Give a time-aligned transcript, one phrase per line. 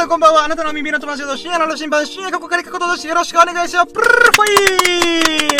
[0.00, 0.44] さんこんばんは。
[0.46, 3.92] あなたの耳の友達と深夜の審判、深夜過去から過去としよろしくお願いします。
[3.92, 4.50] プルルルほい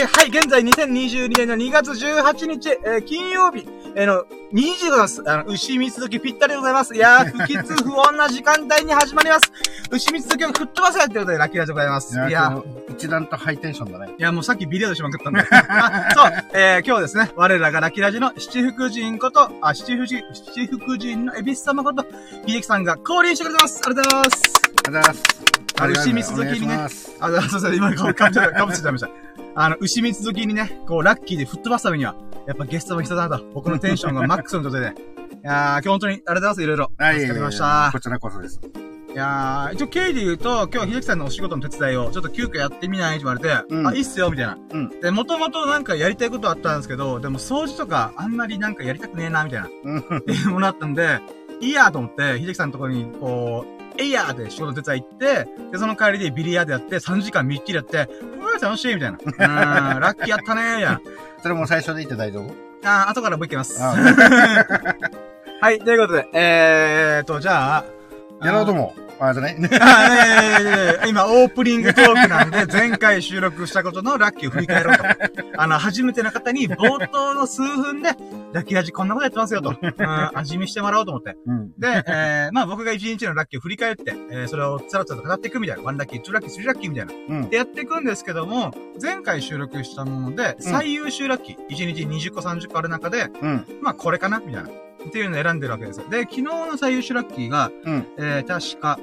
[0.07, 5.31] はい、現在2022年の2月18日、えー、金曜日、えー、の、2時でございます。
[5.31, 6.95] あの、牛蜜時ぴったりでございます。
[6.95, 9.53] いやー、 不吉不穏な時間帯に始まります。
[9.91, 12.15] 牛蜜時を吹っ飛ばせということで、ラッキーラジでございます。
[12.15, 14.15] いやー、一段とハイテンションだね。
[14.19, 15.41] いや、もうさっきビデオでしまくったんで。
[15.53, 22.05] あそう、えー、今日ですね、我らがラッキーラジの七福神こと、あ、七福神、七福神のエビス様こと、
[22.47, 23.81] 秀樹さんが降臨してくれてます。
[23.85, 24.30] ありがとうございます。
[24.87, 25.41] ありがとうございます。
[25.81, 29.09] あの、牛蜜時にね、あ、そうそう、今、かぶっちゃかぶっちゃいました。
[29.55, 32.15] あの、牛蜜時にね、こう、ラッキーで吹っ飛ばすためには、
[32.47, 34.87] やっぱゲストも必要だなと、僕のテンションがマックスの状態で。
[34.89, 34.93] い
[35.43, 36.91] やー、今日本当にありがとうございます、いろいろ。
[36.99, 37.15] はい。
[37.17, 37.91] 助かりました。
[37.93, 38.61] こちらこそです。
[39.13, 44.59] いやー、一応経緯で言うと、今日秀樹さんのお仕事の手伝いを、ちょっと急遽やってみないって言われて、うん、あ、いいっすよ、みたいな。
[44.73, 45.01] うん。
[45.01, 49.69] で、もともとなんかやりたいことあったんですけど、でも掃除とかあんまりなんかやりたくねえな、みたいな。
[49.85, 49.99] うん。
[49.99, 51.21] っていうものあったんで、
[51.61, 59.19] いいやと思って、秀樹さんのところに、こう、えいやーで仕事手伝い行って、で、その帰りでビリヤードやって、3時間みっちりやって、うわ、楽しいみたいな。
[59.95, 61.01] うん、ラッキーやったねー、みたいな。
[61.43, 63.81] それも最初で言って大丈夫あー、後からもう一回ます。
[63.83, 67.85] はい、ということで、えーと、じゃあ、
[68.43, 68.95] やろうとも。
[69.21, 69.57] あ、じゃね。
[71.07, 75.05] 今、オープニングトークなんで、 前回収録したことのラッキーを振り返ろうと。
[75.59, 78.17] あの、初めての方に冒頭の数分で、
[78.55, 79.71] ラッキーラジこんなことやってますよと。
[79.71, 81.37] うん、味見してもらおうと思って。
[81.47, 85.83] うん、で、えー、まあ僕が一日のラッキーを振り返って、えー、それをつらつらと語っていくみたいな。
[85.83, 87.13] ワンラッキー、ツーラッキー、スリーラッキーみたいな。
[87.13, 94.71] うん、で、やっていくんですけども、前回収録したもので、最優秀ラッキー、1日20個30個ある中で、うん、まあこれかなみたいな。
[95.07, 96.09] っていうのを選んでるわけですよ。
[96.09, 98.99] で、昨日の最優秀ラッキーが、うん、えー、確か、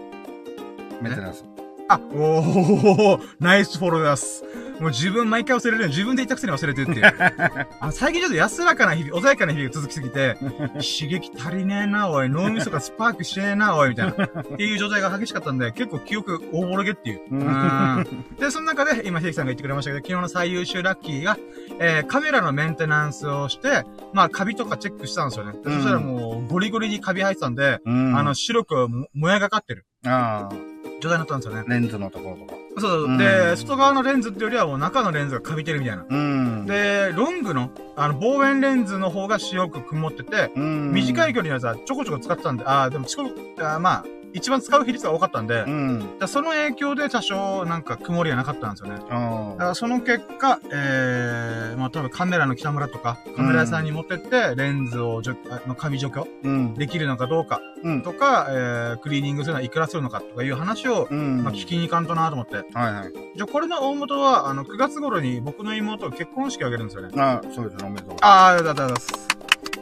[1.02, 1.46] メンテナンス。
[1.90, 4.44] あ、おー、ナイスフォローです。
[4.80, 5.90] もう自分毎回忘れるよ。
[5.90, 7.06] 自分で言ったくせに忘れてるっていう。
[7.80, 12.30] あ最近ちょっと安らかな日々、穏やかな日々が続きすぎて、刺激足りねえな、おい。
[12.30, 13.90] 脳みそがスパークしてねえな、おい。
[13.90, 14.26] みたいな。
[14.26, 17.22] っていう状態が激しかったんで、結構記憶大ぼろげっていう。
[17.32, 18.26] うん。
[18.40, 21.38] で、その中で、今、秀樹さんが言ってくれましたけど、昨日の最優秀ラッキーが、
[21.80, 23.84] えー、カメラのメンテナンスをして、
[24.14, 25.54] まあ、カビとかチェックしたんですよね。
[25.64, 29.86] そしたらもう、ゴリゴリにカビ生えてたんで、うん、あの、白くもやがかってる。
[30.06, 30.77] ああ。
[31.00, 31.64] 状態になったんですよね。
[31.68, 32.56] レンズのところとか。
[32.80, 36.06] そう、うん、で、外側のレンズってよりはもう中のレンズがカビてるみたいな。
[36.10, 49.00] うん、で、ロングの、あの、望遠レンズの方が白く曇ってて、うん、短い距離のやつはちょこちょこ使ってたんで、ああ、でもちょこ、あまあ、一番使う比率が多かったんで、うん、その影響で多少なんか曇りがなかったんですよね。
[49.00, 55.36] だからその結果、えー、まあ例えばカメラの北村とか、カメラ屋さんに持ってって、レンズをじょ、
[55.68, 57.62] のカビ除去、うん、できるのかどうか、
[58.04, 62.56] とか、えー、クリーニングするのはいくらするのかとかいう話を、まあ聞きに行かんとなと思って。
[62.56, 63.14] はいはい。
[63.36, 67.22] じゃこれの大元は、あの、9月頃に僕の妹が結婚式を挙げるんですよね。
[67.22, 68.18] ああ、そうですね、おめでとう。
[68.22, 69.28] ああ、ありがとうございます。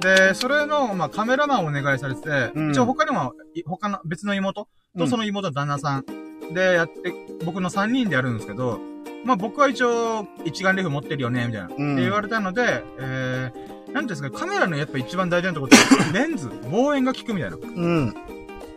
[0.01, 3.33] で、それの、まあ、カメラマンをお願いされてて、うん、一応他にも、
[3.66, 4.67] 他の、別の妹
[4.97, 7.13] とその妹の旦那さんでやって、
[7.44, 8.79] 僕の3人でやるんですけど、
[9.25, 11.67] まあ、僕は一応、一眼レフ持ってるよね、みたいな。
[11.67, 17.57] うん、って言われたので、えー、なんですか、カメラのやっぱ一番大事なところって、 レンズ、望遠が効くみたいな。
[17.57, 18.13] うん。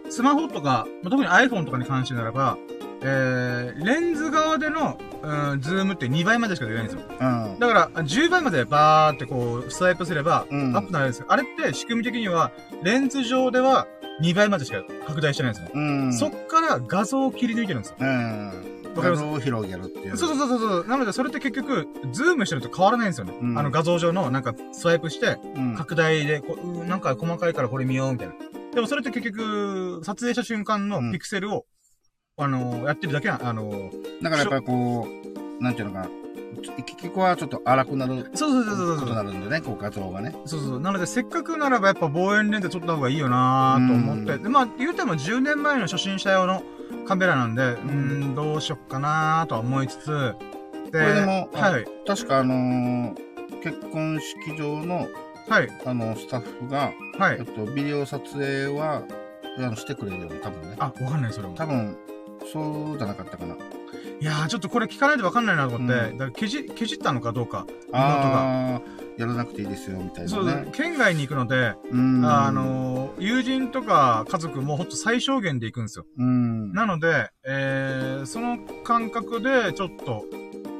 [0.09, 2.57] スマホとか、まあ、特に iPhone とかに関してならば、
[3.03, 7.03] えー、レンズ側での、うん、ズームって2倍までしか出ないんですよ。
[7.09, 7.59] うん。
[7.59, 11.27] だから、10倍までバーってこう、スワイプすれば、アップなるんですよ。
[11.29, 12.51] あれって仕組み的には、
[12.83, 13.87] レンズ上では
[14.21, 15.71] 2倍までしか拡大してないんですね。
[15.75, 16.13] うん。
[16.13, 17.97] そっから画像を切り抜いてるんですよ。
[18.01, 18.53] うん。
[18.97, 20.17] 画像を広げるっていう。
[20.17, 20.87] そうそうそうそう。
[20.87, 23.35] なので、それって結局、ズームしてると変わらないんですよね。
[23.41, 25.39] うん、あの画像上の、なんか、スワイプして、
[25.77, 28.35] 拡大でこう、なんか細かいからこれ見よう、みたいな。
[28.75, 31.65] でもそれって結局、撮影した瞬間のピクセルを
[32.39, 33.91] あの、やってるだけな、あの、
[34.23, 35.07] だからやっぱりこ
[35.61, 36.09] う、なんていうのかな。
[36.85, 38.31] 結局はちょっと荒くなる。
[38.35, 39.01] そうそうそうそう。
[39.01, 40.35] ことなるんでね、こう画像がね。
[40.45, 40.81] そうそう。
[40.81, 44.39] なので、せっかくならばやっぱ望遠レンズ撮った方がいいよなと思って。
[44.39, 46.63] で、まあ、言うても10年前の初心者用の
[47.07, 50.35] カメラなんで、うん、どうしよっかなとは思いつつ、
[50.91, 51.85] で、これでも、はい。
[52.07, 55.09] 確かあのー、結婚式場の、
[55.49, 55.69] はい。
[55.85, 57.37] あの、スタッフが、はい。
[57.39, 59.03] えっと、ビデオ撮影は、
[59.59, 60.77] あの、してくれるよね、多分ね。
[60.79, 61.55] あ、わかんない、それも。
[61.55, 61.97] 多分、
[62.53, 63.55] そうじゃなかったかな。
[64.21, 68.83] いやー、ちょっとこれ聞かないとわかんないなと思って、うん、だからけじ、けじったのかどうか、妹が。
[69.19, 70.31] やらなくていいですよ、みたいな、ね。
[70.31, 71.75] そう、県外に行くので、
[72.25, 76.07] あの、友人とか家族もほんと最小限で行くんですよ。
[76.17, 80.25] なので、えー、その感覚でちょっと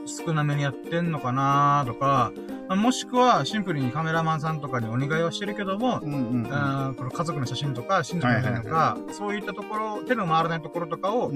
[0.09, 2.33] 少なめにやってんのかなとか、
[2.77, 11.33] もしくは、シンプルにカメラマンさんとかにお願いはしてるけども、うんうんうん、この家族の写真とか、親族の写真とか、はいはいはい、そういったところ、手の回らないところとかを、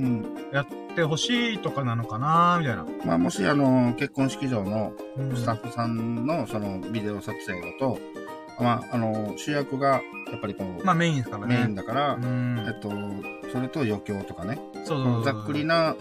[0.53, 2.87] やってほしいとかなのかなみたいな。
[3.05, 4.93] まあ、もし、あの、結婚式場の
[5.35, 7.99] スタッフさんの、その、ビデオ撮影だと、
[8.61, 11.57] まあ、あの、主役が、やっぱりこの、まあメインですからね。
[11.57, 12.91] メインだから、えっと、
[13.51, 14.59] それと余興とかね。
[14.85, 15.95] そうそうざっくりな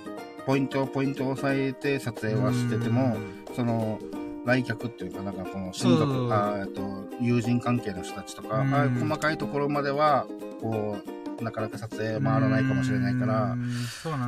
[0.45, 3.17] ポイントをポイントを押さえて撮影はしてても、
[3.55, 3.99] その、
[4.45, 6.81] 来客っていうか、なんかこの親族、あと
[7.19, 10.25] 友人関係の人たちとか、あ細かいところまでは、
[10.61, 10.97] こ
[11.39, 13.65] う、なかなか撮影回らないかもしれないから、ね、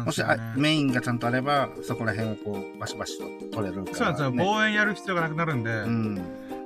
[0.06, 0.22] もし
[0.56, 3.26] メインがちゃんとあれば、そこら辺をこう、バシバシと
[3.56, 4.32] 撮れるから、ね、そうなんですよ。
[4.32, 6.16] 望遠やる必要がなくなるんで、うん、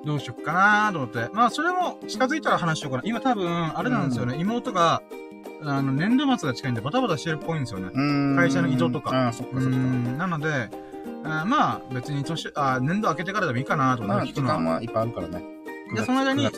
[0.05, 1.29] どうしよっかなと思って。
[1.33, 3.03] まあ、それも近づいたら話しようかな。
[3.05, 4.35] 今多分、あれなんですよね。
[4.35, 5.01] うん、妹が、
[5.63, 7.89] あの、年度末が近いんでバタバタしてるっぽいんですよね。
[8.35, 9.27] 会社の移動とか。
[9.27, 9.77] あそっかそっか。
[9.77, 10.69] なので、
[11.23, 14.25] あまあ、別に年、あ年度明けてからでもいいかなと思って。
[14.25, 15.43] まあ、時間はいっぱいあるからね。
[15.95, 16.51] で、その間に、ね、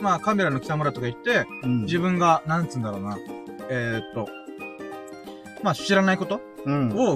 [0.00, 3.18] まあ、カメラの北村とか行って、うん、自分が、なんつうんだろうな、
[3.68, 4.28] えー、っと、
[5.62, 6.38] まあ、知らないことを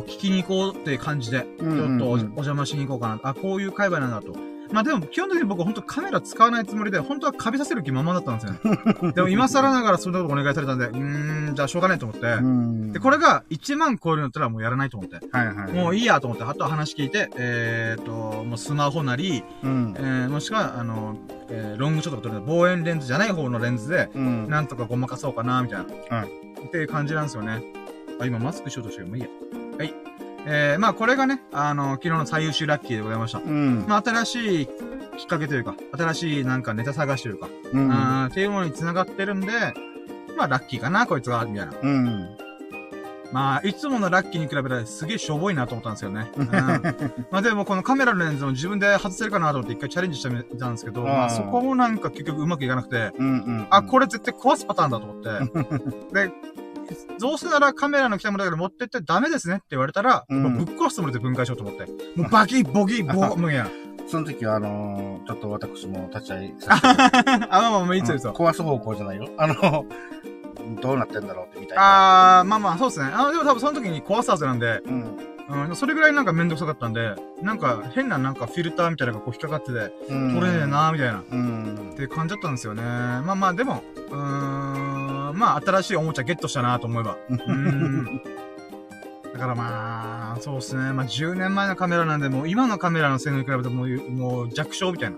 [0.01, 3.21] 聞きに行こうっていう感じで、ちょっとお邪魔しに行こうかな。
[3.23, 4.50] あ、こういう界隈なんだと。
[4.73, 9.13] まあでも、基本的に僕本当カメラ使わないつもりで、本当はカビさせる気ままだったんですよね。
[9.13, 12.93] でも今更ながらそんなことお願いされたんで、うーん、じゃあしょうがないと思って。
[12.93, 15.17] で、これが1万超えるんだったらもうやらないと思って。
[15.33, 21.17] はいはい、はい、もういいやと思って、あとは話聞いて、えー、っと、もうスマホなり、うん、えー、もしくは、あの、
[21.49, 26.17] えー、ロングショットとか撮る望遠レンズじゃない方のレンズで、うん、なんとかごまかそうかな、みたいな。
[26.17, 26.29] はい。
[26.67, 27.63] っていう感じなんですよね。
[28.21, 29.29] あ、今マスクしようとしてるもういいや。
[29.79, 30.10] はい。
[30.47, 33.39] えー、まあこれがね、あの、昨日の最優秀ラッキーでございました。
[33.39, 33.85] うん。
[33.87, 34.67] まあ新しい
[35.19, 37.93] きっかけというか、新しいなんかネタ探しというか、うん。
[37.93, 39.49] あっていうものに繋がってるんで、
[40.37, 41.73] まあラッキーかな、こいつは、みたいな。
[41.81, 42.37] うん。
[43.33, 46.31] まあ、いつものラッキーに比べたらすげえしょぼいなと思ったんですよね。
[46.37, 46.49] うん、
[47.31, 56.33] まあでもこのカメラのレンズを自分で外せるかなと思って一回チャレンジしてみたんですけど、まあそこもなんか結局うまくいかなくて、うんうんうん、あ、これ絶対壊すパターンだと思って、で、
[57.19, 61.87] どうせならカメラの北村だけど持ってってダメですねって言われたら、うん、ぶっ壊すつもりで分解しようと思って。
[62.17, 63.69] もうバキ ボキボ、もうや。
[64.07, 67.47] その時は、あのー、ちょっと私も立ち会いさせて。
[67.51, 68.33] あ、まあまあ、いつですよ。
[68.33, 69.29] 壊す方向じゃないよ。
[69.39, 69.87] あの、
[70.83, 72.39] どうなってんだろうってみたいな。
[72.41, 73.11] あー、まあまあ、そうですね。
[73.15, 75.17] あの、でも多分その時に壊すはずなんで、うん。
[75.51, 82.83] うん、それぐらいなんかめんどくさかったんで、なんか変ななんかフィルターみたいなのがこう引っかかってて、うん、取れねえなーみたいな、うん、って感じだったんですよね。
[82.83, 84.90] まあまあ、でも、うーん、
[85.33, 87.17] まあ新しいおもちゃゲットしたなと思えば。
[87.29, 88.23] うん。
[89.33, 90.93] だからまあ、そうですね。
[90.93, 95.17] まあ10年前のカメラなんで、もう今のカメラの性能に比べてもう、もう弱小みたいな。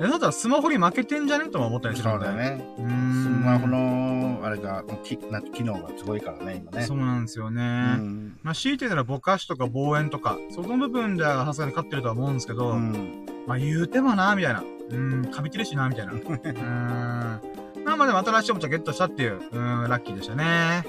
[0.00, 2.64] え、だったらスマホに負けてんじゃねとも思ったりするんだよね。
[2.78, 3.24] うん。
[3.24, 6.86] スマホの、あれが、きな機能がすごいからね、今ね。
[6.86, 7.62] そうなんですよね。
[7.98, 14.62] うん、まあ、強いて言うならぼかしとか望遠とか、その部分ではさすがに勝ってるとは思うんですけど、うん、まあ言うてもな、みたいな。
[14.90, 16.12] うん、かびてるしな、みたいな。
[16.12, 17.40] うん。
[17.88, 20.84] まあまあでも新しいおもちゃゲットしたっていう、うん、ラッキーでしたね。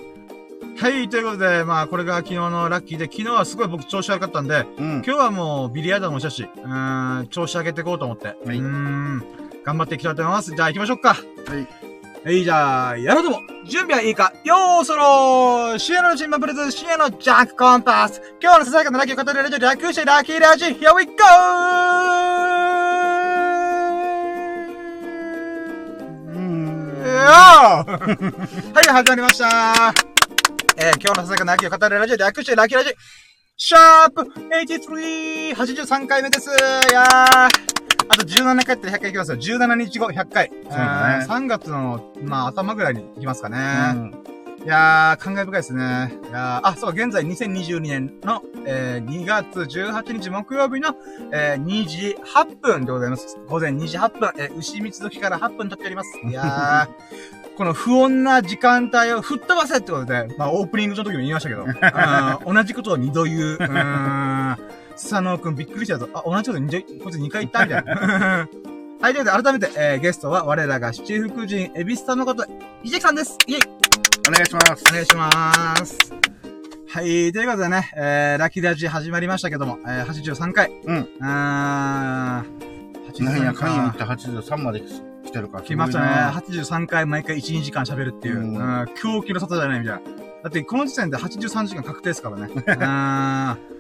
[0.78, 9.24] はい、ということで、まあ、これが昨日のラッキーで、昨日はすごい僕調子悪かったんで、うん、今日はもうビリヤードもしたし、うん、調子上げていこうと思って、はい、うん、
[9.64, 10.56] 頑張っていきたいと思います。
[10.56, 11.16] じゃあ行きましょうか。
[11.16, 11.22] は
[11.56, 11.68] い。
[12.26, 13.40] はい、じゃあ、やろうとも。
[13.66, 22.89] 準備はいいかよーそろー深夜のチンマプレゼ深夜のジャックコンパス今日のささやかなラッキーを語るラジオ略してラッキーラジ Here we go!
[27.18, 29.94] はい、始まりました
[30.78, 32.94] えー、今日のささやかな秋を語るラジオで略してラッキーラジ
[33.58, 36.50] シャープ 83!83 回目です。
[36.50, 37.70] いやー。
[38.08, 39.38] あと17回って100回いきますよ。
[39.38, 40.50] 17日後100回。
[40.50, 40.78] そうね。
[41.28, 43.58] 3月の、まあ、頭ぐらいに行きますかね。
[43.94, 44.24] うん、
[44.64, 46.14] いやー、感慨深いですね。
[46.30, 50.96] いやー、あ、そう、現在2022年の、えー、2月18日木曜日の、
[51.32, 53.38] えー、2時8分でございます。
[53.48, 56.10] 午前2時8分、えー、牛三つ時から8分経っております。
[56.28, 57.58] いやー。
[57.58, 61.66] この不穏な時間帯を吹っ飛ばせってことで、まあオープニングの時も言いましたけど、
[62.46, 63.58] 同じことを二度言う。
[63.60, 64.58] うん。
[64.96, 66.08] スサノー君びっくりしたぞ。
[66.14, 68.48] あ、同じこと二度、こいつ二回言ったみたいな。
[69.02, 72.44] はい、ということで改めて、えー、ゲストは我らが七福神、エビスさんのこと、
[72.84, 73.38] イジェキさんです。
[73.48, 73.62] イェイ
[74.28, 74.84] お願いします。
[74.90, 75.98] お願いします。
[76.90, 80.72] はい、ということでね、えー、ラッキーラジ始まりましたけども、えー、83回。
[80.84, 81.08] うん。
[81.22, 83.26] あー、83回。
[83.26, 85.64] 何やかんや言って83まで来てるから。
[85.64, 86.08] 来ましたね。
[86.38, 88.40] 83回毎回1、2時間喋るっていう。
[88.40, 88.86] うん。
[89.02, 90.02] 狂気の里じゃないみたいな。
[90.44, 92.50] だってこの時点で83時間確定ですからね。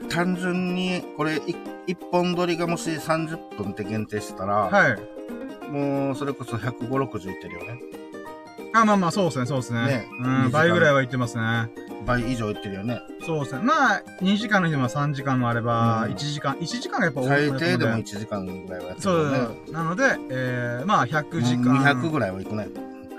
[0.09, 1.41] 単純に、これ、
[1.87, 5.71] 一本撮りがもし30分って限定してたら、はい。
[5.71, 7.79] もう、それこそ150、60いってるよね。
[8.73, 9.85] あ、まあまあ、そうですね、そうですね。
[9.85, 11.69] ねうん、倍ぐらいは行ってますね。
[12.05, 13.01] 倍以上行ってるよね。
[13.25, 13.61] そうですね。
[13.63, 19.37] まあ、2時間の日も3時間もあれば、1時間、1時間がやっぱ多い最低でも1時間ぐらいはやってるね。
[19.65, 19.71] そう。
[19.71, 21.79] なので、えー、まあ、100時間。
[21.83, 22.67] 200ぐらいは行くね。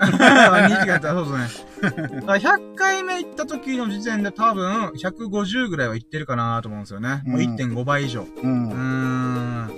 [0.01, 1.71] 2時間やったらそうですね。
[2.25, 7.21] 100回目行った時の時点で多分、150ぐらいは行ってるかなと思うんですよね。
[7.25, 8.25] もう1.5倍以上。
[8.43, 8.69] うん。
[8.69, 9.71] うん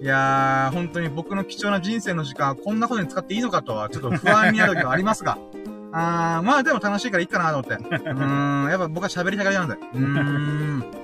[0.00, 5.38] いやー、本当に僕の貴重な人生の時間、こんなことに使っていいのかとは、ちょっと不安になる時はありますが。
[5.94, 7.74] あー、まあでも楽しいからいいかなと思って。
[7.74, 9.74] うーん、やっぱ僕は喋りたがりなんで。
[9.74, 11.01] うーん。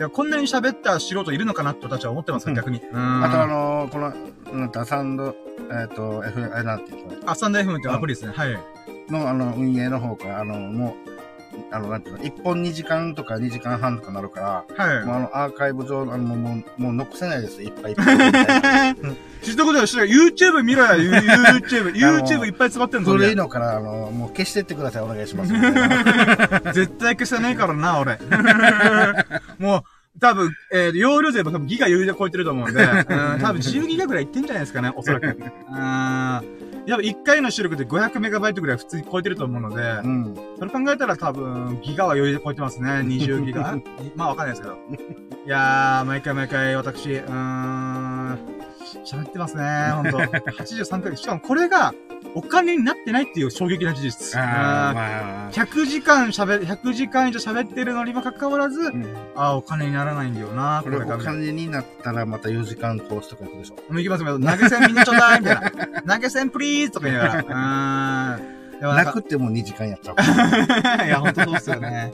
[0.00, 2.52] いや、こんなに喋った素人いるのかなって私は思ってますか？
[2.52, 2.80] ら、逆に。
[2.80, 3.22] うん。
[3.22, 4.14] あとあのー、この、
[4.50, 5.36] うんと、サンド、
[5.70, 7.30] えっ、ー、と、F、あれなんていうの？
[7.30, 8.32] あ、サンド FM ってアプリですね。
[8.34, 8.58] はい。
[9.10, 11.09] の、あの、運営の方から、あの、もう、
[11.70, 15.04] あの、なんていうの、1本2時間とか2時間半とかなるから、はい。
[15.04, 18.96] もうあの、アーカイブ上、あの、もう、もう残せないですいっぱいいっぱい。
[19.42, 19.82] 知ったことない。
[19.84, 21.94] YouTube 見ろや、 YouTube。
[21.94, 25.52] YouTube いっぱい詰まってんの古いのから、あの、もう消してってください、お願いします。
[26.72, 28.18] 絶対消さねえからな、俺。
[29.58, 29.82] もう、
[30.20, 35.26] 多分、えー、容量税も多分ギガ余裕で超えてると思うんで、うん、多分10ギガぐらいいってんじゃないですかね、おそらく。
[35.26, 40.34] うんやっぱ1回の出力で500メガバイトぐらい普通に超えてると思うので、うん。
[40.58, 42.90] それ考えたら多分、ギガは余裕で超えてますね。
[43.06, 43.78] 20ギガ？
[44.16, 44.74] まあわかんないですけど。
[45.46, 48.38] いやー、毎回毎回私、うーん、
[48.98, 49.62] 喋ってますね、
[49.94, 50.18] ほんと。
[50.18, 51.16] 83回。
[51.16, 51.94] しかもこれが、
[52.34, 54.40] お金になってないっていう衝撃な事実。
[54.40, 59.04] あまあ、100時間喋、100時間以上喋ってるのにもかかわらず、うん、
[59.34, 60.98] ああ、お金にならないんだよな、これ。
[60.98, 63.74] お金になったらまた4時間コースとか行くでしょ。
[63.74, 66.02] もう行きますけど、投げ銭みんなちょうだいみたいな。
[66.14, 68.38] 投げ銭プリーズとか言いながら。
[68.38, 68.96] うん。
[68.96, 70.16] なくても2時間やっちゃう。
[71.06, 72.12] いや、ほんとそうっすよね。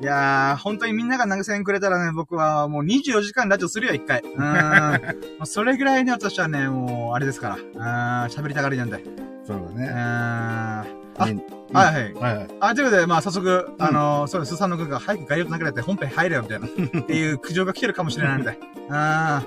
[0.00, 4.20] いやー、本当にみんなが投げ銭くれたらね、僕はもう24時間ラジオするよ、一回。
[4.28, 4.38] うん。
[4.38, 5.00] ま
[5.40, 7.56] あ、それぐらいね、私はね、もう、あれですから。
[7.56, 9.02] うん、喋りたがりなんで。
[9.46, 9.90] そうだね。
[9.90, 10.84] あ、
[11.18, 11.34] はい
[11.72, 12.14] はい。
[12.14, 12.48] はいはい。
[12.60, 16.66] あ、ということで、まあ、早速、あのー、そうです、スサノ君が早く概要と流れて本編入れよ、みたいな。
[17.00, 18.58] っていう苦情が来てるかもしれないんで。
[18.90, 19.42] あ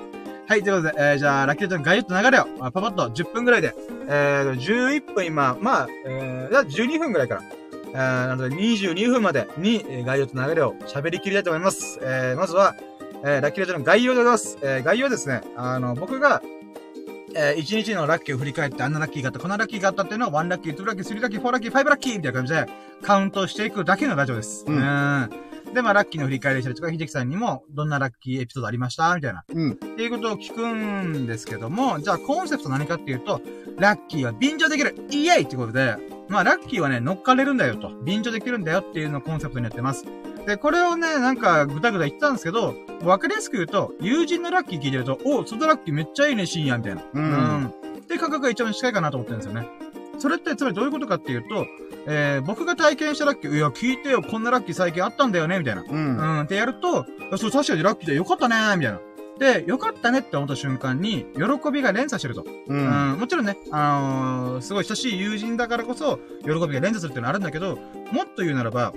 [0.48, 3.76] はい、ということで、えー、じゃあ、ラッキーちゃん概要と流れを、パパッと10分ぐらいで、
[4.08, 7.42] えー、11分今、まあ、えー、12分ぐらいから、
[7.94, 12.00] えー、なので22分までに、えー、概要と流れを喋り切りたいと思います。
[12.02, 12.76] えー、まずは、
[13.24, 14.58] えー、ラッキーラジオの概要でございます。
[14.62, 16.42] えー、概要はですね、あの、僕が、
[17.36, 22.66] えー、1日のラッキーを振り返って、あんなラッキーがあった、こんなラッキーがあったっていうのは、1ラッキー、2ラッキー、3ラッキー、4ラッキー、5ラッキーみたいな感じで、
[23.02, 24.66] カウントしていくだけのラジオです。
[24.68, 24.76] うん。
[24.78, 25.30] うん
[25.74, 29.14] で、まあ、ラッキーの振り返りしたりとか、秀樹さんにも、どんなラッキーエピソードありました？
[29.16, 29.44] みたいな。
[29.48, 29.72] うん。
[29.74, 33.40] っていうことを聞くんですけども、じゃあ、コンセプト何かっていうと、
[33.78, 35.96] ラッキーは便乗できるイエイってことで、
[36.30, 37.92] まあ、ラッキーはね、乗っかれるんだよと。
[38.04, 40.06] 便乗できるんだよっていうのをコンセプトにやってます。
[40.46, 47.04] で、これをね、なんか、ぐだぐだ言ったんですけど、わかりやすく言うと、友人のラッキー聞いてると、お、そのラッキーめっちゃいいね、深夜みたいな。
[47.14, 47.24] うん。
[47.24, 49.68] うんって感覚が一番近いかなと思ってるんですよね。
[50.18, 51.68] それってつまりどういうことかっていうと、
[52.08, 55.84] えー、僕が体験したラッキー、いや、聞いてよ、こんなラッキー最近あったんだよね、みたいな。
[55.84, 56.18] うん。
[56.18, 57.06] うん、ってやると、
[57.38, 59.00] そう、確かにラッキーでよかったね、みたいな。
[59.40, 62.46] で、よかったねって思った瞬間に、喜びが連鎖してると。
[62.68, 63.14] うん。
[63.14, 64.02] うん、もちろんね、あ
[64.52, 67.78] のー、すごい親しい友人だからこそ、喜びが連鎖するっていうのはあるんだけど、
[68.12, 68.94] もっと言うならば、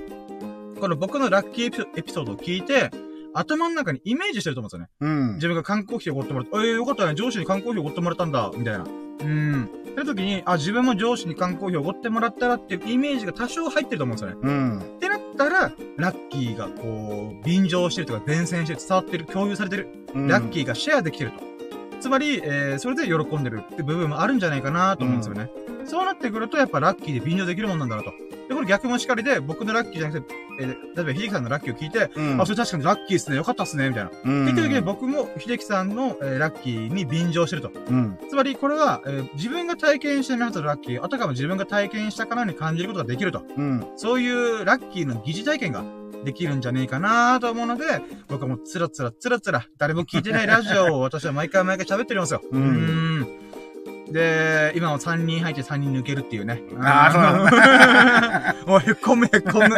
[0.80, 2.90] この僕のラッキーエピソードを聞いて、
[3.34, 5.20] 頭の中にイメージしてると思うんですよね。
[5.28, 5.34] うん。
[5.34, 6.58] 自分が観光費をおごってもらった。
[6.58, 7.14] ええー、よかったね。
[7.14, 8.50] 上司に観光費をおごってもらったんだ。
[8.56, 8.84] みたいな。
[9.20, 9.64] うん。
[9.92, 14.36] って時に、あ、自分も上司に観光費をおごってもらったらっていうイメージが多少入ってると思うんですよね。
[14.42, 14.78] うん。
[14.80, 19.88] ってなったら、ラッキーがこう、便乗してるとか、伝染して伝わってる、共有されてる。
[20.14, 21.52] うん、ラッキーがシェアできてると。
[22.00, 25.50] つまり、えー、それで喜んでるって部分もあるんじゃないかなと思うんですよね。
[25.80, 28.10] うん、そうなってくると、やっぱラッキーで便乗できるもんなんだなと。
[28.48, 34.10] で、これ逆もしかりで、僕のラッキーじゃなくて、えー、例えば、秀樹さんのラッキーを聞いて、うん、あ、それ確かにラッキーっすね、よかったっすね、みたいな。
[34.10, 37.70] うん、って言った時に僕も秀樹さんの、えー、ラッキーに便乗してると。
[37.88, 43.42] うん、つまり、これは、えー、自分が体験してみたラッキー、あたかも自分が体験したからに感じることができると。
[43.56, 45.84] うん、そういうラッキーの疑似体験が
[46.24, 47.84] できるんじゃねえかなと思うので、
[48.28, 52.42] 僕はもうつらつらつらつら、誰も聞いてないラジオを私は毎回毎回喋ってるんですよ。
[52.50, 53.26] うん。
[54.12, 56.62] で、今は3人入って3人抜けるっていうね。
[56.80, 58.54] ああ、そうなんだ。
[58.66, 59.68] もうへこむへこむ。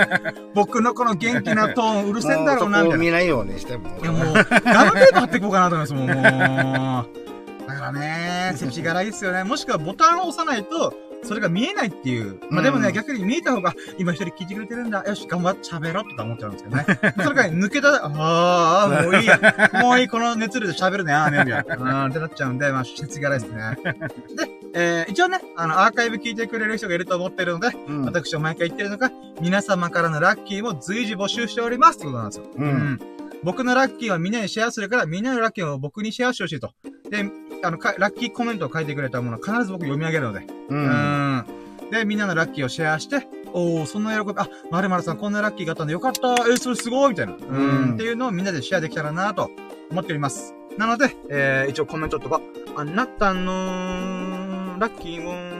[0.54, 3.04] 僕のこの元気なトーンうるせえんだろうな、みたいな。
[3.04, 3.88] 見ないようにしても。
[4.02, 4.40] いやもう、ガ
[4.86, 7.66] ムテープ貼っていこうかなと思います、もう。
[7.66, 9.44] だからね、世知辛いですよね。
[9.44, 10.92] もしくはボタンを押さないと、
[11.24, 12.38] それが見えないっていう。
[12.50, 15.04] まあでもね、うん、逆に見えた方が、今一人聞いてくれてるんだ。
[15.04, 16.84] よし、頑張って喋ろうとか思っちゃうんですけどね。
[17.22, 19.40] それから抜けた、ああ、もういいや。
[19.74, 22.04] もういい、この熱量で喋るね、ああ、みたいな。
[22.04, 23.78] うん、ってなっちゃうんで、まあ、説がないですね。
[23.84, 32.44] で、えー、一応ね、あの、アーカイブ聞いてくれる人がいると思ってるので、うん、私は毎回言ってるのが、皆様からのラッキーも随時募集しておりますってことなんですよ。
[32.56, 33.13] うん、うん
[33.44, 36.72] 僕のラッキーはみんなにシェアするから、みんなのラッキーを僕にシェアしてほしいと。
[37.10, 37.30] で、
[37.62, 40.46] あの、ラッキーコメントを書いてくれたものを必ず僕読み上げるので。
[40.68, 40.78] うん。
[40.78, 41.44] うん
[41.90, 47.34] で、みんなのラッキーをシェアして、おー、そんな喜び、あ、まるまるさんこんなラッキーがあったんでよかった、えー、それすごいみたいな。
[47.34, 47.94] うん。
[47.94, 49.50] っていうのをみんなでシェアできたらなと
[49.90, 50.54] 思っております。
[50.78, 52.40] なので、えー、一応コメントとか、
[52.74, 55.53] あなたのラッキーを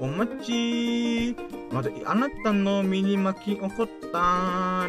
[0.00, 1.36] お待ち。
[1.70, 4.18] まだ、あなたの身に巻き起こった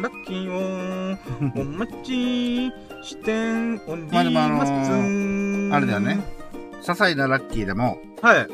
[0.00, 1.16] ッキーを
[1.60, 3.32] お待ちして
[3.86, 4.30] おります。
[4.30, 6.20] まあ、あのー、あれだよね。
[6.80, 8.46] 些細なラッキーでも、はい。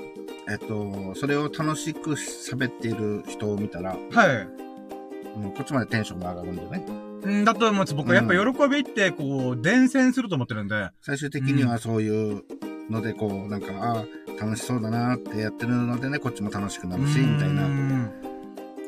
[0.51, 5.39] えっと、それを楽しく喋っている人を見たら、はい。
[5.39, 6.85] もうこっちまでテンションが上がるんだよね。
[7.23, 7.95] うんだと思うんです。
[7.95, 10.91] 僕はやっぱ喜びって、こう、伝染すると思ってるんで。
[11.03, 12.43] 最終的にはそういう
[12.91, 17.69] ので、こう、なんか、ああ、楽しそうだなってやってるのでね、こっちも楽しくなるし、みたいな。
[17.69, 18.11] な。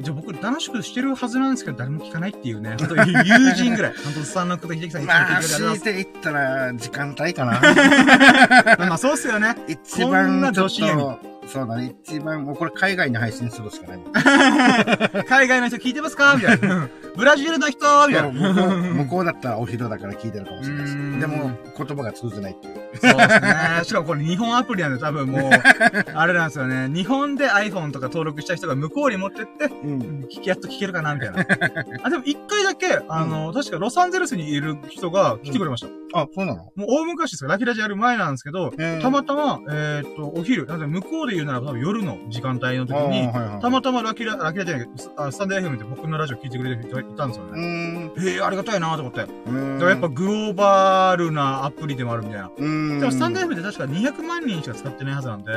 [0.00, 2.76] じゃあ僕楽しくしてるはずなんですけど、誰も聞かないっていうね。
[2.78, 3.95] 本当に友人ぐらい。
[4.02, 7.61] 本当さんのこと秀樹さんいつもまあ、聞いてくれてありがとうございったら、時間帯かな。
[8.88, 9.54] まあそうっすよね。
[9.69, 11.21] 一こんな番ちょっと、
[11.52, 14.12] そうだね、一番、もうこれ海外に配信するしかないもん。
[15.26, 16.37] 海外の人聞いてますか？
[16.37, 16.88] みたいな。
[17.16, 18.07] ブラジルの人？
[18.09, 18.52] みたいな。
[18.52, 20.92] 向こう向こうだったらお昼だから聞いてるかもしれないし。
[21.21, 22.75] でも、言葉が通じないっていう。
[23.00, 23.54] そうですね。
[23.85, 25.50] しかもこれ日本アプリなんで多分もう、
[26.14, 26.88] あれなんですよね。
[26.88, 29.99] 日本で iPhone とか登録した人が向こうに持ってって、うん。
[30.30, 31.40] 聞きやっと聞けるかなみたいな。
[32.04, 35.88] あ、でも一回だけ、あの、確かロサンゼルスにいる人が来てくれました。
[36.12, 36.62] あ、そうなの？
[36.76, 37.50] もう大昔ですよ。
[37.50, 47.61] ラキラジやる前なんですけど、えーたまたま、えーっと、お昼、なんで向こうで言うなら多分夜の時間帯の時に、はいはいたまたまラキラ、ラキラじゃないけど、スタンド FM で僕のラジオ聞いてくれてる人がいたんですよね。
[47.61, 48.13] ん。
[48.19, 49.21] へえ、ありがたいなと思って。
[49.21, 49.33] だか
[49.85, 52.51] らやっぱグローバルなアプリでもあるみたいな。
[52.57, 55.53] でもスタンド FM って確か200万人しか使ってないはずなんで、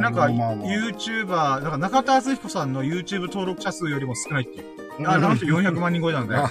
[0.00, 4.64] なんか、まあまあまあ YouTuber、なんか中田敦彦さんの YouTube 登録者数よりも少ないっていう。
[4.78, 6.34] うんあ、なんと400万人超えなんで。
[6.34, 6.48] い あ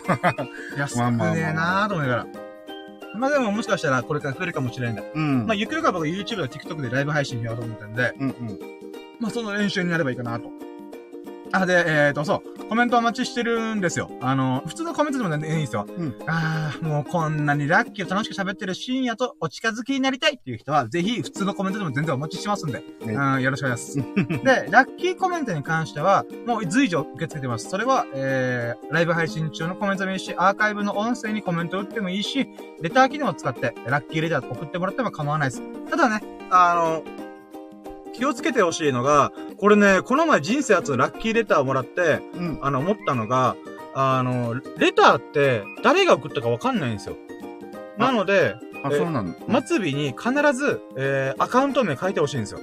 [0.77, 2.42] や、少ねえなーと思いながら。
[3.15, 5.03] まあでももしかしたらこれから増えるかもしれないんだ。
[5.13, 5.45] うん。
[5.45, 8.59] まあゆくゆくは僕 YouTube や TikTok でライブ配信しようと思ってるんで、うんうん。
[9.19, 10.49] まあその練習になればいいかなと。
[11.53, 14.09] あ、で、えーと、そう、コメントお待ちしてるんですよ。
[14.21, 15.85] あの、普通のコメントでも全然いいんですよ。
[15.87, 24.43] うんああ、もうこんなにラッキーを楽しく喋ってる深夜とお近づきになりたいっていう人は、ぜひ普通のコメントでも全然お待ちしてますんで、ねうん、よろしくお願いします。
[24.43, 27.69] で、ラッキーコメントに関しては、もう随時受け付けてます。
[27.69, 32.47] それは、えー、ライブ配信中のコメントでもいいし、アーカイブの音声にコメントを打ってもいいし、
[32.81, 35.61] レター機能を使って、ラッキーレター送ってもらっても構わないです。
[35.87, 36.19] ただね、
[36.49, 37.22] あの、
[38.13, 42.59] 気をつけてほしいのが、これね、この前人生初ラッキーレターをもらって、うん。
[42.61, 43.55] あの、思ったのが、
[43.95, 47.15] あの、レターって誰が送ったかわかんないんですよ。
[47.97, 49.33] なので、あ、えそうなの
[49.65, 52.59] 末尾に必ず、えー、アカウント名書いてほしいんですよ。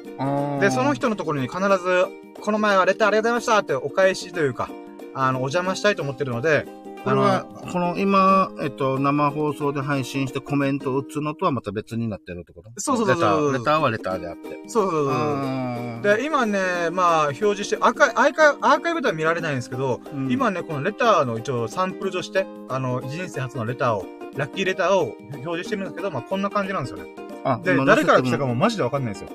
[0.61, 2.07] で、その人のところに必ず、
[2.41, 4.69] この前はレターありがとうございましたってお返しというか、
[5.15, 6.67] あの、お邪魔したいと思ってるので、
[7.05, 12.71] これは、この今、えっと、生放送で配信してコメントを打つのとはまた別になってるってこと？
[12.79, 14.61] そうそうそうそうレター、レターはレターであって。
[14.67, 24.05] そうそうそうで、今ね、まあ、表示して、アーカイアーカイアーカイブでは見られないんですけど、うん今ね、このレターの一応サンプルとして、あの、人生初のレターを、
[24.37, 27.15] ラッキーレターを表示してるんですけど、まあ、こんな感じなんですよね。
[27.45, 28.55] あ、で、今誰から来たかも。
[28.55, 29.31] もマジでわかんないんですよ。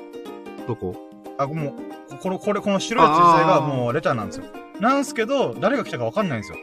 [0.68, 0.96] どこ？
[1.38, 1.76] あ、も
[2.12, 4.46] う、この、これ、この白い小さいがもうレターなんですよ。
[4.80, 6.58] なんですけど、誰が来たかわかんないんですよ。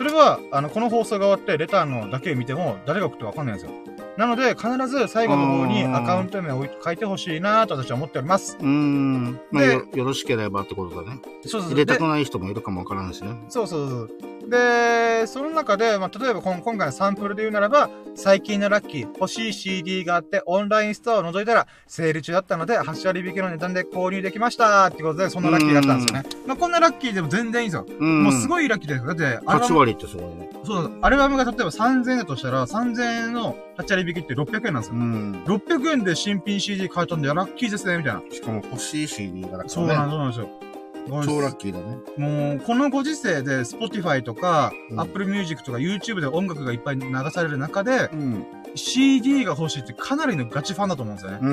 [0.00, 3.99] それは、あの、この放送が終わって、レターのだけ見ても、誰が送ったかわかんないんですよ。
[4.20, 8.58] なので、必ず最後の方にアカウント名を書いてほしいなと私は思っております。
[8.60, 9.40] うーん。
[9.50, 11.22] まあ、でよよろしければってことだね。
[11.46, 13.30] そう入れたくない人もいるかもわからんしね。
[13.48, 14.10] そうそうそう。
[14.50, 26.28] で、その中で、まあ、例えばこん今回のサンプルで言うならば、最近のラッキー、欲しい CD があって、オンラインストアを覗いたら、セール中だったので、8割引きの値段で購入できましたってことで、そんなラッキーだったんですよね。
[26.46, 27.86] まあ、こんなラッキーでも全然いいんですよ。
[27.98, 28.24] うん。
[28.24, 29.06] もうすごいラッキーですよ。
[29.06, 30.50] だって、アルバ8ム、割ってすごいね。
[30.64, 34.94] そう、アルバムが例えば3000円だとしたら、3000円の8割引きって600円なんですよ。
[34.94, 35.44] うん。
[35.46, 38.22] 600円で新品 CD 買えたんで、ラッキーですね、みたいな。
[38.30, 40.10] しかも欲しい CD がだそうなんからね。
[40.10, 40.69] そうなんですよ。
[41.08, 41.98] 超ラッキーだね。
[42.16, 48.46] もう、このご時世で、Spotify とか、うん Apple Music とか YouTube で音楽がいっぱい流される中で、うん。
[48.76, 51.38] CD が欲しいってかなりのガチファンだと思うんですよね。
[51.42, 51.48] う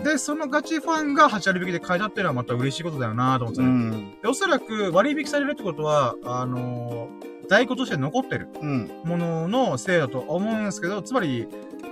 [0.00, 0.02] ん。
[0.02, 4.20] で、そのガチファンが8割引きで買えたっていうのはまた嬉しいことだよなと思ってね、ん。
[4.22, 8.90] でおそらく割引されるってことは、あのー在庫として残ってるうん。
[9.04, 11.46] もののせいだと思うんですけど、つまり、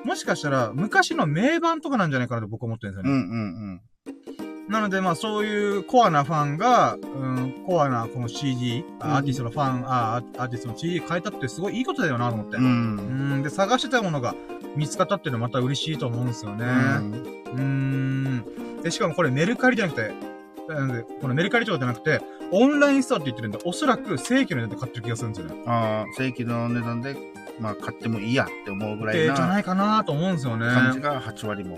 [0.05, 3.21] もしかしたら昔の名盤とかなんじゃないかなと僕は思ってるんですようん。
[3.21, 4.45] うね。
[4.47, 4.50] ん。
[4.71, 12.57] なので、まあそういうコアなファンが、うん、コアなこの CD、うんアーティストのファン、あアーティストの CD 変えたってすごいいいことだよなと思って。
[12.57, 12.61] う。
[12.61, 14.37] うんん、で、探してたものが
[14.77, 16.65] 見つかったっていうのはまた嬉しいと思うんですよね。
[16.65, 18.45] うーん。
[18.85, 20.13] で、しかもこれメルカリじゃなくて、
[20.69, 22.21] なので、このメルカリとかじゃなくて、
[22.53, 25.65] オンラインストアって言ってるんで、おそらく正規の値段で買ってる気がするんですよね。
[25.67, 27.17] ああ、正規の値段で、
[27.59, 30.67] まあ、買ってもいいやって思うぐらいで、じゃなないかなと思うんですよね。
[30.67, 31.77] 感じが8割も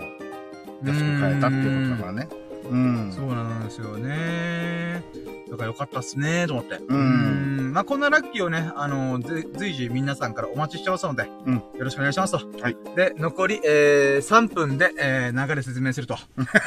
[0.83, 2.42] 安く買えたっていうことだからね。
[2.69, 3.11] うん。
[3.11, 5.03] そうなんですよね。
[5.49, 6.77] だからよかったっすねと思って。
[6.87, 12.61] うんんまあ、こんなラッキーをね、あのぜ随時皆さんからお待ちしてますので、うんよろしくお願いしますと。
[12.61, 12.77] はい。
[12.95, 16.17] で、残り、えー、3分で、えー、流れ説明すると。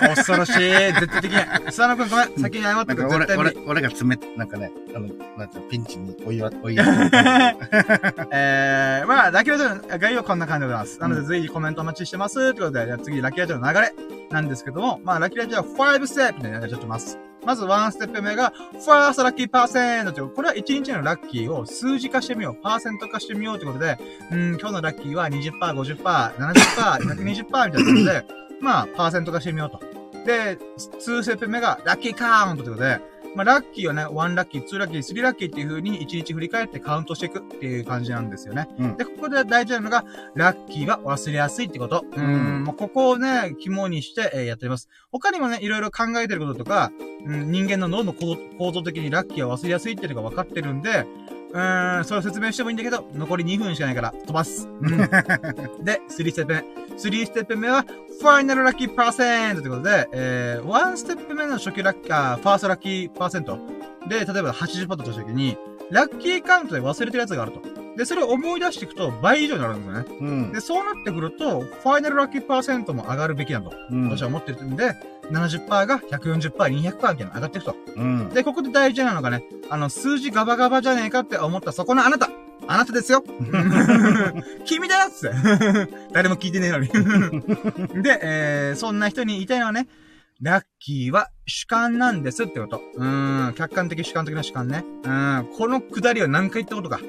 [0.01, 0.55] 恐ろしい。
[0.55, 1.65] 絶対的に。
[1.65, 2.39] 佐野くんごめん。
[2.39, 3.09] 先に謝ってくれ。
[3.09, 6.85] なんか俺、俺俺が詰め、なんかね、あの、なんていうピンチに追いや、追いや。
[8.31, 11.01] えー、まあ、ラッキーラジオの概要はこんな感じでございます。
[11.01, 12.35] なので、随時コメントお待ちしてます。
[12.35, 13.95] ということで、じゃあ次、ラッキーラジオの流れ
[14.31, 17.19] なんですけども、まあ、ラッキーラジオは5ステップでやっちゃってます。
[17.45, 23.99] まず1ステップ目が、ファーストラッキーパーセントという、これは1日のラッキーを数字化してみよう、パーセント化してみようということで、
[24.33, 25.97] うん、今日のラッキーは20%、50%、
[26.35, 28.25] 70%、120%みたいなことで、
[28.61, 29.81] まあ、パーセント化してみようと。
[30.25, 33.01] で、2ステップ目が、ラッキーカウントということで、
[33.37, 38.67] まあ、ラッキーをね、1ラッキー、2ラッキー、3ラッキーっていう風に1日振り返ってカウントしていくっていう感じなんですよね。
[38.79, 42.03] うん、で、ここで大事なのが、ラッキーは忘れやすいってこと。
[42.17, 44.89] うん、もうここをね、肝にして、えー、やっています。
[45.13, 46.91] 他にもね、いろいろ考えてることとか、
[47.27, 48.39] うん、人間の脳の構
[48.73, 51.05] 造的にラッキーは忘れやすいっていうのが分かってるんで、
[51.57, 54.69] うーん、それを説明してもいいんだけど、残り2分しかないから飛ばす。
[54.69, 54.99] うん、
[55.83, 56.65] で、3ステップ目。
[56.97, 57.83] 3ステップ目は、
[58.21, 63.59] ファイナルラッキーパーセントということで、えー、1ステップ目の初期ラッキー、あファーストラッキーパーセント
[64.07, 65.57] で、例えば80%としたときに、
[65.91, 67.61] ラッキーカウントで忘れてるやつがあると。
[67.97, 70.05] で、それを思い出していくと倍以上になるんですよね。
[70.21, 70.53] うん。
[70.53, 73.73] で、そうなってくると、ファイナルラッキーパーセントも上がるべきだと。
[73.91, 74.11] うん。
[74.11, 74.95] 私は思ってるんで、
[75.31, 77.77] 70%が140%、200%みたいな上がっていくと。
[77.97, 78.29] うん。
[78.31, 82.31] で、ここで大事なのがね、あの、数字ガバガバじゃねえかって思ったそこのあなた
[82.69, 83.23] あなたですよ
[84.65, 85.89] 君だよつって。
[86.13, 86.89] 誰も聞いてねえのに
[88.03, 89.87] で、えー、そんな人に言いたいのはね、
[90.41, 92.83] ラッキーは主観なんですってこと。
[92.95, 94.85] うん、客観的主観的な主観ね。
[95.05, 97.01] うん、このくだりは何回言ったことか。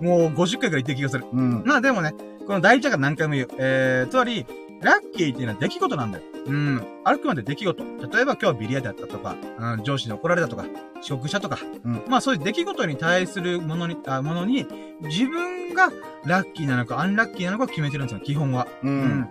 [0.00, 1.24] もう50回くらい言ってる気がする。
[1.32, 1.62] うん。
[1.64, 2.14] まあでもね、
[2.46, 3.48] この大事が何回も言う。
[3.58, 4.46] えー、つまり、
[4.82, 6.24] ラッキーっていうのは出来事なんだよ。
[6.46, 6.86] うん。
[7.04, 7.82] あくまで出来事。
[7.82, 10.64] 例えば今日ビリヤだったとか、うん、上司に怒られたとか、
[11.00, 11.58] 遅刻したとか。
[11.84, 12.02] うん。
[12.08, 14.66] まあそういう出来事に対するものに、あ、ものに、
[15.02, 15.90] 自分が
[16.24, 18.66] ラッキーなのかアンラッキーなのか決めてるんですよ、基本は。
[18.82, 19.30] うん、うん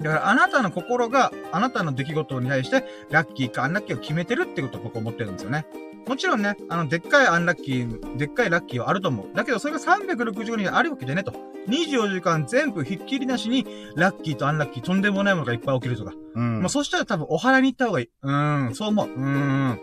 [0.00, 5.66] だからあなたの心があなたの出来事に対してラッキーかアンラッキーを決めてるってことを僕は思ってるんですよね。
[6.06, 9.36] もちろんね、あの、でっかいアンラッキー、でっかいラッキーはあると思う。
[9.36, 11.32] だけど、それが365日あるわけじゃねと。
[11.68, 16.12] 24時間全部ひっきりなしに、ラッキーとアンラッキー、とんでもないものがいっぱい起きるとか。
[16.34, 16.60] うん。
[16.60, 18.10] まあ、そしたら多分お払いに行った方がいい。
[18.22, 19.08] うん、そう思う。
[19.08, 19.80] うん。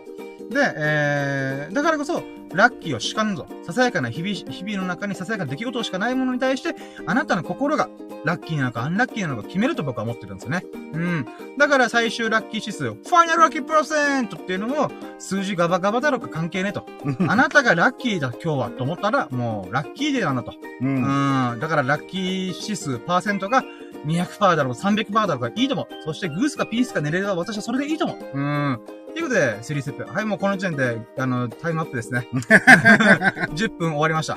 [0.50, 2.22] で、えー、だからこそ、
[2.54, 3.46] ラッキーを主観ぞ。
[3.64, 6.74] ささやかな日々、日々の中にささやかな出来事しかないものに対して、
[7.06, 7.88] あなたの心が、
[8.24, 10.64] ラッキーなのかアンラッキーなのか決めると僕は思ってるんですよね。
[10.92, 11.26] うん。
[11.58, 16.86] だから最終ラッキー指数、ファイナルラッキープロセントっていうのも、数字ガバガバだろうか関係ねえと。
[17.28, 20.52] あなたがラッキーだ今日はと思ったら、もう、ラッキーデーなんだと。
[20.80, 21.52] うん。
[21.52, 23.64] うんだからラッキー指数、パーセントが
[24.06, 25.86] 200%だろう、300%だろうかいいと思う。
[26.04, 28.18] そしてグースかピースか寝れれば私はそれでいいと思う。
[28.34, 28.80] うん。
[29.12, 30.10] ということで、3ステップ。
[30.10, 32.28] はい、もうこの時点で、あの、タイムアップですね。
[32.32, 34.36] 10分終わりました。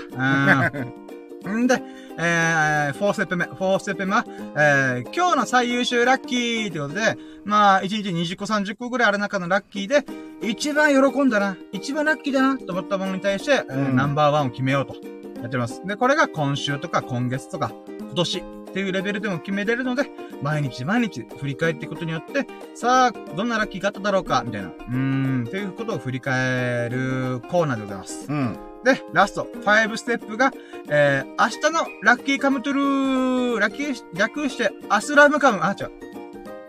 [1.46, 1.64] うん。
[1.64, 1.82] んで、
[2.18, 10.04] えー、4ステップ目、4ステップ目は、えー、今日の最優秀ラッキーということで、まあ、1日20個30個ぐらいある中のラッキーで、
[10.42, 14.96] 一番喜んだな、一番ラッキーだな、と思ったものに対して、うん、えー、ナンバーワンを決めようと、
[15.42, 15.86] やってます。
[15.86, 18.44] で、これが今週とか今月とか、今年、
[18.76, 20.04] っていうレベルでも決めれるので、
[20.42, 24.68] 毎日毎日振り返っていくことによって、さあ、どんなラッキーがあっただろうか、みたいな。
[24.68, 28.28] うーん、っていうことを振り返るコーナーでございます。
[28.28, 28.60] うん。
[28.84, 30.52] で、ラスト、5ステップが、
[30.90, 35.92] えー、明日のラッキーカムトゥルー、ラッキー、略して、アスラムカム、あ、違う。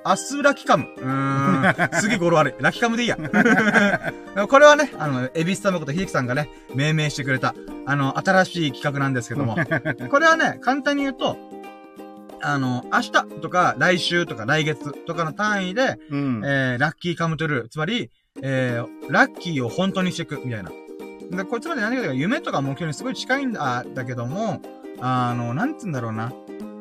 [0.04, 0.86] アスラキカム。
[0.96, 2.00] うーん。
[2.00, 2.54] すげえ語呂悪い。
[2.60, 3.18] ラキカムでいいや。
[4.48, 9.56] これはね、あの、エビス様こと秀樹さんがね、命名してくれた、あの、新しい企画なんですけども。
[10.08, 11.36] これはね、簡単に言うと、
[12.42, 17.68] あの、明日とか来週とか来月とかの単位で、うん、えー、ラッキーカムトゥルー。
[17.68, 18.10] つまり、
[18.42, 20.70] えー、ラッキーを本当にしていく、みたいな。
[21.30, 24.60] で、こいつまで何かというか、夢とか目標にすごい近いんだ、だけども、
[25.00, 26.32] あの、なんつうんだろうな。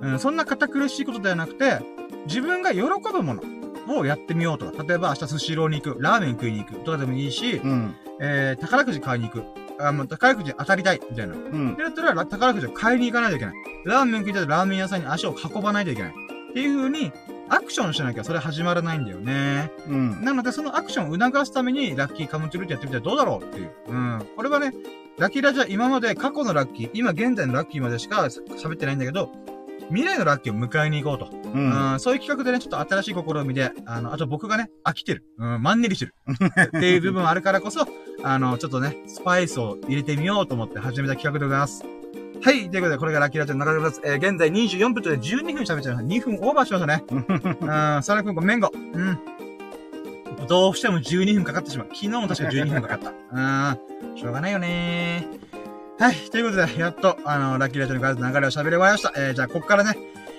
[0.01, 1.79] うん、そんな堅苦しいことではなくて、
[2.27, 3.35] 自分が喜ぶも
[3.87, 4.83] のをやってみようとか。
[4.83, 9.64] 例えば明日スシローに行く、ラーメン食いに行くとかでもいいし、うん、えー、宝くじ買いに行く。
[9.79, 11.33] あ、まあ、宝くじ当たりたい、みたいな。
[11.33, 11.75] うん。
[11.75, 13.55] で、だったら、宝くじを買いに行かないといけない。
[13.85, 16.11] ラーメン食いたいとラーメン屋さんに足を運ばないといけない。
[16.11, 17.11] っていう風に、
[17.49, 19.71] アクションしなきゃそれ始まらないんだよね。
[19.87, 20.23] うん。
[20.23, 23.71] なので、そのアクションを促すために、ラッキーカムトゥルーってやってみたらどうだろうっていう。
[23.87, 24.25] うん。
[24.35, 24.73] これはね、
[25.17, 29.31] ラッキーラジは今まで過去のラッキー、今現在のラッキーまでしか喋ってないんだけど、
[29.89, 31.35] 未来のラッキーを迎えに行こうと。
[31.53, 35.23] うん、うん、そういう企画でね、ちょっと新しい試みで、あの、あと僕がね、飽きてる。
[35.37, 36.15] うん、マンネリしてる。
[36.77, 37.85] っていう部分あるからこそ、
[38.23, 41.83] あの、ちょっとね、スパイスを入れてみようと思って始めた企画でございます。
[42.41, 42.69] はい。
[42.69, 44.13] ということで、これがラッキーラジオの中でございます。
[44.13, 45.91] えー、現在24分とで12分喋っちゃいました。
[45.93, 47.03] 2分オーバーしましたね。
[47.09, 48.71] うん、サラ君ごめんご。
[48.73, 49.19] うん。
[50.47, 51.87] どうしても12分かかってしまう。
[51.87, 53.11] 昨日も確か12分かかった。
[53.11, 54.17] うん。
[54.17, 55.27] しょうがないよね
[55.97, 56.15] はい。
[56.29, 59.13] ということで、やっと、あの、ラッキーラジオの数の流れを喋り終わりました。
[59.15, 59.97] えー、じゃあ、こっからね、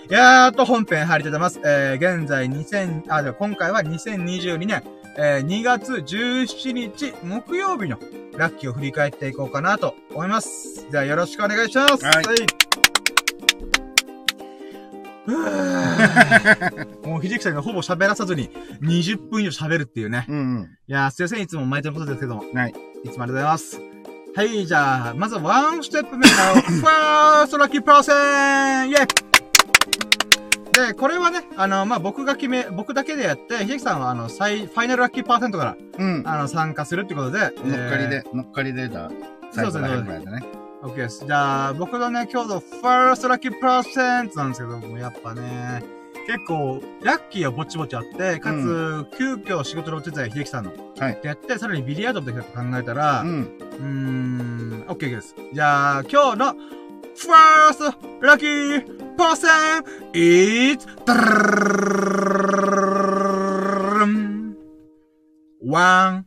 [0.09, 1.61] やーっと本編入りたいと思います。
[1.65, 4.83] えー、現在2000、あ、じゃ今回は2022年、
[5.17, 7.99] えー、2月17日木曜日の
[8.37, 10.87] ラッキーを振り返っていこうかなと思います。
[10.91, 12.05] じゃあよろしくお願いします。
[12.05, 12.15] はい。
[12.17, 12.37] はい
[17.05, 18.49] もう、秀樹さんがほぼ喋らさずに、
[18.81, 20.25] 20分以上喋るっていうね。
[20.29, 20.71] うん、うん。
[20.87, 22.45] いやすいません、いつも毎回のことですけども。
[22.55, 22.75] はい。
[23.03, 23.96] いつもありがとうございます。
[24.37, 36.23] はい、じゃあ、まずはワンステップ目の、 first lucky percent yay で、これはね、あの、まあ、僕が決め、僕だけでやって、秀樹さんは、あの、最、 final lucky percent から、うん。
[36.27, 39.11] あの、参加するってことで、乗っかりで、乗っかりでだ、
[39.53, 40.43] 最初ら辺ぐらいでね。
[40.83, 41.25] OK です。
[41.25, 45.83] じゃあ、僕のね、今日の first lucky percent なんですけども、やっぱね、
[46.27, 48.59] 結構、ラッキーはぼちぼちあって、かつ、う
[49.03, 50.73] ん、急遽仕事のお手伝い、秀樹さんの。
[50.99, 51.13] はい。
[51.13, 52.41] ってやって、さらにビリヤードって考
[52.75, 53.31] えたら、うん。
[53.31, 55.37] うーん、OK です。
[55.53, 57.85] じゃあ、今日の、 first
[58.21, 60.87] lucky percent is
[65.65, 66.25] 150%!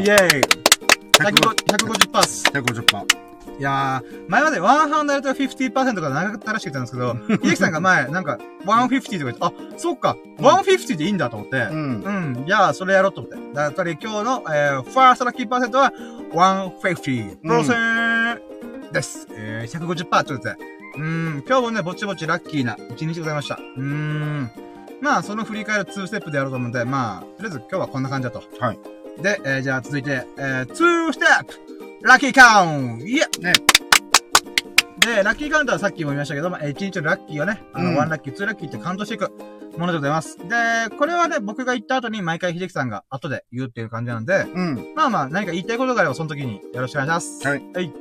[0.00, 0.42] イェイ
[1.20, 2.44] !150 パース。
[2.48, 3.19] 150パー。
[3.60, 12.00] いやー、前まで150%が長かったらしくたんですけど、秀樹さんが前、なんか、150とか言って、あ、そっか、150でいいんだと思って、うん。
[12.00, 12.46] うん。
[12.46, 13.36] じゃあ、それやろうと思って。
[13.52, 15.92] だから、今日の、えー、ファーストラッキーパーセントは、
[16.32, 19.26] 150%です。
[19.28, 20.56] うん、えー、150%ということで。
[20.96, 23.56] うん、今日もね、ぼちぼちラッキーな一日でございました。
[23.56, 24.50] うーん。
[25.02, 28.42] まあ、その振り返る2ステップでやろうと思うんで、まあ、とりあえず今日はこんな感じだと。
[28.58, 28.78] はい。
[29.20, 31.69] で、えー、じゃあ続いて、えー、2ステップ
[32.02, 33.52] ラッキーカウンイエね。
[35.00, 39.30] で、ラッキーカウントはさっきも言いましたけども、1日のラッキーをね、あの、1ラッキー、2ラッキーってカウントしていく
[39.76, 40.38] ものでございます。
[40.38, 40.44] で、
[40.98, 44.94] これはね、僕が言った後に毎回秀樹さんが後で言うっていう感じなんで、うん。
[44.96, 47.46] まあまあ、何か言いたいことがあればその時によろしくお願いします。
[47.46, 47.62] はい。
[47.74, 47.92] はい。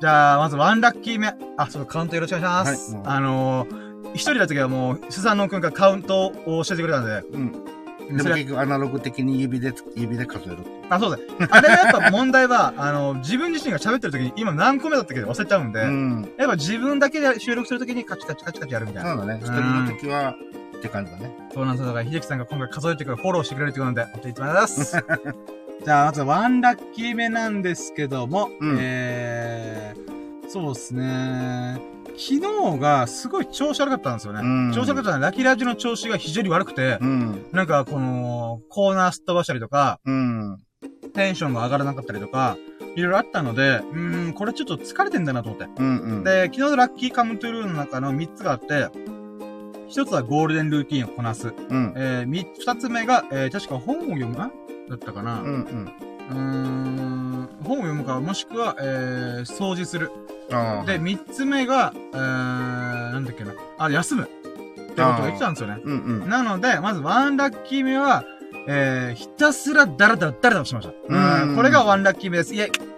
[0.00, 1.34] じゃあ、まず1ラッキー目。
[1.58, 2.94] あ、そう、カウントよろしくお願いします。
[2.94, 3.02] はい。
[3.04, 7.75] あのー、一人の時はもう、スザンノン君がカウントを教えてくれたんで、うん。
[8.08, 10.58] でも結局アナログ的に指で、指で数える。
[10.88, 11.18] あ、そうだ。
[11.50, 19.10] あれやっぱ問題は、 あの、自分自身が喋ってる時に今何個目だったっけ忘れちゃうんで、うん、やっぱ自分だけで収録する時にカチカチカチカチやるみたいな。
[19.10, 19.40] そうだね。
[19.42, 20.34] 一人の時は、
[20.78, 21.30] って感じだね。
[21.52, 25.26] そうなんですだから、秀樹さんが今回数えてくるフォローしてくれるってことなんで、本当にいつもありがとうございます。
[25.84, 31.78] じゃあ、まずワンラッキー目なんですけども、うん、えー、そうですね
[32.18, 34.40] 昨日がすごい調子悪かったんですよね。
[34.42, 40.58] うん、調子悪かったのは、ラキラジの調子が非常に悪くて、うん、なんかこの、コーナーすっ飛ばしたりとか、うん、
[41.14, 42.56] テンションが上がらなかったりとか、
[42.94, 45.68] いろいろあったので、うん、これちょっと疲れてんだなと思って。
[45.76, 48.88] うんうん、で、昨日のラッキーカムトゥルーの中の3つがあって、
[49.90, 51.48] 1つはゴールデンルーティンをこなす。
[51.48, 54.50] うん、えー、2つ目が、えー、確か本を読むだ
[54.94, 55.40] ったかな？
[55.42, 56.15] うんうん。
[56.30, 60.10] うーん、本を読むか、もしくは、えー、掃除する。
[60.86, 63.52] で、三つ目が、えー、なんだっけな。
[63.78, 64.22] あ、休む。
[64.22, 64.32] って
[64.88, 65.80] ことが言ってたんですよね。
[65.84, 66.28] うんうん。
[66.28, 68.24] なので、まずワンラッキー目は、
[68.68, 70.94] えー、ひたすらダラダラダラダラしました。
[71.08, 71.56] うん。
[71.56, 72.54] これがワンラッキー目です。
[72.54, 72.95] イェイ。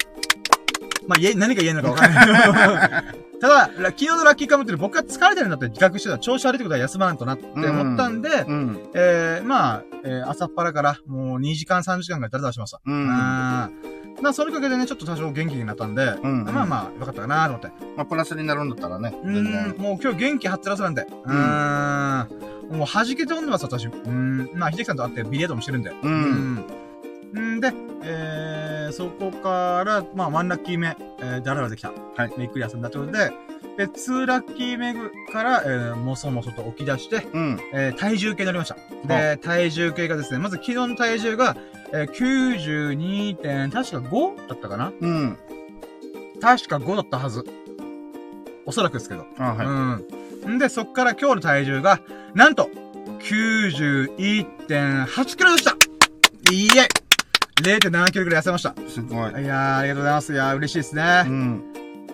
[1.08, 3.04] まあ、何が言えんのかわかんない。
[3.40, 6.18] ただ、昨日のラッキーカムって僕が疲れてるんだって自覚してた。
[6.18, 12.80] 調子悪いってことは休まないとなって思ったんで、うん、えー、まあ、えー、朝っぱらからもう2時間3時間ぐらいダラダラしました。
[12.84, 13.06] うん。
[13.06, 17.68] まあ、それかけでね、ちょっと多少元気になったんで、うん、まあまあ、よかったかなと思って。
[17.96, 19.14] まあ、プラスになるんだったらね。
[19.22, 19.44] うん、
[19.78, 21.06] もう今日元気はつらつなんで。
[21.24, 22.78] うん。
[22.78, 23.86] もう弾けて飲んでます、私。
[23.86, 24.50] うん。
[24.54, 25.90] まあ、秀樹さんと会ってビリヤードもしてるんで。
[26.02, 26.64] うん。
[27.36, 31.92] んで、えー、そこから、まあ、ワンラッキー目、えー、だらだできた。
[32.16, 32.32] はい。
[32.38, 33.30] ゆっくり休んだということで、
[33.76, 34.94] で、ツーラッキー目
[35.32, 37.60] から、えー、もそもそと起き出して、うん。
[37.72, 38.76] えー、体重計に乗りました。
[39.06, 41.56] で、体重計がですね、まず昨日の体重が、
[41.92, 43.36] えー、92.
[43.36, 44.92] 点、確か5だったかな？
[45.00, 45.36] うん。
[46.40, 47.44] 確か5だったはず。
[48.66, 49.24] おそらくですけど。
[49.38, 49.66] あはい。
[50.46, 50.56] うん。
[50.56, 52.00] んで、そっから今日の体重が、
[52.34, 52.68] なんと、
[53.20, 55.76] 91.8キロでした
[56.52, 56.86] いいえ
[57.62, 58.74] 0.7キロぐらい痩せました。
[58.88, 59.42] すごい。
[59.42, 60.32] いやー、ありがとうございます。
[60.32, 61.24] いやー、嬉しいですね。
[61.26, 61.62] うん。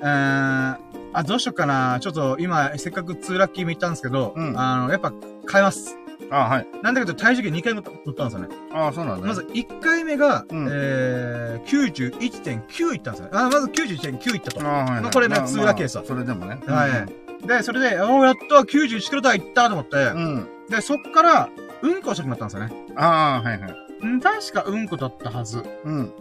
[0.00, 0.78] うーん。
[1.12, 1.98] あ、どうしよっかな。
[2.00, 5.12] ちょっと今、せっかく2ラッキーも行ったんですけど、うん、あの、やっぱ
[5.50, 5.96] 変えます。
[6.30, 6.66] あはい。
[6.82, 8.48] なんだけど体重計2回乗ったんですよね。
[8.72, 13.30] あそうなんだ、ね、まず1回目が、うん、えー、91.9いったんですよね。
[13.34, 14.60] あまず91.9いったと。
[14.62, 16.04] あはい、はい、まあ、これね、2ラッキーですわ。
[16.04, 16.58] それでもね。
[16.66, 17.46] はい。
[17.46, 20.48] で、それで、おやっと91キロ台行ったと思って、うん。
[20.68, 21.48] で、そっから、
[21.82, 22.72] うんこしたくなったんですよね。
[22.96, 23.83] ああ、はいはい。
[24.04, 25.62] ん確かうんこだったはず。
[25.84, 26.12] うん。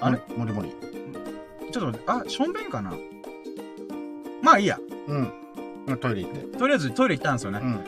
[0.00, 0.20] あれ？
[0.36, 0.74] もりもり。
[1.70, 2.92] ちょっと待って、あ、しょんべんかな？
[4.42, 4.78] まあいいや。
[5.08, 5.32] うん。
[5.98, 6.58] トイレ行って。
[6.58, 7.60] とりあえずトイレ行ったんですよね。
[7.62, 7.84] うん。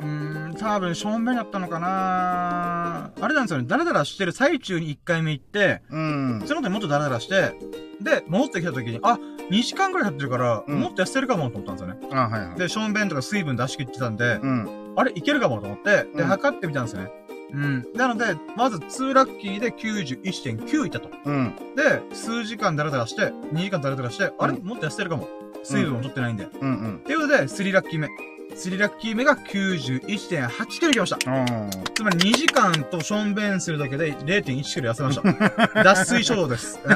[0.00, 3.66] うーん、多分、正面だったのかなあれなんですよね。
[3.68, 6.42] ダラダラしてる最中に1回目行って、うん。
[6.46, 7.54] その後にもっとダラダラして、
[8.00, 9.18] で、戻ってきた時に、あ、
[9.50, 12.16] 2時間くらい経ってるから、うん、もっと痩せるかもと思ったんですよね。
[12.18, 12.58] あ、はいはい。
[12.58, 14.94] で、正面とか水分出し切ってたんで、うん。
[14.96, 17.12] あれ、いけるかもと思って、で、測ってみたんですよね。
[17.52, 17.86] うん。
[17.94, 21.10] なので、まず2ラッキーで91.9いったと。
[21.24, 21.54] うん。
[21.76, 25.28] で、数時間ダラダラして、2時間ダラダラして、うん、あれもっと痩せてるかも。
[25.62, 26.48] 水分を取ってないんで。
[26.60, 26.96] うんうん。
[26.96, 28.08] っていうことで、3ラッキー目。
[28.54, 31.18] 3ラッキー目が91.8キロいきました。
[31.18, 35.82] つまり2時間としょんべんするだけで0.1キロ痩せました。
[35.84, 36.80] 脱水症状です。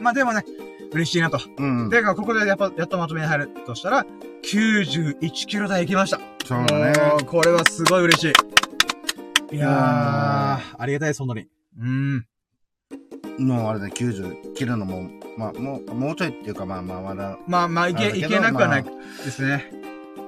[0.00, 0.44] まあでもね、
[0.92, 1.40] 嬉しいなと。
[1.58, 1.88] うん。
[1.88, 4.06] で、ここでやっぱ、やっとまとめに入るとしたら、
[4.42, 6.20] 91キロ台行きました。
[6.44, 6.92] そうだね。
[7.26, 8.32] これはすごい嬉しい。
[9.52, 9.70] いやー、
[10.78, 11.46] ありがたいです、本当に。
[11.78, 12.26] うん。
[13.38, 17.38] もうあれで90切るのも、まあ、もう、もうちょいっていうか、まあまあ、まだ。
[17.46, 18.90] まあまあ、いけ、いけなくはないで
[19.30, 19.70] すね。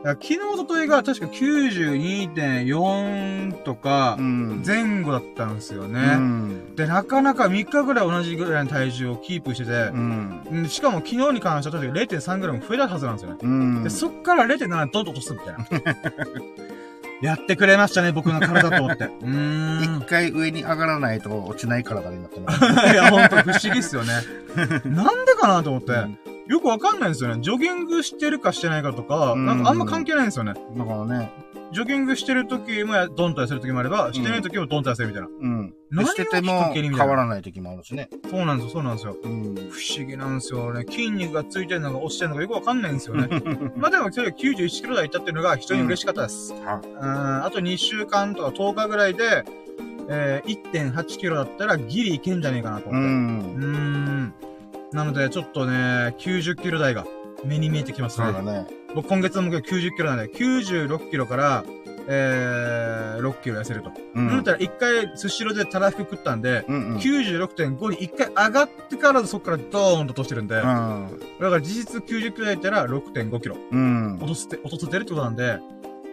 [0.04, 6.76] 昨日、おとといが確か92.4とか、前後だったんですよね、うん。
[6.76, 13.38] で、なかなか3日ぐらい同じぐらいの体重をキープしてて、うん、しかも昨日に関しては確か0.3グラム増えたはずなんですよね。
[13.42, 15.64] うん、で、そっから0.7ドンと落とすみたいな。
[17.22, 19.04] やってくれましたね、僕の体と思って。
[19.22, 20.00] うん。
[20.02, 22.64] 一回上に上がらないと落ちない体になってます。
[22.92, 24.12] いや、ほんと不思議っすよね。
[24.84, 25.92] なんでかなと思って。
[25.92, 27.42] うんよくわかんないんですよね。
[27.42, 30.54] ジョギングしてるかしてないかとか、なんかあんま関係ないんですよね。
[30.76, 31.32] だからね。
[31.72, 35.28] ジョギングしてる時もドンと痩せる時もあれば、してない時もドンと痩せるみたいな。
[35.28, 35.74] うん。
[35.90, 38.08] 何してても変わらない時もあるしね。
[38.30, 39.16] そうなんですよ、そうなんですよ。
[39.22, 39.54] うん。
[39.70, 40.84] 不思議なんですよね。
[40.88, 43.28] 筋肉がついてるのか落ちてるのかよくわかんないんですよね。
[43.76, 46.54] まあでも、それ91キロ台いったっていうのが非常に嬉しかったです。
[46.54, 47.44] うん。
[47.44, 49.44] あと2週間とか10日ぐらいで、
[50.08, 53.08] えー、1.8キロだったらギリいけんじゃねえかなと思って。
[53.08, 53.64] うん。
[53.64, 54.34] うん
[54.92, 57.04] なので、ちょっとね、90キロ台が
[57.44, 58.26] 目に見えてきますね。
[58.26, 58.66] そうだね。
[58.94, 61.64] 僕今月の目標90キロなんで、96キロから、
[62.08, 63.90] えー、6キロ痩せると。
[64.14, 64.28] うん。
[64.28, 70.62] だったら一回、スシローでたらふく食ったんで、うんうん、96.5に一回上がってからそっからドーンと落としてるんで、うん。
[71.40, 73.56] だから実質90キロだったら6.5キロ。
[73.70, 74.16] うん。
[74.16, 75.58] 落とせて、落とせてるってことなんで、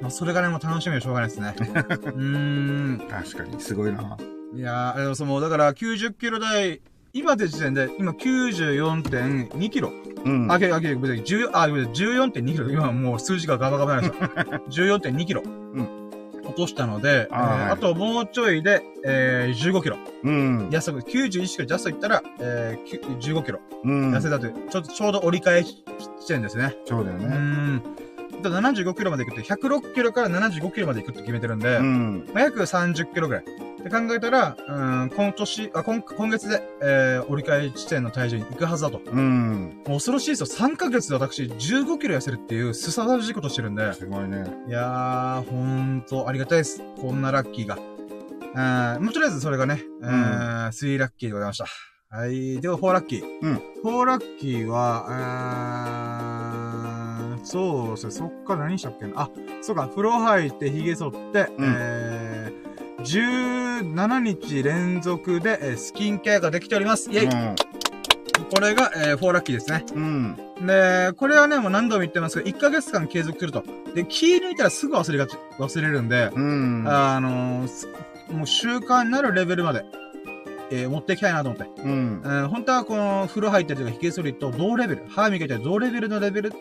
[0.02, 1.56] まあ、それがね、もう楽しみでしょうがないですね。
[1.60, 3.08] うーん。
[3.10, 4.18] 確かに、すごいな。
[4.56, 6.82] いやー、その、だから90キロ台
[7.16, 9.92] 今で時点で、今94.2キロ。
[10.26, 10.52] うん。
[10.52, 12.72] あ、け、あ、け、別に10、あ、14.2キロ。
[12.72, 14.42] 今もう数字がガバガバになりました。
[14.82, 15.44] 14.2キロ。
[15.46, 15.88] うん。
[16.44, 19.98] 落としたので、あ,、えー、あともうちょいで、えー、15キロ。
[20.24, 20.70] うん。
[20.70, 21.02] 痩せ、91
[21.48, 23.60] キロジャストいったら、えー、15キロ。
[23.84, 24.12] うん。
[24.12, 25.84] 痩せたという、ちょっと、ちょうど折り返し
[26.20, 26.76] 地点ですね。
[26.86, 27.26] そうだよね。
[27.28, 27.84] うん。
[28.50, 32.30] 75キロまで行くって、106キロから75キロまで行くって決めてるんで、うん。
[32.34, 33.44] まあ、約30キロぐらい。
[33.44, 39.02] って考えたら、うん、今年、あ、今、今月で、えー、折り返し地点の体重に行くはずだと。
[39.06, 39.82] うん。
[39.86, 40.46] もう恐ろしいですよ。
[40.46, 43.94] 3ヶ月で私15キロ痩せるっていう、すさまじいことしてるんで。
[43.94, 44.46] すごいね。
[44.68, 46.82] いやー、ほんと、ありがたいです。
[47.02, 47.78] こんなラッキーが。
[48.56, 51.66] うん、もうとりあえずそれがね、うん、3ラッキーでございました。
[52.16, 52.62] はい。
[52.62, 53.24] では、4ラッキー。
[53.42, 53.62] うん。
[53.84, 56.33] 4ラッキーは、あー
[57.44, 58.12] そうですね。
[58.12, 59.22] そっから何したっけな？
[59.22, 59.30] あ、
[59.62, 59.88] そうか。
[59.88, 61.18] 風呂入って髭剃って、
[61.58, 67.12] うん、えー、17日連続で、えスキンケアができております。
[67.12, 67.56] イェイ、うん、
[68.50, 69.84] これが、えー、4ラッキーですね。
[69.94, 70.36] うん。
[70.66, 73.64] で、これはね、もう何度も言ってますけど、1ヶ月間継続すると。
[73.94, 76.86] で、気抜いたらすぐ忘れがち、忘れるんで、うん。
[76.88, 79.84] あのー、もう習慣になるレベルまで、
[80.74, 81.82] えー、持っていきたいなと思って。
[81.82, 82.22] うん。
[82.26, 86.54] えー、本当はこの風呂入ってるとか、髭剃りと同レベル、歯磨いて同レベルのレベル、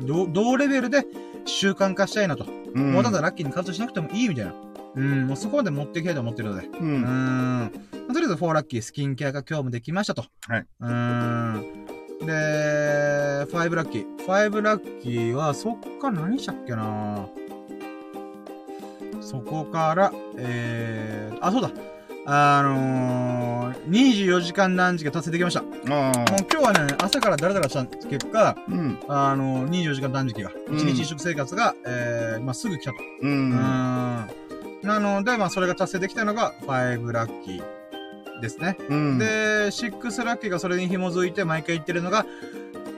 [0.00, 1.04] 同同レベルで
[1.44, 2.46] 習慣化したいなと。
[2.74, 2.92] うん。
[2.92, 4.54] もうただラッキーに活動しなくてもいいみたいな。
[4.96, 6.66] うん、もうそこまで持っていきたいと思ってるので。
[6.66, 6.88] うん。
[6.88, 7.72] うん
[8.12, 10.24] とりあえず4ラッキースキンケアが今日もできましたと。
[10.48, 10.66] はい。
[10.80, 11.86] うん。
[12.26, 14.16] で、5ラッキー。
[14.26, 17.28] 5ラッキーは、そっから何したっけな
[19.20, 21.70] そこから、えー、あ、そうだ。
[22.26, 25.62] あのー、24時間何時が達成できました。
[25.62, 26.12] もう今
[26.48, 32.96] 日はね、朝からダラダラした結果、うん、あのー、24時間断食が、1日一食生活が、えー、まあ、すぐ来たと。
[33.22, 33.30] うん。
[33.30, 34.50] うん
[34.82, 38.76] なので、まあ、それが達成できたのが、5ラッキーですね。
[38.88, 42.24] うん、で、6ラッキーがそれに紐づいて毎回言ってるのが、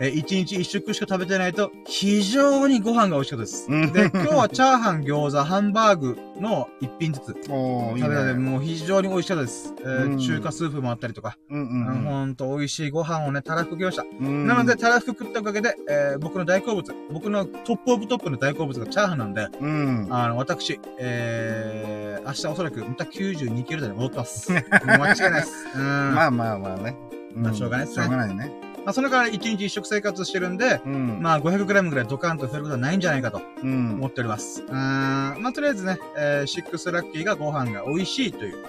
[0.01, 3.69] えー、1日1食しか食べてないと、非常にご飯が美味しかったです。
[3.93, 7.27] で、今日はチャーハン、餃子、ハンバーグの一品ずつ。
[7.45, 9.75] 食べたので、もう非常に美味しかったです。
[9.81, 11.37] えー、中華スープもあったりとか。
[11.51, 14.05] うんうんうん、ほんと美味しいご飯をね、たらふくきました。
[14.21, 24.53] なので、たらふく食ったおかげで、えー、僕の大好物、僕のトップオブトップの大好物がチャーハンなんで、うん、あの、私、えー、明日おそらくまた92キロ台に戻ってます。
[24.53, 25.67] もう間違いないです。
[25.75, 25.83] うん、
[26.15, 26.97] まあまあまあね。
[27.35, 28.05] まあ、しょうがないですね。
[28.05, 28.72] しょうがないね。
[28.85, 34.63] まあ、それから一日一食生活してるんで、うん、まあ、500グラムぐらいドカンと増えることはないんじゃないかと、思っております。
[34.63, 38.65] うん、まあ、とりあえずね、えー、シックスラッキーがご飯が美味しいという、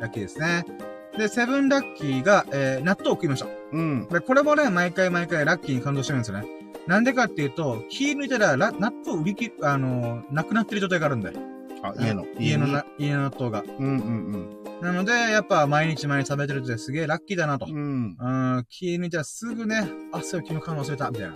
[0.00, 0.64] ラッキーですね。
[1.18, 3.46] で、セブンラッキーが、えー、納豆を食いました。
[3.72, 4.06] うん。
[4.08, 6.46] で、これもね、毎回毎回ラッキーに感動してるんですよね。
[6.86, 11.32] なんでかっていうと、気抜いたら、納豆売り切、あのー、なくなってる状態があるんで。
[11.88, 12.24] あ、家の。
[12.38, 13.64] 家のな、家の納豆が。
[13.78, 17.66] うんうんなので、やっぱ毎日毎日食べてるってすげえラッキーだなと。
[17.66, 18.16] うん。
[18.20, 18.56] うん。
[18.56, 21.34] うん、気抜いたらすぐね、あ、そう、昨日缶忘れた、みたいな。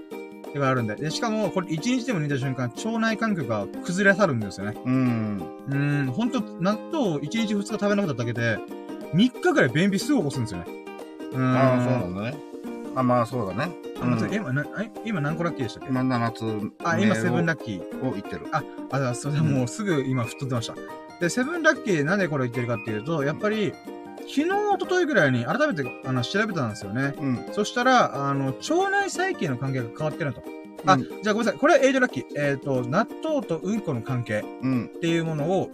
[0.50, 0.96] ってがあるんで。
[0.96, 4.76] で、しかも、これ1日でも抜いた瞬間、腸内環境が崩れ去るんですよね。
[4.84, 5.42] うん。
[5.68, 8.58] うん、ほんと、納豆1日2日食べなかっただけで、
[9.14, 10.66] 3日ぐらい便秘すぐ起こすんですよね。
[11.32, 11.56] うん。
[11.56, 12.49] ああ、そうなんだね。
[13.00, 13.72] あ、まあそうだね。
[14.00, 15.88] あ待って今、な、え今何個ラッキーでしたっけ？
[15.90, 16.72] 今7つ。
[16.84, 18.08] あ、今セブンララッキー。
[18.08, 18.46] を言ってる。
[18.52, 20.74] あ、あ、それもうすぐ今太ってました。
[21.20, 23.74] で、セブンラッキーなんでこれ言ってるかっていうと、やっぱり、
[24.20, 24.46] 昨日、一
[24.80, 27.14] 昨日ぐらいに改めて、あの、調べたんですよね。
[27.18, 27.46] うん。
[27.52, 30.42] そしたら、あの、腸内細菌の関係が変わってると。
[30.86, 31.58] あ、うんじゃあごめんなさい。
[31.58, 32.24] これはエイドラッキー。
[32.36, 34.84] えっ、と、納豆とうんこの関係うん。
[34.86, 35.70] っていうものを、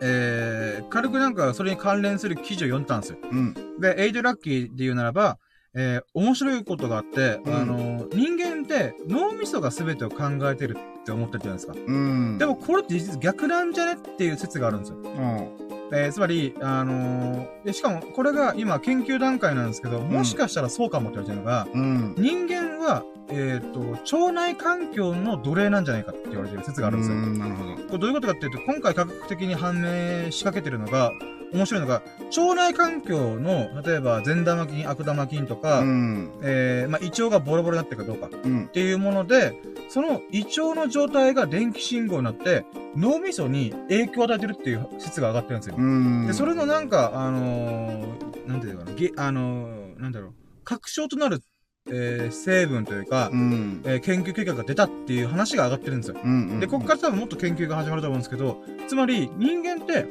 [0.00, 3.18] えー、軽くなんかそれに関連する記事を読んだんですよ。
[3.22, 3.54] うん。
[3.80, 5.38] で、エイドラッキーで言うならば、
[5.74, 11.72] えー、面白いことがあって、うんあの、人間って脳みそが全てを考えてるって思ってるじゃないですか。
[11.74, 12.38] うん。
[12.38, 14.98] でもこれって実は逆なんじゃねっていう説があるんですよ。
[14.98, 15.71] うん。
[15.94, 22.14] えーつまり、あのーで、しかもこれが今研究段階なんですけど、もしかしたらそうかもって言われてるのが、うん。
[22.16, 23.80] 人間は、えっ、と、
[24.16, 27.16] 腸内環境の奴隷なんじゃないかって言われてる説があるんですよ。
[27.16, 27.74] うんなるほど。
[27.74, 31.12] これどういうことかっていうと、今回科学的に判明しかけてるのが、
[31.52, 32.02] 面白いのが、
[32.36, 36.30] 腸内環境の、例えば善玉菌、悪玉菌とか、うん。
[36.42, 38.68] えーまあ、胃腸がボロボロになってるかどうかっうん。
[38.68, 39.54] ていうもので、
[39.88, 42.64] その胃腸の状態が電気信号になって、
[42.96, 45.76] 脳みそに影響を与えてるっていう説が上がってるんですよ。
[45.82, 46.26] うん。
[46.26, 50.32] で、それのなんか、あのーなんていうのかな、げあのーなんだろう、
[50.64, 51.42] 確証となる、
[51.88, 53.82] えー成分というか、うん。
[53.84, 56.16] えー研究結果が出たっていう話が上がってるんですよ。
[56.22, 56.60] うん。
[56.60, 60.06] で、こっから多分もっと研究が始まると思うんですけど、つまり人間って、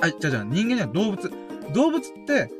[0.00, 1.30] あ、違う違う、人間じゃ動物。
[1.72, 2.50] 動物って、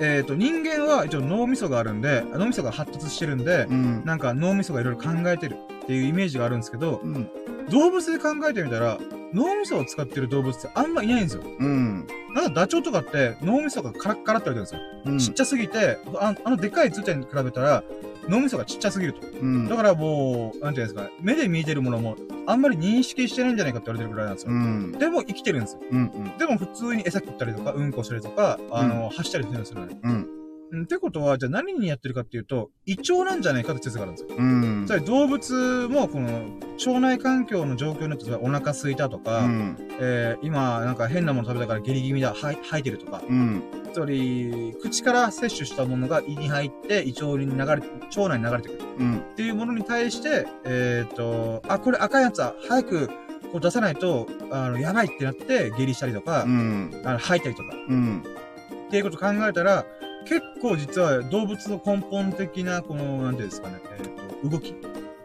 [0.00, 4.04] えっ、と、人間は一応脳みそがあるんで、脳みそが発達してるんで、うん。
[4.04, 7.28] なんか脳みそがいろいろ考えてるっていうイメージがあるんですけど、うん。
[7.70, 8.98] 動物で考えてみたら、
[9.32, 11.42] 脳みそを使ってる動物ってあんまいないんですよ。
[11.42, 12.06] うん。
[12.34, 15.12] なんかダチョウとかって脳みそがカラッカラって言われてるんですよ。
[15.12, 15.18] うん。
[15.18, 17.82] ちっちゃすぎて、ああのでかいツーちゃんに比べたら、
[18.28, 19.26] 脳みそがちっちゃすぎると。
[19.26, 19.68] うん。
[19.68, 24.52] だからもう、なんていうんですか、目で見えてるものも、あんまり認識してないんじゃないかって言われてるぐらいなんですよ。
[24.52, 24.92] うん。
[24.92, 25.80] でも生きてるんですよ。
[25.90, 25.98] うん。
[25.98, 26.38] うん。
[26.38, 29.98] でも普通に餌食ったりとか、うんこしたりとか、あの、走ったりするんですよね。
[30.02, 30.28] うん。
[30.74, 34.36] うんってことは、じゃあ何にやってるかっていうと、胃腸なんじゃないかって説があるんですよ。
[34.36, 34.90] うんつ。
[34.90, 39.76] まり動物も、この、腸内環境の状況によって、お腹空いたとか、うん。
[40.00, 43.62] えー、今、なんか変なもの食べたから下痢気味だ、はい吐いてるとか、うん。
[43.92, 48.80] つまり、口から摂取したものが胃に入って、胃腸に流れ、腸内に流れてくる。
[48.98, 49.18] うん。
[49.18, 53.08] っていうものに対して、えっ、と、あ、これ赤いやつは早く
[53.52, 57.02] こう出さないと、あの、やばいってなって下痢したりとか、うん。
[57.04, 58.22] あの吐いたりとか、うん。
[58.88, 59.84] っていうことを考えたら、
[60.24, 64.08] 結構実は動物の根本的な、この、なんていうんですかね、えっ、
[64.42, 64.74] と、動き。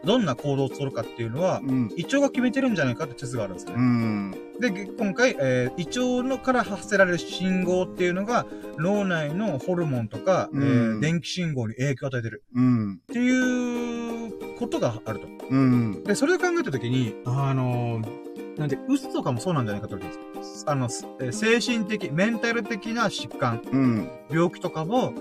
[0.02, 1.90] どんな行動を取るかっていうのは、うん。
[1.96, 3.74] 胃腸が決めてるんじゃないかって説があるんですね。
[3.76, 4.34] うん。
[4.58, 5.84] で、げ今回、えー胃
[6.20, 8.46] 腸のから発せられる信号っていうのが、
[8.78, 12.94] 脳内のホルモンとか、うんえー電気信号に影響を与えてるうん。
[12.94, 15.28] っていうことがあると。
[15.50, 16.02] うん。
[16.04, 18.29] で、それを考えたときに、あのー
[18.60, 24.10] なんで、鬱とかもそうなんじゃないかと思うんですあの、すえー精神的、メンタル的な疾患、うん。
[24.30, 25.14] 病気とかも、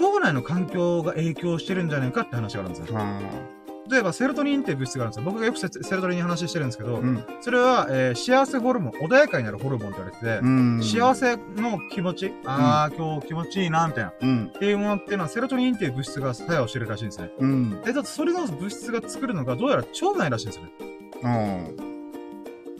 [0.00, 2.94] 腸内の環境が影響してるんじゃないかって話があるんですよ。
[2.94, 3.20] は
[3.90, 5.24] 例えば、セロトニンっていう物質があるんですよ。
[5.24, 7.00] 僕がよくセセロトニンの話してるんですけど、あ。
[7.00, 7.24] うん。
[7.40, 10.82] それは、えー幸せホルモン、穏やかになるホルモンって言われてて、うん。
[10.82, 14.10] 幸せの気持ち、あー、今日気持ちいいな、みたいな。
[14.10, 14.50] っうん。
[14.58, 17.30] ていうものっていうのは、セロトニンっていう物質が作用してるらしいんですね。
[17.38, 17.80] うん。
[17.80, 20.70] で、だってそれの物質が作るのが、どうやら腸内らしいんですよね。
[21.24, 21.97] あ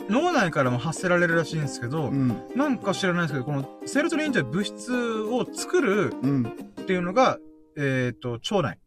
[0.08, 2.06] 脳内からも発せられるらしいんですけど、あ。
[2.08, 2.42] うん。
[2.54, 6.46] なんか知らないですけど、このセロトニンという物質を作るうん。
[6.46, 7.38] っていうのが、
[7.76, 8.78] えっ、と、腸内。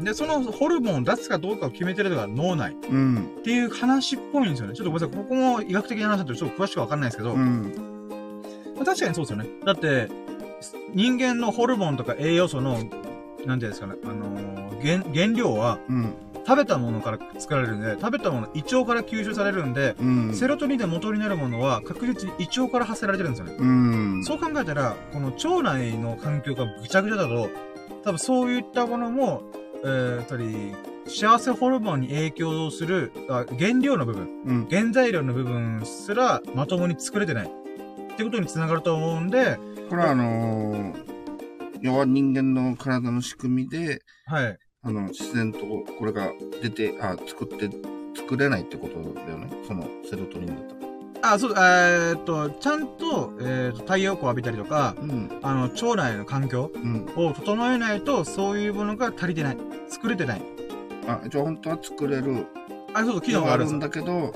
[0.00, 3.36] で、そのホルモンを出すかどうかを決めてるのが脳内うん。
[3.38, 4.74] っていう話っぽいんですよね。
[4.74, 5.24] ちょっとごめんなさい。
[5.24, 7.72] ここも医学的な話だとちょっと詳しくわかんないですけど、うん。
[8.76, 9.46] まあ確かにそうですよね。
[9.64, 10.08] だって、
[10.94, 12.94] 人間のホルモンとか栄養素の、なんてい
[13.46, 16.14] うんですかね、あのー原、原料はうん。
[16.46, 20.34] 食べたものから作られるんで、食べたもの、胃腸から吸収されるんで、うん。
[20.34, 23.56] セロトニンで元になるものは確実に胃腸から発せられてるんですよね。
[23.58, 24.24] うん。
[24.24, 27.48] そう考えたら、この腸内の環境がぐちゃぐちゃだと、
[28.04, 29.42] 多分そういったものも、
[29.84, 30.74] えー、やっぱり、
[31.06, 34.68] 幸せホルモンに影響するあ原料の部分、うん。
[34.68, 37.46] 原材料の部分すらまともに作れてない。
[37.46, 40.94] ってことにつながると思うんで、これはあのー、
[41.80, 44.58] 要は人間の体の仕組みで、はい。
[44.84, 47.70] あの、自然とこれが出て、あ、作って、
[48.16, 49.48] 作れないってことだよね？
[49.64, 50.74] その、セロトニンだった
[51.28, 51.34] ら。
[51.34, 55.30] あ、そう、えーっと、ちゃんと、えーっと、太陽光を浴びたりとか、うん。
[55.40, 57.08] あの、腸内の環境うん。
[57.14, 59.56] を整えないと、そういうものが足りてない。
[59.88, 60.42] 作れてない。
[61.06, 62.46] あ、一応本当は作れる。
[62.92, 64.34] あ、そうそう、機能があるんだけど、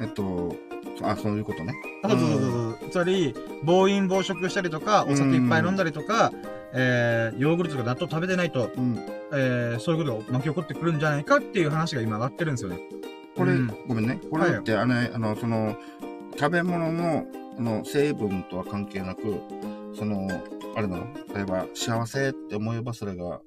[0.00, 0.56] えっと、
[1.02, 1.74] あ、そういうことね。
[2.04, 2.40] あそうそうそう
[2.80, 2.90] そう。
[2.90, 6.32] つまり、暴飲暴食したりとか、お酒いっぱい飲んだりとか、
[6.72, 8.98] えー、ヨーグルトとか納豆食べてないと、うん。
[9.32, 12.80] えー、そういうことが巻き起こってくるんじゃないかっていう話が今上がってるんですよね。
[13.36, 14.20] これ、うんごめんね。
[14.30, 15.76] これって、あの、あの、その、
[16.38, 17.26] 食べ物の、
[17.58, 19.40] あの、成分とは関係なく、
[19.94, 20.28] その、
[20.76, 21.06] あれなの？
[21.34, 23.40] 例えば、幸せって思えばそれが、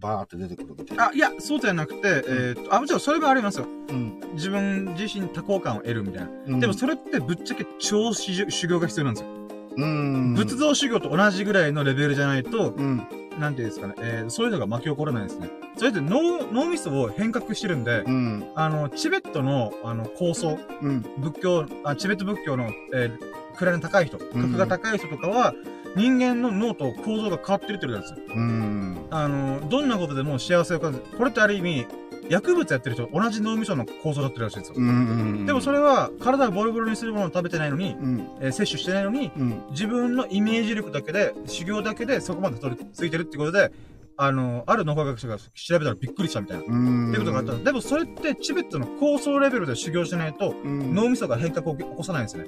[0.00, 1.08] バーって出てくるみたいな。
[1.08, 3.66] あ、いや、そうじゃなくて、えーっと、あ、もちろんそれもありますよ。
[3.88, 4.20] うん。
[4.34, 6.30] 自分自身多幸感を得るみたいな。
[6.48, 8.34] うんでもそれってぶっちゃけ超修
[8.68, 9.43] 行が必要なんですよ。
[9.76, 10.34] うん。
[10.34, 13.06] 仏像修行と同じぐらいのレベルじゃないと、うん。
[13.38, 15.50] なんていうんですかね、えー、そういうのが巻き起こらないんですね。
[15.76, 18.44] それって脳、脳みそを変革してるんで、うん。
[18.54, 21.02] あの、チベットの、あの、構想、うん。
[21.18, 23.18] 仏教、あチベット仏教の、えー、
[23.56, 25.54] 位の高い人、ん格が高い人とかは、
[25.96, 28.18] 人間の脳と構造が変わってるって言うんですよ。
[28.34, 29.06] うん。
[29.10, 31.04] あの、どんなことでも幸せを感じる。
[31.16, 31.86] これってある意味、
[32.30, 34.74] 薬物やってる人、同じ脳みその構造だってるらしいんですよ。
[34.78, 35.46] うん。
[35.46, 38.28] でもそれは、体をボロボロにするものを食べてないのに、うん。
[38.40, 39.62] えー摂取してないのに、うん。
[39.70, 43.72] 自分のイメージ力だけで、修行だけでそこまで取り付いてるってことで、
[44.16, 46.62] あの、ある脳科学者が調べたらびっくりしたみたいな。
[46.62, 47.12] っうん。
[47.12, 47.64] てことがあったの。
[47.64, 50.94] でもそれってチベットの高層レベルで修行しないと、うん。
[50.94, 52.46] 脳みそが変革を起こさないんですね。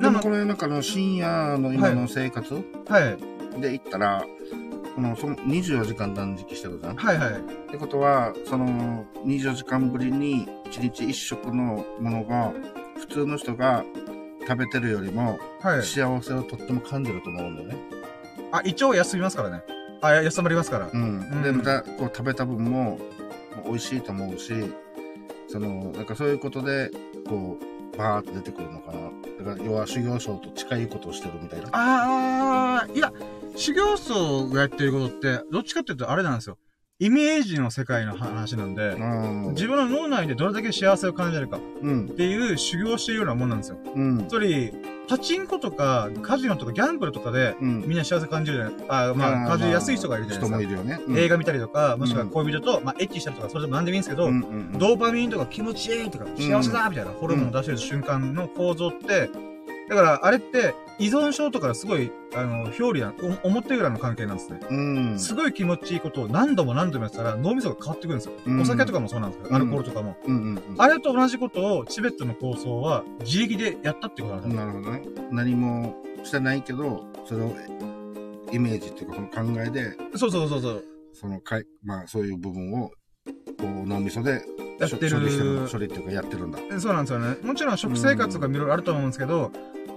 [0.00, 2.54] でもこれなんかあの深夜の今の生活
[2.88, 3.16] は
[3.56, 3.60] い。
[3.60, 4.24] で言ったら、
[4.94, 6.92] このその24時間断食してるじゃん。
[6.92, 7.70] っはいはい。
[7.70, 12.52] てことは、その24時間ぶりに1日1食のものが
[12.98, 13.84] 普通の人が
[14.46, 15.82] 食べてるよりもはい。
[15.82, 17.76] 幸せをとっても感じると思うんだよね。
[18.52, 19.62] あ、一応休みますからね。
[20.02, 20.90] あ、や休まりますから。
[20.92, 21.00] うん。
[21.20, 22.98] うんで、またこう食べた分も
[23.64, 24.52] 美味しいと思うし、
[25.48, 26.90] その、なんかそういうことで、
[27.28, 27.56] こ
[27.94, 28.98] う、バーって出てくるのかな。
[29.44, 31.68] だから要は修行僧と近いことをしてるみたいな。
[31.72, 33.12] あー、いや、
[33.56, 36.58] 修行僧がやってることって、どっちかっていうとあれなんですよ。
[36.98, 39.04] イメージの世界の話なんで、う
[39.50, 39.54] ん。
[39.54, 42.08] 自分の脳内でどれだけ幸せを感じるかっうん。
[42.10, 43.78] ていう修行をしているようなもんなんですよ。
[43.96, 44.28] うん。
[44.28, 44.72] つまり、
[45.08, 47.80] パチンコとか、カジノとかギャンブルとかで、うん。
[47.88, 48.74] みんな幸せ感じるじゃない
[49.10, 50.56] あ、まあ、感じやすい人がいるじゃないですか。
[50.56, 51.00] 人もいるよね。
[51.04, 59.28] うん映画見たりとか、もしくは恋人と、まあ、エッチしたりとか、それでも何でもいいんですけど、うんうんドーパミンとか気持ちいいとか、幸せだみたいなホルモンを出してる瞬間の構造って、
[59.92, 64.60] だから、あれって、依存症とかすごい、あの、表裏な、お思ってぐらいの関係なんですね。
[64.70, 65.18] うん。
[65.18, 68.32] すごい気持ちいいことを何度も何度もやってたら脳みそが変わってくるんですよ。
[68.46, 70.16] うんお酒とかもそうなんですけど、アルコールとかも。
[70.24, 74.50] うんうんあれと同じことをチベットの構想は自力でやったってことなんうん。
[74.50, 74.66] ですよ。
[74.66, 75.28] なるほどね。
[75.30, 77.54] 何もしてないけど、それを
[78.50, 80.84] イメージっていうか、その考えで、そうそうそうそう。
[81.12, 82.94] そのかい、まあそういう部分を、こ
[83.84, 84.42] う脳みそで
[84.80, 86.58] やってる処理してる、処理っていうかやってるんだ。
[86.80, 87.36] そうなんですよね。
[87.42, 89.52] もちろん食生活とかいろいろあると思うんですけど、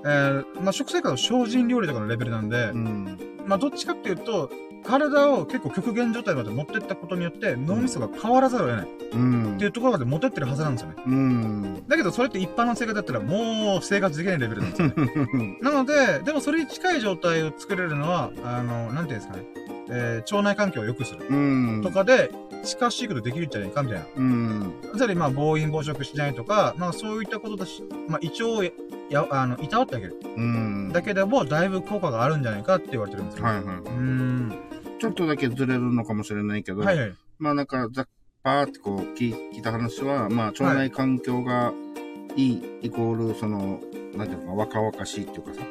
[0.05, 3.19] えー、まあ食生活は精進料理とかのレベルなんで、うん。
[3.45, 4.51] まあどっちかっていうと、
[4.85, 10.95] 体を結構極限状態まで持ってったことによって脳みそが変わらざるを得ないっうんていうところまで持ってってるはずなんですよね。
[11.05, 11.83] うん。
[11.87, 15.57] だけどそれって一般の生活だったらもう生活できないレベルなんですよね。
[15.61, 19.43] なので、でもそれに近い状態を作れるのは、あの、なんていうんですかね、
[19.89, 21.35] えー、腸内環境を良くするう
[21.77, 21.81] ん。
[21.83, 22.31] とかで、
[22.63, 24.05] 近しいことできるんじゃないかみたいな。
[24.15, 24.73] うん。
[24.95, 28.71] つまり、まあ、暴飲暴食しないとか、まあ、そういったことだし、まあ、胃腸をや、
[29.09, 30.15] やあの、いたわってあげる。
[30.35, 30.91] うん。
[30.91, 33.45] だけでも、だいぶ効果があるんじゃないかって言われてるんですよ。
[33.45, 34.59] はいはいうーん。
[34.99, 37.13] ちょっとだけずれるのかもしれないけど、はいはい。
[37.37, 38.07] まあなんか、ざっ
[38.43, 42.04] ぱーってこう聞聞いた話は、まあ腸内環境がい
[42.35, 43.79] いイコール、その、
[44.15, 45.61] なんていうのか、若々しいっていうかさ。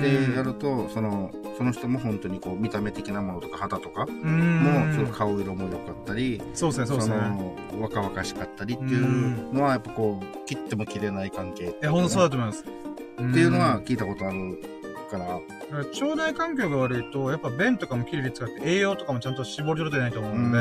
[0.00, 4.06] でやると、その、その人も本当にこう見た目的なものとか肌とか。
[4.06, 7.16] も、その顔色も良かったり、そうですね、そうですね。
[7.16, 12.64] の、若々しかったりっていうのは、やっぱこう、切っても切れない関係ってえ、ほんとそうだと思います。
[12.64, 12.66] っ
[13.28, 14.58] っていうのは聞いたことある
[15.10, 15.40] から、
[15.80, 20.58] 腸内環境が悪いと、やっぱ便とかもきれいに使って栄養とかもちゃんと絞り取れてないと思うので、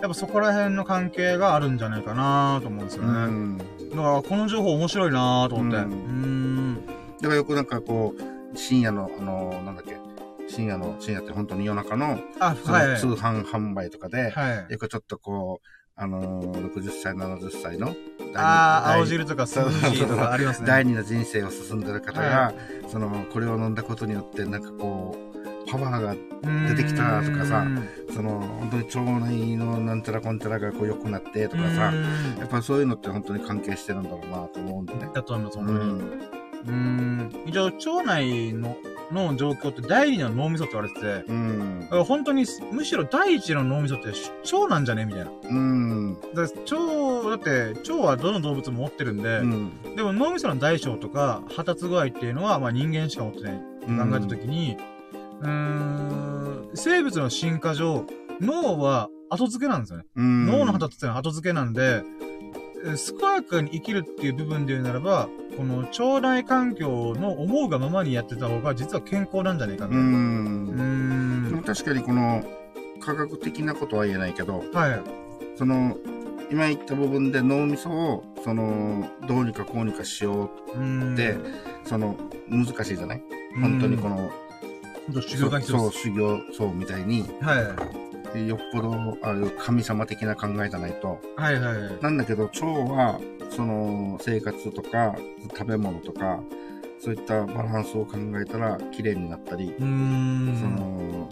[0.00, 3.64] やっぱそこら辺の関係があるんじゃないかなと思うんですようね。
[3.84, 3.90] ん。
[3.90, 5.76] だから、この情報面白いなと思って。
[5.76, 6.86] ううーん。
[7.20, 9.96] だからよくなんかこう、深夜の、あの、なんだっけ、
[10.48, 14.72] 深夜の、深夜って本当に夜中の、あ、通販販売とかで、はい。
[14.72, 15.66] よくちょっとこう、
[15.96, 17.94] あのー、60歳、70歳の、
[18.34, 20.66] ああ、第青汁とかスムージーとかありますね。
[20.66, 22.52] 第二の人生を進んでる方が、は
[22.88, 25.33] その、これを飲んだことによって、なんかこう、
[25.66, 26.14] パワーが、
[26.68, 27.66] 出出てきたとかさ
[28.14, 31.92] その、本当に腸内のなんちゃらこんちゃらがこう良くなってとかさ、
[32.38, 35.08] やっぱそういうのって本当に関係してるんだろうなと思うんでね。
[35.12, 35.62] だと思います、う。
[35.62, 35.66] ん。
[35.68, 37.30] うーん。
[37.46, 38.76] 一応、腸内の、
[39.12, 45.30] の状況って第二の脳みそって言われてて、うん本当に、むしろ第一の脳みそって腸なんじゃねみたいな。
[45.50, 46.16] うん。
[46.34, 46.50] だ腸、
[47.30, 49.96] だって、腸はどの動物も持ってるんで、うん。
[49.96, 58.04] でも脳みその大小とか発達具合っていうのは、まあ人間しか持ってない考えたときに、うーん、生物の進化上、
[58.40, 60.06] 脳は後付けなんですよね。
[60.16, 62.02] うん脳の発達ってのは後付けなんで、
[62.84, 69.96] 健やかに生きるっていう部分で言うならば、この腸内環境の思うがままにやってた方が実は健康なんじゃないかな。
[69.96, 71.54] うん。
[71.54, 72.44] うん確かにこの
[73.00, 75.00] 科学的なことは言えないけど、はい。
[75.56, 75.96] その、
[76.50, 81.36] 今言った部分で脳みそを、その、どうにかこうにかしようって、
[81.84, 82.16] その、
[82.50, 83.22] 難しいじゃない？
[83.60, 84.30] 本当にこの、
[85.12, 87.76] 修行が必要そう、修行、そうみたいに、は
[88.36, 88.48] い。
[88.48, 91.20] よっぽど、ある神様的な考えじゃないと。
[91.36, 91.98] はいはいはい。
[92.02, 95.16] なんだけど、腸は、その、生活とか、
[95.56, 96.40] 食べ物とか、
[96.98, 101.28] そういったバランスを考えたら、綺麗になったり、その、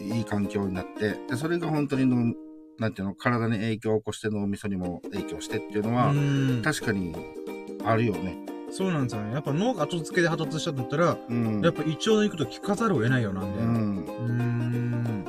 [0.00, 2.34] いい環境になって、で、それが本当にの、
[2.78, 6.12] なんていうの、体に影響を起こして脳みそにも影響してっていうのは、
[6.64, 7.14] 確かに
[7.84, 8.53] あるよね。
[8.76, 9.34] そうなんですよね。
[9.34, 13.60] やっぱ脳が後付けで発達したとったら、うん、やっぱ胃腸の行くと聞かざるを得ないよなんで。
[13.60, 13.66] うん。
[13.66, 15.24] うん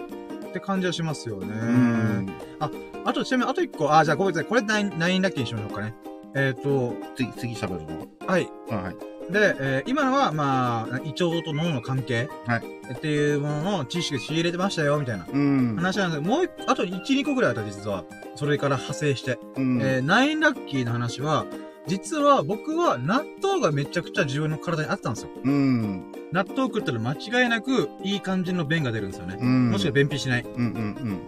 [0.49, 1.47] って感じはしますよね。
[1.47, 2.33] うん。
[2.59, 2.71] あ、
[3.03, 4.49] あとちなみにあと一個、あ、じゃあごめんなさい。
[4.49, 5.93] これ何、何ラッキーにしましょうかね。
[6.33, 8.07] えっ、ー、と、次、次喋るの？
[8.25, 8.49] はい。
[8.69, 8.91] は
[9.29, 9.31] い。
[9.31, 12.63] で、えー、今のは、まあ、胃腸と脳の関係はい。
[12.93, 15.27] っていうものの知識仕入れてましたよ、みたいな。
[15.31, 15.75] うん。
[15.75, 18.05] 話なんですけど、もうあと1、2個ぐらいあった実は。
[18.35, 19.37] それから派生して。
[19.55, 19.81] うん。
[19.81, 21.45] えー、ナインラッキーの話は、
[21.87, 25.29] 実は僕は納豆がめちゃくちゃ自分の体に合ってたんですよ。
[25.43, 26.11] うん。
[26.31, 29.37] 納豆食ったら間違いなくいい感じの便が出るんですよね。
[29.39, 29.71] うん。
[29.71, 30.43] もしくは便秘しない。
[30.43, 31.27] うんうん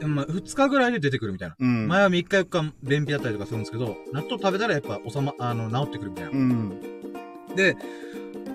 [0.00, 0.14] うん。
[0.14, 1.56] まあ、2日ぐらいで出てくるみたいな。
[1.58, 1.88] うん。
[1.88, 6.30] 前は3日4日便秘だったりとかするんですけど、納豆食べたらやっぱ収ま、あの、治ってくるみたいな。
[6.30, 6.80] うん。
[7.56, 7.76] で、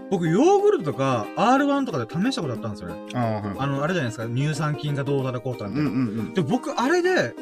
[0.10, 2.96] 僕、ヨーグルトとか R1 とかで試したことあったんですよね。
[3.14, 5.80] あ,、はい、あの、あれじゃないですか、乳酸菌がどうだらこうたんで。
[5.80, 6.34] うんうんうん。
[6.34, 7.34] で、僕、あれで、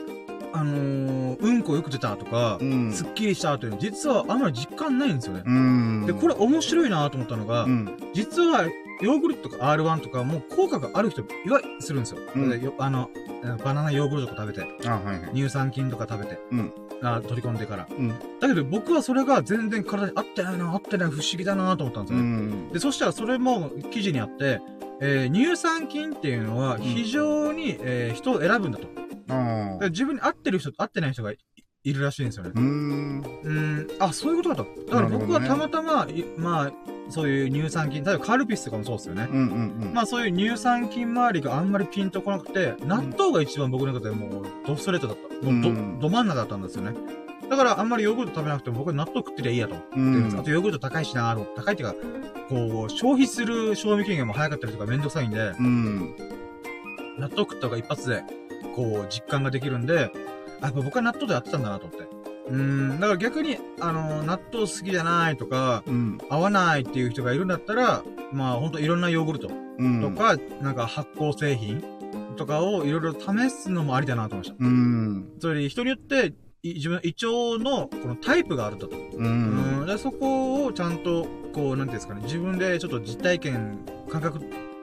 [0.54, 6.08] あのー、うんこよく出たとか、うん、すっきりしたというの実はあんまり実感ないんですよね。
[6.08, 8.66] で、これ面白いなと思ったのが、うん、実は
[9.02, 12.20] ヨーグルトとか R1 とかも効果がある人いわするんですよ。
[12.36, 13.10] うん、あの、
[13.64, 18.10] バナナヨーグルトとか食べて、はいはい、乳酸菌とか食べて、うん、あ取り込んでから、うん。
[18.39, 22.74] だけど僕はそれが全然体に合ってないな、合ってない不思議だなと思ったんですよね。
[22.74, 24.62] で、そしたらそれも記事にあって、
[25.02, 28.88] えー、乳酸菌っていうのは非常に、えー、人を選ぶんだと。
[29.89, 31.32] 自分に合ってる人と合ってない人が
[31.84, 32.52] いるらしいんですよね。
[32.54, 33.24] うん。
[33.43, 33.88] うん。
[33.99, 34.66] あ、そういうことだと。
[34.88, 36.74] だから僕はたまたま、ね、まあ、
[37.10, 39.28] そういう乳酸菌、例えばカルピスとかもそうですよね。
[39.32, 39.93] うんうんうん。
[39.93, 45.45] まあそういう乳酸菌周りがあんまりピンとこなくて、納豆が一番僕の中でもうドストレートだった。
[45.45, 46.93] もうど、うん、ど真ん中だったんですよね。
[47.52, 50.38] だからあんまりヨーグルト食べなくても僕は納豆食ってりゃいいやと思ってるんです。
[50.38, 51.95] あとヨーグルト高いしな高いっていうか、
[52.47, 56.16] こう、消費する賞味期限も早かったりとかめんどくさいんで、うん、
[57.18, 58.24] 納豆食った方が一発で
[58.74, 60.14] こう、実感ができるんで、
[60.62, 62.08] あ、やっぱ僕は納豆でやってたんだなと思って。
[62.47, 70.02] うん、だから逆に、あの、納豆好きじゃないとか、うん、合わないっていう人がいるんだったら、まあほんといろんなヨーグルトとか、うん、
[70.62, 71.84] なんか発酵製品
[72.38, 74.66] とかをいろいろ試すのもありだなと思いました。
[74.66, 75.32] うん。
[75.39, 76.34] それで人によって、
[76.64, 78.88] 自分、胃腸のこのタイプがあると。
[78.88, 79.86] うん。
[79.88, 84.39] でそこをちゃんと、こう、なんていうんですかね、自分でちょっと実体験、感覚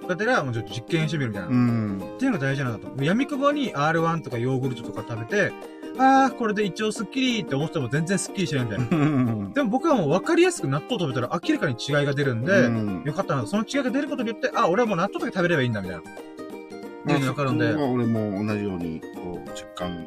[0.08, 1.48] がてら、もうちょっと実験してみるみたいな。
[1.50, 2.02] うん。
[2.16, 3.04] っていうのが大事なんだと。
[3.04, 5.52] 闇雲に R1 とかヨーグルトとか食べて、
[6.00, 9.50] ああ、これで一応スッキリって思っても全然スッキリしないみたいな。
[9.54, 13.46] でも僕はもう分かりやすく納豆食べたら明らかに違いが出るんで、うん、よかったな。
[13.46, 16.02] その違いが出ることによって、あ、俺はもう納豆だけ食べればいいんだみたいな。
[16.02, 17.72] っていうの分かるんで。
[17.72, 20.06] まあ、俺も同じように、こう、実感。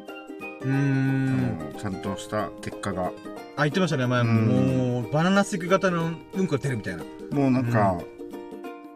[0.64, 1.74] うん。
[1.78, 3.12] ちゃんとした結果が。
[3.56, 4.32] あ、言ってましたね、前も。
[4.32, 7.04] もう、バナナスティック型のうんこが出るみたいな。
[7.32, 7.98] もうなんか、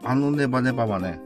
[0.03, 1.21] あのネバネバはね、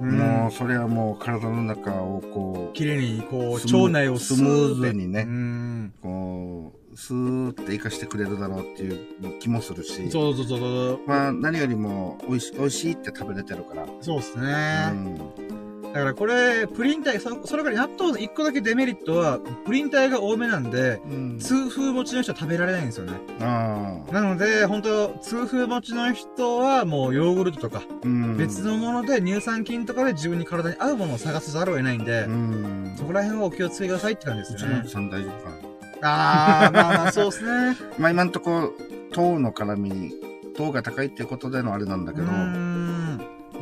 [0.00, 10.10] うん、もう、それはもう体の中をこう、綺麗に、こう、腸内をスムーズにね、うん、こう、スーって活かしてくれるだろうっていう気もするし。
[10.10, 11.00] そうそうそうそう。
[11.06, 13.86] まあ、何よりも、美味しい、美味しいって食べれてるから。
[14.00, 14.90] そうっすね。
[14.92, 15.59] うん
[15.92, 23.12] だからこれ、プリン体、そそれから納豆の1個だけデメリットは、プリン体が多めなんで、うん、痛風持ちの人は食べられないんですよね。
[23.40, 34.78] なので、本当痛風持ちの人はもうヨーグルトとか、うん、別のもので乳酸菌とかで自分に体に合うものを探さざるを得ないんで、うん、そこら辺はお気をつけくださいって感じですね。
[34.78, 35.70] うちのさん大丈夫かな。
[36.02, 37.76] ああ、まあまあそうですね。
[37.98, 38.72] まあ今んとこ、
[39.12, 40.12] 糖の絡み、
[40.56, 42.26] 糖が高いっていうことでのあれなんだけど、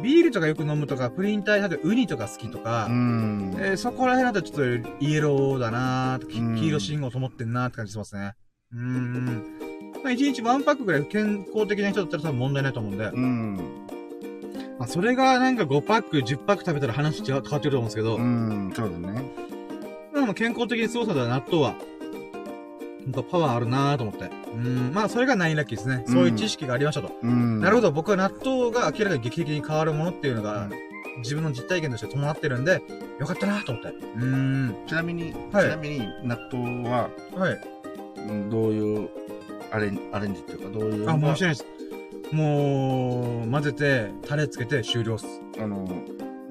[0.03, 8.34] ビールとかよく飲むとか、プリン体、例えばウニとか好きとか、うん、えー、そこら辺だとちょっとイエローだなー黄色信号灯ってんなーって感じしますね。
[8.72, 9.44] うん。
[10.05, 13.05] まあ、1日1パックぐらい健康的な人だったら多分問題ないと思うんで。
[13.07, 13.57] うん。
[14.78, 18.16] まあ、それがなんか5パック、10パック食べたら話違う変わってると思うんですけど。
[18.16, 19.22] うん、そうだね。
[20.14, 21.74] でも健康的に過ごさでは納豆は
[23.09, 24.30] 本当パワーあるなと思って。
[24.52, 26.04] うん、まあ、それがナインラッキーですね。
[26.06, 27.12] そういう知識がありましたと。
[27.22, 30.68] うん、なるほど、僕は納豆が明らかに劇的に変わるものっていうのが、
[31.18, 32.82] 自分の実体験として伴ってるんで、
[33.18, 33.94] よかったなと思って。
[34.16, 34.76] うん。
[34.86, 37.61] ちなみに、はい、ちなみに、納豆は、はい。
[38.50, 39.09] どういう
[39.70, 41.66] アレンアレンジっていうか、どういうあ、もうしてないです。
[42.32, 45.26] もう、混ぜて、タレつけて終了っす。
[45.59, 45.88] あの、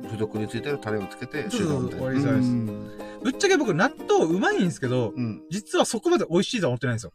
[0.03, 2.05] 付属についてるタレをつけて終了みたいな。
[2.05, 5.41] 終わりですうんぶっちゃけ僕納豆うまいんですけど、うん。
[5.49, 7.13] 実はそこまで美味しいとは思ってないんですよ。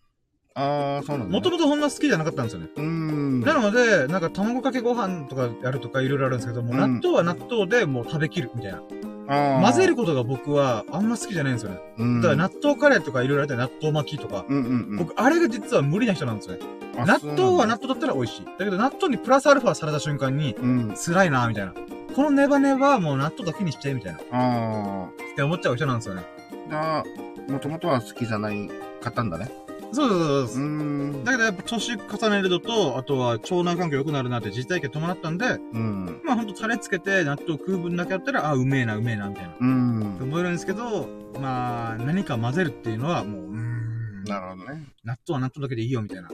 [0.55, 1.33] ああ、そうなんだ、ね。
[1.33, 2.69] もともとそんな好きじゃなかったんですよね。
[2.77, 3.41] うーん。
[3.41, 8.83] なので、なんか卵かけご飯とかやるとかいろいろあるんですけども、うん納豆は納豆でもう食べきるみたいな。
[9.29, 11.79] あー混ぜることが僕はあんま好きじゃないんですよね。
[11.99, 12.21] うん。
[12.21, 14.97] だから納豆カレーとかいろいろあって納豆巻きとか、うんうんうん。
[14.99, 16.61] 僕あれが実は無理な人なんですよね。
[16.99, 18.45] あ納豆は納な豆だったら美味しい。
[18.45, 20.95] だけど納豆にプラスアルファされた瞬間に、うん。
[20.95, 21.73] 辛いなみたいな。
[22.15, 24.19] このネバネバはもう納豆だけにして、みたいな。
[24.19, 26.23] っあて思っちゃう人なんですよね。
[26.71, 26.73] あ。
[26.73, 27.05] が、
[27.49, 28.69] もともとは好きじゃない
[29.01, 29.51] かったんだね。
[29.93, 30.67] そうそうそうそうう。
[30.67, 31.25] ーん。
[31.25, 36.21] だけどやっぱ年重ねるのと、あとは腸内環境良くなるなって実体験伴ったんで、うん。
[36.25, 39.55] まあほんとタレつけて納豆食う分だけやったら、あ、うめえな、うめえな、みたいな。
[39.61, 40.19] うん。
[40.23, 41.09] 思えるんですけど、
[41.41, 44.25] まあ、何か混ぜるっていうのはもう、うーん。
[44.25, 44.87] なるほどね。
[45.05, 46.29] 納豆は納豆だけでいいよ、みたいな。
[46.29, 46.31] っ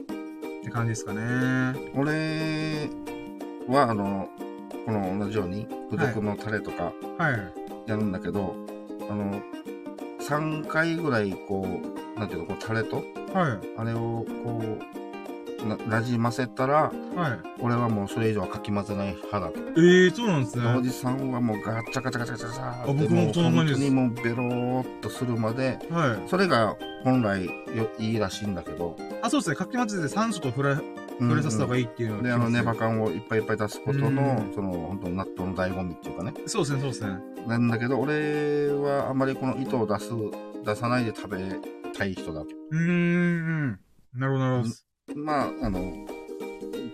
[0.63, 1.73] て感じですかね。
[1.95, 2.89] 俺
[3.67, 4.29] は、あの、
[4.89, 7.89] この同じように、付属のタレとかはい。
[7.89, 8.55] やるんだけど、
[9.07, 9.39] あの、
[10.19, 11.65] 3回ぐらい、こ
[12.15, 13.03] う、なんていうの、こう、タレと、はい。
[13.77, 14.61] あれを、こ
[15.63, 16.91] う、な、なじませたら、はい。
[17.59, 19.59] 俺はもうそれ以上はかき混ぜない派だと。
[19.59, 20.65] ええー、そうなんですね。
[20.73, 26.29] おじさんはもうガッチャガチャガチャガチャガチャって僕もそんな感じです本当にもうベローっとするまで、はい。
[26.29, 29.55] それが本来よいいらしいんだけど、あ、そうですね。
[29.55, 30.75] かき混ぜて酸素と触れ、
[31.19, 36.33] 触れさせた方がいいいっていうので、あの、ネバか感をいっぱいいっぱい出すことのうん、その、本当納豆の醍醐味っていうかね。
[36.45, 37.19] そうですね、そうですね。
[37.47, 40.11] なんだけど、俺はあまりこの糸を出す、
[40.63, 41.39] 出さないで食べ
[41.93, 42.53] たい人だけ。
[42.53, 42.87] うーん、う
[43.67, 43.79] ん。
[44.15, 44.69] なるほど、なるほ
[45.13, 45.19] ど。
[45.19, 45.93] まあ、あの、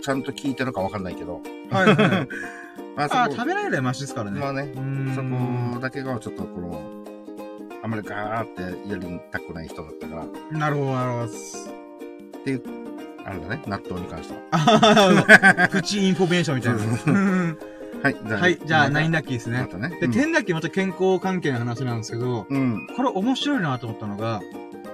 [0.02, 1.42] ちゃんと聞いてるかわかんないけど。
[1.70, 2.28] はい、はい。
[2.96, 4.40] まあ、そあ、こ食べられればマシですからね。
[4.40, 4.72] まあね。
[5.14, 6.82] そこだけがちょっとこの、
[7.84, 11.34] あまりガーってやりたくない人だったから、なるほど、なるほど。
[12.40, 12.64] っていう、
[13.26, 14.42] あれだね、納豆に関しては。
[14.52, 16.84] あプチインフォメーションみたいな。
[17.08, 17.58] うん
[18.04, 19.62] はい、じゃあ、はい、じゃあ、 ninth lucky ですね。
[19.62, 19.90] またね。
[20.00, 22.88] で、うん ten lucky また健康関係の話なんですけど、うん。
[22.96, 24.42] これ面白いなと思ったのが、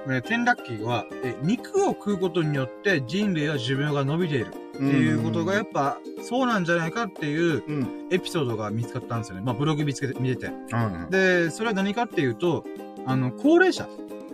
[0.07, 8.07] ね、天ラッキーは、え肉を食うことによって人類は寿命が伸びているっていうことがやっぱそうなんじゃないかっていううん。
[8.11, 9.41] エピソードが見つかったんですよね。
[9.41, 10.47] まあブログ見つけて、見てて。
[10.47, 11.09] うん。
[11.09, 12.63] で、それは何かっていうと、
[13.05, 13.89] あの、高齢者。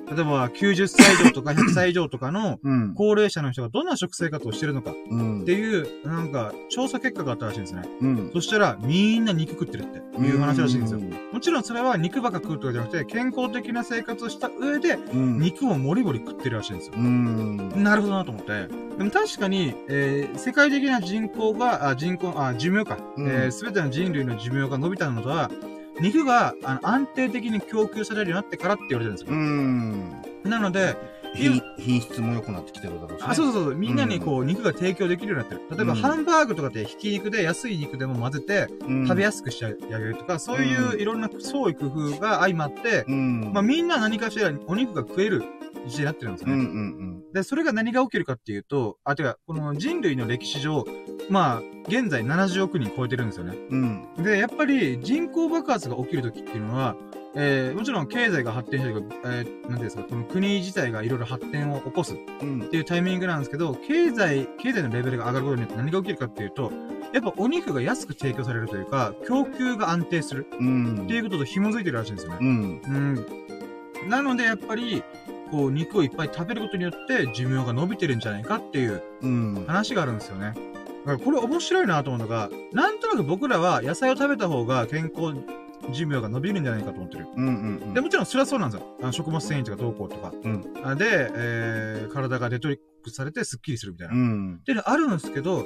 [0.09, 2.93] 例えば90歳以上とか 100歳以上とかのうん。
[2.95, 5.41] 高齢者の人がどんな食生活をしてるのかうん。
[5.41, 7.83] っていう、なんか、調査結果があったらしいんですね。
[8.01, 8.29] うん。
[8.33, 10.99] そしたら、みんな肉食ってるっていう話らしいんですよ。
[10.99, 15.39] うもちろんそれは肉ばっか食うとかじゃなくて、健康的な生活をした上で、ん。
[15.39, 16.93] 肉をもりもり食ってるらしいんですよ。
[16.97, 17.83] うん。
[17.83, 18.67] なるほどなと思って。
[18.97, 22.97] でも確かに、えー世界的な人口が、あ、人口、あ、寿命か。
[23.17, 25.51] うんえすべての人類の寿命が伸びたのとは、
[26.01, 29.39] 肉があの安定的に供給されるようになってからって言われてるんですうよ。
[29.39, 30.11] ん。
[30.43, 30.95] なので、
[31.35, 33.27] 品品質も良くなってきてるだろうし、ね。
[33.29, 35.77] あ、そうそうそう、みんなにこう、肉が提供できるようになってる。
[35.77, 43.51] 例えば、うんハンバーグとかってひき肉で安い肉でも混ぜて、うん食べやすくしてあげるとか、そういういろんな創意工夫が相まって、うん。
[43.53, 45.43] まあみんな何かしらお肉が食える
[45.87, 46.67] 時代になってるんですようんうね。
[46.69, 50.85] んで、それが何が起きるかっていうと、あ、てか、この人類の歴史上、
[51.29, 53.55] まあ、現在70億人超えてるんですよね。
[53.69, 54.07] うん。
[54.17, 54.23] うん。
[54.23, 56.95] で、やっぱり人口爆発が起きるときっていうのは、
[57.35, 62.61] えー、もちろん経済が発展したりとか、えー、なんていうんですか、この国自体がいろいろ発展を起こすっうん。
[62.69, 66.71] ていうタイミングなんですけど、経済、経済のレベルが上がることによって何が起きるかっていうと、
[67.13, 71.03] やっぱお肉が安く提供されるというか、供給が安定するうん。
[71.03, 72.37] っていうことと紐づいてるらしいんですよね。
[72.41, 72.81] うん。
[72.81, 74.09] うん。
[74.09, 75.03] なので、やっぱり、
[75.51, 79.65] こう、肉をいっぱい食べることによって寿命が伸びてるんじゃないかっていううん。
[79.67, 80.53] 話があるんですよね。
[81.05, 85.33] だからこれ面白いなと思うのが、なんとなく僕らは野菜を食べた方が健康
[85.93, 87.27] 寿命が伸びるんじゃないかと思ってる。
[87.35, 87.47] うん。
[87.47, 87.49] う
[87.91, 87.93] ん。
[87.93, 88.87] で、もちろんそれはそうなんですよ。
[89.01, 90.33] あの食物繊維とかどうこうとか。
[90.43, 94.13] うんあで、えー、体がデトリックスされてスッキリするみたいな。
[94.13, 94.61] っうん。
[94.65, 95.63] ていうのあるんですけど、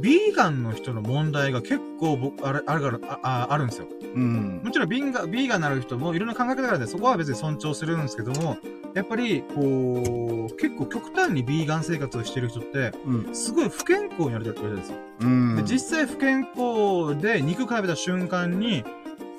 [0.00, 3.86] ビーガンの人の問題が結構僕、あれ、あるから、あ、ああるんですよ。
[4.14, 4.60] うん。
[4.64, 8.56] もちろんビンガ、ビーガンになる人もいろんな考え方があるんで、そこは別に尊重するんですけども、
[8.94, 13.34] やっぱり、こう、結構極端にビーガン生活をしてる人って、うん。
[13.34, 14.96] すごい不健康になるって言われてるんですよ。
[15.20, 15.56] うん。
[15.56, 18.84] で、実際不健康で肉食べた瞬間に、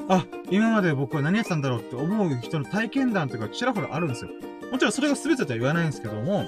[0.08, 4.32] あ、今まで僕は何やってたんだろうって思う人の体験談とかちらほらあるんですよ。
[4.72, 6.46] もちろんそれが全てとは言わないんですけども、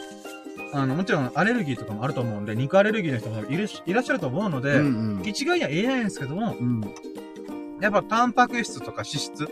[0.74, 5.22] あの、もちろんアレルギーとかもあると思うんで、肉アレルギーの人もいるしいらっしゃると思うので、うん。
[5.24, 6.82] 一概には言えないんですけども、うん。
[7.80, 9.48] やっぱタンパク質とか脂質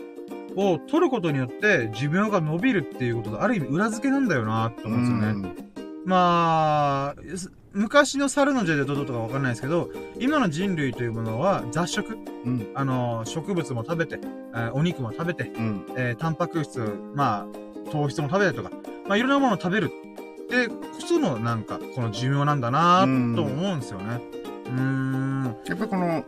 [0.56, 5.72] を取ることによって寿命が伸びるっていうことがある意味裏付けなんだよなって思うんですよね。
[6.04, 12.70] まあ、す昔の猿の時代でどうだったかわかんないですけど、今の人類というものは雑食、うん。
[12.74, 14.18] あの、植物も食べて、
[14.54, 15.86] えーお肉も食べて、うん。
[15.96, 16.80] えータンパク質、
[17.14, 18.70] まあ、糖質も食べてとか、
[19.06, 20.11] まあ、いろんなものを食べるっ
[20.52, 24.20] てこそのなんか、この寿命なんだなと思うんですよね。
[24.66, 25.56] うん。
[25.66, 26.24] やっぱこの、やっ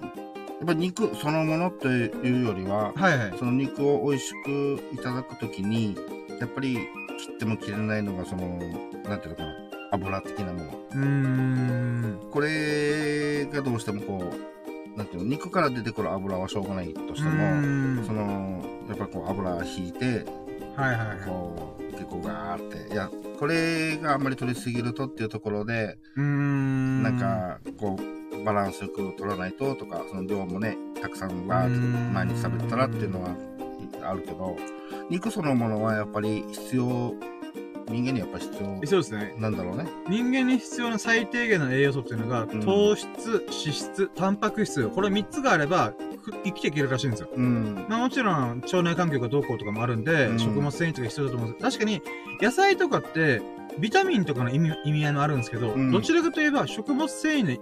[0.67, 5.95] ぱ肉そのものというよりは、はいはい、その肉を美味しくいただくときに、
[6.41, 8.59] やっぱり切っても切れないのが、その、
[9.05, 9.55] なんていうのかな、
[9.93, 10.85] 油的なもの。
[10.95, 12.21] うん。
[12.31, 20.25] これがどうしてもこう、なんていうの、肉から出てくる油はしょうがないとしても、その、やっぱこう油引いて、
[20.77, 21.27] はいはいはい。
[21.27, 22.93] こう、結構ガーって。
[22.93, 27.03] いや、これがあんまり取りすぎるとっていうところで、うん。
[27.03, 31.79] なんか、こう、バランスよく取らないととか、その量もね、たくさんバーって
[32.13, 33.31] 毎日食べてたらっていうのは
[34.03, 34.57] あるけど、
[35.11, 37.15] 肉そのものはやっぱり必要
[37.89, 38.87] 人間にやっぱ必要。
[38.87, 39.35] そうですね。
[39.39, 39.87] なんだろうね。
[40.09, 45.93] 人間に必要な最低限の栄養素っていうのが、うん、糖質、脂質、タンパク質、これ3つがあれば、
[46.45, 47.29] 生きていけるらしいんですよ。
[47.35, 47.87] うん。
[47.89, 52.03] まあもちろん、腸内環境がどうこうとかもあるんで、うん、食物繊維とか必要だと思うんです確かに、
[52.41, 53.43] 野菜とかって、
[53.79, 57.61] ビタミンとかの意味意味合いもあるんですけど、うん、どちらかといえば食物繊維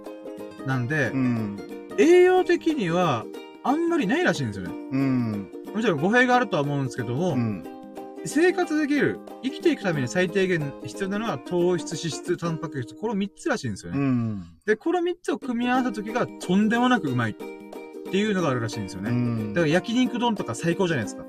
[0.65, 1.59] なんで、うん、
[1.97, 3.25] 栄養的には
[3.63, 4.73] あんまりないらしいんですよね。
[4.91, 5.51] うん。
[5.73, 7.63] もちろん語弊があるとは思うんですけども、うん、
[8.25, 13.99] 生活できる、生きていくために最低限必要なのは糖質、脂質、タンパク質、この3つらしいんですよね。
[13.99, 19.09] うん、で、この3つを組み合わせた時がとんでもなくうまいっていうのがあるらしいんですよね。
[19.09, 21.25] うん、だから焼肉丼とか最高じゃないですか。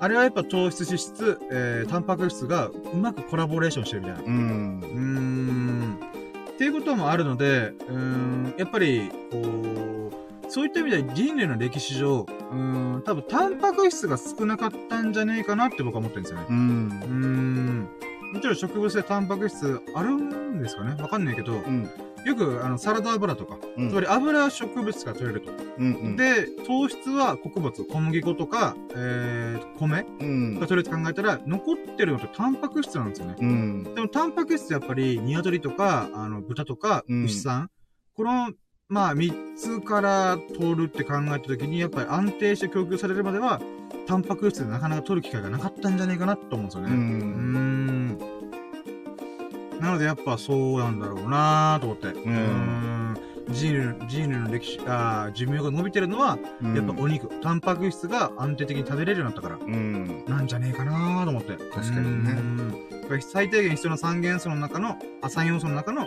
[0.00, 4.22] あれはやっぱ糖質、脂質、えー、タンパク質がうまくコラボレーションしてるみたいな。
[4.22, 4.80] うん。
[4.80, 5.98] うーん。
[6.54, 10.21] っていうこともあるので、うん、やっぱり、こう、
[10.52, 16.46] そういった意味では人類の歴史上、うん、多分タンパク質が少なかったんじゃねえかなって僕は思ってるんですよね。
[16.50, 16.56] うん。
[16.56, 17.88] うん。
[18.34, 21.88] もちろん植物性タンパク質あるんですかねわかんないけど、うん、
[22.26, 25.52] よく、あの、サラダ油とか、うん、つまり油植物が取れると。
[25.78, 30.02] うんうん、で、糖質は穀物、小麦粉とか、えー、米
[30.60, 33.36] が取れると考えたら、残ってるのってタンパク質なんですよね。
[33.40, 37.70] うん、でも、タンパク質やっぱり、鶏とか、あの、豚とか、牛さん、
[38.14, 38.52] この
[38.92, 43.58] まあ、三つから取るって考えたときに、やっぱり安定して供給されるまでは、
[44.06, 46.90] タンパク質でなかなか取る機会がなかったんじゃないかなと思うんですよね。
[46.90, 48.18] うん。
[49.80, 52.08] なのでやっぱそうなんだろうなと思って。
[52.08, 53.16] うん。
[53.48, 61.56] 人類人類の歴史、あ寿命が伸びてるのは、やっぱお肉、タンパク質が安定的に食べれるようになったから、うん、なんじゃねえかなと思って。
[61.56, 62.91] 確かにね。
[63.20, 66.06] 最低限必要な3元素の中の、あ、3要素の中の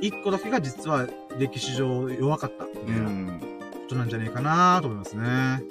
[0.00, 1.06] 1個だけが実は
[1.38, 3.46] 歴史上弱かったみたいなこ
[3.88, 5.62] となんじゃねえかなと思いますね。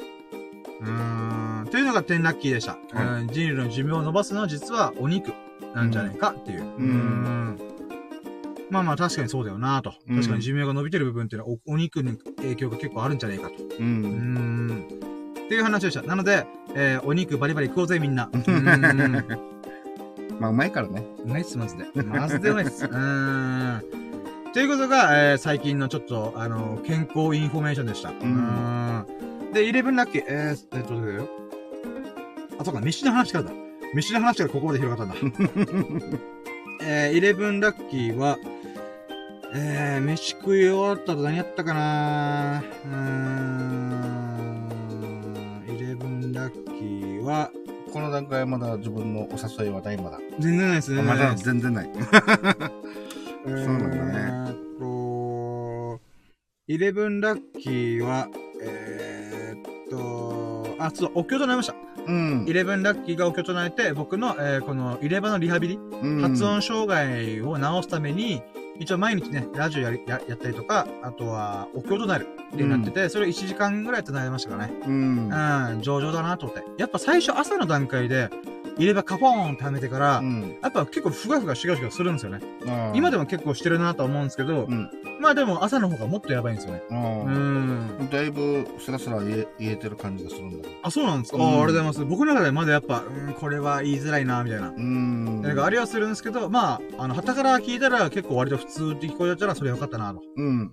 [0.82, 1.68] うん。
[1.72, 2.78] というのが10ラッキーでした。
[2.92, 5.34] はい、人類の寿命を伸ばすのは実はお肉
[5.74, 6.62] なんじゃないかっていう。
[6.62, 6.70] うん。
[6.70, 7.60] うん
[8.72, 9.94] まあまあ確かにそうだよなと。
[10.08, 13.56] 確かに寿命が伸びてる部分っていうのはおお肉に影響が結構あるんじゃないかと。
[13.80, 13.86] うん。
[13.86, 15.06] うん
[15.46, 16.02] っていう話でした。
[16.02, 18.30] なので、えー、お肉バリバリ食おうぜみんな。
[18.34, 19.55] うん
[20.40, 21.06] まあ、うまいからね。
[21.24, 21.86] うまいっす、マジで。
[22.04, 22.86] マジでうまいっす。
[22.90, 23.82] うん。
[24.54, 28.10] ということが、えー、最近のちょっと、あの、健康インフォメーションでした。
[28.10, 29.06] うん。
[29.54, 31.28] で、 eleven lucky、えー、えっと、よ。
[32.60, 33.52] あ、そうか、飯の話からだ。
[33.94, 35.36] 飯の話からここまで広がったんだ。
[36.84, 38.38] えー、イレブンラッキーは、
[39.54, 42.62] えー、飯食い終わったと何やったかな？
[42.86, 42.92] うー
[45.72, 47.52] ん、イレブンラッキーは、
[47.96, 50.20] この段階はまだ自分のお誘いはないまだ。
[50.38, 51.02] 全然ないですね。
[51.02, 51.90] まだ全然ない。
[51.96, 54.50] そうなんだね。
[54.50, 56.02] えっと、
[56.68, 58.28] イレブンラッキーは、
[58.62, 61.76] えー、っと、あ、そう、お経となりました。
[62.06, 62.46] うん。
[62.46, 68.42] イレブンラッキーがお経となえて、僕の、えー、このイレバのリハビリ、うん、発音障害を治すために、
[68.80, 74.74] 一応毎日ね、ラジオやりややったりとか、あとは、お経となるってなってて、うん、それを1時間ぐらいとなりましたかね。
[74.86, 75.30] うん。
[75.74, 76.64] うん、上々だなと思って。
[76.78, 78.30] やっぱ最初朝の段階で、
[78.78, 82.42] 入れ歯カポーンってはめてから、うん、やっぱ結構ふがふがしがしがするんですよね。
[82.94, 84.92] 今でも結構してるなと思うんですけど、うん、
[85.26, 86.84] まあでも朝の方がもっとやばいんですよね。
[86.92, 88.10] うん。
[88.12, 92.06] だいぶスラスラ言え言えてる感じがするんだあ、そうなんですか、うん、あありがとうございます。
[92.06, 94.68] 僕の中でまだやっぱ、うん、これは言いづらいな、みたいな。
[94.68, 95.42] うん。
[95.42, 100.22] なんかありはするんですけど、まあ、あの、旗から聞いたら結構割と普通って聞こえたらそれよかったなと。
[100.38, 100.72] うん。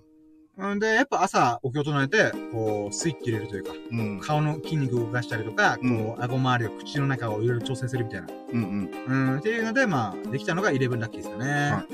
[0.74, 8.28] んで、やっぱ朝、お経を唱えて、こう、スイッチ入れるというか、うん、顔の筋肉を動かしたりとか、こう、顎周りを口の中をいろいろ調整するみたいな。
[8.53, 9.30] うんうん。
[9.30, 11.46] うん、っていうので、まあ、できたのが11ラッキーですよね。
[11.46, 11.86] は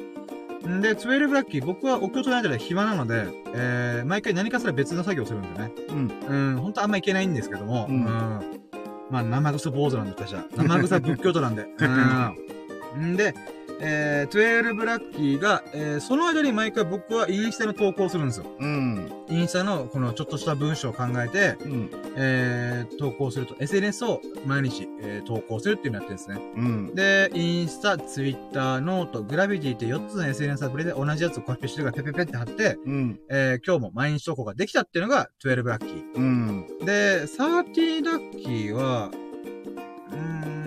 [0.60, 0.82] い。
[0.82, 5.72] で、12ラッキー、僕はお経を唱えてる暇なので、えー、毎回何かしら別の作業をするんですよね。
[5.88, 6.54] うん。
[6.54, 7.94] うん、本当あんまいけないんですけども、うん。
[7.94, 8.60] うん、
[9.10, 10.44] まあ、生臭坊主なんで、私は。
[10.56, 11.66] 生臭仏教徒なんで。
[12.96, 13.12] うん。
[13.12, 13.34] んで、
[13.80, 18.46] えー、12ラッキーが、えー、その間に毎回僕はインスタの投稿するんですよ。
[18.58, 19.12] うん。
[19.28, 21.90] インスタのこのちょっとした文章を考えて、うん。
[22.16, 26.52] えー、投稿すると、SNS を毎日、えー、投稿するっていうのをやってるんですね。
[26.56, 26.94] うん。
[26.94, 33.20] で、インスタ、ツイッター、ノート、グラビティって4つの SNS アプリで同じやつをコピーしてるからペペペって貼って、うん。
[33.30, 36.14] えー、今日も毎日投稿ができたっていうのが12ラッキー。
[36.14, 36.66] うん。
[36.84, 39.10] で、30ラッキーは、
[40.10, 40.57] うーん、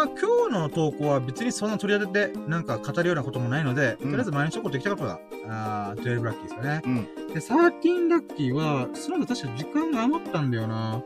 [0.00, 6.82] まあ、今日の投稿は別にそんな取り当ててなんか語るようなこともないので、うんとりあえず毎日投稿できたことが、あー12ラッキーですかね。
[6.86, 7.04] うん。
[7.26, 11.02] で、13ラッキーは、その後確か時間が余ったんだよな。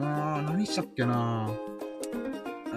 [0.00, 1.50] あー、何したっけな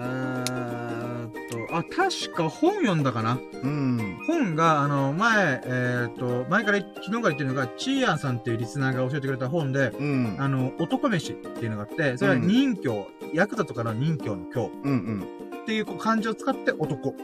[0.00, 1.30] ーっ
[1.68, 4.18] と、あ、確か本読んだかなうん。
[4.26, 10.36] 本が、あの、前、えーっと、前から、昨日から言ってるのが、チーアンさんっていうリスナーが教えてくれた本で、うん。
[10.38, 15.26] あの、男飯っていうのがあって、それは任教、ヤクザとかの任教の教うん。
[15.68, 17.14] っていうこう漢字を使って男。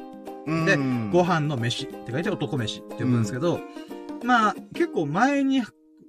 [0.46, 0.66] うん。
[0.66, 3.58] でうんご飯の飯って書いて男飯って呼ぶんですけど、
[4.22, 5.62] まあ、結構前に、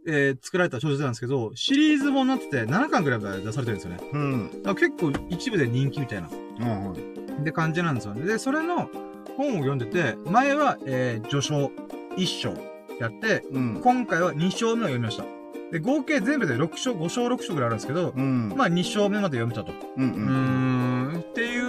[0.05, 3.99] えー作られた小説なんですけど、シリーズもになってて7巻ぐらいまで出されてるんですよね。
[4.11, 4.49] うん。
[4.63, 6.27] だから結構一部で人気みたいな。
[6.27, 6.99] う
[7.39, 7.43] ん。
[7.45, 8.25] で感じなんですよね。
[8.25, 8.89] で、それの
[9.37, 11.71] 本を読んでて、前は、えー序章
[12.17, 12.49] 1章
[12.99, 13.81] やって、うん。
[13.81, 15.23] 今回は2章目を読みました。
[15.71, 18.53] で、合計全部で6章、5章、6章ぐらいあるんですけど、うん。
[18.55, 19.71] まあ2章目まで読めたと。
[19.97, 20.11] うん。
[20.11, 21.64] うーん、っていう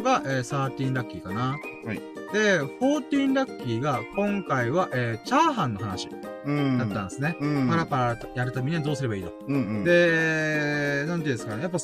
[0.00, 1.58] のが、えー、13ラッキーかな。
[1.84, 2.00] はい。
[2.32, 6.08] で、14ラッキーが、今回は、えーチャーハンの話
[6.46, 6.78] うん。
[6.78, 7.36] だったんですね。
[7.40, 7.68] うん。
[7.68, 9.54] パラパラやるためにはどうすればいいの、うん。
[9.54, 9.84] うん。
[9.84, 11.62] で、なんていうんですかね。
[11.62, 11.78] やっぱ、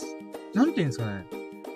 [0.55, 1.27] なんていうんですかね。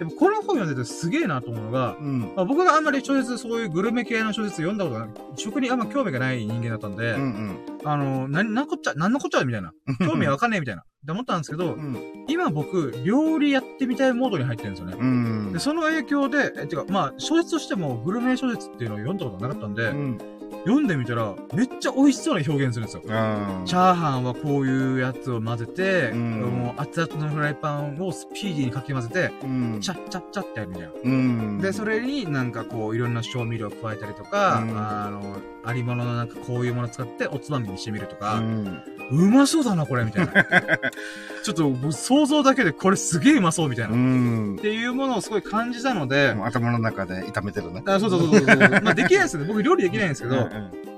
[0.01, 2.21] やっぱこの本読んでてすげえなと思うのが、うん。
[2.35, 7.59] まあ、僕があんまり小説、そういうグルメ系の小説読んだことがない、食にあんま興味がない人間だったんで、うん。
[7.85, 9.73] あの、な、なんこっちゃ、なんのこっちゃみたいな。
[10.01, 10.83] 興味わかんねえみたいな。
[10.83, 12.25] って思ったんですけど、うん。
[12.29, 14.97] 今僕、料理やってみたいモードに入ってるんですよね。
[14.99, 15.59] うんで、。
[15.59, 20.19] その影響で、え、てか、まあ、小説としてもグルメ小説っていうのを読んだことがなかったんで、うん。
[20.65, 23.03] 読んでみたら、めっちゃ美味しそうな表現するんですよ。
[23.09, 29.79] あチャーハンはこういうやつを混ぜて、うんもう熱々のフライパンをスピーディーにかき混ぜて、うん。
[29.81, 30.93] チャッチャッチャってやるみたいな。
[31.03, 31.59] うん。
[31.59, 38.83] で、それになんかこう、いろんな調味料を加えたりとか、うんあの、ありもののなんかこういうもの使っておつまみにしてみるとうか、ん。
[39.11, 40.33] うまそうだな、これ、みたいな。
[41.43, 43.93] ちょっと、想像だけでこれすげえうまそう、みたいな。
[43.93, 44.59] うっん。
[44.61, 47.83] ていうものをすごい感じたので、頭の中で炒めてるね。
[47.87, 48.57] あそうそうそうそう。
[48.83, 49.49] まあ、できないですよね。
[49.49, 50.91] 僕料理できないんですけど、うん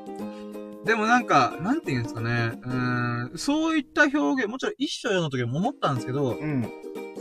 [0.84, 2.58] でもなんか、なんて言うんですかね。
[2.64, 6.68] うーん、そういった表現、もちろん一章読んだ時も思ったんですけど、うん。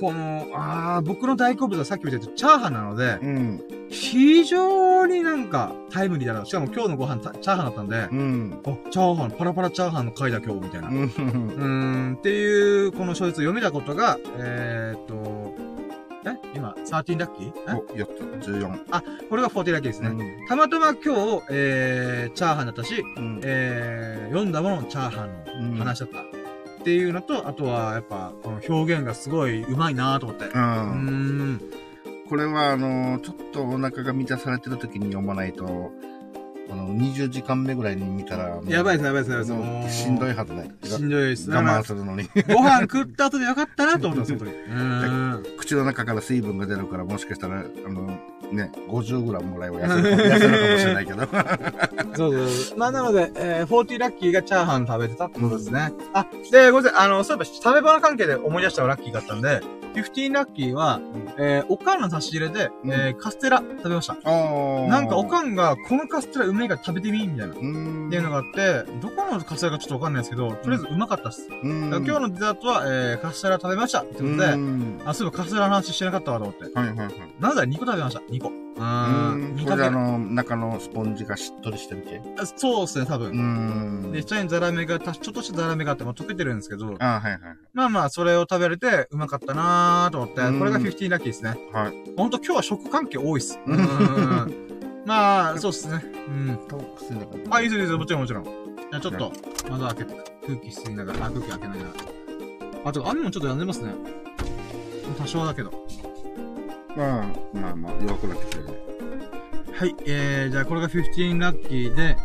[0.01, 3.63] この、あー、僕の大好物はさっきも言ったチャーハンなので、うん。
[3.89, 6.43] 非常になんかタイムリーだな。
[6.43, 8.61] しかも今日のご飯たチャーハンだったんで、うん。
[8.65, 10.87] あ、チャーハン、パラパラチャーハンの回だ今日、みたいな。
[10.87, 12.15] う うん。
[12.17, 15.53] っていう、この小説を読めたことが、えーっと、
[16.25, 17.53] え今、13ラッキー？
[17.67, 17.73] え？
[17.73, 19.27] お、4つ、14。
[19.29, 20.09] これが40ラッキーですね。
[20.09, 20.45] ね。
[20.47, 23.39] たまたま今日、えー、チャーハンだったし、うん。
[23.43, 25.27] えー、読んだもののチャーハ
[25.59, 26.40] ンの話だった。
[26.82, 30.45] っていうのと、あとは、やっぱ、この表現がすごい上手いなと思って。
[30.45, 31.53] うん。
[31.53, 31.61] ん。
[32.27, 35.91] これは、あの、ちょっとお腹が満たされてる時に読まないと、
[36.72, 40.03] あの、20時間目ぐらいに見たら、やばいです、やばいです、やばいです。
[40.03, 40.72] しんどいはずね。
[40.84, 41.49] しんどいです。
[41.49, 42.30] だ我慢するのに。
[42.47, 44.57] ご飯食った後でよかったなと思ったんですよ、本当に。
[44.67, 45.57] うーん。
[45.57, 48.17] 口の中から水分が出るから、もしかしたら、あの、
[48.53, 51.19] ね、50グラムぐらいは痩せるか痩せるかもしれないけど。
[52.15, 52.78] そうそうそう。
[52.78, 55.93] まあ、なので、えー、40ラッキーがチャーハン食べてたってことですね。
[56.13, 57.05] あ、で、ごめんなさい。
[57.05, 59.61] あの、そういえば、食べ物関係で思い出したラッキーがあったんで、
[59.93, 60.99] 15ラッキーは、
[61.37, 64.13] えー、おかんの差し入れで、うんえー、カステラ食べました。
[64.23, 67.53] あなんかおかんが、このカステラうめえから食べてみみたいな。
[67.53, 67.59] っう
[68.07, 68.09] ん。
[68.09, 71.47] ていうのがあって、どこのカステラかちょっとわかんないですけど、とりあえずうまかったっす。
[71.63, 76.63] 今日のデザートは、えー、カステラ食べましたってことで、うんあ、そういえばカステラの話してなかったわと思って。
[76.63, 77.13] はいはいはい。
[77.39, 78.19] なぜ2個食べました。
[78.21, 78.61] 2個。
[78.76, 79.55] ううーん。
[79.55, 79.55] ん。
[79.57, 82.22] 2これであの、中のスポンジがしっとりしてる系？
[82.39, 83.32] あそうですね、多分。
[83.32, 84.11] うん。
[84.11, 87.39] で、下にザラメが、たちょっとしたザラメがあって、まあ、溶けてるんですけど、あはいはい。
[87.74, 91.55] まあまあ、それを食べれて、うまかったなーと思って、うんこれが15ラッキーですね。
[91.74, 91.93] はい。
[92.17, 93.59] ほんと今日は食関係多いっす。
[93.65, 95.03] ううんん。
[95.05, 96.01] まあ、そうっすね。
[96.28, 96.59] うん。
[96.67, 97.55] トークするんだから。
[97.57, 98.43] あ、いいですいいですもちろんもちろん。
[98.43, 99.32] じゃあちょっと、
[99.69, 100.13] 窓開けて、
[100.45, 101.89] 空気吸いながら、あ、空気開けながら。
[102.86, 103.91] あ、と雨もちょっと止んでますね。
[105.17, 105.72] 多少だけど。
[106.95, 108.73] まあ、まあまあ、弱くなってきてるね。
[109.73, 112.17] はい、えー、じゃあこれが15ラッキーで、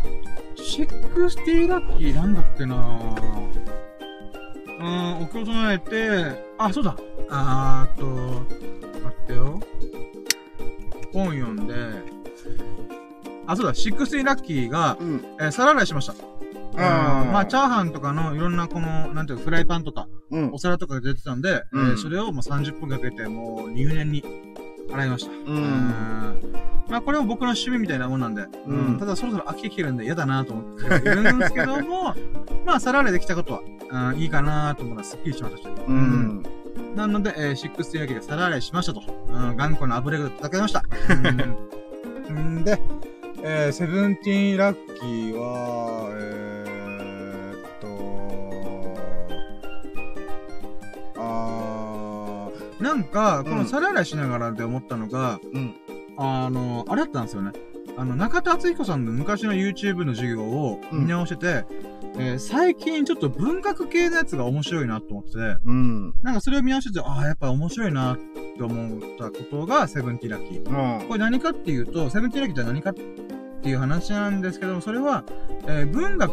[0.56, 6.96] 60ラッキーなんだっけなうーん、お経を唱えて、あ、そうだ。
[7.30, 8.06] あーっと、
[9.02, 9.60] 待ってよ。
[11.12, 11.74] 本読んで、
[13.46, 15.24] あ、そうだ、16ラッキーが、うん。
[15.40, 16.14] えー、皿洗いしました。
[16.78, 20.58] あーまあ、チャーハンとかのいろんなこの、なんていうか、フライパンとか、うんお。
[20.58, 24.22] 皿とかが出てたんで、うんえーそれをもう30分かけて、もう入念に
[24.90, 25.30] 洗いました。
[25.30, 26.36] うん。
[26.88, 32.14] まあこれも僕の趣味みたいなもんなんで、うん、ただそろそろ飽きてきてるんで嫌だなと思っているんですけども、
[32.64, 33.60] まあ皿洗いできたことは、
[34.12, 35.68] うん、いいかなと思うのはすっきりしましたし。
[35.88, 36.42] うん。
[36.94, 39.02] なので、えー、シックスティーが皿洗いしましたと。
[39.28, 40.82] うん、頑固な油が叩けました。
[42.28, 42.60] うん。
[42.60, 42.80] ん で、
[43.42, 47.86] えー、 seventeen lucky は、えー、っと、
[51.20, 51.75] あー、
[52.80, 55.74] なんか、この皿洗いしながらで思ったのが、うん。
[56.18, 57.52] あの、あれだったんですよね。
[57.96, 61.64] あの、中田敦彦さんの昔の YouTube の授業を見直してて、
[62.14, 66.14] うん、えー、最近ちょっと文学系のやつが面白いなと思ってて、うん。
[66.22, 71.00] なんかそれを見直してて、ああ、やっぱ面白いなって思ったことがセブンティラッキー。
[71.00, 71.08] うん。
[71.08, 75.24] これ何かっていうと、セブンティラッキーって何かっていう話なんですけども、それは、
[75.66, 76.32] えー、文学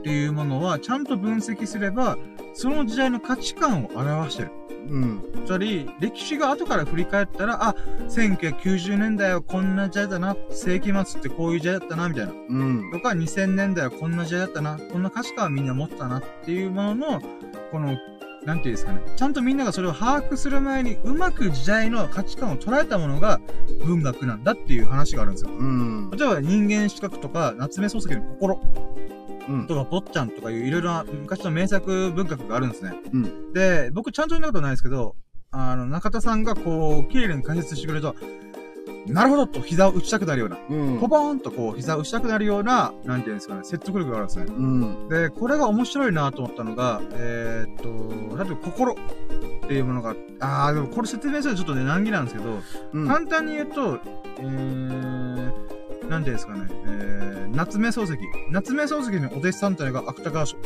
[0.00, 2.18] っていうものはちゃんと分析すれば、
[2.54, 4.52] その時代の価値観を表してる。
[4.88, 5.22] うん。
[5.46, 7.74] つまり、歴史が後から振り返ったら、あ、
[8.08, 12.32] 1990年代はこんな時代だな、世紀末ってこういう時代だったな、みたいな。
[12.32, 12.90] うん。
[12.92, 17.20] とか、2000年代はこんな時代だったな、こんな価値観はみんな持ったなっていうものの、
[17.70, 17.96] この、
[18.44, 19.00] なんていうんですかね。
[19.16, 23.40] ちゃんとみんながそれを把握する前に、うまく時代の価値観を捉えたものが
[23.84, 25.50] 文学なんだっていう話があるんですよ。
[25.50, 26.10] うん。
[26.10, 28.60] 例えば人間資格とか、夏目漱石の心。
[29.66, 32.92] とか、坊ちゃんとかいういろいろな昔の名作文学があるんですね。
[33.12, 33.52] うん。
[33.52, 35.16] で、僕ちゃんと読んだことないですけど、
[35.50, 38.14] あの、中田さんがこう、綺麗に解説してくれると、
[39.06, 44.46] なるほどと膝を打ちたくなるような、うん、ポポーンとこう膝を打ちたくなるような、なんていうんですかね、説得力があるんですね。
[44.48, 48.96] うん、で、これが面白いなと思ったのが、えー、っと、例えば心っ
[49.66, 52.60] ていうものが、ああ、でもこれ説明するとちょっとね、難儀なんですけど、
[52.92, 54.00] うん、簡単に言うと、
[54.38, 58.18] えー、なんていうんですかね、えー、夏目漱石。
[58.50, 60.56] 夏目漱石のお弟子さんっていうのが芥川賞、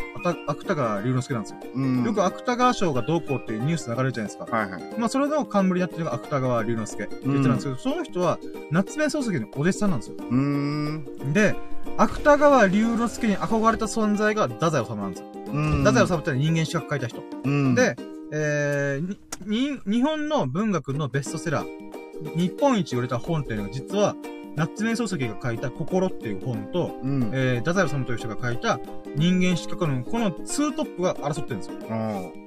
[0.46, 1.58] 芥川龍之介なんですよ。
[1.74, 4.56] うん、よく芥川賞がどうこうっていうニュース流れるじゃないですか。
[4.56, 4.82] はいはい。
[4.98, 8.38] まあ、それの冠になってるのが芥川龍之介って言ってたんですけど、うん、その人は
[8.70, 10.16] 夏目漱石のお弟子さんなんですよ。
[10.18, 11.04] うん。
[11.32, 11.54] で、
[11.96, 15.26] 芥川龍之介に憧れた存在が太宰治なんですよ。
[15.52, 15.84] うん。
[15.84, 17.22] 太宰治って人間資格書いた人。
[17.44, 17.74] うん。
[17.74, 17.96] で、
[18.32, 19.16] えー、
[19.46, 24.16] に、日本の文学のベストセラー、日本一売れた本っていうのが実は、
[24.56, 28.78] 夏目漱石が書いた心っていう本と、うん、えー、太宰治という人が書いた
[29.16, 31.76] 人間資格の、このツートップが争ってるんですよ。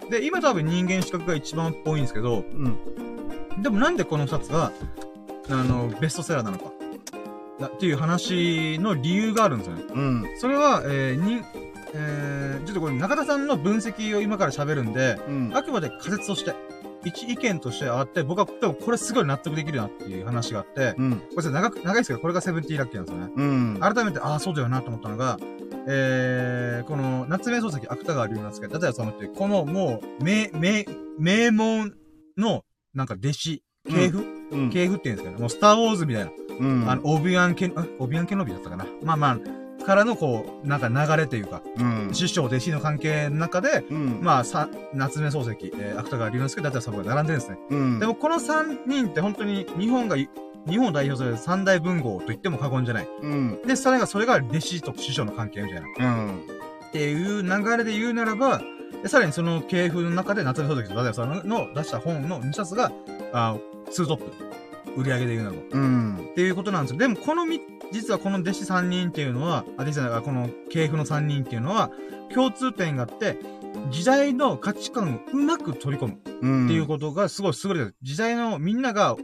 [0.09, 4.71] で、今多分人間資格が一番っぽいんですけど、うん、でもなんでこの二つが、
[5.49, 6.71] あの、ベストセラーなのか。
[7.65, 9.83] っていう話の理由があるんですよね。
[9.89, 10.25] うん。
[10.37, 11.41] それは、えー、に、
[11.93, 16.53] えー、ちょっとこれ中田さんの分析を今から喋るんで、うん、あくまで仮説として、
[17.07, 23.33] 一意見としてあって、僕は多分これすごい納得できるなっていう話があって、うん、これ長く、長いですけど、これがセブンティーラッキーなんですよね。
[23.35, 25.37] うん、改めて、ああ、そうだよなと思ったのが、
[25.87, 30.85] えー、この、夏目漱石、芥川龍之介、立谷さんって、このもう、名、名、
[31.17, 31.93] 名門
[32.37, 35.39] の、なんか弟子、系譜、うん、系譜っていうんですかね。
[35.39, 36.31] もうスターウォーズみたいな。
[36.59, 38.85] うん、あの、オビアンケン、オビアンケノビだったかな。
[39.03, 39.37] まあまあ、
[39.87, 47.57] からのこう、なんか流れというか、うん、師匠、弟子の関係の中で、うん、まあ、さ、夏目漱石、えー、芥川龍之介、だったらそこが並んでるんですね。
[47.69, 50.27] うん、でもこの3人って本当に日本が、日
[50.77, 53.07] 本を代表する三大文豪と言っても過言じゃない。
[53.21, 56.25] うん、で、それが、それが弟子と師匠の関係みたいな。
[56.25, 58.61] うん、っていう流れで言うならば、
[59.01, 62.91] でさらにその系譜の中で夏目漱石とダダヤさんの出した本の2冊が、
[63.31, 63.55] あ、
[63.89, 64.47] ツートップ。
[64.97, 65.61] 売り上げで言うならば。
[65.71, 66.27] うん。
[66.31, 66.97] っていうことなんですよ。
[66.97, 71.91] でもこの3実はこの弟子3人っていうのは、あ、弟子じゃないこの系譜の3人っていうのは、
[72.33, 73.37] 共通点があって、
[73.89, 77.95] 時代の価値観をうまく取り込むっていうことがすごい優れてる。
[78.01, 79.15] 時代のみんなが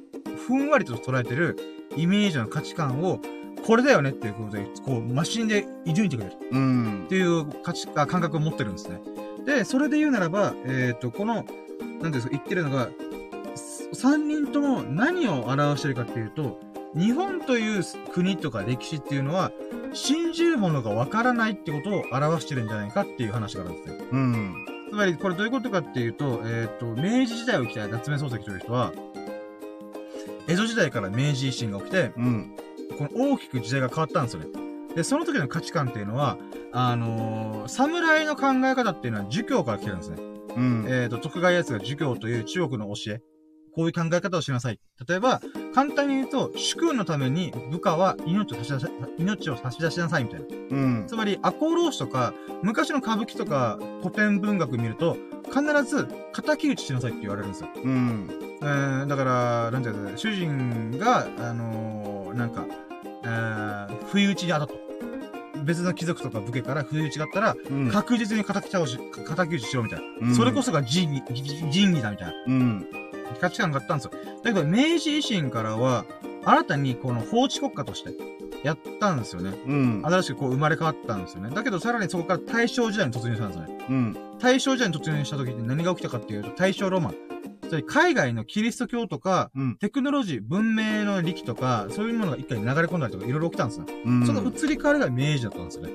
[0.47, 1.57] ふんわりと捉えてる
[1.95, 3.19] イメージの価値観を、
[3.65, 6.35] これだよねっていうことで、こう、マシンでいじいてくれる。
[6.51, 7.03] うん。
[7.05, 8.99] っていう価値、感覚を持ってるんですね。
[9.45, 11.45] で、それで言うならば、えっ、ー、と、この、
[12.01, 12.89] なんですか、言ってるのが、
[13.93, 16.59] 3人とも何を表してるかっていうと、
[16.95, 17.83] 日本という
[18.13, 19.51] 国とか歴史っていうのは、
[19.93, 24.05] 信じるものがわからないってことを表してるんじゃないかっていう話があるんですね。
[24.11, 24.65] うん。
[24.89, 28.93] つまり、これどういうことかっていうと、えっ、ー、と、明治時代を生きた夏目漱石という人は、
[30.47, 32.55] 江戸時代から明治維新が起きて、うん。
[32.97, 34.47] この大きく時代が変わったんですよね。
[34.95, 36.37] で、その時の価値観っていうのは、
[36.71, 40.17] あのー、侍の考え方っていうのは儒教から来てるんですね。
[40.55, 40.85] うん。
[40.87, 43.21] えっ、ー、と、徳川家康が儒教という中国の教え。
[43.75, 44.79] こういう考え方をしなさい。
[45.07, 45.41] 例えば、
[45.73, 48.87] 簡単に言うと、主君のために部下は命を差し出し、
[49.17, 50.45] 命を差し出しなさいみたいな。
[50.47, 51.03] うん。
[51.07, 57.69] つまり、赤穂浪士とか、昔の歌舞伎とか古典文学見ると、必ず、敵討ちしなさいって言われるんですよ。
[57.83, 58.29] うん。
[58.61, 62.65] えー、だから、なんていうか、主人が、あのー、なんか、
[63.23, 64.83] えー、不意打ちに当たった。
[65.63, 70.27] 別の貴族とか武家から不意打ちがあったら、うん、確実に敵倒し、敵討ちしろみたいな。
[70.27, 71.23] うん、それこそが仁義、
[71.71, 72.33] 仁義だみたいな。
[72.47, 72.87] うん。
[73.31, 74.11] っ価値観があったんですよ。
[74.43, 76.05] だけど、明治維新からは、
[76.45, 78.11] 新たにこの法治国家として、
[78.63, 79.57] やったんですよね。
[79.67, 80.01] うん。
[80.05, 81.53] 新しくこう生まれ変わったんですよね。
[81.53, 83.85] だけど、さらにそこから大正時代に突入したんですよね。
[83.89, 84.17] うん。
[84.39, 87.15] 大正時代に突入した時に何が起きたかっていうと、大正ロマン。
[87.61, 93.85] つまり海外のキリスト教とか、うん、テクノロジー、文明の力とか、そういうものが一回流れ込んだりとかいろいろ起きたんですよ。
[94.05, 95.91] うん、その移り変わりが明治だったんですよね。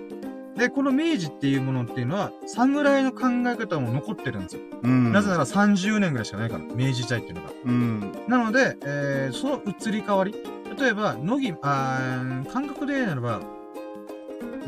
[0.58, 4.62] で、この明治っていうものっていうのは、侍の考え方も残ってるんですよ。
[4.82, 7.50] うん、なぜなら30年ぐらいしかないから、明治時代っていうのが。
[7.64, 10.34] うん、なので、えー、その移り変わり。
[10.78, 13.40] 例えば、乃木、あ感覚でならば、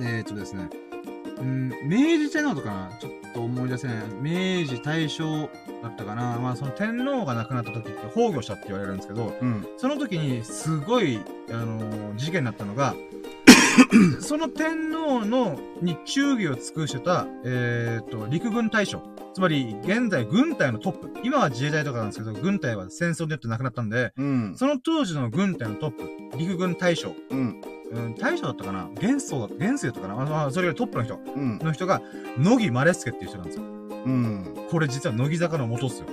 [0.00, 0.70] えー、っとですね、
[1.40, 3.96] うん、明治天皇とかなちょっと思い出せない。
[4.20, 5.48] 明治大正
[5.82, 12.94] だったかなまあその天皇が亡くなった時って崩御したって言われるんですけど、うん、その時にすごい、あのー、事件になったのが、
[14.20, 19.02] その天皇の、に忠義を尽くしてた、えっ、ー、と、陸軍大将。
[19.32, 21.10] つまり、現在軍隊のトップ。
[21.22, 27.14] 今は自衛隊とかなんですけど、軍隊は戦争でって亡くなったんで、うん、その当時の軍隊のトップ、陸軍大将。
[27.30, 27.60] うん。
[27.92, 28.88] うん、大将だったかな？
[29.01, 30.47] 元宗だった、元宗だったかな？
[30.47, 31.16] あそれよりトップの人。
[31.16, 32.01] うん、の人が、
[32.38, 33.64] 乃木マレスケっていう人なんですよ。
[33.64, 34.66] うん。
[34.70, 36.06] これ実は乃木坂の元っすよ。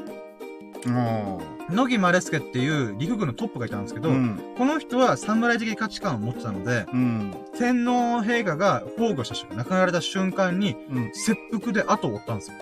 [0.86, 12.58] 野木マレスケっていう陸軍のトップがいたんですけど、うん、この人は侍的価値観を持ってたので、うん、天皇陛下が崩御した瞬間、亡くなられた瞬間に、うん、切腹で後を追ったんですよ。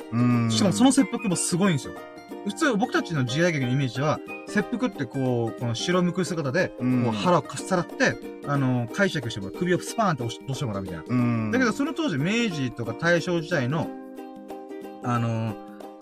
[0.49, 1.93] しかもその切腹もすごいんですよ。
[2.45, 8.15] 普通、僕たちの時代劇のイメージは、切腹ってこう、この白むく姿で、こう腹をかっさらって、
[8.47, 9.55] あの、解釈してもらう。
[9.57, 11.51] 首をスパーンって押してもらうみたいな。
[11.51, 13.89] だけど、その当時、明治とか大正時代の、
[15.03, 15.55] あの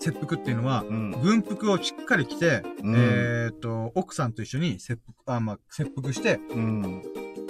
[0.04, 7.02] 切腹っていうのは、うん、軍服をしっかり着て、うん、えっ、と、奥さんと一緒に切腹、あ、まあ、切腹して、うん、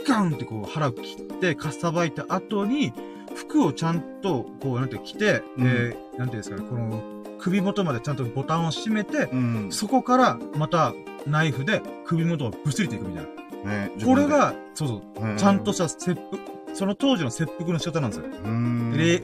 [0.07, 2.93] ガンってこう腹を切って、かっさばいた後に、
[3.35, 7.03] 服をちゃんと、こう、なんて着て、うん、えー、なんていうんですかね、この、
[7.41, 10.95] 首元までちゃんとボタンを閉めて、うん、そこからまた
[11.27, 13.25] ナイフで首元をぶつりていくみたい
[13.65, 13.89] な。
[13.89, 18.27] ね、これが、そうそう、ちゃんとした切腹、その当時の切腹の仕方なんですよ。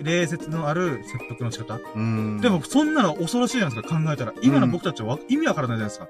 [0.02, 1.78] 礼節のある切腹の仕方。
[2.40, 4.32] でも、そんなの恐ろしいじゃないですか、考えたら。
[4.42, 6.08] 今の僕たちは意味わからないじゃないですか。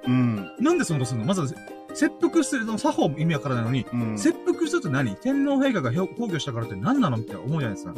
[0.61, 1.27] なんでそんなことするの？
[1.27, 1.55] まず、
[1.95, 3.85] 切腹するの作法も意味わからないのに、
[4.17, 5.17] 切腹するって何？
[5.17, 7.17] 天皇陛下が崩御したからって何なの？
[7.17, 7.95] みたいな思うじゃないですか。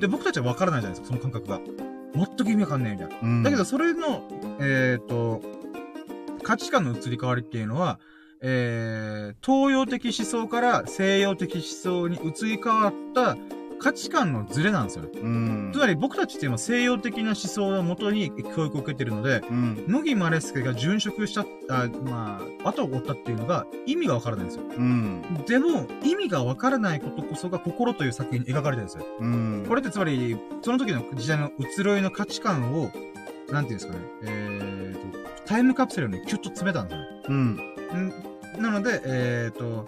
[0.00, 1.60] で、僕たちはわからないじゃないですか、その感覚が。
[2.14, 3.42] 全く意味わかんないみたいな。
[3.42, 4.22] だけど、それの、
[4.60, 5.42] えっ、と、
[6.44, 7.98] 価値観の移り変わりっていうのは、
[8.40, 13.36] えー、東洋的思想から西洋的思想に移り変わった
[13.84, 15.10] 価値観のズレなんですよね。
[15.20, 15.70] うん。
[15.74, 19.84] つまり僕たちっていうのは西洋的な思想のもとに教育を受けてるので、うん。
[19.86, 24.64] 乃木マレスケが殉職した、あまあ、後を追ったっていうのが意味がわからないんですよ。
[24.74, 25.44] うん。
[25.46, 29.04] でも、意味がわからないことこそが心という作品に描かれてるんですよ。
[29.20, 29.64] うん。
[29.68, 32.90] これってつまり、その時の時代の移ろいの価値観を、
[33.50, 37.06] なんていうんですかね、えーと、タイムカプセルにキュッと詰めたんですよね。
[37.28, 37.73] うん。
[38.58, 39.86] なので、えっ、ー、と、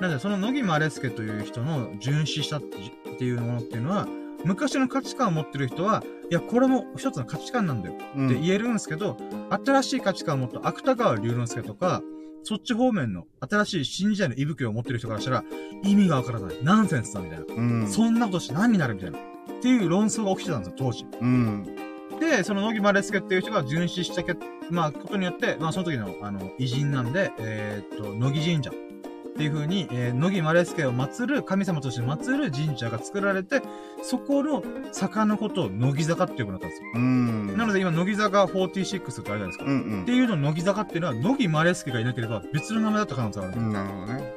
[0.00, 4.08] なんで、その野木マレスケという人の殉死したっていうものっていうのは、
[4.44, 7.98] 昔の価値観を持ってる人は、いや、これも一つの価値観なんだよっ
[8.28, 12.02] て言えるんですけど、うん、新しい価値観を持った芥川龍之介とか、
[12.42, 15.44] そっち方面の新しい新時代の息吹を持ってる人からしたら、
[15.82, 16.56] 意味がわからない。
[16.62, 17.44] ナンセンスだ、みたいな。
[17.54, 19.18] うん、そんなことして何になるみたいな。
[19.18, 19.22] っ
[19.60, 21.06] ていう論争が起きてたんですよ、当時。
[21.20, 21.76] うん、
[22.18, 24.34] で、その野木マレスケっていう人が殉死したけ、
[24.70, 28.70] まあ、ことによって、まあ、その時の、あの、偉人なんで、えー、っと、乃木神社。
[28.70, 33.62] っていう風に、えー、乃木マレスケを祀る、神様として祀る神社が作られて、
[34.02, 36.88] そこの坂のことを乃木坂って呼ぶようになったんですよ。
[36.94, 37.56] うん。
[37.56, 39.64] なので今、乃木坂46ってあるじゃないですか。
[39.64, 40.02] うんうん。
[40.02, 43.60] っていうの乃木坂っていうのは、乃木マレスケがいなければ別の名前だった可能性がある。
[43.60, 44.34] うん、なるほどね。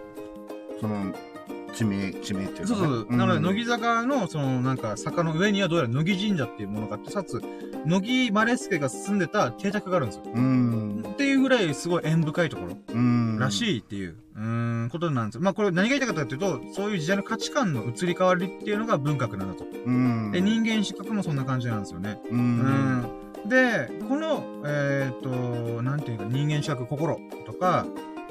[0.79, 1.13] その、
[1.73, 3.07] 地名、地名っていうか、ね、そうそう。
[3.09, 7.41] うん、なので、乃木坂の、その、なんか、坂の上にはどうやら乃木神社っていうものがあって、さつ、
[7.85, 10.23] 乃木マレスケが住んでた邸宅があるんですよ。
[10.33, 11.05] うん。
[11.05, 12.77] っていうぐらい、すごい縁深いところ。
[12.93, 13.37] うん。
[13.39, 15.41] らしいっていう、うん、ことなんですよ。
[15.41, 19.65] まあ、これ何が言いたかったかというと、そういう時代の価値観の移り変わりっていうのが文学なんだと。
[19.85, 20.31] うん。
[20.31, 22.19] で、人間失格もそんな感じなんですよね。
[22.31, 22.39] うん。
[22.39, 27.85] うんで、この、えっ、ー、と、なんていうか、人間資格心とか、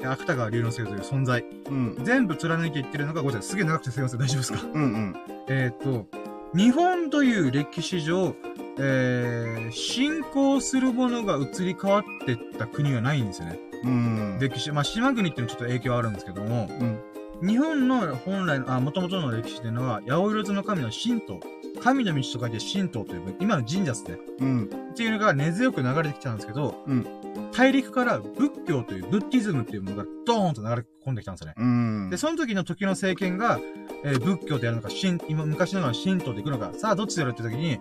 [0.05, 4.59] 芥川龍之介という存在、うん、全部貫いていってるのが、ごめんなさい、すげえ長くてすいません、大丈夫ですか？
[4.73, 5.15] うんうん。
[5.47, 6.07] えっと、
[6.55, 8.35] 日本という歴史上、
[8.79, 13.59] えー、信仰するものが移り変わってった国はないんですよね。
[13.83, 14.37] うん。
[14.39, 16.99] 歴史、まあ、島国っていうのはちょっと影響あるんですけども、うん。
[17.47, 21.39] 日本の本来の、あ、元々の歴史っていうのは、八百万の神の神道、
[21.83, 24.17] 神の道と書いて神道という、今の神社っすね。
[24.39, 24.63] うん。
[24.91, 27.05] っていうのが根強く流れてきたんですけど、うん。
[27.51, 31.53] 大陸から仏教という、ブッディズムっていうものがドーンと流れ込んできたんですよね。
[31.57, 32.09] うん。
[32.09, 33.59] で、その時の時の政権が、
[34.03, 37.79] えー、仏教でやるのか、神、今、昔のような神道で行くのか、さあどっちでやるって時に、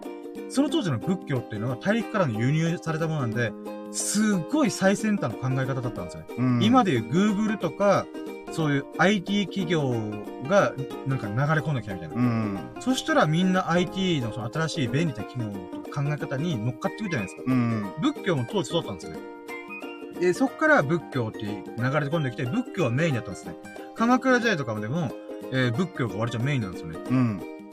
[0.49, 3.53] その当時の仏教っていうのは大陸からの輸入されたものなんで、
[3.93, 6.27] すごい最先端の考え方だったんですよね。
[6.39, 8.07] うん、今でいう Google とか、
[8.53, 9.91] そういう IT 企業
[10.49, 10.74] が
[11.07, 12.15] なんか流れ込んできたみたいな。
[12.15, 17.43] うん、そしたらみんな IT のその新しい便利な機能とか考え方に乗っかってくるじゃないですか。
[17.47, 19.20] うん、仏教も当時そうだったんですよね。
[20.23, 21.62] で、そっから仏教って流れ
[22.07, 23.57] 込んできて、仏教はメインだったんですね。
[23.97, 25.11] 鎌倉時代とかでも、
[25.51, 26.99] えー、仏教が割とメインなんですよね。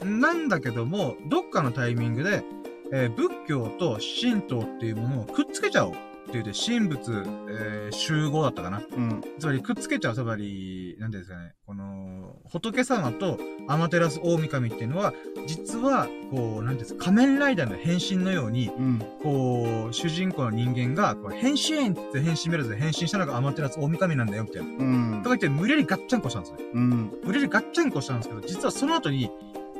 [0.02, 0.20] うん。
[0.20, 2.42] なんだけども、どっかのタイミングで、
[2.92, 5.92] えー、仏教と神道っていうものをくっつけちゃおう。
[6.30, 8.80] って言って、神仏、えー、集合だったかな。
[8.96, 9.22] うん。
[9.38, 11.54] つまり、くっつけちゃう、つまり、なんていうんですかね。
[11.66, 13.38] この、仏様と
[13.68, 15.12] 天照大神っていうのは、
[15.46, 24.68] 実は、こう、なんていうんですか、仮面ライダーの変身のように、うん、こう、主人公の人間が、こう変身って変身メロで変身したのが天照大神なんだよ、みたいな。
[24.68, 25.22] うん。
[25.22, 26.58] とか言って、無理やりガッチャンコしたんですよ。
[26.74, 27.12] うん。
[27.24, 29.30] 無理やりガッチャンコしたんですけど、実はその後に、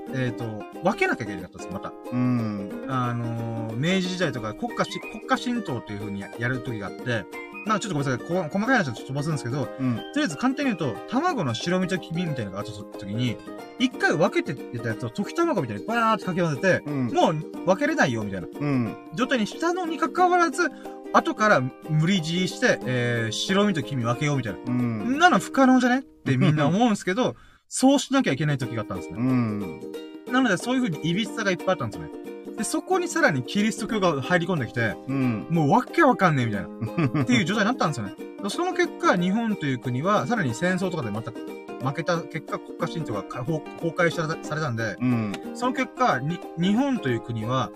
[0.09, 1.93] えっ、ー、と、分けなきゃいけなかったです、また。
[2.12, 2.86] うん。
[2.89, 7.24] あのー、明治時代とか国家し、国家神道っていう風にやる時があって、
[7.66, 13.36] まあちょっとごめんなさい、こ細かい話はちょっと飛ばすんですけど、うん、とりあえず簡単に言うと、卵の白身と黄身みたいなのがあった時に、
[13.78, 17.35] 一回分けてたやつを溶き卵みたいにバーってかき混ぜて、うん、もう
[17.66, 20.70] 分けれないよみたいな、うん、状態にしたのに関わらず、
[21.12, 24.59] 後から無理強いして、えー、白身と黄身分けようみたいな。
[24.66, 25.98] うん、なの不可能じゃね？
[25.98, 27.36] ってみんな思うんですけど、
[27.72, 29.14] そうしなきゃいけない時があったんですね。
[29.16, 29.80] うん。
[30.26, 32.10] なので、そういう風にいびつさがいっぱいあったんですよね。
[32.59, 36.68] で、そこにさらにキリスト教が入り込んできて、うん、もうわけわかんねえみたいな、
[37.22, 38.14] っていう状態になったんですよね。
[38.48, 44.10] その結果、日本という国は、さらに戦争とかでまた負けた結果、国家神道が崩壊
[44.42, 47.70] されたんで、うん、その結果に、日本という国は、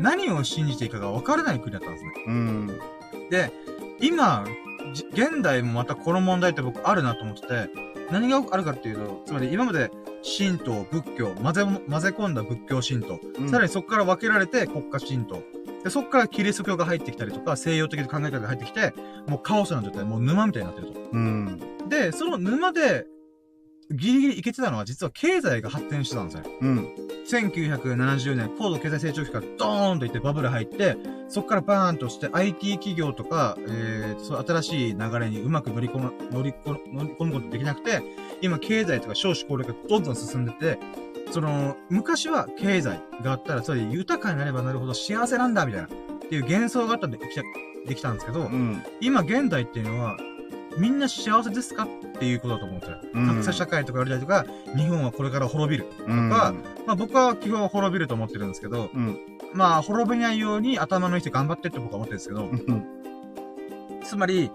[0.00, 2.10] 何を信じていいかが分からない国だったんですね。
[2.26, 2.66] うん、
[3.30, 3.52] で、
[4.00, 4.44] 今、
[5.12, 7.70] 現代もまたこの問題って僕あるなと思ってて、
[8.10, 9.90] 何があるかっていうと、つまり今まで
[10.38, 15.42] 神道、仏教、混ぜ、混ぜ込んだ仏教神道、うん、さらにそこから分けられて国家神道、
[15.84, 18.94] でそこからキリスト教が入ってきたりとか、西洋的な考え方が入ってきて、
[19.26, 21.00] もうカオスな状態、もう沼みたいになってると。
[21.12, 23.06] うん、で、その沼で
[23.90, 26.44] ギリギリいけてたのは実は経済が発展してたんですよ。
[26.60, 26.94] うん。
[27.28, 30.96] 1970年、高度経済成長期からドーンといってバブル入って、
[31.28, 38.02] そこからバーンとして IT 企業とか、えー、そう新しい流れにうまく乗り込む、乗り込む、乗り込むことできなくて、
[38.42, 40.78] 今経済とか少子高齢化どんどん進んでて、
[41.32, 45.88] その、昔は経済があったら、それで豊かになればなるほど幸せなんだ、みたいな、っ
[46.28, 47.42] ていう幻想があったんで、できた、
[47.86, 50.16] できたんですけど、うん、今現代っていうのは、
[50.76, 51.88] みんな幸せですかっ
[52.18, 53.00] ていうことだと思ってる。
[53.26, 54.46] 格差社会とか言われたりとか、
[54.76, 55.88] 日本はこれから滅びる。
[55.90, 56.54] とか、うん、ま
[56.88, 59.18] あ僕は基本滅びると思ってるんですけど、うん、
[59.54, 62.50] まあ滅びないように頭のいい人頑張ってって僕は思ってるんですけど、
[64.04, 64.50] つまり、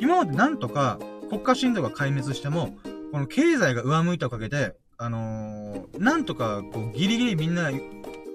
[0.00, 0.98] 今までなんとか
[1.28, 2.76] 国家神道が壊滅しても、
[3.12, 7.70] この経済が上向いたおかげで、あのー、なんとかこうギリギリみんな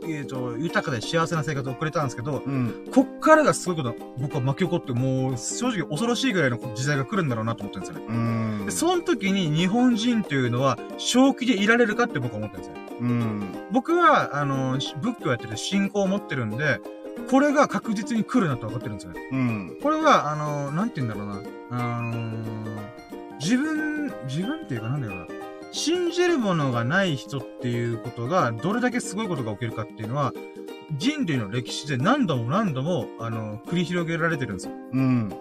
[0.04, 8.66] えっ、ー、と、豊かで幸せな生活を送れたんですけど、うん、こっからがすごいこと、僕は巻き起こって、もう、正直恐ろしいぐらいの時代が来るんだろうなと思ってるんですよね。
[8.66, 12.98] で、その時に日本人というのは、正気でいられるかって僕は思ってるんですよ。
[13.02, 16.80] うん、僕は、あの、仏教やってて信仰を持ってるんで、
[17.30, 19.22] これが確実に来るなと分かってるんですよね。
[19.32, 19.78] うん。
[19.82, 21.42] これは、あの、なんて言うんだろうな。
[21.72, 25.41] あのー、自分、自分っていうかなんだろうな。
[25.72, 30.34] 信じるものがない人っていうことが、どれだけすごいことが起きるかっていうのは、
[30.98, 34.74] 人類の歴史で何度も何度も、あの、繰り広げられてるんですよ。
[34.94, 35.34] うん。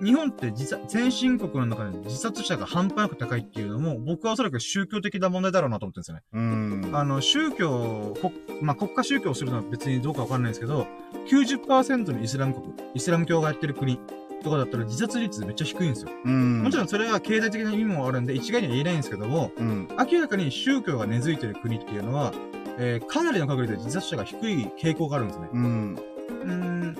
[0.00, 6.22] 日本って実先進国の中で自殺者が半端なく高いっていうのも、僕はおそらく宗教的な問題だろうなと思ってるんですよね。
[6.32, 6.96] うん。
[6.96, 8.14] あの、宗教、
[8.60, 10.86] まあ、国家宗教をするのは別にどうかわかんないですけど、
[11.28, 13.98] 90%のイスラム国、イスラム教がやってる国
[14.42, 16.10] とかだったら自殺率めっちゃ低いんですよ。
[16.24, 22.32] うん、もちろんそれは経済的な意味もあるんで一概には言えないんですけども、うん、明らかに宗教が根付いてる国っていうのは、
[22.78, 25.48] えー、かなりの確率で自殺者が低い傾向があるんですね。
[25.52, 25.98] うん。
[26.42, 26.96] うん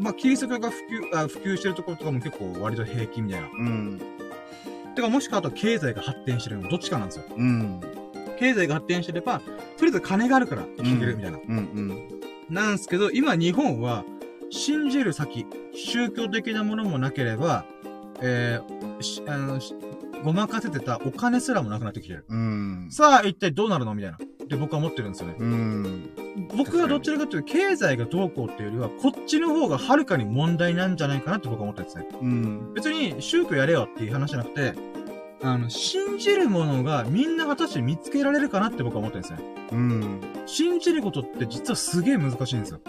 [0.00, 0.76] まあ、キリスト教が普
[1.12, 3.48] 及、あ普及してるところとかも結構割と平均みたいな。
[3.48, 4.00] うん。
[4.94, 7.24] てか、もしくはあと経済が発展してるのどっちかなんですよ。
[7.36, 7.80] うん。
[8.38, 11.38] 経済が発展してれば、とりあえず金があるから生きてるみたいな。
[11.38, 12.54] うん、うん、うん。
[12.54, 14.04] なんですけど、今日本は、
[14.50, 17.64] 信じる先、宗教的なものもなければ、
[18.20, 19.60] えー、あの、
[20.22, 22.24] ごまかせてたお金すらもなくなってきてる。
[22.28, 22.88] うん。
[22.90, 23.94] さあ、一体どうなるの？
[23.94, 24.18] みたいな。
[24.18, 25.36] って僕は思ってるんですよね。
[25.38, 26.10] うん。
[26.58, 32.08] 僕はどちらかというと、経済がどうこうっていうよりは、こっちの方がはるかに問題なんじゃないかなって僕は思ってるんですね。
[32.20, 32.74] うん。
[32.74, 34.74] 別に宗教やれよっていう話じゃなくて、
[35.42, 39.38] あの、信じるものがみんな果たして見つけられるかなって僕は思ってるんですね。
[39.72, 40.20] うん。
[40.44, 42.80] 信じることって実はすげえ難しいんですよ。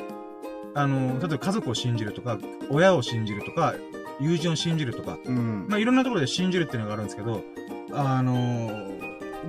[0.73, 2.37] あの、例えば家族を信じるとか、
[2.69, 3.75] 親を信じるとか、
[4.19, 7.43] 友人を信じるとか、うん、まあいろんなところで信じるっていうのがあるんですけど、
[7.93, 8.91] あの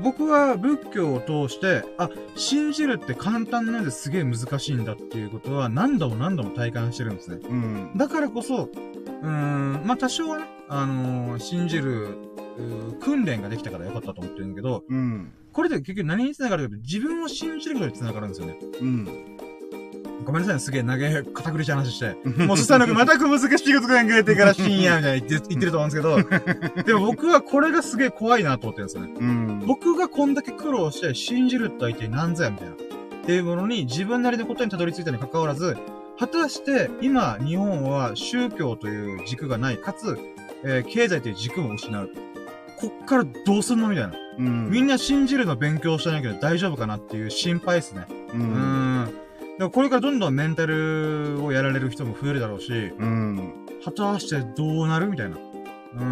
[0.02, 7.40] 僕は仏教を通して、あ、信じるって簡単なんですげえ難しいんだっていうことは何度も何度も体感してるんですね。
[7.42, 7.92] うん。
[7.96, 12.16] だからこそ、うーん、まあ、多少はね、あのー、信じる、
[13.00, 15.32] 訓練ができたからよかったと思ってるんだけど、うん。
[15.52, 18.58] これで結局何につながるかと自分を信じることにつながるんですよね。
[18.80, 19.38] うん。
[20.24, 22.16] ごめんなさいすげえ投げ、堅苦しい話して。
[22.44, 29.12] もうそしたらまた難しいこと考えてから深夜みたいな言って言ってると思うんですけど、 でも僕はこれがすげえ怖いなと思ってるんですよね。
[29.18, 32.74] うん、僕がこんだけ苦労して信じるって相手何ぞやみたいな。
[32.74, 35.76] っていうものに自分なりのことにたどり着いたに関わらず、
[36.18, 40.18] 果たして今日本は宗教という軸がない、かつ、
[40.64, 42.10] えー、経済という軸も失う。
[42.76, 44.12] こっからどうすんのみたいな。
[44.38, 48.06] うん、みんな信じるの勉強してないけど大丈夫かなっていう心配ですね。
[48.34, 48.40] うん。
[48.40, 49.21] うん
[49.58, 53.66] でもこれからどんどんメンタルをやられる人も増えるだろうし、うん。
[53.84, 55.36] 果たしてどうなるみたいな。
[55.36, 56.04] うー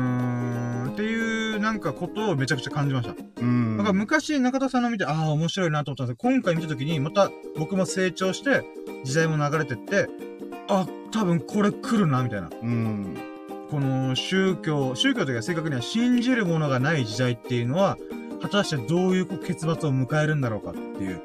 [0.88, 3.14] ん、っていうなんかことをめちゃくちゃ感じました。
[3.40, 3.76] うん。
[3.78, 8.62] だから昔中田さんの見て、ああ、面白いなと思ったんですけど、今回見たときにまた僕も成長して、
[9.04, 10.08] 時代も流れてって、
[10.68, 12.50] あ、多分これ来るな、みたいな。
[12.62, 13.16] うん。
[13.70, 17.96] この宗教、宗教というか正確には信じるものがない時代っていうのは、
[18.40, 21.20] 果たしてどういう結末を迎えるんだろうかっていう。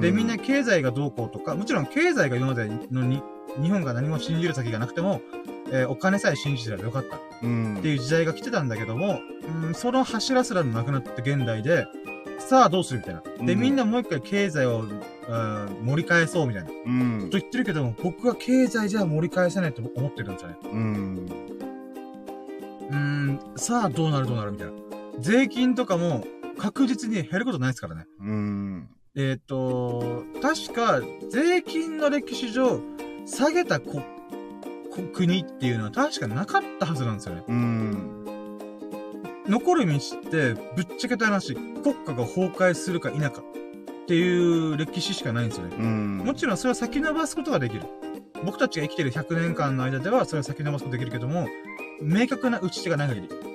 [0.00, 3.22] で、みんな経済がどうこうとか、もちろん経済が今までのに、
[3.62, 5.20] 日本が何も信じる先がなくても、
[5.70, 7.16] えー、お金さえ信じてればよかった。
[7.16, 9.20] っていう時代が来てたんだけども、
[9.64, 11.86] うん、その柱すらなくなって現代で、
[12.38, 13.22] さあどうするみたいな。
[13.46, 15.00] で、みんなもう一回経済を、うん、
[15.84, 16.70] 盛り返そうみたいな。
[16.70, 17.30] うん。
[17.30, 20.56] と言ってるけども、僕は経済じゃ盛り返せないと思ってるんですよね。
[20.64, 21.28] うん。
[22.90, 24.72] うん、さあどうなるどうなるみたいな。
[25.20, 26.24] 税金とかも
[26.58, 28.06] 確実に減ることないですからね。
[28.20, 28.88] うん。
[29.14, 31.00] えっ、ー、と、確か、
[31.30, 32.80] 税金の歴史上、
[33.26, 34.02] 下げたこ、
[34.90, 37.44] こ国っていうのは確かなかったはずなんですよね。
[37.46, 38.22] うん。
[39.48, 39.98] 残る道っ
[40.30, 45.76] て、ぶっちゃけた話、国家が崩壊するか否かっていう歴史しかないんですよね。
[45.78, 46.18] うん。
[46.18, 47.82] もちろんそれは先延ばすことができる。
[48.44, 51.48] 僕たちが生きてる100年間の間ではそれは先延ばすことができるけども、
[52.00, 53.51] 明確な打ち手がない限り。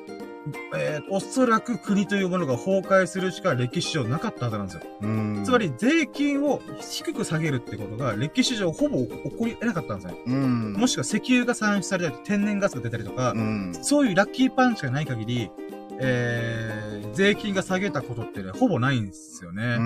[0.76, 4.84] えー、おそらく国というものが崩壊するしか歴史上なかったはずなんですよ。
[5.46, 10.18] つまり税金を低く下げるってことが歴史上ほぼ起こり得なかったんですよ。
[10.28, 13.34] もしくは石油が産出されたり、天然ガスが出たりとか、
[13.82, 15.50] そういうラッキーパンチがない限り、
[16.00, 19.78] えー、税金が下げたことってね、ほぼないんですよね。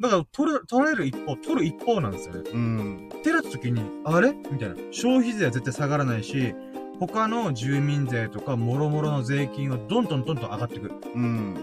[0.00, 2.50] だから、取れ、取れる一方、取る一方なんですよね。
[2.54, 3.08] うん。
[3.12, 4.32] ってなった時に、あれ？
[4.32, 4.76] みたいな。
[4.92, 6.54] 消費税は絶対下がらないし、
[6.98, 10.94] 他の住民税とか、もろもろの税金はどんどんどんどん上がってくる。
[11.14, 11.54] うん。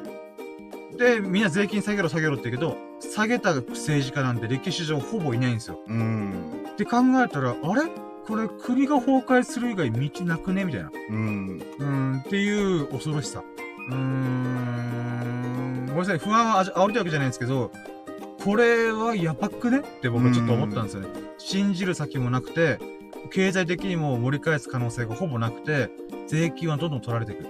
[0.97, 5.79] で、みんな税金下げろ下げろって言うけど、下げた政治家なんて歴史上ほぼいないんですよ。
[5.87, 6.33] うん。
[6.71, 7.83] って考えたら、あれ？
[8.25, 10.63] これ国が崩壊する以外道なくね？
[10.63, 10.91] みたいな。
[11.09, 11.61] うん。
[11.79, 13.43] うん、っていう恐ろしさ。
[13.89, 15.85] うーん。
[15.87, 17.71] ごめんなさい、不安は煽りたいわけじゃないんですけど、
[18.43, 19.79] これはやばくね？
[19.79, 21.09] って僕はちょっと思ったんですよね。
[21.37, 22.79] 信じる先もなくて、
[23.31, 25.89] 経済的にも盛り返す可能性がほぼなくて、
[26.27, 27.45] 税金はどんどん取られていく。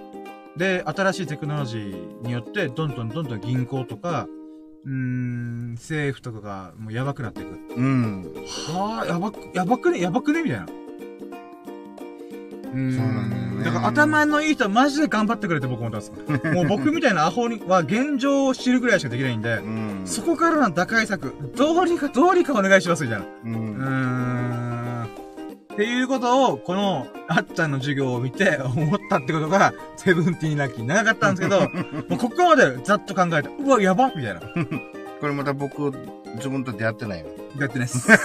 [0.56, 4.26] で、新しいテクノロジーによって、どんどんどんどん銀行とか、
[4.84, 7.58] うーん、政府とかがもうやばくなっていく。
[7.76, 8.32] うん。
[8.72, 10.00] はあ、やばく、やばくね？
[10.00, 10.42] やばくね？
[10.42, 10.66] みたいな。
[12.72, 12.92] うん。
[12.94, 13.64] そうなんだよね。
[13.64, 16.12] だから頭のいい人はマジで頑張ってくれて僕思ってます。
[16.54, 23.26] もう僕みたいなアホには現状を知るぐらいしかできないんで、うん、そこからの打開策、どうにかどうにかお願いしますみたいな。
[23.44, 23.54] うん。
[23.54, 24.45] うん
[25.76, 31.68] っていうことを、この、あっちゃんの授業を見て思ったってことが、セブンティーンラッキー長かったんですけど、
[32.08, 34.40] もうここまでざっと考えて、うわ、やばみたいな。
[35.20, 35.92] これまた僕、
[36.36, 37.26] 自分と出会ってないよ。
[37.56, 38.08] 出会ってないっす。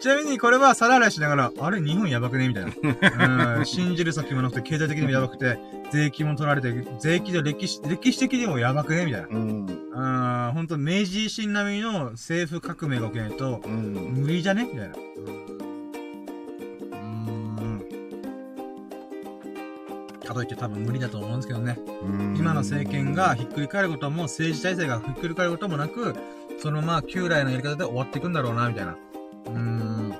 [0.00, 2.48] ちなみにこれは皿洗いしながら、あれ日本やばくね？
[2.48, 3.56] みたいな。
[3.58, 3.66] うん。
[3.66, 5.58] 信じる先もなくて、経済的にもやばくて、
[5.92, 9.04] 税金も取られて、税金で歴史、歴史的にもやばくね？
[9.04, 9.28] みたいな。
[9.28, 9.66] うん。
[9.66, 10.52] うん。
[10.54, 14.64] ほんと、明治維新並みの政府革命が起きないと、うん、無理じゃね？
[14.64, 14.94] みたいな。
[20.30, 21.78] かといって多分無理だと思うんですけどね。
[22.36, 26.14] 今の政権がひっくり返ることも、政治体制がひっくり返ることもなく、
[26.62, 28.92] そのまあ、旧来のやり方で終わっていくんだろうな、みたいな。
[28.92, 30.14] うーん。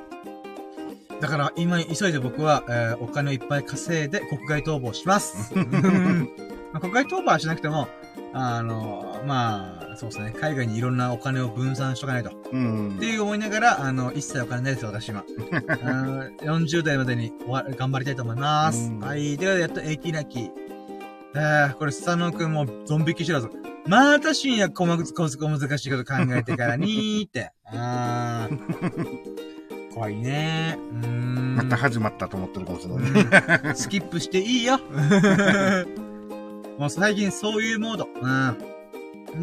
[1.21, 5.53] だから今急いで僕は、えー、お金をいっぱい稼いで国外逃亡します。
[6.73, 7.89] まあ、国外逃亡はしなくても、
[8.33, 10.33] あの、まあ、そうですね。
[10.41, 12.31] 海外にいろんなお金を分散しとかないと。
[12.53, 12.97] うん。
[12.97, 15.25] っていう思いながら、あの、一切お金ないです、私は。
[16.41, 17.35] 40代までに
[17.77, 18.91] 頑張りたいと思います。
[19.03, 19.37] はい。
[19.37, 20.51] では、やっと80ラッキー。
[21.35, 23.51] えー、これ、スタノくんもゾン引き知らず。
[23.87, 27.53] また深夜細くここ難しいこと考えてからにーって。
[27.69, 29.93] あー。
[29.93, 31.05] 怖いねー。
[31.05, 31.57] うん。
[31.57, 33.77] また始まったと思ってるかもしれない。
[33.77, 34.81] スキップしていいよ。
[36.79, 38.09] もう最近そういうモード。
[38.23, 38.80] うん。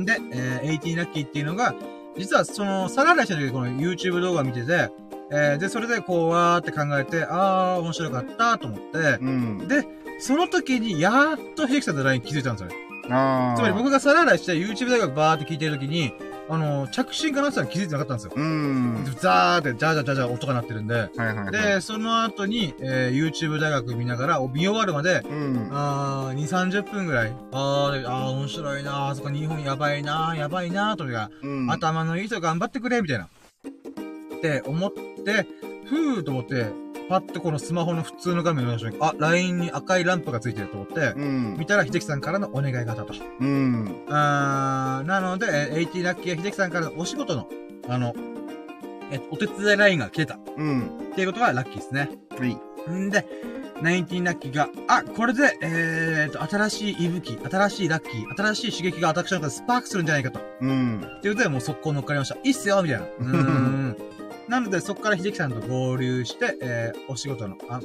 [0.05, 1.75] で、えー、18ラッキーっていうのが、
[2.17, 4.91] 実はその、皿洗いした時この YouTube 動画見てて、
[5.31, 9.85] えー、で、それでこう、わーって考えて、あー、面白かったと思って、うん、で、
[10.19, 12.75] その時に、やっと秀樹さんの LINE 気づいたんですよね。
[13.09, 16.13] あつまり僕が皿洗いして YouTube 大学バーって聞いてる時に、
[16.49, 18.31] あの、着信かなってたら気づいてなかったんですよ。
[18.35, 19.05] うん。
[19.19, 20.95] ザーって、ジャージャージャージャー音が鳴ってるんで。
[20.95, 33.25] はいはい、はい、で、その後に、えー、YouTube 大学見ながら、見終わるまで、うん、あー、2、30分ぐらい、あー、あー、面白いなー、あそこ日本やばいなー、やばいなー、とか、うん、頭のいい人頑張ってくれ、みたいな。
[33.25, 35.47] って思って、
[35.85, 38.95] ふーと思って、パッとこのスマホの普通の画面を見ましょう。
[38.99, 43.13] あ、LINE に赤いランプがついてると思って、うん、見たら秀樹さんからのお願いがあったと。
[43.39, 44.03] うん。
[44.09, 47.47] あなので、AT ラッキーは秀樹さんからのお仕事の、
[47.87, 48.13] あの、
[49.11, 50.37] え、お手伝いラインが来てた。
[50.57, 50.87] うん。
[51.11, 52.09] っていうことがラッキーですね。
[52.37, 52.57] はい。
[52.91, 53.25] んで、
[53.81, 60.39] 19ラッキーが、あ、これで、えーと、新しい息吹、新しいラッキー、新しい刺激が私の中でスパークするんじゃないかと。
[60.61, 61.01] うん。
[61.19, 62.35] っていうことで、もう速攻乗っかりました。
[62.35, 63.05] いいっすよみたいな。
[63.19, 63.97] うん。
[64.47, 67.81] なので、そこから秀樹さんと合流して、えー、お仕事の、あ、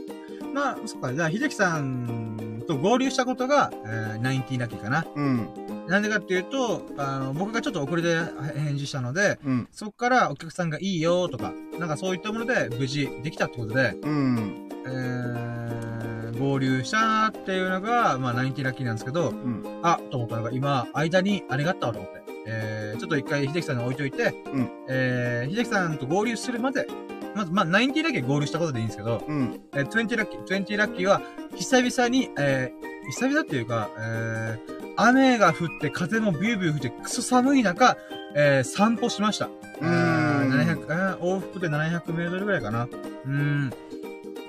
[0.55, 5.06] まあ、そっか、じゃあ、秀樹さんと合流したことが、えー、ナインティラッキーかな。
[5.14, 5.48] うん。
[5.89, 8.09] なんでかっていうと、あの、僕がちょっと遅れて
[8.56, 14.68] 返事したので、うん、そこからお客さんがいいよとか、なんかそういったもので無事できたってことで、うん。
[14.86, 22.21] えー、合流したっていうのが、まあ、ナインティラッキーなんですけど、うん、あ、と思ったのが今、間にあれがあったわと思って。
[22.47, 26.86] えー、ちょっと一回秀樹さんに置いといて、うん、えー、秀樹さんと合流するまで、
[27.35, 31.23] まず、まあ、90ラッキー合流したことでいいんですけど、うん、えー、20ラッキー、20ラッキーは、
[31.56, 37.97] 久々に、えー、久々っていうか、えー、雨が降って風もビュービュー降ってクソ寒い中、
[38.35, 39.48] えー、散歩しました。
[39.81, 40.51] うん。
[40.51, 42.89] 700、往復で700メートルぐらいかな。
[43.27, 43.70] うん。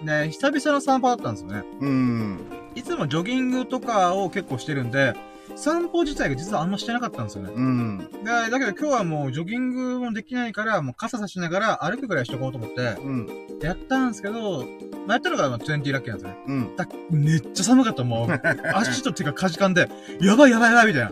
[0.03, 1.63] ね、久々の散歩だったんですよね。
[1.79, 2.39] うん。
[2.75, 5.13] いつもジョギングとかを結構してるんで、
[5.55, 7.53] 散歩自体が実はあんましてなかったんですよね。
[7.53, 8.09] うん。
[8.23, 13.27] だだけど今日はもうジョギングもできないから、もう傘差しながら歩くぐらいしとこうと思って、うん。
[13.61, 14.65] やったんですけど、
[15.05, 16.37] まあ、やったのが20ラッキーなんですよね。
[16.47, 16.75] うん。
[16.75, 18.41] だめっちゃ寒かった、もう。
[18.73, 19.89] 足と手がかじかんで、
[20.21, 21.03] やばいやばいやばいみたい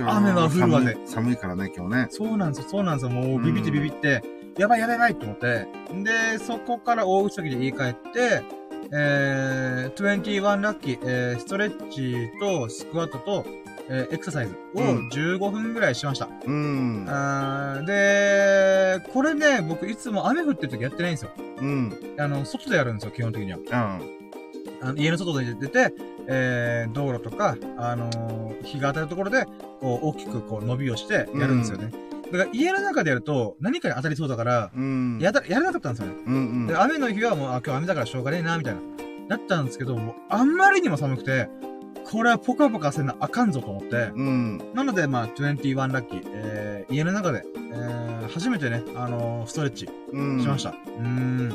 [0.00, 0.16] な。
[0.16, 0.96] 雨が降るわで。
[1.06, 2.06] 寒いからね、今日ね。
[2.10, 3.10] そうなんですよ、そうなんですよ。
[3.10, 4.22] もうビビってビビって、
[4.54, 5.66] うん、やばいやばいやばいと思って。
[6.02, 8.42] で、そこから大急ぎで家帰って、
[8.92, 13.44] えー、21ラッキー、えー、ストレッチとスクワットと、
[13.88, 16.28] えー、エクササイズを15分ぐらいしました。
[16.46, 17.06] うん。
[17.08, 21.30] あで、これね、僕いつも雨降ってる時やってないんですよ。
[21.58, 21.92] うん。
[22.18, 23.58] あの、外でやるんですよ、基本的には。
[23.58, 24.24] うん。
[24.80, 25.94] あの家の外で出て、
[26.26, 29.44] えー、道路とか、あのー、日が当たるところで、
[29.80, 31.90] こう、大きくこう、伸びをしてやるんですよね。
[31.92, 36.14] うん、だから家の中でやると、何かに当たりそうだから、うん、やだ、やらなかったんですよね。
[36.26, 38.80] うんうん、で、雨の日はもう、あ、今日雨だからしょうがねえな、みたいな。
[39.28, 41.48] だったんですけど、もう、あんまりにも寒くて、
[42.04, 44.58] これはポカポカせなあかんぞと思って、うん。
[44.74, 49.90] なので、まあ、21ラッキー、えー、家の中で、えー、初めてね、あのー、ストレッチ、し
[50.48, 50.74] ました。
[50.98, 51.48] うん。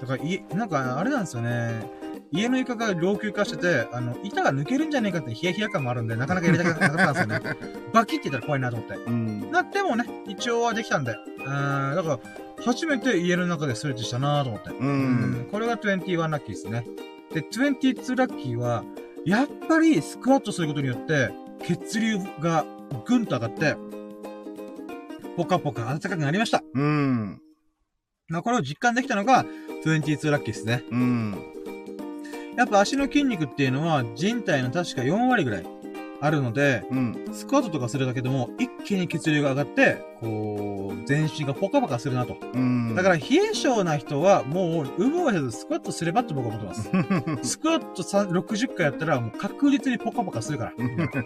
[0.00, 2.04] だから、い、なんか、あれなんですよね。
[2.34, 7.56] 家の床が老朽化してて、あの、板が抜けるんじゃねえかってヒヤヒヤ感もあるんで、なかなかやりたくなかったんですよね。
[7.94, 8.96] バキって言ったら怖いなと思って。
[8.96, 9.50] うん。
[9.52, 11.14] なってもね、一応はできたんで。
[11.38, 12.18] うん、だから、
[12.64, 14.70] 初めて家の中でストレッチしたなと思って。
[14.70, 14.86] うん。
[14.86, 14.90] う
[15.42, 16.84] ん、これが21ラッキーですね。
[17.32, 18.82] で、22ラッキーは、
[19.24, 21.30] やっぱりスクワットすることによって、
[21.62, 22.64] 血流が
[23.06, 23.76] ぐんと上がって、
[25.36, 26.62] ポカポカ暖かくなりました。
[26.74, 27.40] うん。
[28.28, 29.44] まあ、これを実感できたのが、
[29.84, 30.82] 22ラッキーですね。
[30.90, 31.54] うん。
[32.56, 35.66] やっぱ足の筋肉っていうのは人体の確か4割ぐらい
[36.24, 42.38] あるので、うん、スクワットとかするだけでも一気に血流が上がって、こう、全身がポカポカするなと。
[42.54, 46.90] うん、だから、冷え性な人は、もう、有無をせずスクワットすればって僕は思ってます。
[47.46, 50.72] スクワット60回やったら、もう確実にポカポカするから。
[50.72, 51.18] だか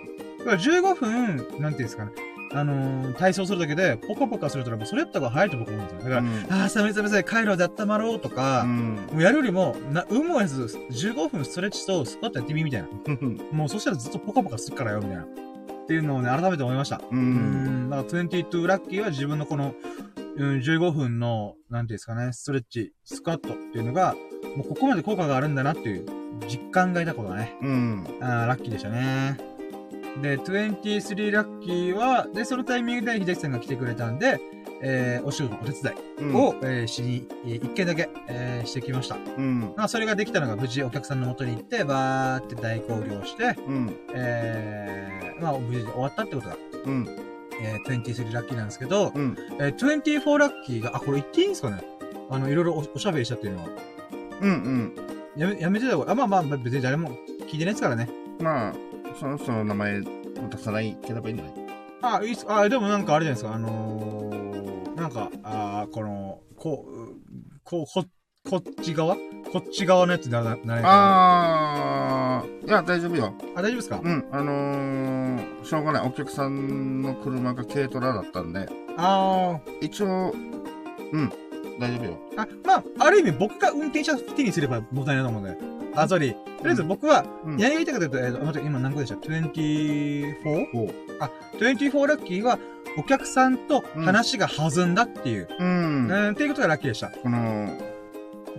[0.52, 2.10] ら15分、なんていうんですかね。
[2.52, 5.98] あのー、体操するだけで、ポカポカすると、それやった方が早いと僕思うんですよ。
[5.98, 12.88] だから、うん、ああ、寒い寒い寒い、カイロで温まろうとか、うん、もうやるよりも、な、うもやず、15分ストレッチとスクワットやってみ、みたいな。
[13.52, 15.22] もうそしたらずっとポカポカするからよ、みたいな。
[15.22, 15.26] っ
[15.86, 17.00] ていうのをね、改めて思いました。
[17.10, 17.18] うん。
[17.18, 19.74] うんだから、22ラッキーは自分のこの、
[20.36, 24.14] うん、15分の、なんていうんですかね、ストレッチ、スクワットっていうのが、
[24.56, 26.06] もうここまで効果があるんだなっていう
[26.46, 28.06] 実感がいたことがね、うん。
[28.20, 29.57] あラッキーでしたね。
[30.22, 34.40] で、23ラッキーは、で、そのタイミングで秀樹さんが来てくれたんで、
[34.80, 35.92] えー、お仕事のお手伝
[36.30, 39.16] いを、うん、えー、しに、えー、一件だけ、えー、してきました。
[39.16, 39.72] うん。
[39.76, 43.96] まあ、それができたのが無事お客さんの元に行って、バーって大交流をして、うん。
[44.14, 46.56] えー、まあ、無事終わったってことだ。
[46.84, 47.08] うん。
[47.60, 49.36] えー、23ラッキーなんですけど、うん。
[49.58, 51.82] えー、24ラッキーが、あ、これ言っていいんですかね？
[52.30, 53.68] あの、いろいろおしゃべりしたっていうのは。
[54.40, 54.94] うんうん。
[55.36, 57.10] やめ、やめてた方が、あ、まあまあ、別に誰も
[57.50, 58.08] 聞いてないですからね。
[58.40, 58.74] まあ、
[59.18, 61.54] その人の名前渡さないければいいんじゃない？
[62.02, 62.46] あ、いいっす。
[62.48, 63.54] あ、でもなんかあれじゃないですか。
[63.56, 66.92] あのー、なんか、あこの、こう、
[67.64, 68.04] こう、こ、
[68.48, 69.16] こっち側？
[69.16, 73.34] こっち側のやつなら、なれあー、いや、大丈夫よ。
[73.56, 74.00] あ、大丈夫ですか？
[74.02, 76.06] うん、あのー、しょうがない。
[76.06, 80.32] お客さんの車が軽トラだったんで、あ一応、
[81.12, 81.32] うん、
[81.78, 82.18] 大丈夫よ。
[82.36, 82.42] あ。
[82.42, 85.56] あ、まあ、ある意味僕が運転者手にすれば問題ないと思うんで。
[85.94, 86.32] あ、ソリー。
[86.32, 87.56] とりあえず僕は、うん。
[87.56, 90.68] 何が言いたかというと、えっ、と、待って、今何個でした ?24?
[90.74, 92.58] おうあ、24ラッキーは、
[92.96, 96.08] お客さんと話が弾んだっていう、うん。
[96.08, 97.10] うん、っていうことがラッキーでした。
[97.10, 97.78] この、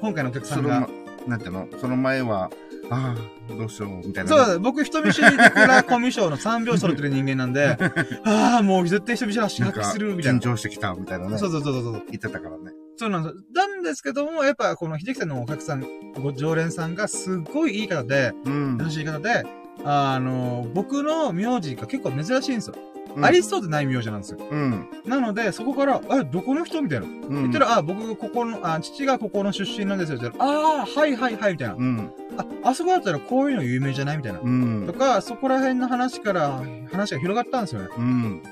[0.02, 1.68] 今回のお客さんがそのま。、なんていうの？
[1.80, 2.50] その前は、
[2.90, 4.30] ああ、どうしよう、みたいな。
[4.30, 7.78] そうだ、僕人見知りでからコミュ障の3拍子取れてる人間なんで、
[8.26, 10.42] ああ、もう絶対人見知りは死なんか、発する、みたいな緊。
[10.42, 11.38] 張してきた、みたいなね。
[11.38, 11.94] そうそうそうそうそう。
[12.10, 12.72] 言ってたからね。
[13.00, 13.42] そうなんですよ。
[13.54, 15.86] なんですけども、やっぱこの秀樹さんのお客さん、
[16.22, 18.78] ご常連さんがすっごいいい方で、うん。
[18.82, 19.46] 優しい方で、
[19.86, 22.76] あの、僕の名字が結構珍しいんですよ。
[22.76, 24.40] うんありそうでない名字なんですよ。
[24.52, 24.88] うん。
[25.04, 27.08] なので、そこから、え、どこの人みたいな。
[27.08, 27.20] うん。
[27.30, 30.20] 言ったら、あ、僕、ここの、あ、父がここの出身なんですよ。
[30.20, 31.74] って言ったら、ああ、はいはいはい、みたいな。
[31.74, 32.12] うん。
[32.38, 34.40] あ、あそこだったらこういうの有名じゃないみたいな。
[34.40, 34.94] うんと。
[34.94, 36.62] か、そこら辺の話から、
[36.92, 37.88] 話が広がったんですよね。
[37.98, 38.44] うん。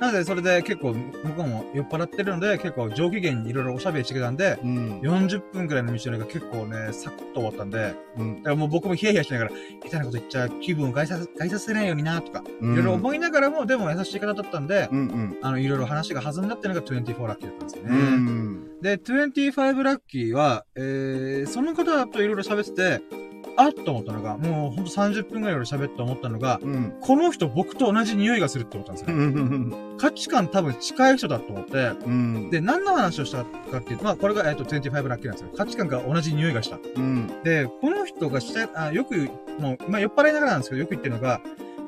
[0.00, 5.00] なので、それで結構、僕も酔っ払ってるので、結構上機嫌にいろいろおしゃべりしてきたんで、うん。
[5.00, 8.44] 40分くらいの道のりが結構ね、サクッと終わったんで、うんだ。
[8.44, 9.50] からもう僕もヒヤヒヤしながら、
[9.84, 14.98] 下手なこと言っちゃ気分を害さ害させないようになとか、うんいろいろ思いながらも、でも優しい方だったんで、うん。
[14.98, 15.38] うん。
[15.42, 17.90] あの、いろいろ話が弾んだっていうのが24ラッキーだったんですよね。
[17.90, 18.80] うん。
[18.80, 26.96] で、25ラッキーは、えー、その方といろいろ喋ってて、あっと思ったのが、もうほんと30分ぐらいいろいろ喋って思ったのが、うん。
[27.00, 29.76] この人僕と同じ匂いがするって思ったんですうよ。
[29.98, 32.50] 価値観多分近い人だと思って、うん。
[32.50, 35.50] で、何の話をしたかっていうと、まあこれが、えっ、と、25ラッキーなんですよ。
[35.56, 36.78] 価値観が同じ匂いがした。
[36.96, 37.42] うん。
[37.44, 39.28] で、この人がした、あよく、
[39.58, 41.40] もう、まあ酔っ払いながらなんですけど、よく言ってるのが、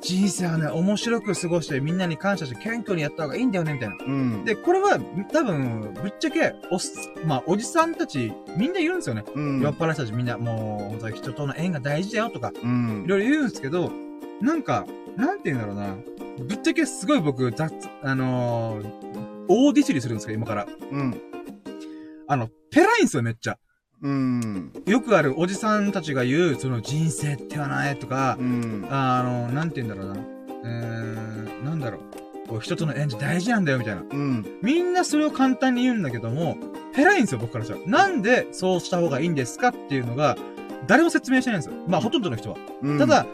[0.02, 3.96] 人生はね、面白く過ごしてみんなに感謝して謙虚にやった方がいいんだよね、みたいな。
[4.04, 4.44] うん。
[4.44, 4.98] で、これは、
[5.32, 6.78] 多分、ぶっちゃけ、お
[7.24, 9.24] まあ、おじさんたち、みんな言うんですよね。
[9.32, 9.60] うん。
[9.60, 13.08] 酔っ払い人たちみんな、もう、人との縁が大事だよとか、うんい。
[13.08, 13.92] ろいろ言うんですけど、
[14.40, 15.96] なんか、なんて言うんだろうな。
[16.48, 17.72] ぶっちゃけすごい僕、雑、
[18.02, 20.66] あのー、大ディスりするんですけど、今から。
[20.90, 21.20] うん。
[22.26, 23.58] あの、ペラいんですよ、めっちゃ。
[24.02, 24.72] うん。
[24.86, 28.86] よくあるおじさんたちが言う、その人生ってはないとか、うん。
[28.90, 30.20] あの、なんて言うんだろうな。
[30.64, 32.48] えー、なんだろう。
[32.48, 34.02] こう人との縁って大事なんだよ、みたいな。
[34.02, 34.58] うん。
[34.60, 36.56] みんなそれを簡単に言うんだけども、
[36.94, 37.80] ペラいんですよ、僕からしたら。
[37.86, 40.36] なんでそうした方がいいんですかっていうのが、
[40.86, 41.80] 誰も説明してないんですよ。
[41.86, 42.56] まあ、ほとんどの人は。
[42.82, 42.98] うん。
[42.98, 43.26] ただ、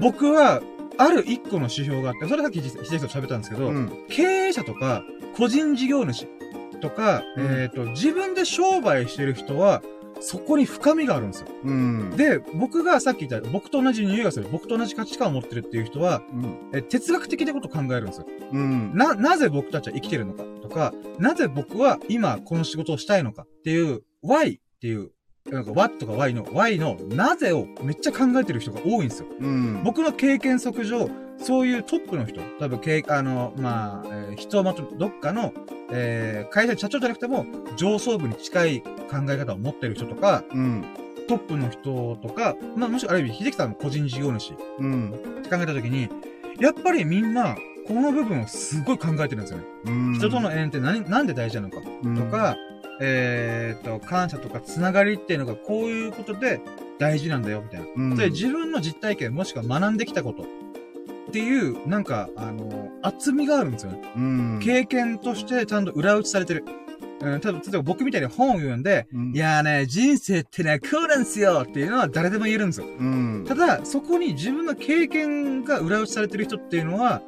[0.00, 0.60] 僕は、
[0.98, 4.04] ある一個の指標があって、それさっき秀樹さんと喋ったんですけど、うん。
[4.10, 5.04] 経営者とか、
[5.36, 6.28] 個人事業主
[6.82, 9.82] とか、うんえっ、と、自分で商売してる人は、
[10.20, 11.48] そこに深みがあるんですよ。
[11.64, 12.10] うん。
[12.16, 16.70] で、僕がさっき言った、僕と同じ匂いがする、僕と同じ価値観を持ってるっていう人は、うん。
[16.74, 18.26] え哲学的なことを考えるんですよ。
[18.52, 18.94] うん。
[18.94, 25.10] な、なぜ僕たちは生きてるのかとか、なぜ僕は今この仕事をしたいのかっていう、why っていう、
[25.50, 29.26] なんか what とか why の、why のなぜをめっちゃ考えてる人が多いんですよ。
[29.40, 29.82] うん。
[29.82, 35.52] 僕の経験則上、そういうトップの人、多分、経あの、まあ、えー人をまとどっかの、
[35.90, 37.44] えー会社社長じゃなくても、
[37.76, 38.90] 上層部に近い考
[39.28, 40.84] え方を持ってる人とか、うん。
[41.28, 45.10] トップの人とか、まあ、もしある意味、秀樹さんも個人事業主ってうん。
[45.50, 46.08] 考えたときに、
[46.60, 47.56] やっぱりみんな、
[47.88, 49.64] この部分をすごい考えてるんですよね。
[49.86, 50.14] うん。
[50.14, 52.56] 人との縁って何、なんで大事なのかとか、
[53.00, 56.60] えーっと、感謝とかつながりっていうのがこういうことで
[56.98, 57.86] 大事なんだよ、みたいな。
[57.96, 60.46] うん、自分の実体験もしくは学んできたことっ
[61.32, 64.02] ていう、なんか、あの、厚みがあるんですよね。
[64.16, 66.64] うん、経験としてちゃんと裏打ちされてる。
[67.22, 72.86] うん、例えば僕みたいに本を読んで、うんいやーね、人生ってね、こうなんすよっていうのは誰でも言えるんですよ。
[72.86, 77.22] うん、ただ、そこに自分の経験が裏打ちされてる人っていうのは、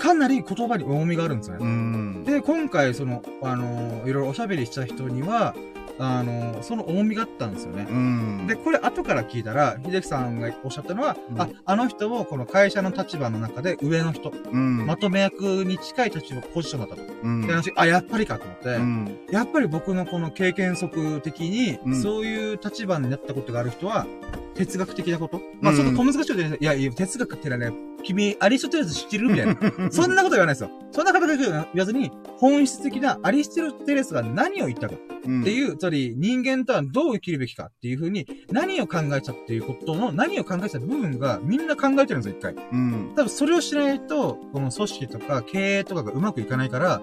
[0.00, 1.64] かなり言葉に重みがあるんですよね。
[1.64, 5.54] うん、で、今回、その、あの、いろいろおしゃべりした人には、
[5.98, 7.86] あの、その重みがあったんですよね。
[7.88, 11.40] うん、で、これ後から聞いたら、秀樹さんがおっしゃったのは、うん。
[11.40, 17.02] あ、あの人もこの会社の立場の中で上の人、うん、まとめ役に近い立場、ポジションだったと。
[17.22, 22.02] うん、で、話、あ、やっぱりかと思って、うん、やっぱり僕のこの経験則的に、うん。
[22.02, 24.06] そういう立場になったことがある人は、
[24.54, 25.40] 哲学的なこと？
[25.60, 29.28] まあ、うんそこ小難しいこと言うねいや、いや、哲学ってのはね、君、アリストテレス知ってる？
[29.28, 29.56] みたいな。
[29.90, 30.70] そんなこと言わないですよ。
[30.90, 42.54] そんなこと言わずに、本質的なアリストテレスが何を言ったかうん、っていう、つまり人間とはどう生きるべきかっていうふうに、何を考えたっていうことの、何を考えた部分がみんな考えてるんですよ、一回。
[42.72, 47.00] うん、多分それをしないと、この組織とか経営とかがうまくいかないから、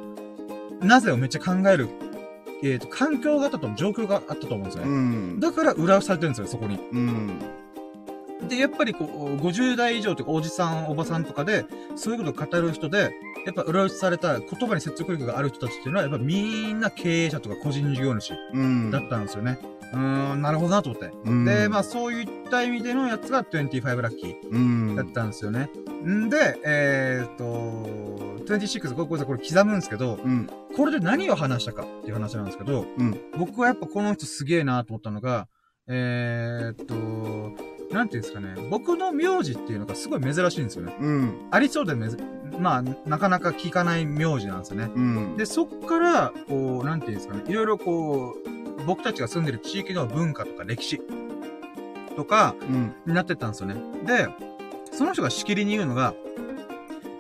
[0.82, 1.90] なぜをめっちゃ考える、
[2.64, 4.92] えっ、と、環境があったと、状況があったと思うんですようね。
[5.36, 6.78] ん、だから裏をされてるんですよ、そこに。
[6.92, 7.40] うん、
[8.48, 13.12] で、やっぱりこう、50代以上とかおじさん、おばさんとかで、そういうことを語る人で、
[13.46, 18.34] やっぱ裏打ちされた言葉に説得力がある人たちっていうのは、やっぱみんな経営者とか個人事業主
[18.92, 19.60] だったんですよね。
[19.94, 21.12] うん、んなるほどなと思って。
[21.46, 25.70] で、まあそういった意味でのやつが25ラッキーだったんですよね。
[26.06, 27.44] んで、えー、っと、
[28.46, 35.48] 26、これ、これ刻むんですけど、うん、これで何を話したかっていう話なんですけど、うん、僕はやっぱこの人すげえなと思ったのが、
[35.88, 40.96] えー、っと、なんていうんですかね、僕の名字っていうのがすごい珍しいんですよね。
[41.00, 41.48] うん。
[41.52, 42.18] ありそうでめず、
[42.60, 44.92] まあ、なかなか聞かない名字なんですよね。
[44.94, 45.38] うん。
[45.38, 51.02] で、そっから、こう、なんていうんですかね、いろいろこう、僕たちが住んでる地域の文化とか歴史
[52.16, 52.56] とか、
[53.06, 53.76] になってったんですよね。
[54.06, 54.28] で、
[54.92, 56.14] その人がしきりに言うのが、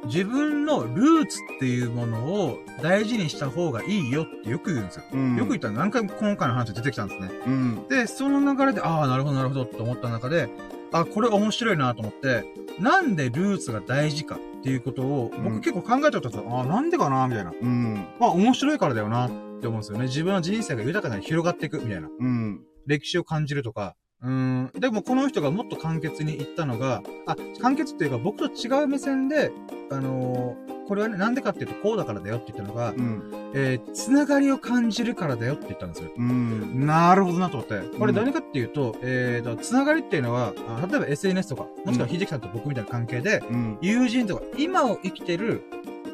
[0.10, 5.03] 自分のルーツっていうものを大事にした方がいいよってよく言うんですよ。
[5.14, 7.30] うん、よく言ったら何回も今回の話出てきたんですね。
[7.45, 10.49] うん、で、その流れで、ああ、なるほど、なるほどって思った中で、
[10.91, 12.44] あ、これ面白いなと思って、
[12.80, 16.45] なんでルーツが大事かっていうことを、僕結構考えちゃったんですよ。
[16.49, 17.52] ああ、なんでかなみたいな。
[17.52, 18.07] うん。
[18.19, 19.30] まあ、面白いからだよなっ
[19.61, 20.06] て思うんですよね。
[20.06, 22.10] 自分の人生が豊かに広がっていくみたいな。
[22.19, 22.61] うん。
[22.88, 24.71] 歴史を感じるとか、うん。
[24.77, 29.51] でもこの人がもっと簡潔に言ったのが、あ、簡潔っていうか僕と違う目線で、
[29.91, 36.11] あのー、これはね、なんでかっていうとこうだからだよって言ったのが、うん、えー、つながりを感じるからだよって言ったんですよ。
[36.17, 36.85] うん。
[36.85, 37.97] なるほどなと思って。
[37.97, 40.53] これ何かっていうと、うん、えーと、つながりっていうのは、
[40.89, 45.63] 例えば SNS とか、もしくは秀樹さんと僕みたいな関係で、うん、友人とか、今を生きてる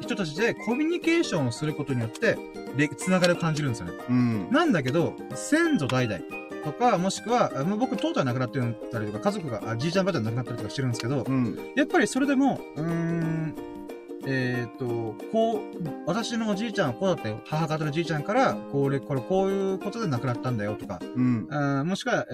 [0.01, 2.37] 人たちでコミュニケーションをすることによって、
[2.77, 3.93] で、つながりを感じるんですよね。
[4.09, 4.51] うん。
[4.51, 6.21] なんだけど、先祖代々、
[6.65, 8.59] とか、もしくは、まあ、僕、とうとう亡くなって
[8.91, 13.55] たりとか、家族が、じいちゃんばあちゃん亡くなったりとかしてるんですけど、うん、やっぱりそれでも、うーん、
[14.27, 15.59] えっ、ー、と、こう、
[16.07, 17.39] 私のおじいちゃんはこうだったよ。
[17.45, 22.33] 母方のじいちゃんから、これ、これ、こういうことで亡くなったんだよとか、うん、あもしくは、え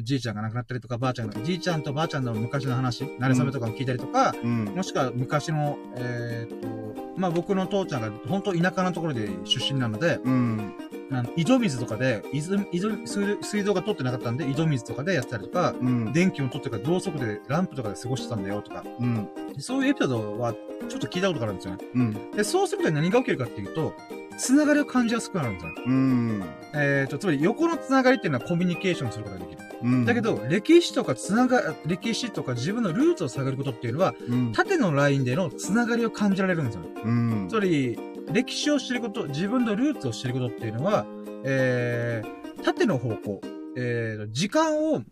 [0.00, 6.68] ー、じいちゃんが亡くなったりとか、ばあちゃんが、じいちゃんとばあちゃんの昔の話、慣れ初めとかを聞いたりとか、うん、もしくは昔の、えっ、ー、と、
[7.16, 10.74] まあ、僕の父ちゃんが本当田舎のところで出身なので、うん、
[11.12, 19.28] あの井戸水とかで、井戸、井戸、水道が通ってなかったんで、井戸水とかでやったりとか、うん、電気も取ってから、ろうそくでランプとかで過ごしてたんだよとか、うん、
[19.58, 20.54] そういうエピソードは
[20.88, 21.84] ちょっと聞いたことがあるんですよね。
[21.94, 23.92] うん、で、そうすることで何が起きるかっていうと、
[24.40, 25.72] つながりを感じやすくなるんですよ。
[25.86, 26.44] うん。
[26.72, 29.60] えっ、ー、と、つまり横のつながりっていうのはコミュニケーションすることができる。
[29.82, 36.80] うん、だけど、歴史とかつなが、歴史とか自分のルーツを探ることっていうのは、うん、縦のラインでのつながりを感じられるんですよ。
[37.04, 37.48] うん。
[37.50, 37.98] つまり、
[38.32, 41.06] 歴史を知ること、自分のルーツを知ることっていうのは、
[41.44, 43.40] えー、縦の方向、
[43.76, 45.02] えー、時間を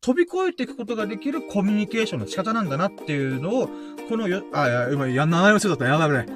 [0.00, 3.68] 飛び越えていくことができるコミュニケーションの仕方なんだなっていうのを、
[4.08, 6.26] このよ、あ、いや、今、やんなないのせだったらやだね。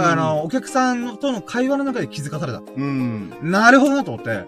[0.00, 2.58] あの、お客さんとの会話の中で気づかされた。
[2.58, 3.32] うん。
[3.42, 4.44] なるほどなと思って。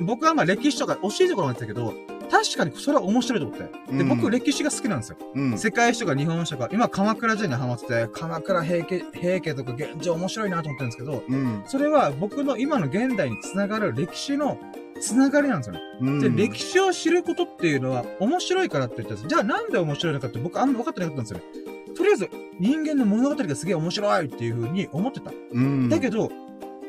[0.00, 1.94] 僕はまあ歴史とか惜しいところなんですけど、
[2.32, 3.98] 確かにそれは面白いと思って。
[3.98, 5.18] で、僕歴史が好きなんですよ。
[5.34, 14.58] うん、世界史とか日本史とか、今鎌倉時代にハマってて、鎌倉平家、平家とか現状面白いなと思ってるんですけど、うん、それは僕の今の現代につながる歴史の
[14.98, 15.80] つながりなんですよね。
[16.00, 19.28] うん、で、歴史を知ることっていうのは面白いからって言ったんです。
[19.28, 21.94] じゃあなんで面白いのかって僕あんま分かってなかったんですよね。
[21.94, 25.32] とりあえず、人間の物語がすげえ面白いっていう風に思ってた。
[25.52, 26.30] うん、だけど、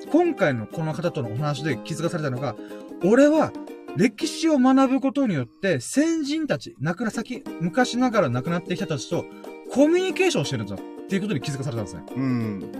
[0.09, 2.55] 今回のこの方とのお話で気づかされたのが、
[3.03, 3.51] 俺は
[3.95, 9.25] 歴史を学ぶことによって先人たち、亡くな、先、昔ながら亡くなってきた人たちと
[9.71, 12.03] コミュニケーションしてるんだっていうことに気づかされたんですね。
[12.15, 12.71] うん。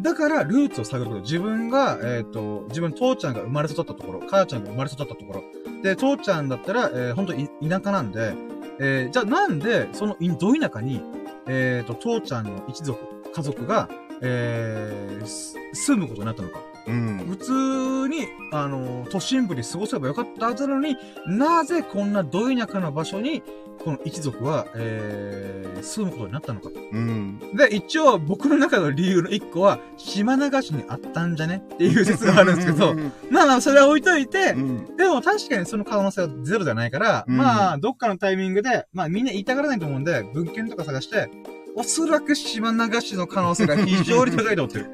[0.00, 1.22] だから、ルーツを探ること。
[1.22, 5.42] 自分が、えっ、ー、と、自分、父ちゃんが生まれ育ったところ、母ちゃんが生まれ育ったところ。
[5.82, 8.34] で、父ちゃんだったら、えー、本当に田舎なんで、
[8.80, 11.02] えー、じゃあなんで、その、ど田舎に、
[11.46, 12.98] えっ、ー、と、父ちゃんの一族、
[13.32, 13.88] 家族が、
[14.22, 15.26] えー、
[15.74, 16.60] 住むことになったのか。
[16.88, 20.96] うん、普通に、あの、都心部に過ごせばよかったはずなのに、
[21.26, 23.42] なぜこんなど田舎な場所に、
[23.78, 26.80] この一族は、えー、住むことになったのかと。
[26.80, 27.38] うん。
[27.54, 32.94] で、一応僕の中の理由の一個は、島流しにあったんじゃねっていう説があるんですけど、
[33.30, 41.30] まあまあ、それは置いといて、うん、でも確かにその可能性はゼロじゃないから、うん、まあ、どっかのタイミングで、まあみんな言いたがらないと思うんで、文献とか探して、
[41.76, 44.90] おそらく島流しの可能性が非常に高いと思ってる。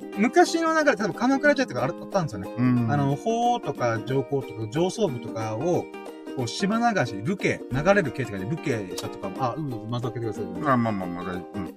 [0.16, 2.50] 昔の流れ、例えば鎌倉時代とかあったんですよね。
[2.56, 5.84] うん、あの、法とか上皇とか上層部とかを、
[6.36, 10.44] こう、島流し、ルケ、流れる系とかでルケしたとかも、あ、うん、また開けてください。
[10.44, 11.74] まあまあまあまあ、うん。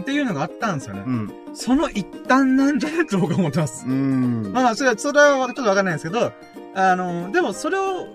[0.00, 1.04] っていうのがあったんですよね。
[1.06, 1.32] うん。
[1.54, 3.86] その一端なんじゃないと僕は思ってます。
[3.86, 4.52] うん。
[4.52, 6.32] まあ、それは、それはちょっとわかんないんですけど、
[6.74, 8.06] あの、でもそれを、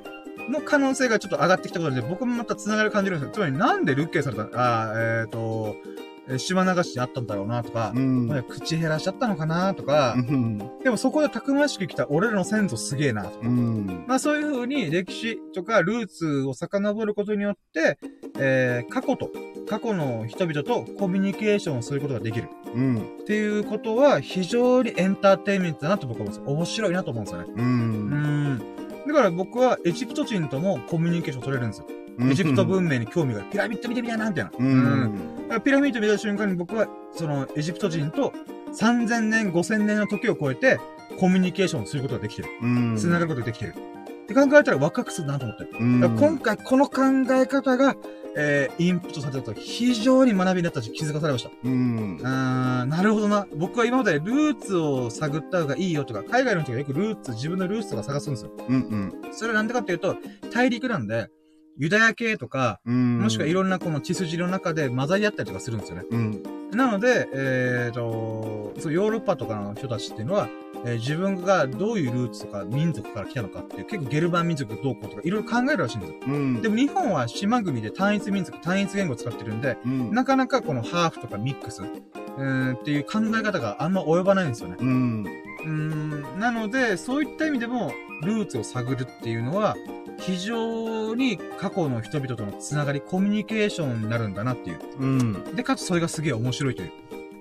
[0.50, 3.34] の可能性がちょっと上がってきたことで、僕もまた繋がる感じるんですよ。
[3.34, 17.98] つまりなんでルッケされた、あえっ、ー、と、え島流しあったんだろうなとか、うん、口減らしちゃったのかなとか、うん、でもそこでたくましく来た俺らの先祖すげえなとか、うん、まあそういう風に歴史とかルーツを遡ることによって、
[18.38, 19.32] えー、過去と、
[19.68, 22.50] 過去の人々とコミュニケーションをすることができる。
[22.74, 22.98] うん。
[22.98, 26.52] っていうことは非常にエンターテインメントだなと僕は思うんです。
[26.52, 27.54] 面白いなと思うんですよね。
[27.56, 27.64] うん。
[27.64, 31.88] うんだから僕はエジプト人ともコミュニケーション取れるんですよ。
[32.20, 34.52] エジプト文明に興味が、ピラミッド見てみたいな、みたいな。
[34.58, 35.62] うん。
[35.64, 38.34] ピラミッド見た瞬間に僕は、その、エジプト人と
[38.74, 40.80] 3000年、5000年の時を超えて、
[41.20, 42.50] コミュニケーションすることができてる。
[42.62, 42.98] うん。
[42.98, 43.74] 繋がることができてる。
[43.74, 45.64] って考えたら若くするなと思って。
[45.64, 46.18] うん。
[46.18, 47.02] 今回この考
[47.32, 47.96] え方が、
[48.36, 51.52] えー、インプットされたと非常に学びになったし気づかされました。
[51.64, 52.20] うん。
[52.24, 53.46] あなるほどな。
[53.56, 58.52] 僕は今までルーツを探った方がいいよとか、海外の人がよくルーツ、自分のルーツとか探すんですよ。
[58.70, 59.34] うんうん。
[59.34, 60.16] それはなんでかっていうと、
[60.54, 61.30] 大陸なんで、
[61.78, 66.04] ユダヤ系とか、もしくはいろんなこの血筋の中で混ざり合ったりとかするんですよね。
[66.10, 70.48] うん、なので、えっ、ー、と、そう、ヨーロッパとかの人たちっていうのは、
[70.86, 76.18] えー、自分がどういうルーツとか民族から来たのかっていう、結構ゲルマン民族どうこうとかいろいろ考えるらしいんですよ。
[76.28, 84.78] うん、でも日本は島国で単一民族、単一言語を使ってるんで、うん、なかなかこのハーフとかミックス、えー、っていう考え方があんま及ばないんですよね。
[84.80, 85.26] うん。
[85.64, 87.94] うんなので、そういった意味でも、
[88.24, 89.76] ルーツを探るっていうのは、
[90.22, 94.80] 非常に過去の人々とのつながり、コミュニケーションになるんだなっていう。
[95.00, 95.56] うん。
[95.56, 96.92] で、かつそれがすげえ面白いという。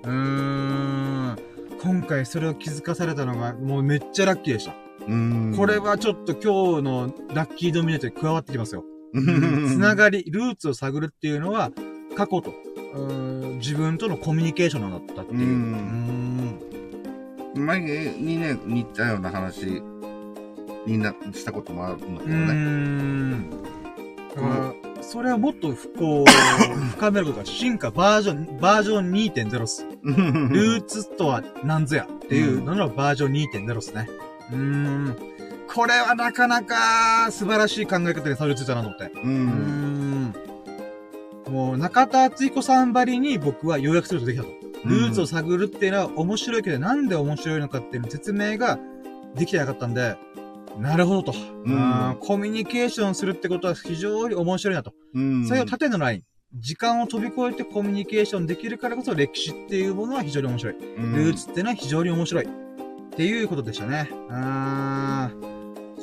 [0.03, 1.37] うーん。
[1.81, 4.73] 今回それを気づかされたのが、もうめっちゃラッキーでした。
[5.07, 5.53] うん。
[5.55, 8.83] これはちょっと今日のラッキードミネートに加わってきますよ。
[9.13, 11.71] つながり、ルーツを探るっていうのは、
[12.15, 12.53] 過去と、
[13.59, 15.39] 自分とのコミュニケーションなんだったっていう。
[15.39, 16.59] うん。
[17.55, 19.83] 前にね、似たような話
[20.85, 22.53] になしたこともあるんだけどね。
[22.53, 23.49] うん
[24.35, 26.25] だから、それはもっとこう、
[26.91, 29.85] 深めることが進化バージョン、バージョン2.0っす。
[30.03, 34.09] ルーツとは何ぞやっていうののバージョン2.0っすね。
[34.53, 35.15] うん。
[35.73, 39.11] これはなかなか素晴らしい考え方にたどり着いたなと思って。
[39.21, 40.33] うん。
[41.49, 44.49] もう、中田敦彦さんばりに僕は要約するとできたと。
[44.85, 48.79] ルーツを探るっていうのは面白いけど、なんで面白いのかっていう説明が
[49.35, 50.15] できてなかったんで、
[50.79, 51.33] なるほどと。
[51.65, 54.93] うん、コミュニケーションするってことは非常に面白いなと。
[55.13, 56.23] うん、それを縦のライン。
[56.53, 60.75] 時間を飛び越えてコミュニケーションできるからこそ歴史っていうものは非常に面白い。
[60.97, 62.45] うん、ルーツっていうのは非常に面白い。
[62.45, 62.47] っ
[63.15, 64.09] ていうことでしたね。
[64.29, 65.51] あー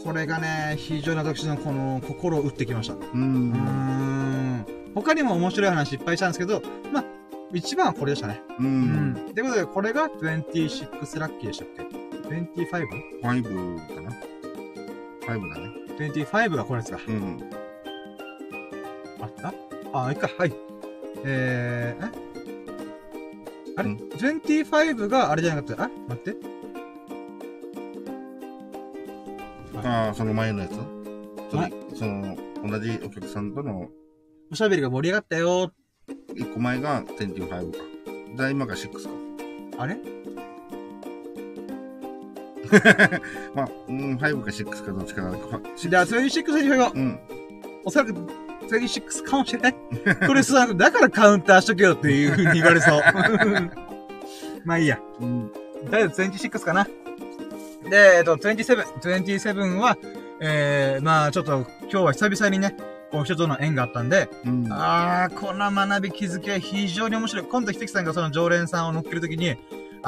[0.04, 2.94] これがね、非常に私のこの心を打ってきました。
[2.94, 3.20] うん。
[3.20, 6.62] うん他にも面白い話いっぱいしたんですけど、
[6.92, 7.04] まあ、
[7.52, 8.40] 一番はこれでしたね。
[8.58, 8.66] うん。
[8.66, 8.68] う
[9.30, 9.34] ん。
[9.34, 11.82] ということで、これが26ラッキーでしたっけ
[12.62, 14.10] ?25?5 かな
[15.28, 15.70] 25だね。
[15.98, 17.00] 25がこれですか。
[17.06, 17.50] うん。
[19.20, 19.52] あった？
[19.92, 20.52] あ、いいか、はい。
[21.24, 22.10] えー、え？
[23.76, 25.84] あれ、うん、?25 があれじゃなかった？
[25.84, 26.36] あ待って。
[29.84, 30.72] ああ、その前のやつ？
[31.50, 32.36] それ、その、
[32.66, 33.88] 同じお客さんとの。
[34.50, 35.72] おしゃべりが盛り上がったよ。
[36.34, 38.44] 一個前が25か。
[38.44, 39.82] で、今が6か。
[39.82, 39.96] あれ？
[43.54, 45.30] まあ、うん、5か6かどっちかな。
[45.76, 46.92] じゃあ、26、25。
[46.94, 47.18] うん。
[47.84, 48.12] おそらく、
[48.68, 49.74] 26かもしれない。
[50.26, 53.02] これさ、だからカウンターしとけよっていう風に言われそう。
[54.64, 54.98] まあいいや。
[55.20, 55.50] うん。
[55.90, 56.86] とりあえず26かな。
[57.88, 58.84] で、えっと、27。
[59.00, 59.96] 27は、
[60.40, 62.76] えー、まあちょっと今日は久々にね、
[63.10, 67.46] こう人との縁があったんで、うん、ああ、この学び気づきは非常に面白い。
[67.46, 69.56] 今度、ひてきさんがその常連さんを乗っけるときに、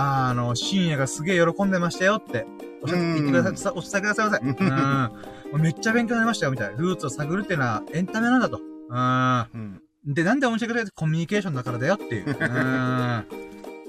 [0.03, 2.47] あの、深夜がすげえ喜んでましたよって、
[2.83, 5.55] おっしゃってください、お伝えくださいませ。
[5.55, 5.63] うん。
[5.63, 6.79] めっちゃ勉強になりましたよ、みたいな。
[6.79, 8.61] ルーツを探るっていうのはエンタメなんだと。
[8.89, 9.83] うん。
[10.07, 12.27] で、なんで面白いかというとコミュニケーションだからだよっていう。
[12.27, 12.33] うん。
[12.33, 13.25] っ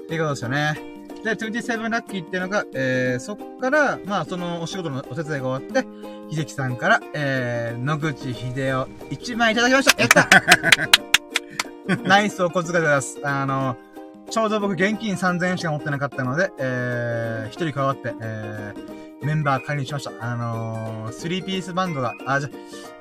[0.06, 0.74] ていうことですよね。
[1.24, 5.88] で、27ラッキーっていうのが、えー、そっから、まあ、そのお仕事のお手伝いが終わって、
[6.30, 10.28] 秀樹さんから、えー、野口秀夫1枚いただきましたやった
[12.04, 13.18] ナイスお小遣いでございます。
[13.22, 13.76] あの、
[14.30, 20.12] ちょうど僕現金3000円しか持ってなかったので、えー、一人加わって、えー、メンバー仮にしました。
[20.20, 22.50] あのー、3ピースバンドが、あ、じゃ、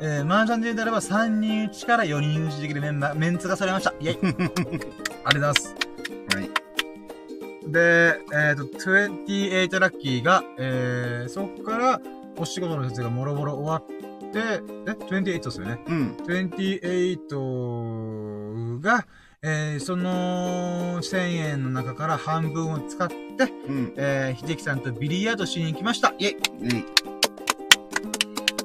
[0.02, 3.94] えー、マージャンで言うならば3人打ちから4人打ちできるメンバー、メンツがされました。
[4.00, 4.46] イェイ ありがとう
[5.24, 5.76] ございます。
[6.36, 6.50] はい。
[7.72, 12.02] で、えっ、ー、と、28ラッキーが、えー、そっから、
[12.38, 13.86] お仕事の説明がもろもろ終わっ
[14.32, 14.62] て、え
[14.92, 15.80] ?28 ですよね。
[15.88, 16.18] うん。
[16.26, 19.06] 28が、
[19.44, 23.16] えー、その1000円の中から半分を使って、
[23.68, 26.14] うん、えー、秀樹さんとビリヤードしに行きました。
[26.20, 26.36] イェ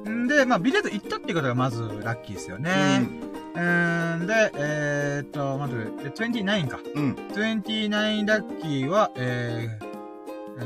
[0.07, 3.09] イんで、まあ、ビリヤード行ったっていうことがまずラッキーですよね。
[3.55, 6.79] うんで、えー、っと、まず、29か。
[6.95, 7.13] うん。
[7.33, 9.87] 29ラッキーは、えー、
[10.61, 10.63] え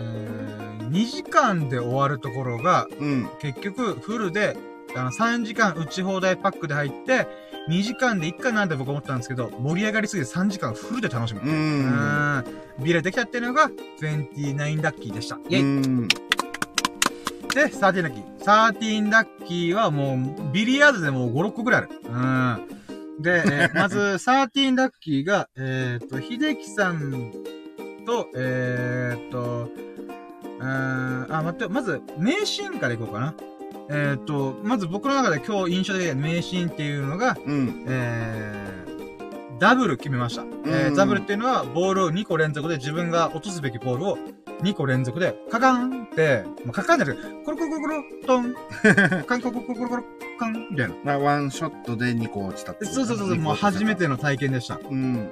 [0.81, 3.31] ー、2時間で終わるところが、うん。
[3.39, 4.57] 結局、フルで、
[4.97, 7.29] あの、3時間打ち放題パックで入って、
[7.71, 11.41] 2時間でいっかなんて僕思ったんですけど、盛り上がりすぎて3時間フルで楽しむ。
[11.41, 11.49] うん。
[11.49, 12.45] うん
[12.81, 13.71] ビレできたっていうのが、
[14.01, 15.37] 29ラッキーでした。
[15.49, 15.61] イェイ。
[15.61, 18.39] うんで、13ラッキー。
[18.45, 21.91] 13ラッキーはもう、ビリヤードでもう5、6個くらいある。
[22.05, 23.23] うん。
[23.23, 27.33] で、えー、 まず、13ラッキーが、えっ、ー、と、秀樹さん
[28.07, 29.69] と、えっ、ー、と、
[30.61, 33.35] うん、あ、待って、まず、名シーンからいこうかな。
[33.89, 40.45] えっ、と、まず僕の中で今日印象的な名シーンっていうのが、うん、えー、ダブル決めました。
[40.67, 44.19] えー、ダブルっていうのは、ボールを2個連続で自分が落とすべきボールを
[44.63, 48.55] 2個連続で、カカンって、もうカカンじゃなくて、コロコロコロトン、
[49.27, 50.05] カンコロコロコロコロ、
[50.39, 50.95] カン、みたいな。
[51.05, 54.79] まあ、ワンショットで2個落ちたってそうそうそう、もう初めての体験でした。
[54.79, 55.31] うん。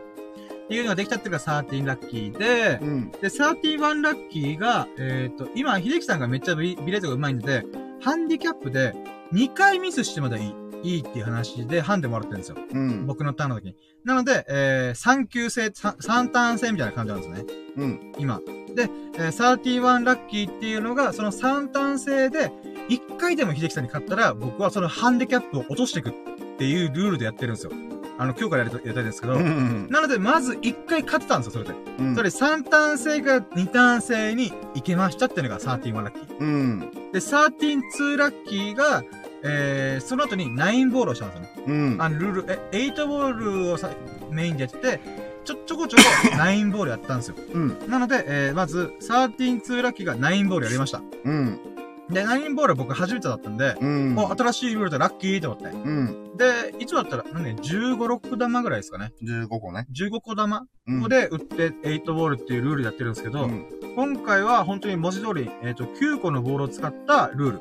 [0.69, 7.65] っていうのができたっていうのが13ラッキーで、うん、で、31ラッキーが、えっ、ー、と、今、秀樹さんがめっちゃビビレートが上手いんで、
[8.03, 8.95] ハンディキャップで
[9.32, 10.55] 2回ミスしてまだいい。
[10.85, 12.57] いいっていう話でハンデもらってるんですよ。
[12.70, 13.07] うん。
[13.07, 13.77] 僕のターンの時に。
[14.05, 17.45] なので、えー、3級制、3, 3ターン制みたいな感じなんですね。
[17.77, 18.12] うん。
[18.19, 18.40] 今。
[18.77, 22.53] で、えー、31ラッキーっていうのが、その3ターン制で、
[22.90, 26.12] 1回でも秀樹さんに勝ったら、僕はそのハンディキャップを落としていくっ
[26.59, 27.73] ていうルールでやってるんですよ。
[28.19, 31.81] あの、今日からやりたいんですけど、うんうん、なので、まず1回勝ってたんですよ、それで。
[32.01, 36.39] うん、それ3ターン制から2ターン制に行けましたっていうのが13ラッキー。
[36.39, 36.81] うん、
[37.12, 39.05] で、132ラッキーが、
[39.45, 41.51] えー、その後に9ボールをしたんですよね。
[41.66, 42.03] うん。
[42.03, 43.90] あの、ルール、え、8ボールをさ
[44.31, 45.01] メインでやってて、
[45.45, 46.03] ちょ、ちょこちょこ
[46.36, 47.36] 9ボールやったんですよ。
[47.55, 47.78] うん。
[47.89, 51.01] なので、えー、まず、132ラッキーが9ボールやりました。
[51.24, 51.61] うん。
[52.10, 55.64] で、ナインボールは僕初めてだったんで、うん、もう新しいルールでラッキーって思って。
[55.66, 59.12] うん、で、いつもだったら、何ね、15、6玉ぐらいですかね。
[59.22, 59.86] 15個ね。
[59.93, 60.66] 15個玉
[61.09, 67.60] で売って8ボールっていうルールでやってるんですけど、うん、今回は本当に文字通り、えっ、ー、と、9個のボールを使ったル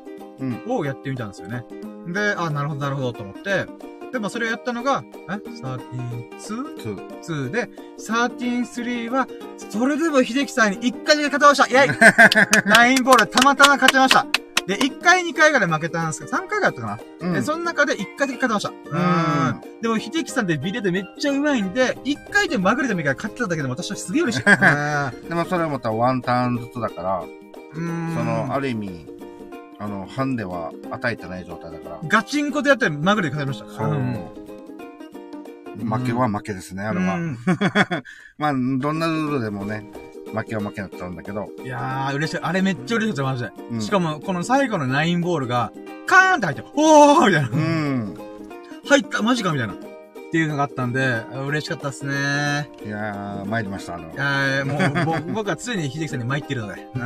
[0.66, 1.64] ルをやってみたんですよね。
[2.08, 3.66] で、あ、なるほど、なるほどと思って、
[4.12, 7.68] でもそれをやったのが、え ?13?2?2 で、
[7.98, 9.28] 13-3は、
[9.70, 11.98] それでも秀樹さんに1回だけ勝てましたイェイ
[12.68, 14.26] ラインボールたまたま勝ちました
[14.68, 18.70] で、1回2回ぐらい負けたんですけど、3回ぐらいだったかな、うん、で、その中で1回だけ勝てました。
[18.70, 18.74] う
[19.54, 19.60] ん。
[19.80, 24.44] でも、秀樹さんってビデオでめっちゃ上手いんで、1回でまぐれでもいいから勝ってただけでも私はすげえ嬉しい。
[25.26, 27.24] でもそれはまたワンターンずつだから、
[27.74, 28.14] うん。
[28.14, 29.06] その、ある意味、
[29.80, 32.00] あの、ハンデは与えてない状態だから。
[32.04, 33.78] ガチンコでやってまぐれで勝てました。
[33.78, 34.28] そう。
[35.84, 37.18] 負けは負けですね、あれは。
[38.38, 39.88] まあ、どんなルールでもね、
[40.34, 41.48] 負けは負けになっちゃうんだけど。
[41.62, 42.40] いやー、嬉しい。
[42.42, 43.50] あれめっちゃ嬉しいですよ、マジで。
[43.70, 45.72] うん、しかも、この最後のナインボールが、
[46.06, 47.48] カーンって入って、おーみたいな。
[47.48, 48.18] うん。
[48.88, 49.74] 入ったマジかみたいな。
[50.28, 52.70] っていうのがあったんで、嬉しかったっすね。
[52.84, 54.12] いやー、参りました、あの。
[54.12, 56.86] いやもう、 僕は常に秀樹さんに参ってるので。
[56.94, 57.02] うん、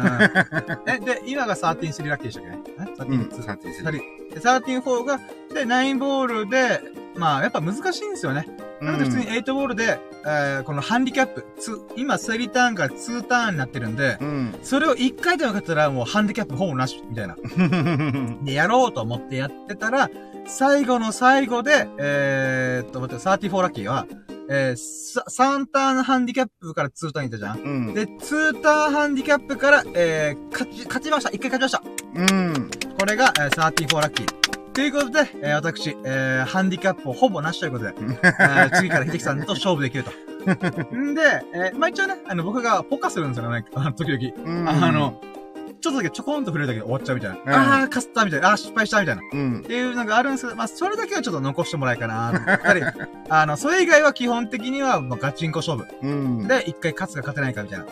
[0.90, 2.48] え、で、今が13-3ラッキーでしたっけ？
[2.50, 4.34] ねえ ?13-2。
[4.34, 5.18] で、13-4が、
[5.54, 6.80] で、9ボールで、
[7.16, 8.48] まあ、やっぱ難しいんですよね。
[8.80, 11.44] なので普通に8ボールで、えー、このハンディキャップ、
[11.96, 17.36] 今3ターンから2ターンになってるんで、うん、それを1回で分かったらもうハンディキャップほぼなし、みたいな。
[18.42, 20.10] で、やろうと思ってやってたら、
[20.54, 24.06] 最後の最後で、えー、っと、待って、34ラッキーは、
[24.50, 27.58] えー、3ターンハンディキャップから2ターンいったじゃん。
[27.58, 31.30] うん、で、2ターンハンディキャップから、えー、勝ち、勝ちました。
[31.30, 32.34] 1回勝ちました。
[32.36, 32.70] うん。
[32.98, 34.42] これが、えー、34ラッキー。
[34.74, 40.10] ということで、えー、私、えー、ハンディキャップをほぼなしということで、えー、次から秀樹さんと勝負できると。
[40.94, 41.22] んで、
[41.54, 43.64] えー、まあ、一応ね、あの、僕がポカするんですよね、
[43.96, 44.70] 時々。
[44.70, 45.18] あの、
[45.82, 47.36] ちょっとだけちょこんと触れるだけで終わっちゃうみたいな。
[47.36, 48.50] うん、ああ、かすったみたいな。
[48.50, 49.22] ああ、失敗したみたいな。
[49.32, 49.58] うん。
[49.58, 52.44] っていうのがあるんですけど、まあ、それだけはちょっと残してもらえかな。
[52.46, 52.82] やっぱり、
[53.28, 55.84] あの、それ以外は基本的には、まあ、ガチンコ勝負。
[56.02, 56.46] うん。
[56.46, 57.84] で、一回勝つか勝てないかみたいな。
[57.84, 57.88] っ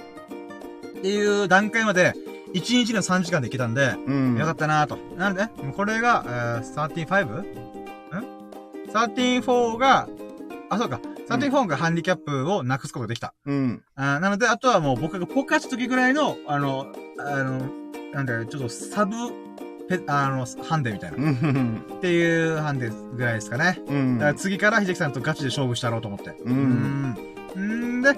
[1.02, 2.14] ていう段階まで、
[2.54, 4.36] 1日の3時間でいけたんで、うん。
[4.38, 4.96] よかったなと。
[5.16, 7.24] なので、これが、えー、35?
[7.26, 7.44] ん
[8.92, 10.08] ?34 が、
[10.68, 11.00] あ、そうか。
[11.38, 13.34] 34がハンディキャップをなくすことができた。
[13.46, 13.82] うん。
[13.94, 16.86] あなので、あとはもう僕がポカした時ぐらいの、あの、
[17.18, 17.70] あの、
[18.12, 19.14] なんだよ、ちょっとサブ、
[19.88, 21.32] ペ、あの、ハンデみたいな。
[21.32, 23.80] っていうハンデぐらいですかね。
[23.86, 24.18] うん。
[24.18, 26.30] だから次から秀樹さんとガチで勝負したろうと思って。
[26.44, 27.16] うん。
[27.54, 28.16] うんで、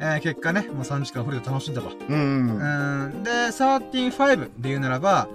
[0.00, 1.90] えー、結果ね、もう3時間フルで楽しんだと。
[2.08, 3.08] うん。
[3.08, 5.28] うんで、135で言うならば、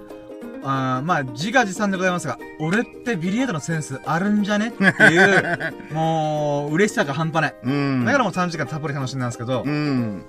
[0.62, 4.68] あまあ、自画自賛でございますが、俺ってビリヤードのセンスあるんじゃね？
[4.68, 7.54] っていう、 もう、嬉しさが半端ない。
[7.64, 8.04] うん。
[8.04, 10.24] だからもう3時間たっぷり楽しんだんですけど、うん。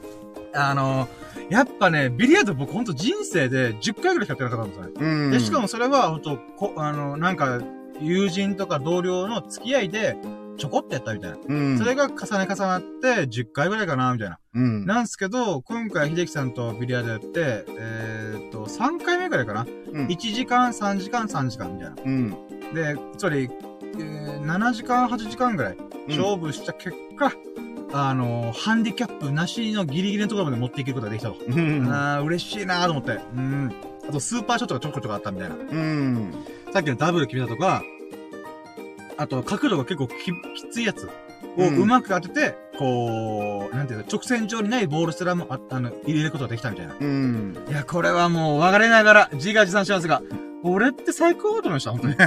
[0.53, 1.07] あの
[1.49, 4.91] やっぱね、ビリヤード僕ほんと人生で10回ぐらいしかやってなかったんですよね。
[4.99, 5.31] うん。
[5.31, 7.59] で、しかもそれはほんと、こ、あの、なんか、
[7.99, 10.17] 友人とか同僚の付き合いで、
[10.57, 11.37] ちょこってやったみたいな。
[11.47, 11.77] うん。
[11.77, 14.39] それが重ね重なって、10回ぐらいかな、みたいな。
[14.53, 14.85] うん。
[14.85, 19.65] なんですけど、今回、秀樹さんとビリヤードやって、えー、っと、3回目ぐらいかな。
[19.91, 20.07] うん。
[20.07, 21.95] 1時間、3時間、3時間、みたいな。
[22.03, 22.29] うん。
[22.73, 23.49] で、つまり、
[23.95, 27.31] えー、7時間、8時間ぐらい、勝負した結果、
[27.89, 31.37] うん、あのー、ハンディキャップなしのギリギリのところまで持っていけることができたと。
[31.45, 31.87] うん。
[31.91, 33.11] ああ、嬉しいなーと思って。
[33.35, 33.71] うん。
[34.07, 35.55] あと、スーパーショットがちょこちょこあったみたいな。
[35.55, 36.33] うん。
[36.73, 37.83] さっきのダブル決めたとか、
[39.17, 40.31] あと、角度が結構きき
[40.71, 41.09] ついやつ
[41.57, 46.95] をうまく当てて、うん、こう、なんていうの、直線上にないボールすらもあ、あの、入れることができたみたいな。
[46.99, 47.57] うん。
[47.69, 50.21] いや、これはもう、分かれながら、自画自賛しますが、
[50.63, 52.15] 俺って最高と思いました、本当に。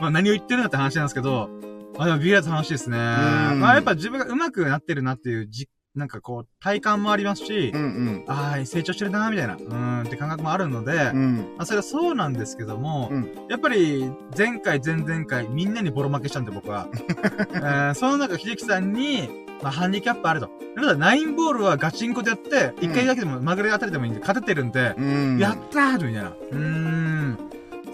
[0.00, 1.50] まあ、何を言ってるんだって話なんですけど、
[1.98, 2.96] あ、でもビリヤード楽しいですね。
[2.96, 16.86] まあ、やっぱ自分が上手くなってるなっていう実なんかこう、体感もありますし、うんうん、ああ、成長してるな、みたいな、うん、って感覚もあるので、うん、あそれはそうなんですけども、うん、やっぱり、前回、前々回、みんなにボロ負けしたんで、僕は。
[17.54, 20.48] えー、その中、秀樹さんに、まあ、ハンディキャップあると。
[20.76, 24.94] だから、ナインボールはガチンコでやって、一、回だけでも、まぐれ当たりでもいいんで、勝ててるんで、
[25.40, 26.32] やったーみたいな。
[26.52, 27.49] うん。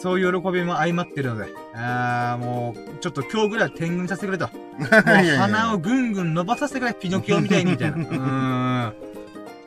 [0.07, 4.49] そういう喜びも相まってるので、ああ、もう、ちょっと今日ぐらい天狗にさせてくれと。
[4.79, 7.97] もう鼻をぐんぐん伸ばさせてくれ、ピノキオみたいに、みたいな。
[7.99, 8.89] うん。
[8.91, 8.95] っ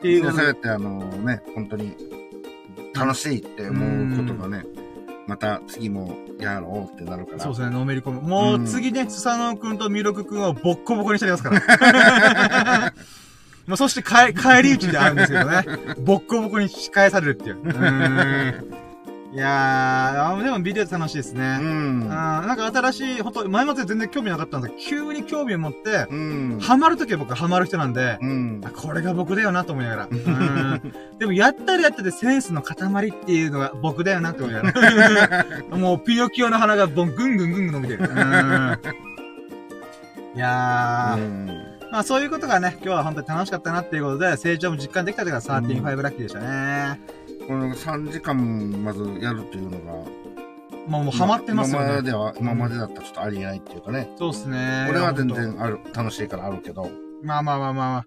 [0.00, 0.32] ていう。
[0.32, 1.94] そうやってあのね、本当に、
[2.94, 4.64] 楽しいって思うことがね、
[5.26, 7.40] また次もやろうってなるから。
[7.40, 8.22] そうですね、のめり込む。
[8.22, 12.94] もう次ね、スサノくんとミロクくんをボッコボコにしてありますから。
[13.68, 15.64] もうそして帰、帰り討ちであるんですけどね。
[15.98, 17.58] ボッコボコに仕返されるっていう。
[17.62, 18.89] うん
[19.32, 21.58] いやー、でもビデオ楽しいですね。
[21.60, 22.08] うん。
[22.08, 26.58] なんか新しい、ほんと、前まで全然興味なかったんですけど、急に興味を持って、うん。
[26.60, 28.60] ハマるときは僕ハマる人なんで、うん。
[28.74, 30.08] これが僕だよなと思いながら。
[30.10, 30.92] うん。
[31.18, 35.46] でも、やったらやっててセンスの塊っていうのが僕だよなって思いながら。
[35.78, 38.10] もう、ピノキオの鼻がボン、ぐんぐんぐんぐん伸びてる。
[38.10, 38.78] うん。
[40.34, 41.22] いやー。
[41.22, 47.00] うんまあそういうことがね、今日は本当に楽しかったなっていうことで、成長も実感できたというか、13-5ラッキーでしたね。
[47.50, 50.08] この3時間まずやるっていうのが、
[50.86, 51.86] まあもうハマってますよね。
[51.86, 54.08] 今までは、今までだったらちょっとありえないっていうかね。
[54.16, 54.86] そうっすね。
[54.88, 56.88] 俺は全然ある、楽しいからあるけど。
[57.24, 58.06] まあまあまあまあ。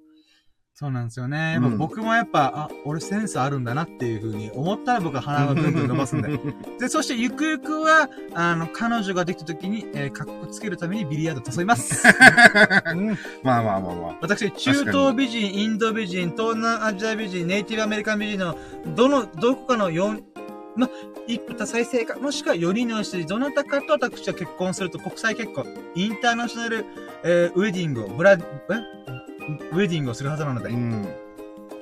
[0.75, 1.59] そうなんですよね。
[1.61, 6.29] うん、僕もやっぱ、あ、俺センスあるんだなっていうふうに思ったら僕は鼻をぐんぐん伸ばすんで。
[6.81, 12.07] で、そしてゆくゆくは、あの、彼女ができた時に、えー、かっこつけるためにビリヤード誘います。
[12.91, 13.09] うん、
[13.43, 14.17] まあまあまあまあ。
[14.21, 18.57] 私、中東美人、インド美人、東南アジア美人、ネイティブアメリカン美人の、
[18.95, 20.23] どの、どこかの4、
[20.75, 20.89] ま、
[21.27, 26.85] 一夫多妻生活、もしくは4人のうちどなたかと私は結婚すると国際結婚、インターナショナル、
[27.23, 28.37] えー、ウェディングを、ブラ、え？
[29.71, 31.07] ウェディングをするはずなので、うん、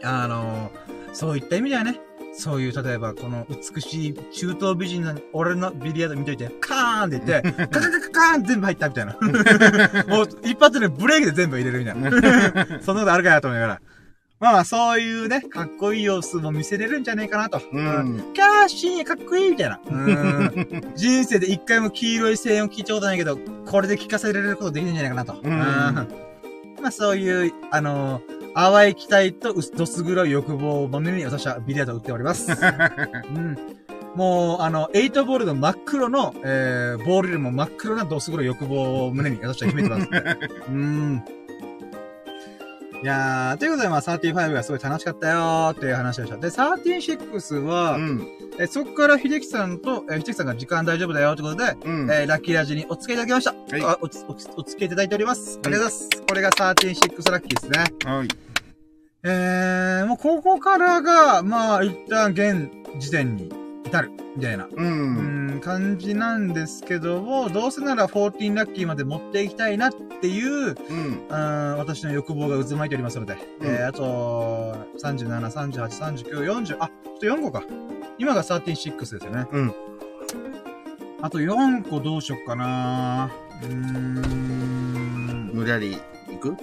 [0.03, 1.99] あのー、そういった意味ではね、
[2.33, 9.13] そういう、例えば、この美しい中東美人の俺のビリヤード見といて、カーンって言って、 カカカカカーン全部入ったみたいな。
[10.07, 12.79] もう一発でブレーキで全部入れるみたいな。
[12.81, 13.81] そんなことあるかなと思いながら。
[14.39, 17.61] まあまあ、そういうね、かっこいい様子も見せれるんじゃねえかなと。
[17.71, 18.33] うん。
[18.33, 19.79] キャーシーかっこいいみたいな。
[19.87, 20.93] うん。
[20.95, 25.39] 人生で一回も黄色い声援を聞いたことないけど、これで聞かせられることできるんじゃないかなと。
[25.43, 26.30] うん。
[26.81, 32.51] まあそういう、あのー、淡い期待とどす黒い欲望を胸に私はビリヤードを売っております。
[33.33, 33.57] うん。
[34.15, 40.09] もう、あの、8ボールの真っ黒の、えー、ボールよりも真っ黒などす黒い欲望を胸に私は秘めてます。
[40.67, 41.23] うん。
[43.03, 46.37] いやー、ということで、まあ、35がすごい楽しかったよーっていう話でした。
[46.37, 48.27] で、36は、うん、
[48.59, 53.75] えそこから秀樹さんと、え秀樹さんが時間大丈夫だよってことで、うん、えー、ラッキーラジにお付き合いいただきました。
[53.75, 55.59] はい、おおお付き合いいただいております。
[55.63, 56.21] ありがとうございます。
[56.27, 57.85] これが36ラッキーですね。
[58.05, 58.27] はい。
[59.23, 62.69] えー、もうここからが、まあ、一旦現
[62.99, 63.60] 時点に
[63.91, 65.17] 至る、みたいな、うん、
[65.53, 71.27] うん感じなんですけども、どうせなら14ラッキーまで持っていきたいなっていう、うん、
[71.77, 75.89] 私の欲望が渦巻いておりますので、うん、えー、あと、37、38、
[76.23, 77.63] 39、40、あ、ちょっと4個か。
[78.17, 79.45] 今が136ですよね。
[79.51, 79.73] うん。
[81.21, 83.29] あと4個どうしよっかな
[83.61, 85.51] うーん。
[85.53, 85.97] 無理やり
[86.29, 86.55] 行く？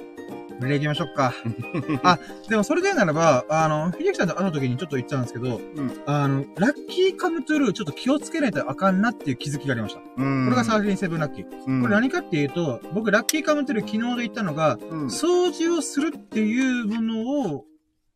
[0.60, 1.32] 無理行きましょうか。
[2.02, 2.18] あ、
[2.48, 10.00] でもそれでならば、あの、秀樹さんと会う時にちょっと言ってたんですけど、うん、あの、ラッキーカムトゥルーちょっと気をつけないとあかんなっていう気づきがありました。
[10.00, 11.80] これがサーフィンセブンラッキー。
[11.80, 17.64] これ何かっていうと、僕ラッキーカムトゥルー昨日で言ったのが、うん、掃除をするっていうものを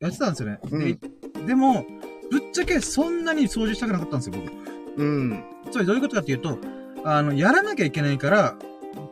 [0.00, 0.60] やってたんですよね。
[0.64, 1.86] ででも、
[2.30, 4.34] ぶっちゃけそんなに掃除したくなかったんですよ、
[4.96, 5.02] 僕。
[5.02, 5.44] うん。
[5.70, 6.58] つまりどういうことかっていうと、
[7.04, 8.56] あの、やらなきゃいけないから、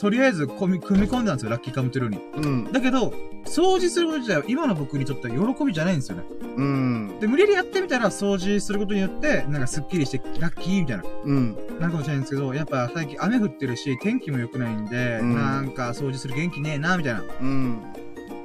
[0.01, 2.20] とりあえず組み、組み込んだんですよ、ラッキーカムトゥルーに。
[2.36, 2.72] うん。
[2.72, 3.12] だけど、
[3.44, 6.24] 掃除すること自体は今の僕にとっては喜びじゃないんですよね。
[6.56, 7.18] うん。
[7.20, 11.05] で、無理やりやってみたら掃除することによって、なんかスッキリしてラッキーみたいな。
[11.24, 11.56] うん。
[11.78, 17.22] なんかもしれないんですけど、やっぱ最近雨降ってるし、天気も良くないんで、うん、なんか掃除する元気ねえな、みたいな。
[17.43, 17.82] うん。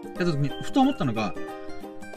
[0.04, 1.34] やった時に、ふと思ったのが、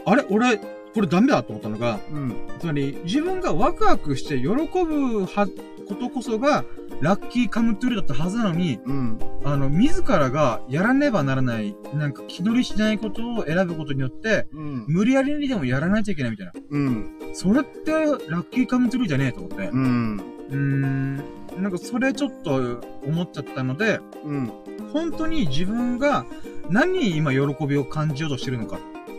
[0.04, 0.24] あれ？
[0.30, 5.46] 俺、これダメだと思ったのが、うん、つまり自分がワクワクして喜ぶは
[5.88, 6.64] ことこそが、
[7.00, 16.52] ラッキーカムトゥルだったはずなのに、うん、あの、自らがやらねばならない、なんか気取りしないことを選ぶことによって、うん、無理やりにでもやらないといけないみたいな。
[16.70, 17.18] うん。
[17.32, 19.68] それってラッキーカムトゥルじゃねえと思って。
[19.68, 20.16] うん。
[20.50, 21.16] うーん。
[21.62, 24.52] なんかそれちょっと思っちゃったので、うん。
[24.92, 26.24] 本当に自分が
[26.70, 28.78] 何に今喜びを感じようとしてるのか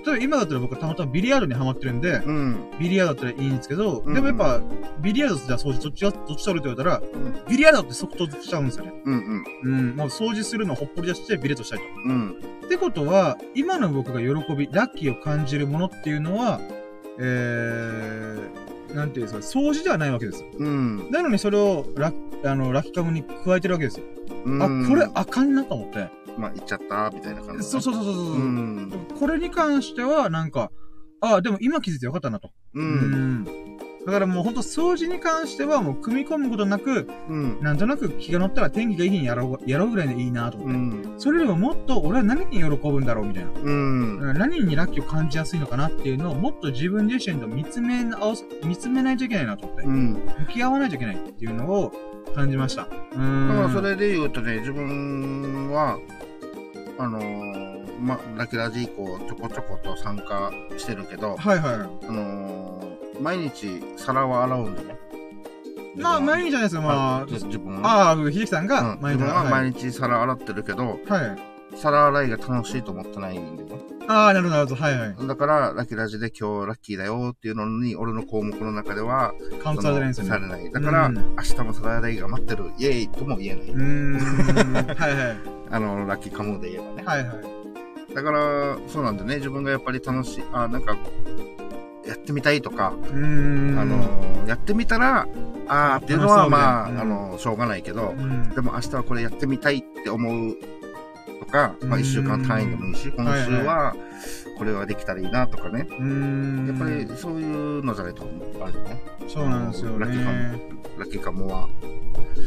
[0.09, 4.61] 例えば今だったら僕はたまたまビリヤードにハマってるんで、うん、ビリヤードだったらいいんですけど、うん、でもやっぱ、
[4.99, 8.93] ビリヤードじゃ掃除どっちが、どっち取るって言われたら、うん、ビリヤードって即答しちゃうんですよね。
[9.05, 9.77] うんうん。
[9.77, 11.85] うん、もう掃除するのをほっぽり出してビレットしたいと。
[12.05, 12.31] うん。
[12.65, 16.59] ってことは、今の僕が喜び、ラッキーを感じるものっていうのは、
[17.19, 20.47] えー、なんていうんですか、掃除ではないわけですよ。
[20.57, 21.11] うん。
[21.11, 24.05] なのにそれをラッ、あの、ラッキーカムに加えてるわけですよ。
[24.45, 26.09] うん、あ、これあかんなと思って。
[26.39, 28.15] まあ、行っちゃった、みたいな感じ、そうそうそうそう。
[28.35, 29.07] うん。
[29.19, 30.71] これに関しては、なんか、
[31.21, 32.51] ああ、でも今気づいてよかったなと。
[32.73, 32.85] うん。
[32.85, 32.87] う
[33.65, 33.69] ん
[34.05, 41.07] だからもうほんと掃除に関してはもう組み込むことなく、うん、なんとなく気が乗ったら天気がいい日にやろう、やろうぐらいでいいなと思って。
[41.09, 43.51] うん、それよりももっと俺は何に喜ぶんだろうみたいな。
[43.51, 48.03] うん、何にラッキーを感じやすいのかなっていうのをもっと自分自身と見つめ
[48.63, 49.83] 見つめないといけないなと思って。
[49.83, 51.91] うん、向き合わないといけないっていうのを
[52.33, 52.87] 感じました。
[53.13, 53.49] うん。
[53.49, 55.99] だからそれで言うとね、自分は、
[56.99, 61.73] あのー、ま、ラキラジ以降ちょこちょこと参加してるけど、はいはい。
[61.75, 64.99] あのー、毎日皿は洗うんでね。
[65.95, 67.25] まあ、毎日じゃないですよ、まあ。
[67.25, 68.09] 自分は。
[68.09, 71.48] ああ、秀樹さんが毎日、うん、は毎日皿洗ってるけど、はい。
[71.75, 73.69] 皿洗いが楽しいと思ってないんでね。
[74.07, 74.81] ああ、なるほど、なるほど。
[74.81, 75.27] はいはい。
[75.27, 79.33] だから、ラキラジで今日ラッキーだよっていうのに、俺の項目の中では、
[79.63, 80.29] カウントされないんですよね。
[80.31, 80.71] されない。
[80.71, 83.69] だから、明日も皿洗いが待ってる、イエーイとも言えない。
[83.69, 84.17] うん。
[84.17, 85.37] はいはい。
[85.69, 87.03] あの、ラッキーカムで言えばね。
[87.05, 88.15] はいはい。
[88.15, 89.35] だから、そうなんだね。
[89.35, 90.97] 自分がやっぱり楽しい、あ、なんか、
[92.07, 95.27] やってみたいとか、あの、やってみたら、
[95.67, 98.15] ああっていうのは、まあ、あの、しょうがないけど、
[98.55, 100.57] でも明日はこれやってみたいって思う
[101.39, 103.95] とか、まあ一週間単位でもいいし、今週は、
[104.57, 105.79] これはできたらいいなとかね。
[105.79, 108.23] やっぱりそういうのじゃないと
[108.61, 109.01] あるよね。
[109.27, 109.99] そうなんですよね。
[109.99, 110.59] ラッキーカム、
[110.99, 111.69] ラッキーカムは。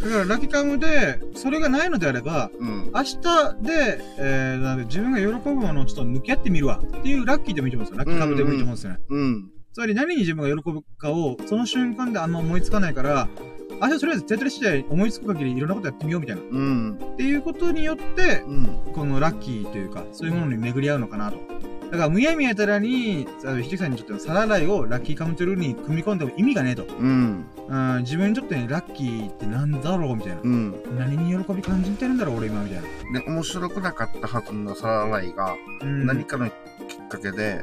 [0.03, 3.21] だからラッキーカムで、それがないのであれば、うん、明日
[3.63, 8.05] で、えー、なんで自分が喜ぶものをちょっと向き合ってみるわっていうラッキーでもいいと思うんですよ。
[8.05, 8.99] ラッキーカムでもいいと思うんですよね。
[9.09, 9.51] うん、うん。
[9.73, 13.29] つまり何に自分が喜ぶかを、その瞬間であんま思いつかないから、
[13.83, 16.43] 明日とりあえず手取りして思いつく限りいろんなことやってみようみたいな。
[16.43, 16.99] うん。
[17.15, 21.39] っていうことによって、うん、このラッキーというか、そういうものに巡り合うのかなと。
[21.91, 23.27] だから、むやみやたらに、
[23.63, 26.85] ひじきさんにとっての皿洗いをラッキーカムトゥルーに組み込んでも意味がねえと。
[26.85, 27.45] うん。
[27.69, 30.41] うん、自分にとってね、ラッキーってなんだろうみたいな。
[30.43, 30.75] うん。
[30.97, 32.83] 何に喜び感じてるんだろう俺今みたい
[33.13, 33.21] な。
[33.21, 37.63] で、面白くなかったはずの皿洗いが、うん、何かのきっかけで、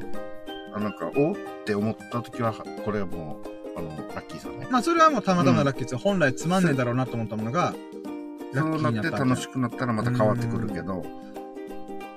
[0.76, 1.36] あなんか、おっ
[1.66, 3.49] て思った時は、これはもう、
[3.80, 4.68] あの、ラッキーさんね。
[4.70, 5.98] まあ、それはもうたまたまラッキーですよ。
[5.98, 7.74] うん、本来つまんねえだろうなと思ったものが、
[8.54, 11.06] そうなって楽しくなったらまた変わってくるけど、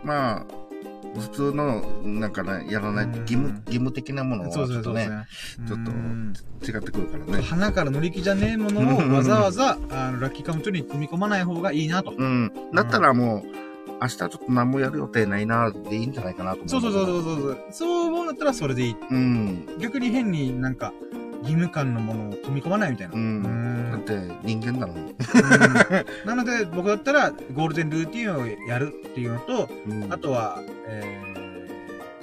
[0.02, 0.47] まあ、
[1.20, 5.09] 普通の、なんかね、やらないと義務、義務的なものはちょっとね、
[5.66, 7.43] ちょっと違ってくるからね。
[7.43, 12.14] 鼻から乗り気じゃねえものをわざわざ、あの、ラッキーカムトに組み込まない方がいいなと。
[12.16, 12.51] うん。
[12.72, 13.62] だったらもう、
[14.01, 16.68] 明日ちょっと何もやる予定ないなでいいんじゃないかなと思う。
[16.68, 17.59] そうそうそうそうそう。
[17.70, 18.97] そう思うんだったらそれでいい。
[19.10, 19.66] うん。
[19.78, 20.93] 逆に変になんか、
[21.43, 23.14] 義務感のものを組み込まないみたいな。
[23.14, 23.90] うん。
[23.93, 25.14] だって人間なのに。
[26.24, 31.20] なので僕だったらゴールデンルーティンをやるっていうのと、うん、あとは、え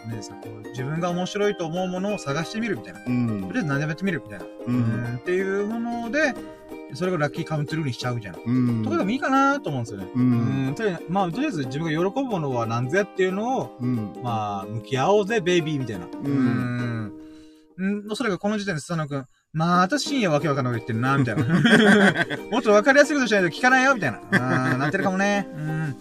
[0.07, 3.01] ー、自分が面白いと思うものを探してみるみたいな。
[3.05, 3.47] うん。
[3.47, 4.45] とりあえず何でもやってみるみたいな。
[4.67, 5.15] うん。
[5.17, 6.33] っていうもので、
[6.93, 8.39] それがラッキーカムトゥルーにしちゃうみたいな。
[8.43, 8.83] うん。
[8.83, 10.07] とかでもいいかなと思うんですよね。
[10.15, 10.67] うん。
[10.67, 14.13] うんとりあえず、まあ、とりあえず自分が喜ぶものは何ぞやっていうのを、うん。
[14.23, 16.05] まあ、向き合おうぜ、ベイビーみたいな。
[16.05, 16.31] うん。
[16.31, 17.13] うん。
[18.15, 22.37] それがこの時点でスタノ君、まあ、私深夜わけわかんないこと言ってるな、みたいな。
[22.51, 24.19] もっとわかりやすいことしないと聞かないよ、みたいな。
[24.73, 25.47] あなってるかもね。
[25.55, 25.97] うん。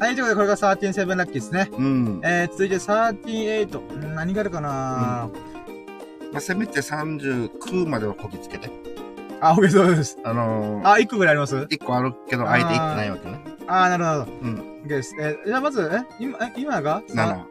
[0.00, 1.70] はい、ということで、これが137ラッキーですね。
[1.72, 2.20] うん。
[2.24, 4.14] えー、続いて38。
[4.14, 5.28] 何があるかな、
[6.28, 8.70] うん、まあ、せめて39まではこぎつけて。
[9.40, 10.18] あ、OK、そうです。
[10.24, 13.40] あのー、あ、1個ぐらいあります ?1 個あるけど、相手1個ないわけね。
[13.68, 14.38] ああ、なるほど。
[14.42, 14.54] うん。
[14.84, 15.14] OK です。
[15.20, 17.44] えー、じゃあまず、え、今、え、今が ?7。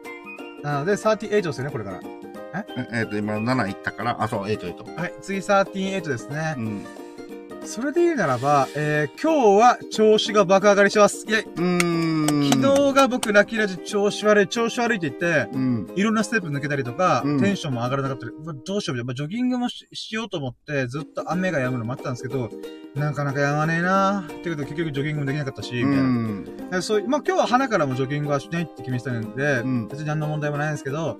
[0.62, 2.00] なので、38ですよね、これから。
[2.76, 4.96] ええっ、ー、と、今7いったから、あ、そう、8、8。
[4.98, 6.54] はい、次38ですね。
[6.56, 6.86] うん。
[7.64, 11.26] それで言うならば、えー、今日は調子が爆上がりします。
[11.28, 12.50] いや、うーん。
[12.50, 18.32] 昨日が僕、ラッキーラジ調子悪い、調子悪いって言って、うん、いろんなステップ抜けたりとか、うん、テンションも上がらなかったり、
[18.64, 22.50] どうしよう、まあ、ジョギングもしようと思って、ずっと雨が止むの待ったんですけど、
[22.94, 26.02] なかなか止まねえなーってことで結局ジョギングもできなかったし、みたいな。
[26.02, 31.18] うん、そうまあ今日は花からもジョギングはしないって決めてたんで、別に何の問題もないんですけど、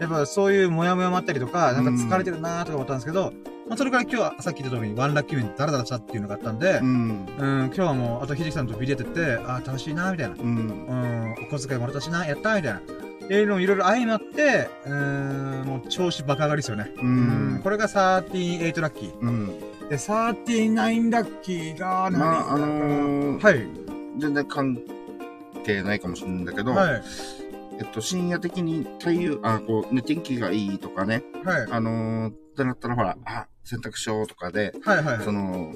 [0.00, 3.32] やっぱそういうモヤモヤもあったりとか、なんか疲れてるなーとか思ったんですけど、
[3.68, 10.34] まあ、それから今日はさっき言った通りワンラッキーンダラダラしたっていうのがあったんで、うん、うん、今日はもう、あとひじきさんとビリヤってて、ああ、楽しいな、みたいな。
[10.34, 10.56] うん。
[10.88, 12.80] うん、お小遣いもらったしな、やった、みたいな。
[13.30, 16.90] いうのいろいろ相まって、うん、もう調子バカ上がりですよね。
[16.96, 17.60] うん。
[17.62, 19.20] これが38ラッキー。
[19.20, 19.46] うん。
[19.90, 23.66] で、39ラッキーが何、まあ、あのー、はい。
[24.18, 24.80] 全然関
[25.64, 27.02] 係ないかもしれないんだけど、はい。
[27.78, 31.22] えっと、深夜的に太陽、あ、こう、ね、天気がいいとかね。
[31.44, 31.66] はい。
[31.70, 35.72] あのー、ってなったらほら、あ、洗濯しようとかで、はいはい、はい、その、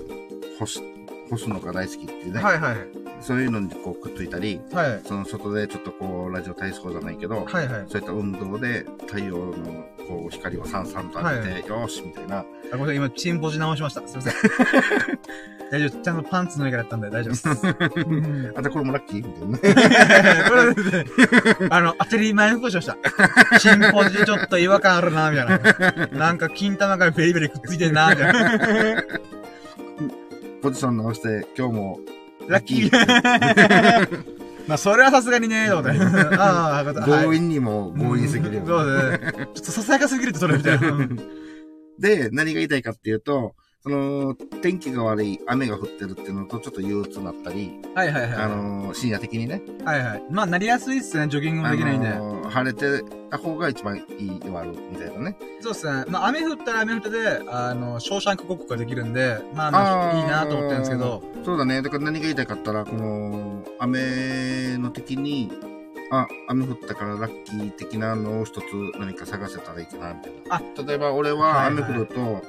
[0.58, 1.01] 干す、干
[1.36, 2.40] すのが大好きっていうね。
[2.40, 2.76] はいはい。
[3.20, 12.44] そういうのにこうくっついたり、はい、その外でちょっとこう、ラジオ体操じゃないけど、はいはい、そういった運動で太陽のこう光をさんさんと浴びて、はい、よーし、みたいな。
[12.72, 14.06] あ、ごめん今、チンポジ直しました。
[14.06, 14.34] すいません。
[15.70, 16.02] 大丈夫。
[16.02, 17.48] ちゃんとパンツの上からやったんで大丈夫です。
[18.58, 20.50] あ、じゃこれもラッキーみたいな。
[20.50, 21.06] これで、
[21.70, 22.96] あの、当たり前の服しました。
[23.58, 26.18] チンポジちょっと違和感あるな、みたいな。
[26.18, 29.02] なんか金玉がベリベリくっついてんな、みたいな。
[30.62, 32.00] ポジション直して、今日も、
[32.46, 32.88] ラッキー。
[34.68, 36.00] まあ、それはさすがにね、と思って。
[36.36, 39.18] ああ、強引にも強引すぎるよ、そうね。
[39.32, 41.08] ちょっとささやかすぎるとそれみたいな。
[41.98, 48.32] で、何が言いたいかっていうと、その、天気が悪い、雨が降ってるっていうのと、ちょっと憂鬱になったり、はいはいはい。
[48.34, 49.60] あのー、深夜的にね。
[49.84, 50.24] はいはい。
[50.30, 52.08] まあ、なりやすいっすね、ジョギングもできないんで。
[52.08, 55.36] あのー、晴れてた方が一番いいではある、みたいなね。
[55.60, 56.04] そうっすね。
[56.06, 61.20] まあ、雨降ったら雨降ってで、あの、ショーシャンク国家ができるんで、まあ、まあ、いいなと思ってるんですけど。
[61.44, 61.82] そうだね。
[61.82, 65.50] だから何が言いたいかったら、この、雨の時に、
[66.12, 68.64] あ、雨降ったからラッキー的なのを一つ
[69.00, 70.56] 何か探せたらいいかな、みたいな。
[70.56, 72.42] あ、例えば俺は雨降ると、はいはい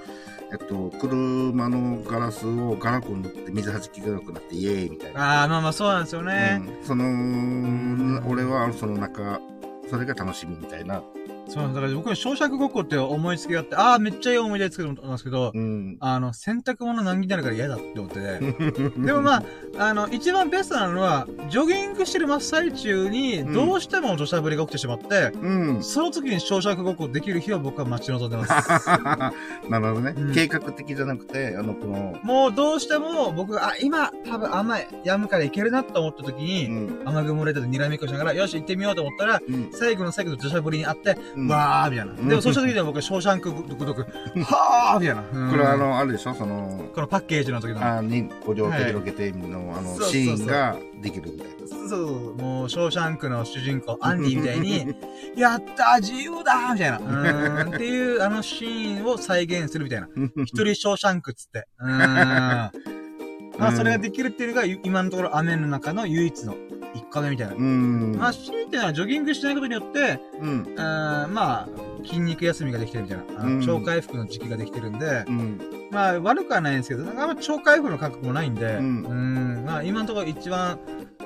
[0.54, 5.42] えっと、車のガラスをガラコン塗って水弾きが良くなってイエーイみたいな。
[5.42, 6.62] ああ、まあまあそうなんですよね。
[6.80, 9.42] うん、その、俺はその中、
[9.90, 11.02] それが楽しみみたいな。
[11.48, 18.40] そう、だから僕は小尺ごっこって思いつきがあって、ああ、めっちゃいい思い出作ると思ったんですけど、うん、あの、洗濯物難儀になるから嫌だって思って。
[18.98, 19.44] でもまあ、
[19.78, 28.90] あの、一番ベストなのは、ジョギングしてる真っ最中に、どうしても土砂降りが起きてしまって、うん、その時に小尺ごっこできる日を僕は待ち望んでます。
[29.70, 39.42] なるほどね、うん、計画的じゃなくて、あの、この、もうどうしても僕が、あ、今、多分甘い、やむからいけるなと思った時に、雨雲レーダーで睨みっこしながら、よし、行ってみようと思ったら、
[39.74, 42.14] 最後の最後の土砂降りにあって、わーみたいな。
[42.14, 45.22] でもそうした時には僕はショーシャンク独特、はーみたいな。
[45.52, 46.34] これはあの、あるでしょ？
[46.34, 47.98] その、このパッケージの時の。
[47.98, 51.68] あに、ご両手広げての、あの、シーンができるみたいな。
[51.68, 54.96] そうそう、もう、ショーシャンクの主人公、アンディみたいに、
[55.36, 57.00] やった自由だみたいな。
[57.66, 60.08] うん、っていう、あのシーンを再現するみたいな。
[60.46, 61.68] 一人ショーシャンクっつって。
[61.80, 61.98] うん。
[63.60, 66.56] まあ、それができるっていうのが、今のところ雨の中の唯一の
[66.96, 67.54] 1個目みたいな。
[67.56, 68.16] うん。
[68.18, 70.76] まあ、強いてはジョギングしないことによって、うん。
[70.78, 71.68] あまあ、
[72.06, 73.24] 筋肉休みができてるみたいな。
[73.42, 75.60] あの、超回復の時期ができてるんで、うん。
[75.92, 79.04] まあ、悪くはないんですけど、なんかあんま超回復の感覚もないんで、うん。
[79.04, 80.80] うんまあ、今のところ一番、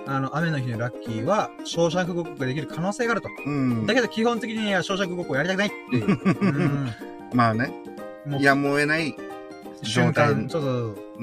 [0.05, 3.29] あの、雨の日のラッキーは、小尺ごっこができる可能性があると。
[3.45, 3.85] うん。
[3.85, 6.07] だけど基本的には小尺ごっこやりたくないっていう。
[6.41, 6.91] うん。
[7.33, 7.71] まあね。
[8.39, 9.15] やむを得ない
[9.81, 10.49] 状態の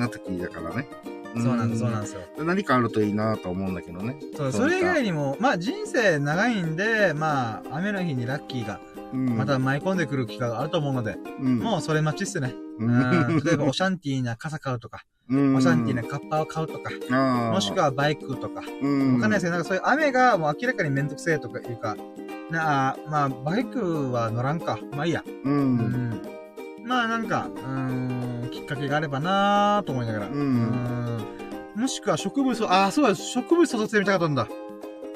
[0.09, 0.87] 時だからね。
[1.36, 2.20] そうなんです、そうなんですよ。
[2.39, 4.16] 何かあるといいなと思うんだけどね。
[4.36, 8.81] そう、それ以外にも、まあ人生長いんで、まあ、雨の日にラッキーが、
[9.12, 12.55] また舞い込んでくる機会があると思うので、うん、もうそれ待ちっすね。
[12.78, 16.90] うん、例えば、オシャンティーな傘買うとか、オシャンティーなカッパを買うとか、
[17.52, 19.20] もしくはバイクとか、わかん。
[19.20, 21.97] ないですけど、なんかそういう雨がもう明らかにめんどくせえとかいうか、
[22.51, 24.78] なあ、まあ、バイクは乗らんか。
[24.93, 25.24] まあいいや。
[25.44, 26.34] うん、うん
[26.85, 30.27] まあなんか、うん、きっかけがあればなーと思いながら。
[30.28, 31.24] うん。
[31.74, 34.48] もしくは植物を、あ、そうだ、植物育ててみたかったんだ。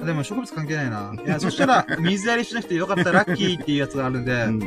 [0.04, 1.14] でも植物関係ないな。
[1.24, 4.44] いや、そしたら、水やりしなくてよかったラッキーっていうやつがあるんで。
[4.44, 4.62] うん、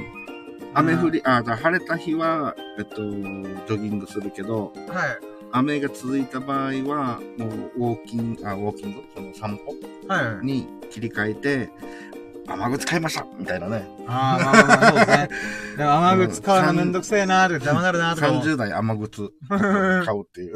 [0.73, 5.19] 雨降り、あ、晴れた日は、えっと、ジョギングするけど、はい。
[5.53, 9.01] 雨が続いた場合は、もう、ウォーキング、あ、ウォーキング？
[9.13, 9.75] その散歩？
[10.07, 10.45] はい。
[10.45, 11.69] に切り替えて、
[12.47, 13.87] 雨具使いましたみたいなね。
[14.07, 15.29] ああ、まあまあそうですね。
[15.77, 18.27] でも雨具使うのめんどくせえなーって邪魔なるなーとか。
[18.27, 20.55] 30代雨靴買うっていう。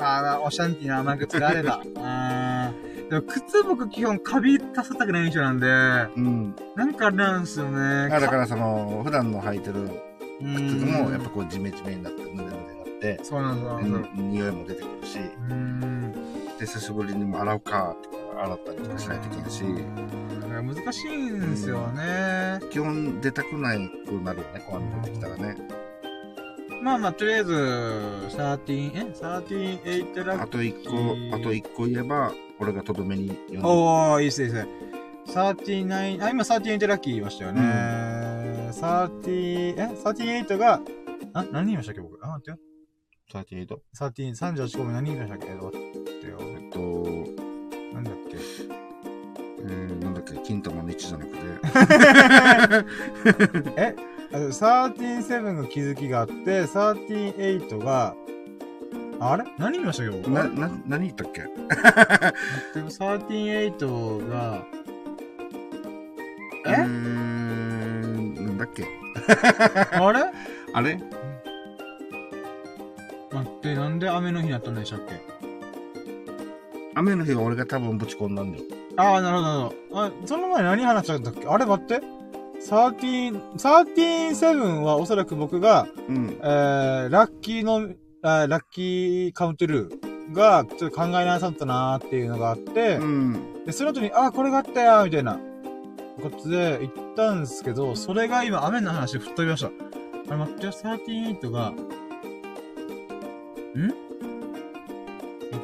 [0.00, 1.82] ああ、おシャンティーの雨靴があれば。
[1.98, 2.72] あ
[3.10, 5.66] でも靴僕基本カビ足さたくない人なんで、
[6.16, 6.56] うん。
[6.74, 8.08] なんかあれなんですよね。
[8.08, 9.90] だからその、普段の履いてる
[10.40, 12.84] 靴もやっぱこうジメジメになって、濡れ濡れになって。
[13.04, 13.80] て、そうなんだ。
[14.14, 15.18] 匂いも出てくるし、
[16.64, 17.94] で、久しぶりにも洗うか、
[18.36, 19.62] 洗ったりとかしないといけないし。
[19.64, 22.58] 難しいんですよね。
[22.70, 25.56] 基本出たくないくなるよね、こう出てきたらね。
[26.82, 29.42] まあまあ、とりあえず、13、え ?13、
[30.14, 30.42] 8ラッキー。
[30.42, 30.84] あと1
[31.30, 33.68] 個、あと1個言えば、俺がとどめに読んで。
[33.68, 34.66] おー、いいっすいいっす。
[35.34, 37.60] 39、あ、今38ラッキー言いましたよね。
[37.60, 40.80] うん、30、え ?38 が、
[41.34, 42.24] あ、何言いましたっけ僕？
[42.24, 42.58] あ、待ってよ。
[43.32, 43.66] 38?
[43.98, 45.54] 13、38個目何言いましたっけ？
[45.54, 45.70] 待っ
[46.20, 46.38] てよ。
[46.74, 46.80] と、
[47.94, 48.36] なんだっけ？
[49.60, 51.38] えー、なんだっけ、金玉の1じゃなくて。
[53.80, 53.94] え
[54.32, 58.14] 137が気づきがあって、138が、
[59.20, 59.44] あれ？
[59.58, 60.10] 何言いましたけ？
[60.10, 61.42] どな、な、何言ったっけ？
[61.42, 64.66] でも138が、
[66.66, 68.84] えうーん、なんだっけ？
[69.92, 70.20] あれ？
[70.72, 70.98] あれ？
[73.32, 75.33] 待って、なんで雨の日になったんでしたっけ？
[76.94, 78.64] 雨の日は俺が多分ぶち込んだんだよ。
[78.96, 80.04] ああ、なるほど、なるほど。
[80.04, 81.46] あ、その前何話しちゃったっけ？
[81.46, 82.00] あれ待って。
[82.60, 87.88] 13、137はおそらく僕が、うん、えー、ラッキーの、
[88.22, 95.38] ラッキーカウントルーが、ちょっと考えなさったなーっていうのがあって、うん、で、その後に、あ、これがあったよみたいな、
[96.22, 99.66] ことで言ったんですけど、それが今雨の話吹っ飛びました。
[99.66, 99.70] あ
[100.30, 101.76] れ待ってよ、38が、ん？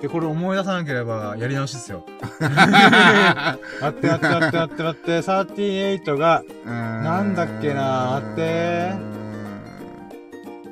[0.00, 2.04] で、これ思い出さなければやり直しですよ。
[2.40, 8.92] 待って待って待って待って待って、38が、なんだっけな待って。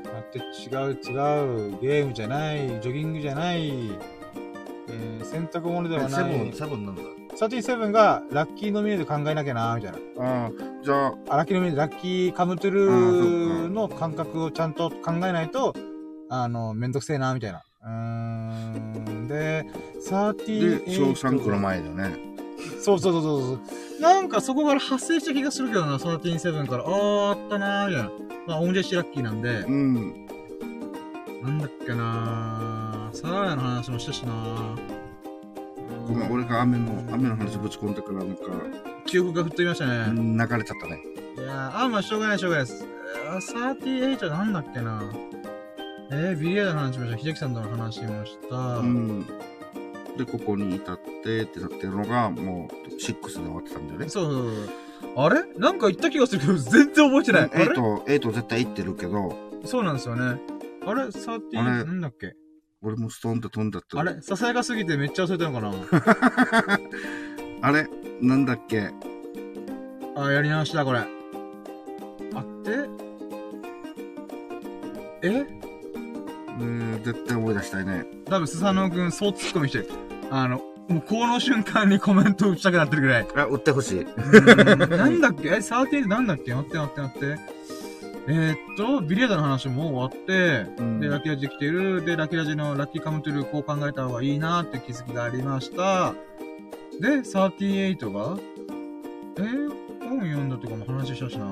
[0.04, 1.80] 待って、違う違う。
[1.80, 2.68] ゲームじゃない。
[2.80, 3.90] ジョギングじゃない。
[4.90, 6.12] えー、洗濯物ではない。
[6.12, 7.02] セブン、セブンなんだ。
[7.38, 9.98] 37がラッキーノミネート考えなきゃなみたいな。
[10.24, 10.50] ああ、
[10.82, 11.36] じゃあ。
[11.36, 15.74] ラッキーノミネート、ラッキーカムトゥルーの感覚をちゃんと考えないと、
[16.30, 17.62] あの、めんどくせえなみたいな。
[17.84, 18.87] うん。
[19.28, 19.66] で、
[20.08, 20.84] 38。
[20.84, 22.16] で、小3区の前だよね。
[22.80, 23.58] そうそうそうそ
[23.98, 24.00] う。
[24.00, 26.84] なんかそこから発生した気がするけどな、37から。
[26.84, 28.10] あー、あったなー、みたいな。
[28.46, 29.60] まあ、オンジェシラッキーなんで。
[29.60, 30.26] うん。
[31.42, 33.16] なんだっけなー。
[33.16, 34.98] サーヤの話もしたしなー。
[36.08, 38.42] ごめん、俺が雨の、雨の話ぶち込んだから、なんか。
[39.06, 40.12] 記憶が吹っ飛びましたね。
[40.14, 41.02] 流れちゃったね。
[41.36, 42.86] いやー、あ、まあ、しょうがない、しょうがないです。
[43.28, 45.02] 38はなんだっけな
[46.10, 48.56] えー、ビリヤードの話もした、秀樹さんとの話もした。
[48.78, 49.26] うん。
[50.16, 54.08] で、ここに至ってってなってるのが、もう、6で終わってたんだよね。
[54.08, 54.34] そうそう
[55.02, 55.26] そう。
[55.26, 55.42] あれ？
[55.58, 57.48] なんか言った気がするけど、全然覚えてない。
[57.68, 59.36] 8、8絶対言ってるけど。
[59.64, 60.40] そうなんですよね。
[60.86, 62.34] あれ ?30、なんだっけ？
[62.80, 64.22] 俺もストンと飛んだったあれ？
[64.22, 66.78] ささやかすぎてめっちゃ忘れたのかな？
[67.68, 67.88] あれ？
[68.20, 68.90] なんだっけ？
[70.16, 71.00] あ、やり直しだ、これ。
[71.00, 71.06] あっ
[72.64, 72.70] て？
[75.22, 75.57] え？
[76.58, 78.04] うん、絶対思い出したいね。
[78.26, 79.88] 多分、スサノオくん、そうツッコミしてる。
[80.30, 83.26] あの、もうこの瞬間にコメント打ちたくなってるぐらい。
[83.36, 84.06] あ、打ってほしい。
[84.88, 85.48] なんだっけ？
[85.48, 86.54] え、サーティーなんだっけ？
[86.54, 87.38] 待って待って待って。
[88.30, 92.04] えー、っと、ビリヤードの話も終わって、うん、で、ラッキーラジ来てる。
[92.04, 96.14] で、ラッキーラジのラッキーカムトゥルーこう考えた方がいいなって気づきがありました。
[97.00, 98.38] で、38が、
[99.36, 99.70] えー、
[100.08, 101.46] 本読んだとかも話したしな。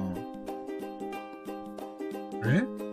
[2.44, 2.85] え？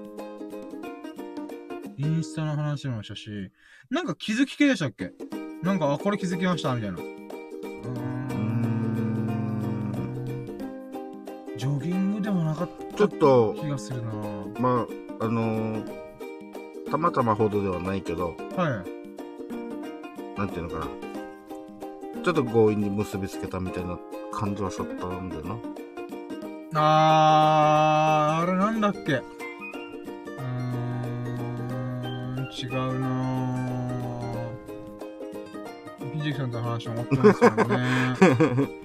[1.97, 3.51] インスタの話もしたし、
[3.89, 5.11] なんか気づき系でしたっけ？
[5.61, 6.97] なんか、あ、これ気づきましたみたいな。
[6.97, 7.05] うー
[8.33, 8.53] ん。
[11.55, 12.97] ジョギングでもなかった。
[12.97, 14.11] ちょっと、気がするな
[14.59, 14.87] ま
[15.19, 15.85] あ、あのー、
[16.89, 18.83] たまたまほどではないけど、は
[20.35, 20.39] い。
[20.39, 20.87] なんていうのかな。
[22.23, 23.97] ちょっと強引に結びつけたみたいな
[24.31, 25.57] 感じはしょったんだよな。
[26.75, 29.21] あー、あれなんだっけ？
[32.55, 36.13] 違うなぁ。
[36.13, 37.83] ひじきさんとの話も思ったんですけどね。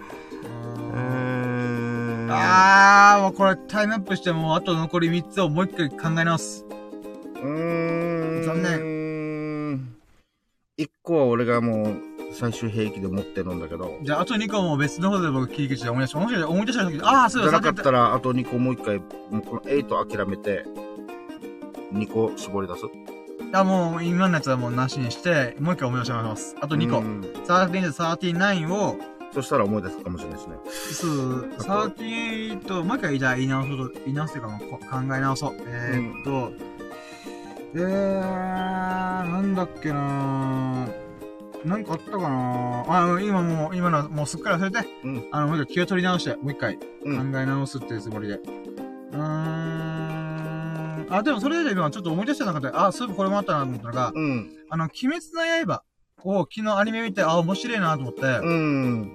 [2.30, 6.64] あー、もうこれタイムアップしてもあと残り3つをもう一回考え直す。
[7.36, 8.44] うーん。
[8.44, 9.98] 残念。
[10.78, 11.96] 1個は俺がもう
[12.32, 13.98] 最終兵器で持ってるんだけど。
[14.02, 16.18] じゃああと2個も別の方で僕切り口で思い出した。
[16.18, 19.04] もしかして思い出した時ああ、そうだ、じゃなかったらあと2個もう一回、も
[19.38, 20.64] うこの8諦めて、
[21.92, 22.82] 2個絞り出す
[23.52, 26.56] あ、もう今のやつはもうなしにして、もう一回思い出します。
[26.60, 26.98] あと2個。
[27.46, 28.96] 13、39を、
[29.32, 30.56] そしたら思い出すかもしれないですね。
[30.92, 35.54] そう、38、もう一回じゃあ言い直そうと、言い直すというか考え直そう。
[35.66, 40.86] えー、っと、うん、えー、なんだっけな
[41.64, 48.34] なんかあったかなあ、今もう、今のもうすっかり忘れて、うん、あの、もう一回気を取り直して、もう一回考え直すっていうつもりで。
[48.34, 49.67] うーん、
[51.10, 54.50] あ、でもそれで今ちょっと思い出した中で、あ、そういえばこれもあったなと思ったのが、うん。
[54.70, 55.82] あの、鬼滅の刃
[56.24, 59.14] を昨日アニメ見て、あ、面白いなと思って、うん。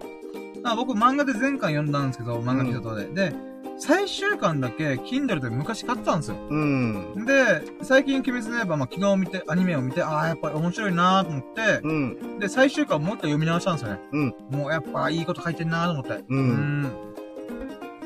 [0.65, 3.05] あ僕漫画で前回読んだんですけど、漫画見たとで。
[3.05, 3.35] で、
[3.77, 6.37] 最終巻だけ、Kindle で昔買ったんですよ。
[6.49, 7.25] うん。
[7.25, 12.39] で、最近、鬼滅の刃、まあ、昨日見て、アニメを見て、ああ、やっぱり面白いなーと思って、うん。
[12.39, 13.99] で、最終巻もう一回読み直したんですよね。
[14.11, 14.35] うん。
[14.51, 16.23] もうやっぱいいこと書いてんなーと思って。
[16.29, 16.39] うん。
[16.39, 16.41] う
[16.87, 17.13] ん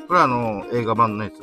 [0.08, 1.38] これはあの、映画版のやつい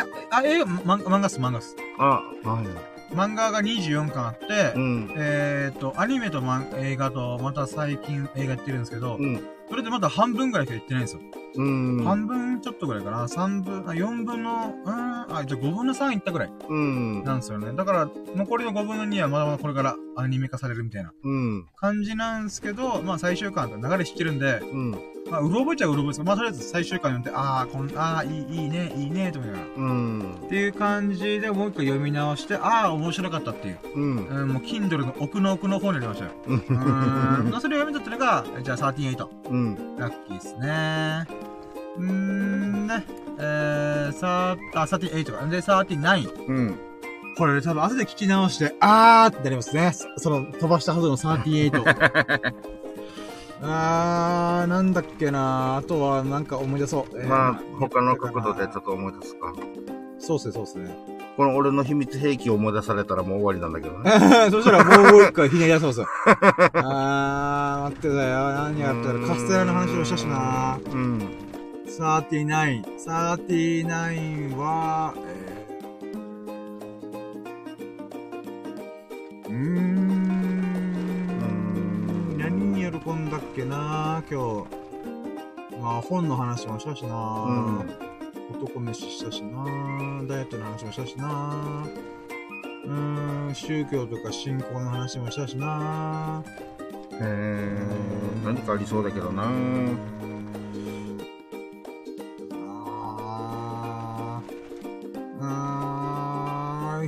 [0.00, 1.76] や、あ、映画、漫画っす、漫画っす。
[1.98, 2.90] あ、はい。
[3.14, 6.42] 漫画が24巻あって、うん、えっ、ー、と、アニメと
[6.76, 11.20] 映画と、また最近映画やってるんですけど、うん、それでまだ半分ぐらいしか言ってないんですよ。
[11.54, 12.04] うん。
[12.04, 13.28] 半分ちょっとぐらいかな。
[13.28, 16.52] 三分、あ、四分の、うん、あ、じゃあ5分の3いったぐらい。
[16.68, 17.24] うん。
[17.24, 17.72] なんですよね。
[17.72, 21.12] だから、残りの5分の2はまだまだこれからアニメ化されるみたいな。
[21.22, 21.66] うん。
[21.76, 24.90] 感じなんですけど、まあ最終巻と流れ知ってるんで、うん。
[25.30, 29.70] まあ、うろ覚えちゃうろ覚えですまあとりあえず最終巻読んで、ああ、こん、ああ、いい、いいね、いいね、と思いながら。
[29.76, 30.34] うん。
[30.46, 33.78] っていう感じでもう一回読み直して、ああ、面白かったっていう。
[33.94, 34.26] うん。
[34.26, 36.32] うん、もう、Kindle の奥の奥の方にありましたよ。
[36.46, 36.60] うん。
[37.60, 39.50] それを読み取ったのが、じゃあ38。
[39.50, 39.96] うん。
[39.96, 41.49] ラッキーですね。
[41.98, 43.04] ん、ね。
[43.38, 45.46] えー、さあ、38か。
[45.46, 46.46] で、39。
[46.46, 46.78] うん。
[47.36, 49.92] これ多分後で聞き直して、あーってなりますね。
[50.18, 51.82] その、飛ばしたはずの38。
[53.62, 57.18] あー、なんだっけなあとは、なんか思い出そう。
[57.18, 59.52] えー、まあ、他の角度でちょっと思い出すか。
[60.18, 60.94] そうっすね、そうっすね。
[61.36, 64.10] この俺の秘密兵器を思い出されたらもう終わりなんだけどね。
[64.52, 66.02] そしたらもう一回ひねり出そうっす。
[66.74, 68.52] あー、待ってたよ。
[68.52, 71.39] 何やったらカステラの話をしたしなうん。
[72.00, 72.82] 39。
[72.96, 80.08] 39は、えー、うーん。
[82.38, 84.80] 何に喜んだっけな今日。
[85.78, 87.80] まあ本の話もしたしなうん。
[88.62, 89.64] 男飯したしな
[90.26, 91.84] ダイエットの話もしたしな
[92.84, 96.42] うーん、宗教とか信仰の話もしたしな
[97.12, 97.78] へえ、
[98.44, 99.50] 何かありそうだけどな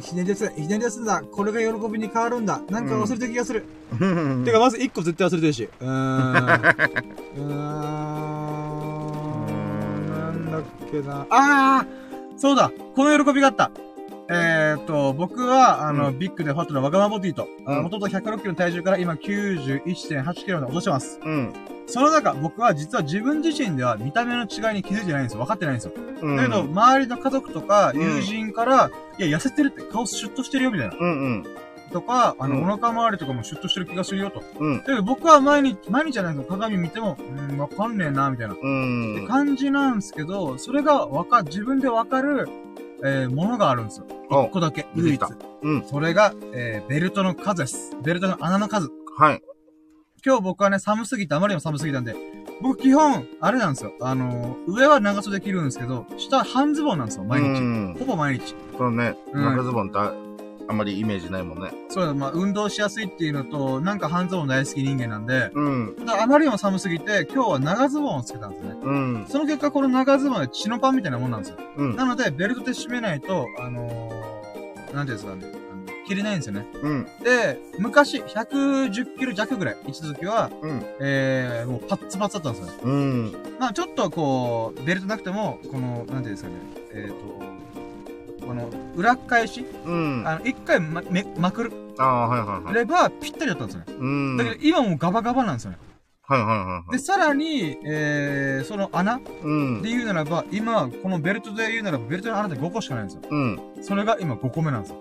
[0.00, 1.22] ひねり出す、ひねり出すんだ。
[1.22, 2.60] これが喜びに変わるんだ。
[2.70, 3.64] なんか忘れた気がする。
[4.00, 4.06] う
[4.40, 5.68] ん、てか、まず一個絶対忘れてるし。
[5.80, 5.90] うーん。
[7.36, 7.52] うーん。
[10.10, 11.26] なんだっけな。
[11.30, 12.02] あー
[12.38, 13.70] そうだこの喜びがあった
[14.32, 21.20] えー、っと、僕は、あの、うん、ビッグでホットなワガマボディと、もともと106キロの体重から今91.8キロまで落としてます。
[21.22, 21.52] うん。
[21.86, 25.40] その中、僕は実は自分自身では見た目の違いに気づいてないんですよ。
[25.40, 25.92] 分かってないんですよ。
[26.22, 30.96] うん、だけど、周りの家族とか友人から、うん、いや、痩せてるって顔シュッとしてるよ、みたいな。
[30.98, 31.46] うんうん。
[31.92, 34.42] とか、あの、うん、お腹周りとかもシュッとしてる気がするよと。
[34.58, 34.78] うん。
[34.78, 38.56] だけど僕は毎日、毎日じゃないけど鏡見ても、うん、わかんねえな、みたいな。
[38.60, 39.16] うん。
[39.18, 42.48] って感じなんですけど、それがわか、自分でわかる、
[43.04, 44.06] えー、ものがあるんですよ。
[44.30, 45.20] 一個だけ、唯一。
[45.62, 45.84] うん。
[45.84, 47.96] それが、えー、ベルトの数です。
[48.02, 48.90] ベルトの穴の数。
[49.18, 49.42] はい。
[50.24, 52.14] 今日僕はね、寒すぎて、あまりにも寒すぎたんで、
[52.60, 53.92] 僕基本、あれなんですよ。
[54.00, 57.98] あのー、上は長袖着るんですけど、下半ズボンなんですよ、毎日。
[57.98, 58.54] ほぼ毎日。
[58.78, 60.31] そうね、長ズボンって
[60.68, 61.70] ああまりイメージないもんね。
[61.88, 65.96] そうだ、まあ、運動しやすいっていうのと、なんか半ズボン大好き人間なんで、うん。
[66.08, 68.74] あまりにも寒すぎて、今日は長ズボンをつけたんですね。
[68.82, 69.26] うん。
[69.28, 71.58] その結果、この長ズボンは血のパンみたいなもんなんですよ。
[71.76, 71.96] うん。
[71.96, 75.62] なので、ベルトで締めないと、あのー、なんていうんですかね。
[76.06, 76.66] 着れないんですよね。
[76.82, 77.06] うん。
[77.22, 80.82] で、昔、110キロ弱ぐらい、一時は、うん。
[81.00, 82.80] えー、もうパッツパツだったんですよ。
[82.84, 83.32] うん。
[83.58, 86.54] まあちょっとこう、ベルトなくても、この、なんていうんですかね、
[86.92, 87.61] えっ、ー、と、
[88.42, 90.22] この、裏返しうん。
[90.26, 91.72] あの、一回ま、め、まくる。
[91.98, 92.74] ああ、はいはいはい。
[92.74, 93.94] れば、ぴったりだったんですよね。
[93.98, 94.36] うん。
[94.36, 95.78] だけど、今もうガバガバなんですよね。
[96.24, 96.92] はいはいはい。
[96.92, 99.82] で、さらに、えー、その穴うん。
[99.82, 103.22] で言うならば、今、このベルトで言うならば、ベルトの穴で5個しかないんですよ。
[103.28, 103.60] うん。
[103.82, 104.98] それが今5個目なんですよ。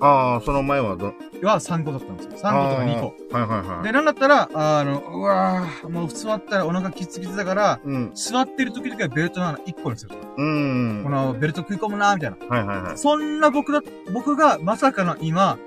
[0.00, 2.32] ああ、その前はどは3個だったんですよ。
[2.32, 3.36] 3個とか2個。
[3.36, 3.84] はいはいはい。
[3.84, 10.16] で、なんだったら、あの、うわぁ、もう座ったらお腹キツキツだから、うん、座ってる時々はベルトの穴1個にすると。
[10.36, 11.02] うん。
[11.04, 12.36] このベルト食い込むなみたいな。
[12.46, 12.98] はいはいはい。
[12.98, 13.82] そんな僕だ、
[14.12, 15.58] 僕がまさかの今、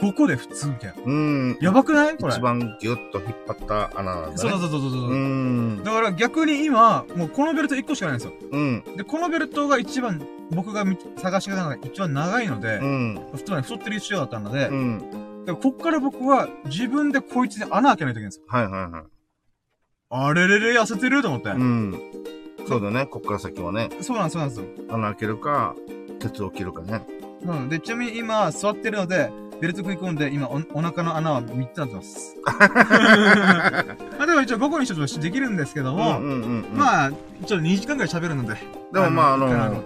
[0.00, 1.02] 5個で普通みたいな。
[1.04, 1.58] うん。
[1.60, 2.16] やばくない？
[2.16, 2.34] これ。
[2.34, 4.36] 一番ギュッと引っ張った穴なんだね。
[4.36, 5.10] そうそうそうそうそう。
[5.10, 5.82] うん。
[5.82, 8.34] だから逆に今、もうこのベルト1個しかないんですよ。
[8.50, 8.84] うん。
[8.96, 10.84] で、このベルトが一番、僕が
[11.16, 13.20] 探し方が一番長いので、うん。
[13.34, 15.44] 太太ってる一緒だったので、うん。
[15.46, 18.44] でこっから僕は自分でこいつに穴開けないといけないんですよ。
[18.48, 19.02] はいはいはい。
[20.10, 21.50] あれれれ痩せてると思って。
[21.50, 21.94] うん。
[22.68, 23.06] そうだね。
[23.06, 23.88] こっから先はね。
[24.00, 24.66] そうなんです、そうなんですよ。
[24.94, 25.74] 穴開けるか、
[26.18, 27.06] 鉄を切るかね。
[27.42, 27.68] うん。
[27.68, 29.30] で、ちなみに今、座ってるので、
[29.60, 32.36] ベルト食い込んで、今お、お腹の穴は3つなってます。
[32.44, 38.54] まあでも一応5個にしとできるんですけども、うんうんうん、まあ、ちょっと2時間くらい喋るので。
[38.92, 39.82] でもまあ、あの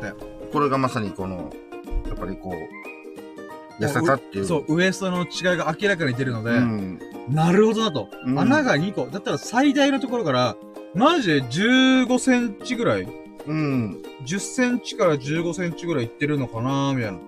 [0.53, 1.53] これがまさにこの、
[2.07, 2.55] やっぱりこ
[3.81, 4.47] う、痩せたっていう。
[4.47, 8.39] そう、ウエストの違いが明らかに出るので、うん、なるほどなと、うん。
[8.39, 9.07] 穴が2個。
[9.07, 10.57] だったら最大のところから、
[10.95, 13.09] マジで15センチぐらい？
[13.47, 13.99] うん。
[14.25, 17.19] 10センチから15センチぐらいいってるのかなみたいな。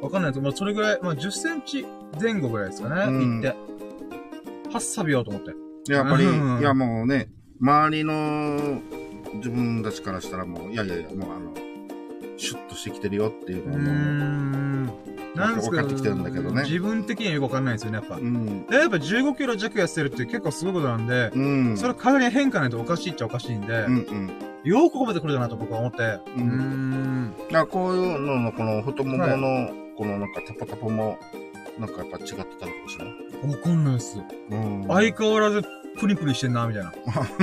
[0.00, 1.86] わかんないですけど、まあ、それぐらい、まあ、10センチ
[2.20, 3.48] 前後ぐらいですかね、うん、行って。
[4.72, 5.92] はっさびようと思って。
[5.92, 7.28] やっぱり、いやもうね、
[7.60, 8.80] 周りの
[9.34, 11.54] 自分たちからしたらもう、いやいやいや、もうあの、
[12.36, 14.92] シュッとしてきてるよっていうのはも
[15.34, 16.62] う、なんか分かってきてるんだけどね。
[16.62, 18.16] 自分的にはよくわかんないですよね、やっぱ。
[18.16, 18.66] うん。
[18.70, 21.76] やっぱ15キロ弱痩せるって結構すごいことなんで、うん。
[21.76, 24.30] それ体に変化ないとおかしいっちゃおかしいんで、うんうん。
[24.64, 26.18] よくここまで来るかなと僕は思って。
[26.36, 26.42] うん。
[26.42, 31.18] うんだからこういうのの、この太ももの、はい、このなんかタポタポも、
[31.78, 33.54] なんかやっぱ違ってたのかもしれない？
[33.54, 34.18] わかんないです。
[34.50, 34.86] うん。
[34.88, 35.62] 相変わらず
[35.98, 36.92] プリプリしてんな、みたいな。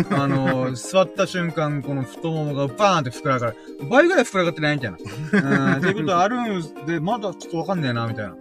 [0.23, 3.57] あのー、座った瞬間、この太ももがバーンって膨らがる。
[3.91, 4.75] 倍ぐらい膨らがってない？
[4.77, 4.97] みたいな。
[4.97, 8.34] うん、っていうことあるんで、まだちょっとわかんねえな、みたいな。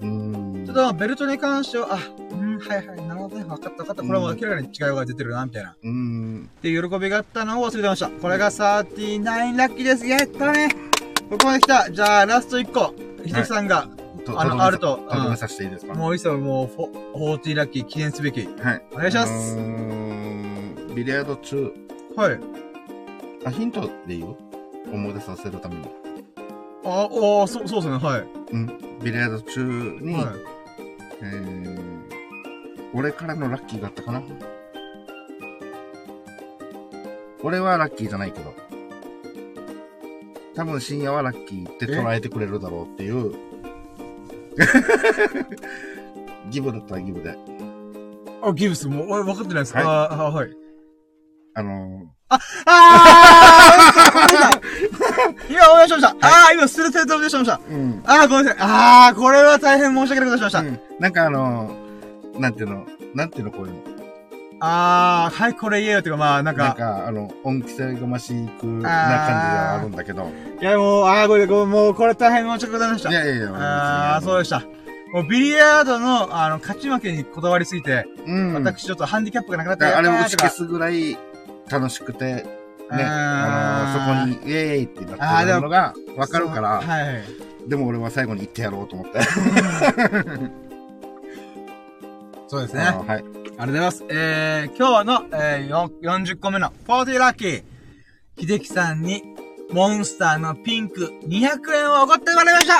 [0.67, 1.99] ただ、ベルトに関しては、あ、
[2.33, 4.03] うん、はいはい、なるほどね、わかったわかった。
[4.03, 5.77] これは明らかに違いが出てるな、みたいな。
[5.83, 6.49] うん。
[6.57, 8.09] っていう喜びがあったのを忘れてました。
[8.09, 10.07] これが39ラッキーです。
[10.07, 10.71] やったね。
[11.29, 11.91] ここまで来た。
[11.91, 12.95] じゃあ、ラスト1個。
[13.25, 13.89] ひできさんが、
[14.35, 14.97] あの、あると。
[14.97, 15.95] とどめさせていいですか？
[15.95, 18.45] もういいっすよ、もう、フォーティーラッキー記念すべき。
[18.45, 18.83] はい。
[18.93, 19.57] お願いします。
[20.95, 21.73] ビリヤード中。
[22.17, 22.41] はい。
[23.45, 24.37] あ、ヒントで言う
[24.93, 25.83] 思い出させるために。
[26.85, 27.09] あ、
[27.45, 28.27] あ、そう、そうですね、はい。
[28.53, 28.67] うん。
[29.03, 29.61] ビリヤード中
[30.01, 30.25] に、はい、
[31.23, 31.81] えー、
[32.95, 34.23] 俺からのラッキーがあったかな？
[37.43, 38.55] 俺はラッキーじゃないけど。
[40.55, 43.35] 多分深夜はラッキーって捉えてくれるだろうっていう。
[46.51, 47.37] ギブだったらギブで。
[48.43, 50.51] あ、ギブス、もう、分かってないですか、はい、あ、はい。
[51.55, 56.09] あのー、あ、あー今お願いしました。
[56.09, 57.61] はい、ああ、今スルテートでしました。
[57.69, 58.03] うん。
[58.05, 58.61] ああ、ごめんなさい。
[58.61, 60.61] ああ、これは大変申し訳ないことしました。
[60.61, 63.96] うん、なんかあのー、なんていうの、なんていうの、こういうの。
[64.67, 66.65] ああ、はい、これ言えよっていうか、まあ、なんか。
[66.65, 70.31] なんか、あの、恩着せがましくな感じではあるんだけど。
[70.61, 73.11] いや、もう、ああ、これ、もう、これ大変申し訳ございました。
[73.11, 73.51] いやいやいや。
[73.55, 74.63] ああ、そうでした。
[75.13, 81.17] もうビリヤードの、あの、勝ち負けにこだわりすぎて、うん、私ちょっとハンディキャップがなくなってあれを打ち消すぐらい
[81.71, 82.45] 楽しくて、ね、
[82.91, 83.93] あ
[84.27, 87.69] のー、そこに、イエーイってなってるのがわかるから、はい。
[87.69, 89.21] でも俺は最後に言ってやろうと思って。
[92.49, 92.83] そうですね。
[92.83, 93.25] はい。
[93.59, 94.05] ありがとうございます。
[94.11, 97.63] えー、今日の、えー、40個目の40ラッキー。
[98.39, 99.23] 秀樹さんに、
[99.71, 102.75] モンスターのピンク200円をおごってもらいました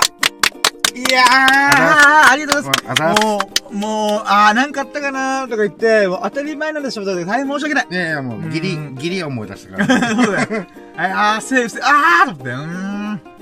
[0.95, 3.23] いやーありがとうございます。
[3.23, 3.39] も
[3.71, 7.87] う、もう、あーなんかあったかなとか言って、もう当たり前なんでしょう大変申し訳ない。
[7.91, 10.09] いやいや、もう、ギリ、ギリ思い出したから。
[10.15, 10.67] そうだよ。
[10.99, 13.36] あー、セーフセーフ、あーと思って、うーん。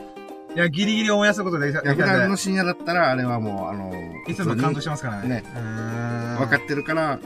[0.54, 1.82] いや、ギリギリ思い出すことできた。
[1.82, 5.28] いや、普段の深夜だったら、あれはもう、あのー、いつもカウントしますからね。
[5.28, 5.44] ね。
[6.38, 7.18] 分かってるから、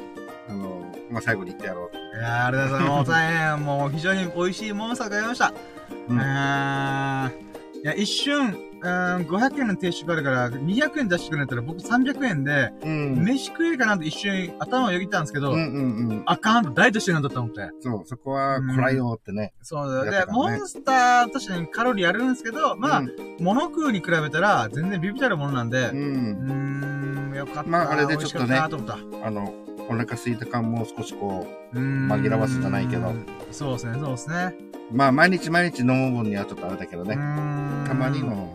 [0.48, 1.96] あのー、まあ、最後に言ってやろう。
[1.96, 3.10] いやー、ありがとうございます。
[3.10, 5.52] 大変、もう非常に美味しいモンスターがありました。
[6.09, 6.16] うん。
[7.82, 17.70] いや、一瞬、うん、500円の定食あるから、200円出してくれたら僕300円で、うん、飯食えるかなって一瞬頭をよぎったんですけど、うんうんうん、あかんと、ダイエットしてるんだと思って。
[17.81, 19.52] そう、そこは、こらよってね。
[19.58, 27.70] うん、そうだ、ね、で、モンスター、確かにカロリーあるんですけど、まあ、うん、物食うに比べたら、全然ビビたるものなんで、うん、うん、よかった。
[27.70, 28.68] まあ、あれでちょっとね、あ
[29.31, 29.55] の、
[29.90, 33.12] お腹空いた感も少しこう、紛らわすじゃないけど。
[33.50, 34.55] そうですね、そうですね。
[34.92, 37.15] まあ、毎日毎日飲む分にはちょっとあれだけどね。
[37.86, 38.55] たまにの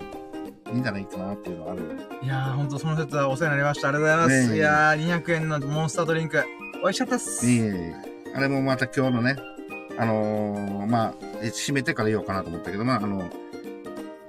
[0.73, 1.81] いいんじゃないかなっていうのはある。
[2.21, 3.89] いやー、ほんとその説はお世話になりました。
[3.89, 4.49] ありがとうございます。
[4.51, 6.43] ね、いやー、200円のモンスタードリンク、
[6.81, 7.49] 美味しかったっす。
[7.49, 7.95] いえ
[8.35, 9.35] あれもまた今日のね、
[9.97, 13.29] あのー、まあ、閉めてから言おうかなと思ったけど、まあ、あの、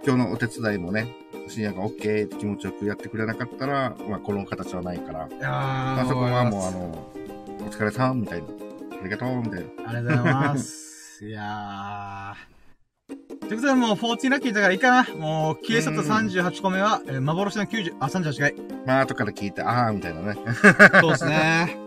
[0.07, 1.17] 今日のお手伝いもね、
[1.49, 6.79] 深夜が OK って気持ちよくやってくれなかったら、まあ、この形はないから、いやまあ、そこはもう、あの、
[7.67, 8.47] お疲れさんみたいな。
[9.01, 9.67] ありがとうみたいな。
[9.87, 11.25] ありがとうございます。
[11.25, 12.54] いやー。
[13.09, 15.15] ということで、もう、14ラッキーだからいいかな。
[15.17, 18.55] もう、消え去った38個目は、えー、幻の90、あ、38回。
[18.87, 20.37] まあ、後から聞いて、あー、みたいなね。
[21.01, 21.79] そうですね。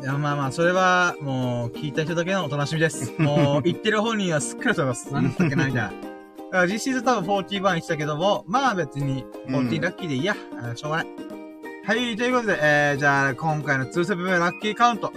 [0.00, 3.12] いや、まあまあ、それは、もう、聞いた人だけのお楽しみです。
[3.18, 5.12] もう、言ってる本人はすっかりとます。
[5.12, 5.88] 何だっけな、みたいな。
[5.88, 5.92] だか
[6.58, 10.36] ら実質多分40番言ってたけども、まあ別に、14ラッキーでいいや。
[10.62, 11.06] うん、しょうがない。
[11.84, 15.12] はい、ということで、えー、じゃあ、今回の2セブンラッキーカウント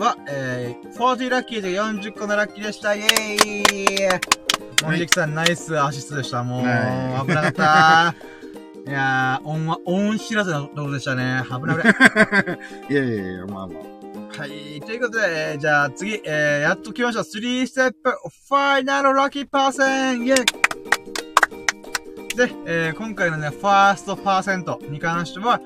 [0.00, 2.94] は、えー、40ラッキーで40個のラッキーでした。
[2.94, 6.42] イェーイモンジキさん、ナイスアシストでした。
[6.42, 8.14] もう、危なかった。
[8.88, 11.42] いやー、音は、音知らずのところでしたね。
[11.44, 11.94] 危ない危ない。
[12.88, 13.74] いやいやいや、まあま
[14.38, 14.40] あ。
[14.40, 14.80] はい。
[14.80, 17.20] ということで、えー、じゃあ次、えー、やっと来ました。
[17.20, 25.60] 3ステップファイナルラッキーパーセンイェイで、えー、今回のね、ファーストパーセントに関しては、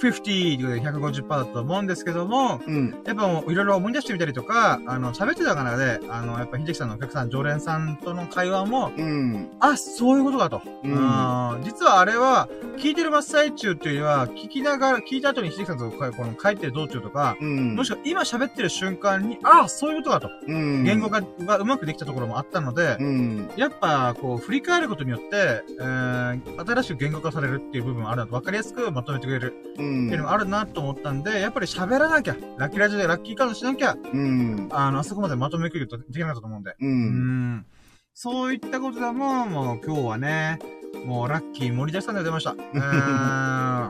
[0.00, 3.02] 50ということで150%だと思うんですけども、うん。
[3.04, 9.50] やっぱもういろいろ思い出してみたりとか、あの、喋ってたからで、あの、やっぱ秀樹さんのお客さん、常連さんとの会話も、うん。
[9.60, 10.62] あ、そういうことかと。
[10.84, 11.62] うん。
[11.62, 12.48] 実はあれは、
[12.78, 17.76] 聞いてる真っ最中っていうよりは、聞きながら、聞いた後に秀樹さんとこの帰ってる道中とか、うん。
[17.76, 20.30] もしくは今喋ってる瞬間に、あ、そういうことかと。
[20.46, 20.84] うん。
[20.84, 23.50] 言語化がうまくできたところもあったので、うん。
[23.56, 29.54] やっぱ、こう、振り返ることによって、えー、新しく言語化されるっていう部分もあるので、わかりやすくまとめてくれる。
[29.78, 29.89] うん。
[30.06, 34.68] っていうのもあるなと思ったんで、やっぱり喋らなきゃ、ラッキーラジオでラッキーカードしなきゃ、うん。
[34.70, 36.76] あの、あそこまでまとめくるとできなかったと思うんで。
[36.80, 36.88] うん。
[36.88, 37.66] うん
[38.12, 40.58] そういったことでも、もう今日はね、
[41.06, 42.54] もうラッキー盛り出したんで出ました。
[42.58, 43.88] え ー、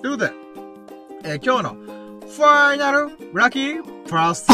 [0.00, 0.32] ということで、
[1.24, 1.76] えー、今日の
[2.30, 4.46] ファイナルラッキープラス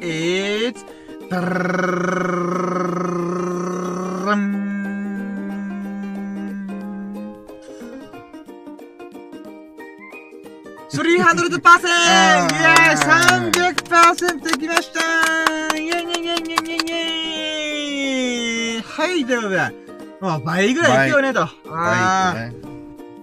[0.00, 0.86] is
[10.92, 10.98] 300%!
[10.98, 11.36] イェーイ
[12.96, 15.00] !300% いきました
[15.74, 19.70] イェイイェイイェイイェイイェイはい、ということで、
[20.20, 21.48] もう倍ぐらいいくよね、と。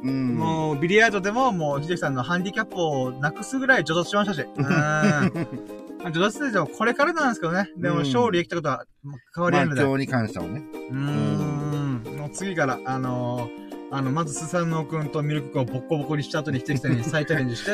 [0.02, 4.42] うん、もう、ビリヤードでも、もう、秀樹さんのハンディキャップをなくすぐらい助突しましたし。
[4.42, 4.66] うん。
[6.12, 7.70] 助突でもこれからなんですけどね。
[7.78, 8.86] でも、勝利できたことは
[9.36, 9.82] 変わりないので。
[9.82, 10.64] まあ、今日に関してはね。
[10.90, 12.04] うん。
[12.18, 17.72] もう次から、あのーあの、まずスサノオくんとミルクくんをボッコボコにした後にひさんに再チャレンジして、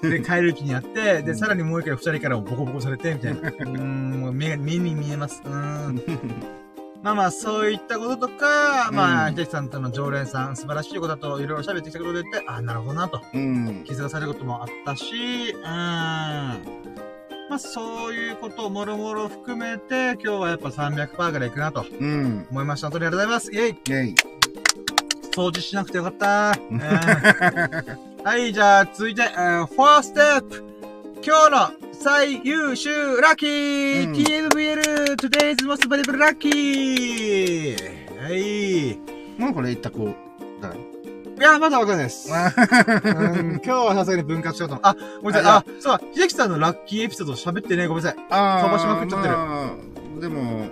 [0.08, 3.52] で、帰る気になって、で、さらにもう一回二人からもボコボコされて、みたいな。
[3.58, 5.42] うん、もう目、目に見えます。
[5.44, 6.02] うん。
[7.02, 13.20] まあまあ、そういったこととか、まあ、ひでさんとの常連さん、素晴らしいことだといろいろ喋ってきたことで言って、あ、なるほどなと。
[13.34, 13.84] うん。
[13.84, 17.07] 気づかされることもあったし、うん。
[17.48, 21.86] まあ、そういうことをもろもろ含めて、今日はやっぱ300%ぐらいいくなと。
[21.98, 22.46] うん。
[22.50, 22.90] 思いました。
[22.90, 23.52] 本当にありがとうございます。
[23.52, 24.14] イェイイェイ
[25.32, 26.54] 掃除しなくてよかった。
[28.24, 30.64] はい、じゃあ、続いて、えー、フォーステップ
[31.24, 37.76] 今日の最優秀ラッキー、うん、!TMVL Today's Most Valuable Lucky!
[38.20, 39.40] はい。
[39.40, 40.12] もうこれ一択、
[40.60, 40.87] 誰？
[41.38, 42.28] いや、まだわかんないです。
[42.32, 44.80] うん、今日はさすがに分割しようと思う。
[44.82, 45.52] あ、ごめんなさい。
[45.52, 47.86] あ、そう、秀樹さんのラッキーエピソード喋ってね。
[47.86, 48.26] ごめんなさい。
[48.30, 48.62] ああ。
[48.62, 49.36] 飛ばしまくっちゃってる。
[49.36, 49.72] ま
[50.16, 50.66] あ、でも、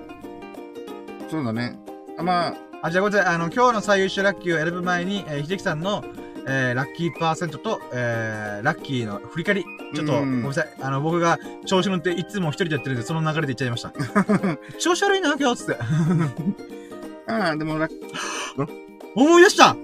[1.30, 1.78] そうだね。
[2.18, 2.54] あ、まあ。
[2.82, 3.34] あ、じゃあごめんなさい。
[3.34, 6.04] あの、今日の最優秀ラッキーを選ぶ前に、えー、秀樹さんの、
[6.48, 9.64] えー、ラッキーパーセントと、えー、ラッキーの振り返り。
[9.94, 10.68] ちょっと、ごめんなさい。
[10.80, 13.92] あの、僕が調子乗っていつも一人でやってるんで、その流れで言っちゃいました。
[14.78, 15.78] 調子悪いな、今日、つって。
[17.30, 18.68] ああ、でもラッキー、
[19.14, 19.76] 思い出した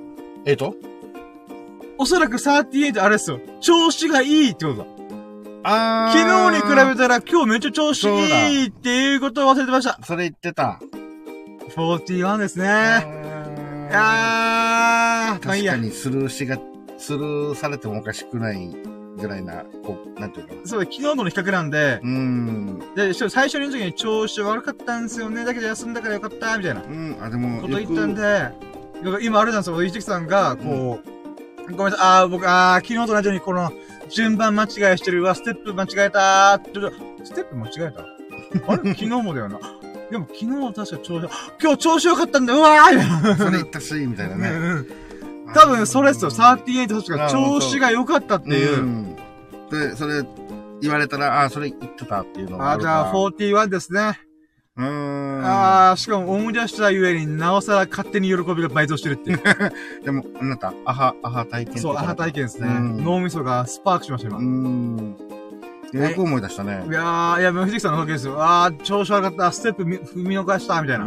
[0.44, 0.74] えっ、と？
[1.98, 3.40] おそらく38あれですよ。
[3.60, 4.86] 調子がいいってことだ。
[5.64, 6.18] あー。
[6.18, 9.98] 昨日に比べたら今日めっちゃ調子いいっていうことを忘れてました。
[10.02, 10.80] それ言ってた。
[11.76, 12.64] 41ですね。
[12.64, 12.68] い
[13.92, 15.40] やー。
[15.40, 16.58] 確かにスルーしが、
[16.98, 18.74] スルーされてもおかしくない
[19.16, 20.54] ぐらいな、こう、なんていうか。
[20.64, 22.78] そう、昨日との比較なんで、うん。
[22.96, 25.44] で、最初の時に調子悪かったんですよね。
[25.44, 26.82] だけど休んだからよかった、みたいな。
[26.82, 27.60] うん、あ、でも。
[27.60, 28.71] こと言ったんで、
[29.22, 31.00] 今あれなんですよ、石木さんが、こ
[31.68, 33.72] う、ごめんなさい、あー、僕、あー、昨日と同じように、この、
[34.08, 38.72] 順番間違いしてるわ、ステップ間違えたー、ちょっと、ステップ間違えた？
[38.72, 38.94] あれ？
[38.94, 39.58] 昨日もだよな。
[40.10, 41.28] でも昨日は確か調子、
[41.62, 44.84] 今日調子良かったんだ、うわーそれ言ったし、みたいなね。
[45.54, 49.16] 多分それっすよ、38確か調子が良かったっていう。
[49.70, 50.22] で、それ、
[50.82, 54.20] 言われたら、ああ、それ言ってたっていうのがああ、じゃあ41ですね。
[54.76, 55.44] うん。
[55.44, 59.40] ああ、しかも思い出したゆえになおさら勝手に喜びが倍増してるっていう。
[60.02, 62.68] でも、あなた、アハ、アハ体験そう、アハ体験ですね。
[62.70, 64.38] 脳みそがスパークしました、今。
[64.38, 65.16] うん。
[65.92, 66.84] よく思い出したね。
[66.88, 68.36] いやー、いや、藤木さんのおかげですよ。
[68.38, 69.52] あー、調子悪かった。
[69.52, 71.06] ステップ踏み逃した、みたいな。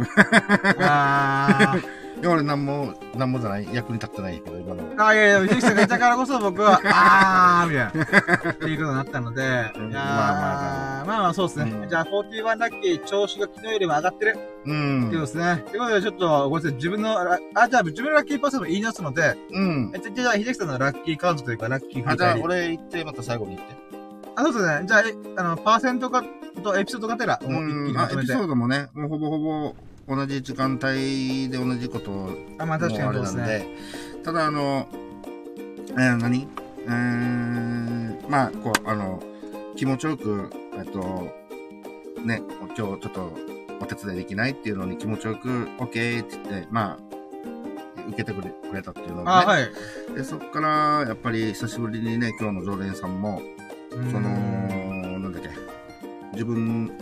[0.78, 2.05] あー。
[2.20, 4.82] いや、俺なんも、なんもじゃない、役に立ってないけど、今の。
[5.04, 8.52] あ、いやいや、藤木さんがいたからこそ僕は、 あー、みたいな。
[8.52, 11.70] っていうことになったので、いやー、まあまあそうですね。
[11.70, 14.38] うん、じゃあ、41ラッキー、調子が昨日よりも上がってる。
[14.64, 15.08] うん。
[15.08, 15.64] ってことですね。
[15.70, 19.92] ということで、ちょっと、ごめんなさい、自分の、あ、じゃあ、自分のラッキーパーセント言い直すので、うん。
[19.94, 22.10] え、じゃあ、秀樹さんのラッキーカウントというか、ラッキー。
[22.10, 23.76] あ、じゃあ、俺言って、また最後に言って。
[24.36, 24.86] あ、そうですね。
[24.86, 26.24] じゃあ、え、あの、パーセントか、
[26.62, 28.32] とエピソードがてら、もう一気にまとめて。
[28.32, 29.74] エピソードもね、もうほぼほぼ、
[30.08, 33.66] 同じ時間帯で同じことをあ、まあ確かにそうですね。
[34.24, 34.88] ただあの、
[35.90, 36.48] えー、何？
[36.88, 39.20] えー、まあ、こう、あの、
[39.74, 41.28] 気持ちよく、えっと、
[42.24, 43.32] ね、今日ちょっと
[43.80, 45.48] お手伝いできないっていうのに気持ちよく、
[45.80, 46.98] OK って言って、まあ、
[48.06, 49.46] 受けてくれくれたっていうのがね。
[49.46, 49.68] はい。
[50.14, 53.42] で、そっから、やっぱり久しぶりにね、今日の常連さんも、
[53.90, 55.50] その、なんだっけ、
[56.34, 56.92] 自分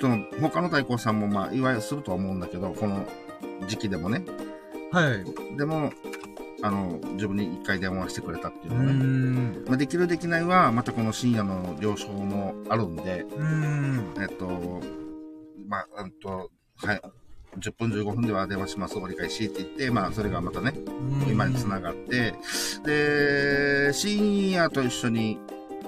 [0.00, 3.06] その、他の太鼓さんもまあ、祝いするとは思うんだけど、この
[3.66, 4.24] 時期でもね。
[4.92, 5.56] はい。
[5.56, 5.92] でも、
[6.62, 9.58] あの、自分に一回電話してくれたっていうのね。
[9.66, 14.80] まあ、できるできないは、またこの深夜の了承もあるんで、んえっと、
[15.66, 17.02] まあ、うんと、はい。
[17.58, 20.74] 10分15分では電話します、折り返しって言って、まあ、それがまたね、
[21.28, 22.34] 今に繋がって、
[22.84, 25.38] で、深夜と一緒に、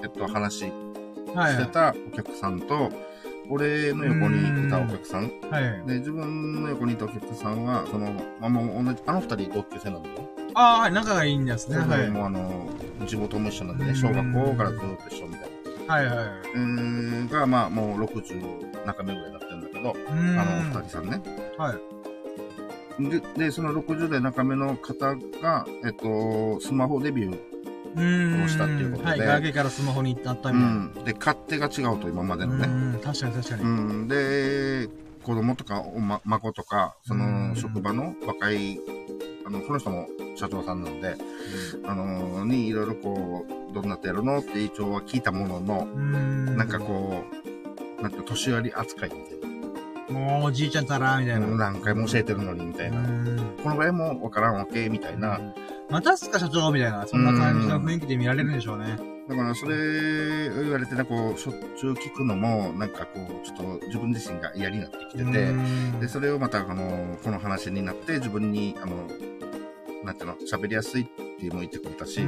[0.03, 3.10] えっと、話してたお客さんと、はい
[3.51, 5.29] 俺の横にいたお客さん。
[5.49, 5.85] はい。
[5.85, 10.15] で、自分の横にいたお客さんは、その、まあ、もう同じ、あの二人同級生なんだよ。
[10.53, 11.77] ああ、はい、仲がいいんですね。
[11.77, 12.09] はい。
[12.09, 12.69] もうあの、
[13.05, 15.49] 地元も一緒なんでね、小学校からずっと一緒みたい
[15.85, 15.93] な。
[15.93, 16.49] はいはい。
[16.55, 21.21] うん、が、まあ、もう60中目ぐらいになってるんだけど、あの二人さんね。
[21.57, 21.75] は
[22.99, 23.09] い。
[23.09, 27.50] で、で、その60代中目の方が、えっと、スマホデビュー
[27.95, 29.09] をしたっていうことで。
[29.09, 30.59] はい、ガーゲからスマホに行ったみたいな。
[30.59, 30.93] うん。
[31.03, 32.67] で、勝手が違うと、今までのね。
[32.67, 33.63] うん、確かに確かに。
[33.63, 33.67] う
[34.03, 34.07] ん。
[34.07, 34.87] で、
[35.23, 38.79] 子供とか、おま、孫とか、その、職場の若い、
[39.45, 41.15] あの、この人も社長さんなんで、
[41.83, 47.23] うん、あの、にいろいろこう、どんなってやるのって一応は聞いたものの、んなんかこ
[47.99, 49.51] う、なんて、年寄り扱いみたいな。
[50.11, 51.47] もうおじいちゃんたら、みたいな。
[51.47, 53.01] 何回も教えてるのに、みたいな。
[53.63, 55.39] このぐらいもわからんわけ、みたいな。
[55.91, 57.05] またっすか、社長みたいな。
[57.05, 58.97] そんな感じの雰囲気で見られるんでしょうね。
[59.27, 65.53] だから、それ言われてね、こう、しょっちゅう聞くのも、なんかこう、ちょっと自分自身が嫌になってきてて、
[65.99, 68.95] で、それをまた、この、この話になって、自分に、あの、
[70.03, 72.21] なんていうの、喋りやすいっても言ってくれたし、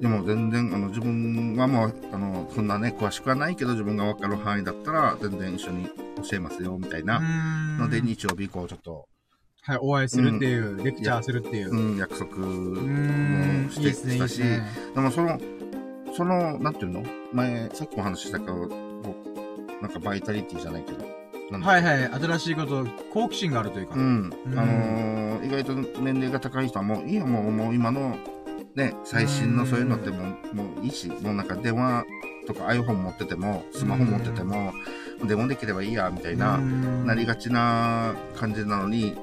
[0.00, 5.86] でも全然、あの、自分はもう、あの、そんなね、詳しくはないけど、自分がわかる範囲だったら、全然一緒に
[6.28, 7.20] 教えますよ、みたいな。
[7.78, 9.06] ので、日曜日以降、ちょっと、
[9.68, 11.70] はい、お会いするっていう、うん、レクチャーするっていう。
[11.70, 14.62] うん、約束もしてきたし、でね、
[14.94, 15.38] でもその、
[16.16, 17.04] その、なんていうの？
[17.34, 18.66] 前、さっきも話したけど、
[19.82, 21.04] なんかバイタリティじゃないけど、
[21.60, 22.10] はいはい。
[22.18, 23.96] 新しいこと、好奇心があるというか。
[23.96, 24.32] うん。
[24.46, 28.16] うん、あのー、意外と年齢が高い人はもう、いいよ、もう、もう今の、
[28.74, 32.06] ね、最新のそういうのってもう、もういいし、もうなんか電話
[32.46, 34.72] とか iPhone 持ってても、スマホ持ってても、
[35.24, 39.16] 電話できればいいや、みたいな、なりがちな感じなのに、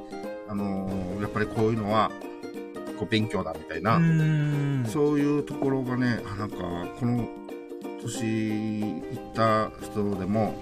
[0.48, 2.11] あのー、やっぱりこういうのは、
[2.98, 3.99] こう勉強だ、みたいな、
[4.88, 6.57] そういうところがね、あ、なんか、
[6.99, 7.27] この、
[8.01, 10.53] 年行った人でも、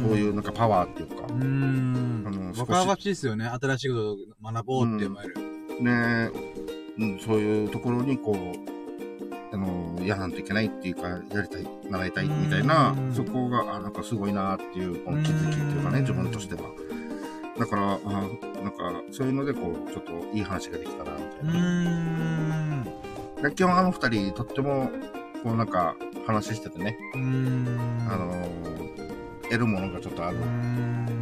[0.00, 2.24] そういうなんかパワーっていうか、うん。
[2.26, 3.46] あの、若々しいですよね。
[3.46, 4.16] 新しいことを
[4.52, 5.34] 学ぼうって思える。
[5.80, 6.30] ね
[6.98, 16.62] うん、そういうところにこう、あの、やらんといけないっていうか、やりたい、習いたいみたいな、そこが、あ、なんかすごいなっていう、この気づきっていうかね、自分としては。
[17.60, 18.30] だから、あなん
[18.70, 22.84] か、そういうので、こう、ちょっといい話ができたな、みたいな。
[23.44, 23.54] うん。
[23.54, 24.90] 基本あの二人、とっても、
[25.42, 25.94] こうなんか、
[26.26, 26.96] 話しててね。
[27.14, 30.38] あのー、得るものがちょっとある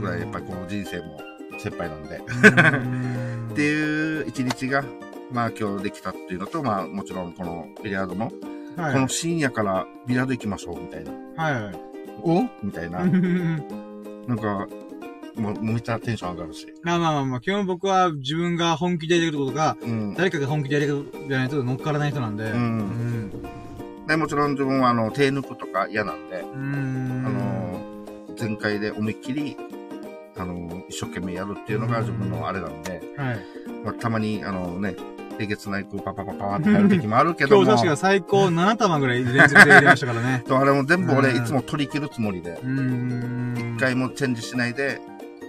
[0.01, 1.21] ぐらい、やっぱりこう人生も
[1.59, 2.21] 先輩なんで。
[3.53, 4.85] っていう一日が、
[5.33, 8.31] まあ今日できたっていうのと、まあもちろんこのビリヤードも、
[8.77, 11.13] はい、この深夜からビリヤード行きましょうみたいな。
[11.37, 11.75] はいはい。
[12.23, 12.43] お？
[12.63, 13.01] みたいな。
[14.27, 14.69] なんか、
[15.39, 16.67] もう、めっちゃテンション上がるし。
[16.83, 24.07] まあまあまあまあ、基本僕は自分が本気でやることが、うん、誰かが本気でやるじゃないと乗っからない人なんで、うん、うん。
[24.07, 27.27] で、もちろん自分はあの、手抜くとか嫌なんで、ん。
[27.27, 29.57] あの、全開で思いっきり、
[30.37, 33.39] あの、一生懸命やるっていうのが自分のあれなんで、はい。
[33.85, 34.97] まあ、たまに、あのね、
[35.41, 37.63] えげつないこうパパパパって入る時もあるけども。
[37.63, 40.43] 今日確か最高7玉ぐらい連続で入れましたからね。
[40.47, 45.01] と、あれも全部俺いつも取り切るつもりで、一回もチェンジしないで、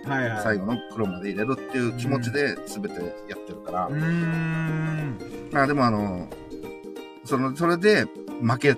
[0.06, 2.90] はいはい、最後の黒まで入れるっていう気持ちで全て
[3.28, 3.88] やってるから。
[3.88, 5.18] うん。
[5.52, 6.28] まあでもあの、
[7.26, 8.06] その、それで、
[8.42, 8.78] 負け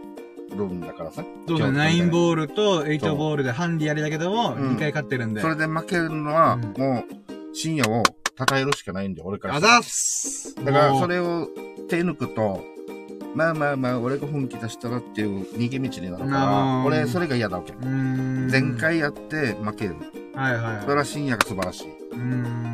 [0.56, 1.24] るんだからさ。
[1.48, 1.92] そうだね。
[1.94, 5.42] 9ボールと8ボールでハンディやりだけども、2回勝ってるんで。
[5.42, 8.04] それで負けるのは、もう、深夜を
[8.38, 9.56] 称えるしかないんで、俺から。
[9.56, 11.48] あざっすだから、それを
[11.90, 12.64] 手抜くと、
[13.36, 17.74] まあまあまあ、俺が本気出したらっていう逃げ道になるから、俺、それが嫌だわけ。
[17.74, 19.96] 前回やって負ける。
[20.36, 20.82] はいはい、はい。
[20.84, 21.86] それは深夜が素晴らしい。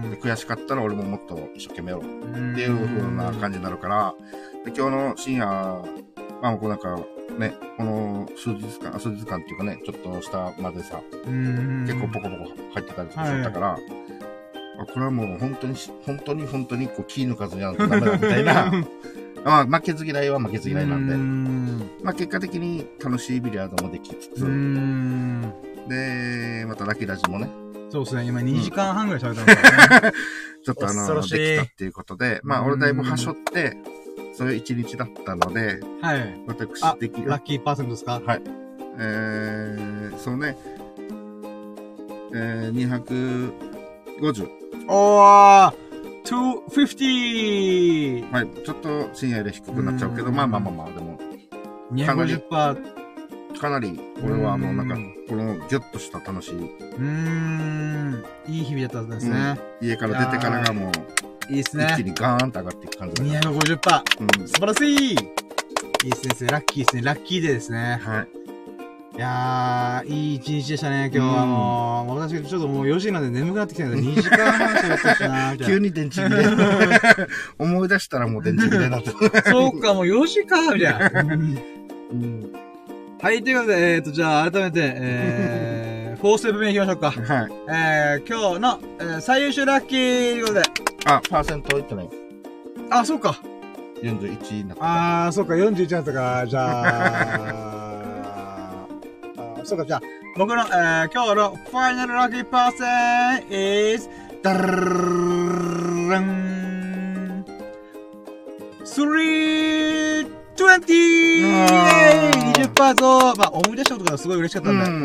[0.09, 2.05] で悔しかったら俺ももっと一生懸命やろう。
[2.05, 4.15] っていう風な感じになるから、
[4.65, 6.07] で今日の深夜
[6.41, 6.95] まあ、こうなんか、
[7.37, 13.81] ね、この数日間、数日間っていうかね、ちょっと下までさ、結構ポコポコ入ってたりとかしったから、はい、
[14.81, 18.71] あこれはもう本当に、本当に本当にこう気抜かずにやるとダメだみたいな、
[19.45, 21.77] まあ、負けず嫌いは負けず嫌いなんで、ん。
[22.03, 24.41] まあ結果的に楽しいビリヤードもできつつ、
[25.87, 27.49] で、またラッキーラジもね、
[27.89, 30.17] そうですね、今2時間半ぐらい喋ってますからね。
[30.65, 33.77] ちょっとあの、できたっていうことで、まあ俺だいぶはしょって、
[34.33, 36.41] そういう一日だったので、はい。
[36.47, 38.21] 私的ラッキーパーセントですか？
[38.25, 38.41] はい。
[38.99, 40.57] えー、そうね、
[42.33, 43.51] えー、
[44.19, 44.47] 250。
[44.89, 45.86] おー
[46.31, 48.31] !250!
[48.31, 51.17] はい、ちょっと深夜で低くなっちゃうけど、まあまあまあまあ、でも。
[51.93, 52.97] 250%。
[53.59, 54.95] かなり、これはもうなんか、
[55.27, 56.55] このギュッとした楽しい。
[56.55, 58.23] うーん。
[58.47, 60.91] いい日々だったんですね、うん、家から出てからがも
[61.49, 61.87] う、いいっすね。
[61.91, 63.41] 一気にガーンと上がっていく感じだ。
[63.41, 64.41] 250%。
[64.41, 64.47] うん。
[64.47, 65.17] 素晴らしいいいっ
[66.35, 66.49] すね。
[66.49, 67.01] ラッキーですね。
[67.01, 67.99] ラッキーでですね。
[68.03, 68.27] はい。
[69.17, 72.11] いやー、いい一日でしたね、今日はもう。
[72.13, 76.45] うん、私、ちょっともう4時なんで眠くなってきたんで、 2時間半喋ったしな、急に電池切れ。
[77.57, 79.09] 思い出したらもう電池切れなって。
[79.49, 81.33] そうか、もう4時か、みたいな。
[81.33, 82.51] うん
[83.19, 87.33] はい、ということで、えっ、ー、と、じゃあ、改めて、えー、 フォーステップ目行きましょうか。
[87.33, 87.51] はい。
[87.69, 90.61] えー、今日の、えー、最優秀ラッキーということで。
[91.05, 92.09] あ、パーセントいってない
[92.91, 93.39] あ、そうか。
[94.03, 95.25] 41になった。
[95.25, 96.45] あー、そうか、41なったか。
[96.45, 97.86] じゃあ、あ
[99.67, 100.01] そうか、じゃあ、
[100.37, 102.85] 僕の、えー、今日のファイナルラッキーパーセ
[103.49, 103.51] ン
[103.93, 104.09] is、
[104.41, 104.67] ダル
[106.07, 107.43] ルン、
[108.85, 114.85] 3 20!20% 増まあ、思い出したことがすごい嬉しかったんだ。
[114.85, 115.03] うん。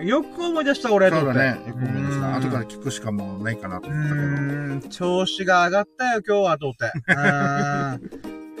[0.00, 1.08] うんよく思い出した、俺。
[1.08, 1.58] そうだね。
[1.66, 2.36] よく思い出した。
[2.36, 4.10] 後から聞くしかもうないかなと思った
[4.80, 4.92] けど。
[4.92, 6.92] 調子が上がったよ、今日は、と思って。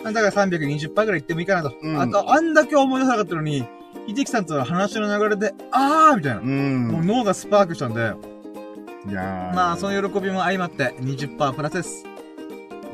[0.06, 0.14] うん。
[0.14, 1.74] だから320%ぐらいいってもいいかなと。
[1.82, 3.66] うん、あと、あんだけ思い出さなかったのに、
[4.06, 6.40] 秀樹さんとの話の流れで、あーみたいな。
[6.40, 6.88] うん。
[6.88, 8.12] もう脳がスパークしたんで。
[9.06, 12.04] いやまあ、その喜びも相まって20%プラスです。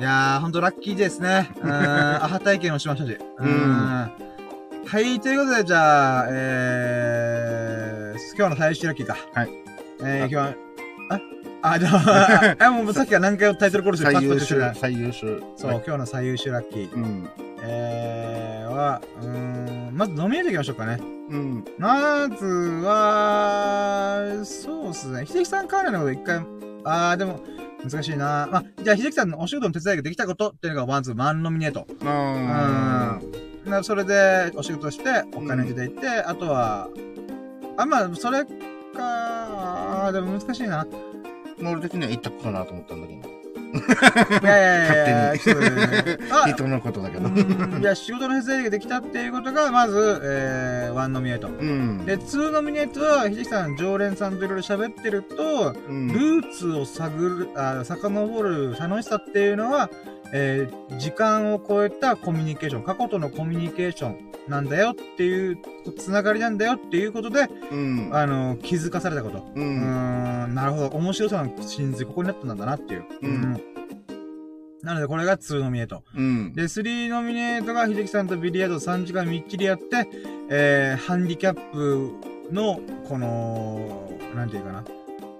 [0.00, 1.50] いやー、ほんとラッキーですね。
[1.62, 3.16] うん、 アハ体験をしましたし。
[3.38, 4.10] うん。
[4.86, 9.16] はい、ということで、じゃあ、えー、今日の最終ラッキーか。
[9.34, 9.50] はい。
[10.02, 10.54] えー、今日は、
[11.10, 11.20] あ、
[11.72, 15.42] あ、じゃあ、 あ、もうさっきから何回タイトルコールして最優秀、最優秀。
[15.56, 16.94] そう、今日の最優秀ラッキー。
[16.94, 17.28] うん。
[17.62, 20.98] えー、は、うん、まず飲み入れていきましょうかね。
[21.30, 21.64] うん。
[21.78, 22.44] まず
[22.84, 25.26] は、そうっすね。
[25.26, 26.44] 秀樹さん関連のこと一回、
[26.84, 27.40] あー、でも、
[27.82, 31.86] 難しいなまあ、じゃあ、秀樹さんのお仕事の手伝いができたことっていうのが、ワンズ、マンノミネート。
[31.88, 33.84] うん。
[33.84, 36.88] それで、お仕事して、お金いただいて、うん、あとは、
[37.76, 38.44] あ、まあ、それ
[38.94, 40.86] か、でも難しいな。
[41.62, 43.39] 俺的には一択かなと思ったんだけど。
[43.72, 44.62] いやい
[44.96, 47.28] やいや、人の ことだけど。
[47.78, 51.48] いや、仕事の手伝いができたっていうことが、まず、えー、ワンノミネート。
[51.48, 59.88] うん、で、ツーノミネートは、ひじきさん、常連さんといろいろ喋ってると、うん、ルーツを探る、あ、遡る楽しさっていうのは、
[60.32, 65.58] えー、時間を超えたコミュニケーション、過去とのコミュニケーションなんだよっていう、
[65.98, 69.52] つながりなんだよっていうことで、うん、あの、気づかされたこと。
[69.54, 70.86] うん、うんなるほど。
[70.88, 73.04] 面白さの真髄ここになったんだなっていう。
[73.22, 73.52] うん、
[74.82, 76.02] なので、これが2ノミネート。
[76.14, 80.08] うん、で、3ノミネートが、秀樹さんとビリヤード3時間みっちりやって、
[80.48, 82.10] えー、ハンディキャップ
[82.52, 84.84] の、この、なんていうかな、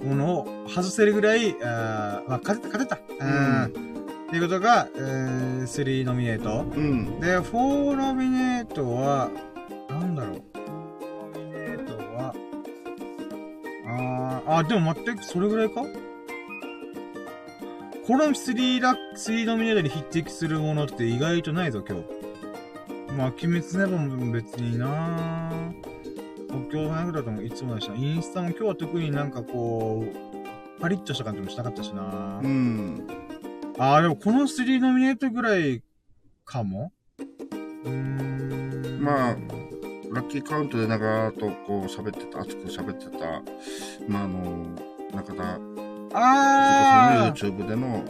[0.05, 3.25] ものを外せるぐらい、あまあ、勝てた、勝てた。
[3.25, 3.29] う
[3.77, 3.90] ん
[4.31, 6.61] っていうことが、えー、3ノミネート。
[6.63, 7.19] うん。
[7.19, 9.29] で、4ノミネートは、
[9.89, 10.43] なんだろう。
[10.55, 10.71] 4
[11.33, 12.33] ノミネートは、
[13.89, 15.83] あー、あ、でも待って、それぐらいか？
[18.07, 22.05] この3ラ3ノミネートに匹敵するものって意外とないぞ、今日。
[23.19, 25.91] まあ、鬼滅ネボも別になぁ。
[26.73, 27.97] 今日なんだともいつもでした。
[27.97, 33.09] インスタも今日は特になんかこう、パリッとした感じもしなかったしなうん。
[33.83, 35.83] ああ、でもこの3ノミネートぐらい
[36.45, 39.01] かもうーん。
[39.01, 39.37] まあ、
[40.13, 43.43] ラッキーカウントで長とこう喋ってた、熱く喋ってた、
[44.07, 44.67] まああの、
[45.15, 45.59] 中田、
[46.13, 48.05] ああ YouTube での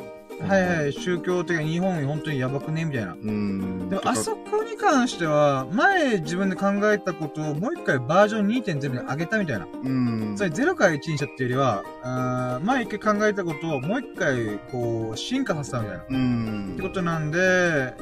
[0.49, 2.85] はいはい、宗教的に日本本当にやばくね？
[2.85, 3.13] みたいな。
[3.13, 3.89] うん。
[3.89, 9.67] でも、あそこに関しては、前自分で考えたことをもう一回バージョン2.0に上げたみたいな。
[9.83, 10.35] うん。
[10.37, 16.05] それ0から1にしたっていうよりは、あ前一回考えたことをもう一回、こう、進化させたみたいな。
[16.09, 16.73] うん。
[16.75, 17.95] ってことなんで、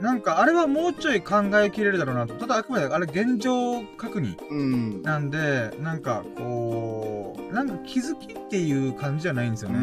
[0.00, 2.34] なんか、あれはもうちょい考えきれるだろうなと。
[2.34, 4.36] ただ、あくまで、あれ現状確認。
[4.50, 5.02] うん。
[5.02, 9.78] なんで、なんか、こう、なんか気づきっていう感じじゃないんですよね。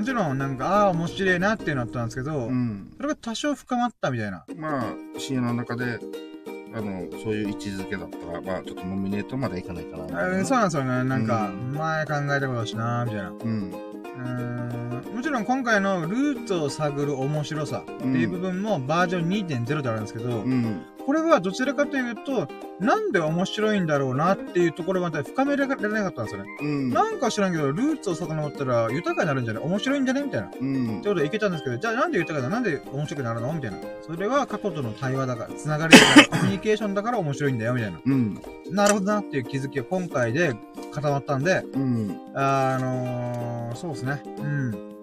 [0.00, 0.06] うん。
[0.06, 4.44] もちろん、なんか、ああ、面白いなっていうのあったんですけど、うん、それが多少深まったみたいな。
[4.56, 5.98] まあ、深夜の中で、
[6.74, 10.44] あの、そういう位置づけだったら、まあ、ちょっとノミネートまでいかないかな。
[10.44, 11.04] そうなんですよね。
[11.04, 13.30] なんか、前考えたことだしな、みたいな。
[13.30, 13.38] うん。
[13.44, 14.80] うん
[15.14, 22.46] もちろん今回のルーツを探る面白さっていう部分もバージョン2.0であるんですけど、うん、これはどちらかというと、
[22.78, 26.48] なんで面白いんだろうなっていうところまで深められなかったんですよね。
[26.60, 29.64] うん、なんか知らんけど、ルーツを遡ったら豊かになるんじゃない？
[29.64, 30.22] 面白いんじゃね？
[30.22, 30.50] みたいな。
[30.56, 30.98] うん。
[31.00, 33.78] ってことでいけたんですけど、じゃあなんで豊かだなんで面白くなるのみたいな。
[34.06, 38.00] それは過去との対話だから、つながりだから、 コミュニケーションだから面白いんだよ、みたいな。
[38.06, 38.40] うん。
[38.70, 40.54] なるほどなっていう気づきを今回で
[40.92, 42.20] 固まったんで、うん。
[42.36, 44.22] あのー、そうですね。
[44.38, 44.99] うん。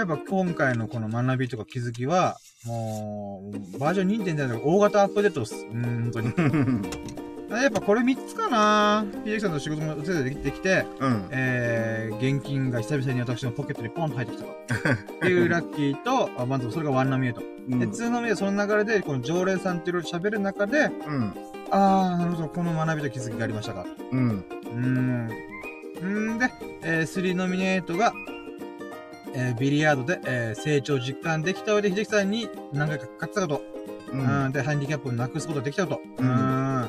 [0.00, 2.36] やっぱ今回のこの学びとか気づきは、
[2.66, 3.42] も
[3.74, 5.54] う、バージョン2.0の大型アップデートです。
[5.54, 7.08] うん、本当に。
[7.50, 14.50] やっぱこれ3つかな秀樹さんと仕事も移れてきて、うん、えー、現金が久々に私のポケットにポンと入ってきたと。
[15.14, 17.42] っていうラッキーと、あまずそれがワンナミエと。
[17.70, 21.34] うん、で、ツーナミエその流れで、この常連さんっていろいろ喋る中で、うん、
[21.70, 23.86] あー、なるほど、この学びと気づきがありましたか。
[24.12, 24.44] うん。
[24.66, 26.34] うん。
[26.34, 26.50] んで、
[26.82, 28.12] えー、3ノミネートが、
[29.34, 33.62] えー、ビリヤードで、えー、成長実感できた上で、秀樹さんに何回か勝ったこと。
[34.12, 34.16] う
[34.48, 36.00] ん、で、ハンディキャップをなくすことができたこと。
[36.22, 36.84] うん。
[36.84, 36.88] っ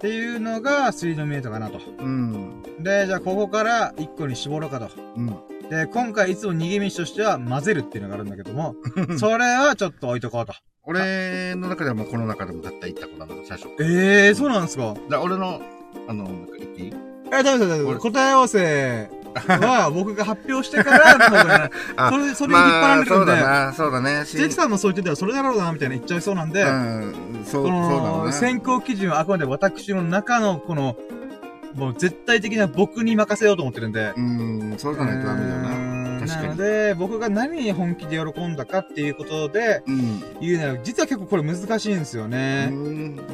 [0.00, 1.78] ていうのがスリードミネートかなと。
[1.98, 2.62] うん。
[2.80, 4.88] で、じゃあここから1個に絞ろうかと。
[5.16, 5.26] うん。
[5.68, 8.74] で、今回いつも逃げ道としては混ぜるっていうのがあるんだけども、
[9.18, 10.52] それはちょっと置いとこうと。
[10.84, 13.68] 俺の中ではもうこの中でもたった1択なんだ最初。
[13.80, 15.60] ええー、そうなんですかだ俺の、
[16.08, 16.92] あの、なんか言っていい？
[17.32, 18.00] え、ダメだ、ダメだ。
[18.00, 21.70] 答え合わせは、僕が発表してからの方が、
[22.10, 23.10] それ、それに引っ張られるんで。
[23.10, 24.50] まあ、そうだな、そうだね。
[24.50, 27.74] さんもそう言ってたら、それだろうな、みたいな言っちゃいそうなんで、うん、そう、そうだ
[28.10, 28.32] ろうね。
[28.32, 30.96] 選考基準はあくまで私の中の、この、
[31.74, 34.12] もう絶対的な僕に任せようと思ってるんで。
[34.16, 35.89] うん、そうじゃないとダメだよな。
[36.26, 42.72] なので、僕が何に本気で喜んだかっていうことで、うん、言うのは、実は結構これ難しいんですよね。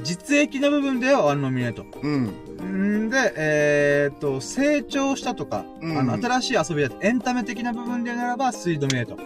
[0.02, 1.84] 実益の部分ではワンノミネート。
[2.02, 3.06] うん。
[3.06, 9.16] んで、えー、っと、成長したとか、うん、あの、新しい遊びだエンタメ的な部分でならば、スイードミネート。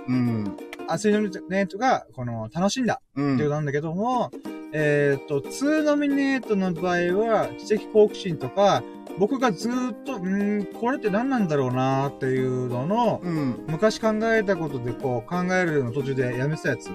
[0.91, 0.94] うん。
[0.94, 3.01] あ、スイードミネートが、この、楽しんだ。
[3.12, 4.31] っていうことなんだけども、
[4.73, 8.83] えー、っと、2ノミネートの場合は、知的好奇心とか、
[9.19, 9.73] 僕がずっ
[10.05, 16.89] と、んこれって何なんだろうなっていうのの、うん、昔考えたことでこう考えるの途中でやめてたやつ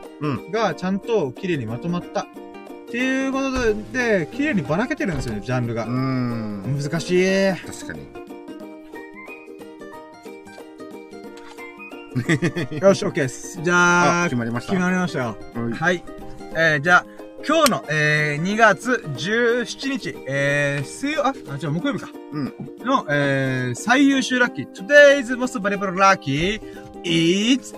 [0.51, 2.21] がちゃんと綺麗にまとまった。
[2.21, 2.25] っ
[2.87, 3.51] ていうこと
[3.91, 5.85] で、で綺麗にばらけてるんですよね、ジャンルが。
[5.85, 7.53] 難しい。
[7.53, 8.24] 確かに。
[12.81, 13.59] よし、OK です。
[13.61, 14.71] じゃあ、決まりました。
[14.71, 15.37] 決まりましたよ。
[15.73, 16.03] はい。
[16.55, 17.05] えー、じゃあ、
[17.47, 22.09] 今日の、えー、2月17日、えー、水曜、あ、あ、違う、木曜日か。
[22.31, 22.53] うん。
[22.79, 24.71] の、えー、最優秀ラッキー。
[24.71, 26.61] Today's most valuable lucky
[27.03, 27.75] is。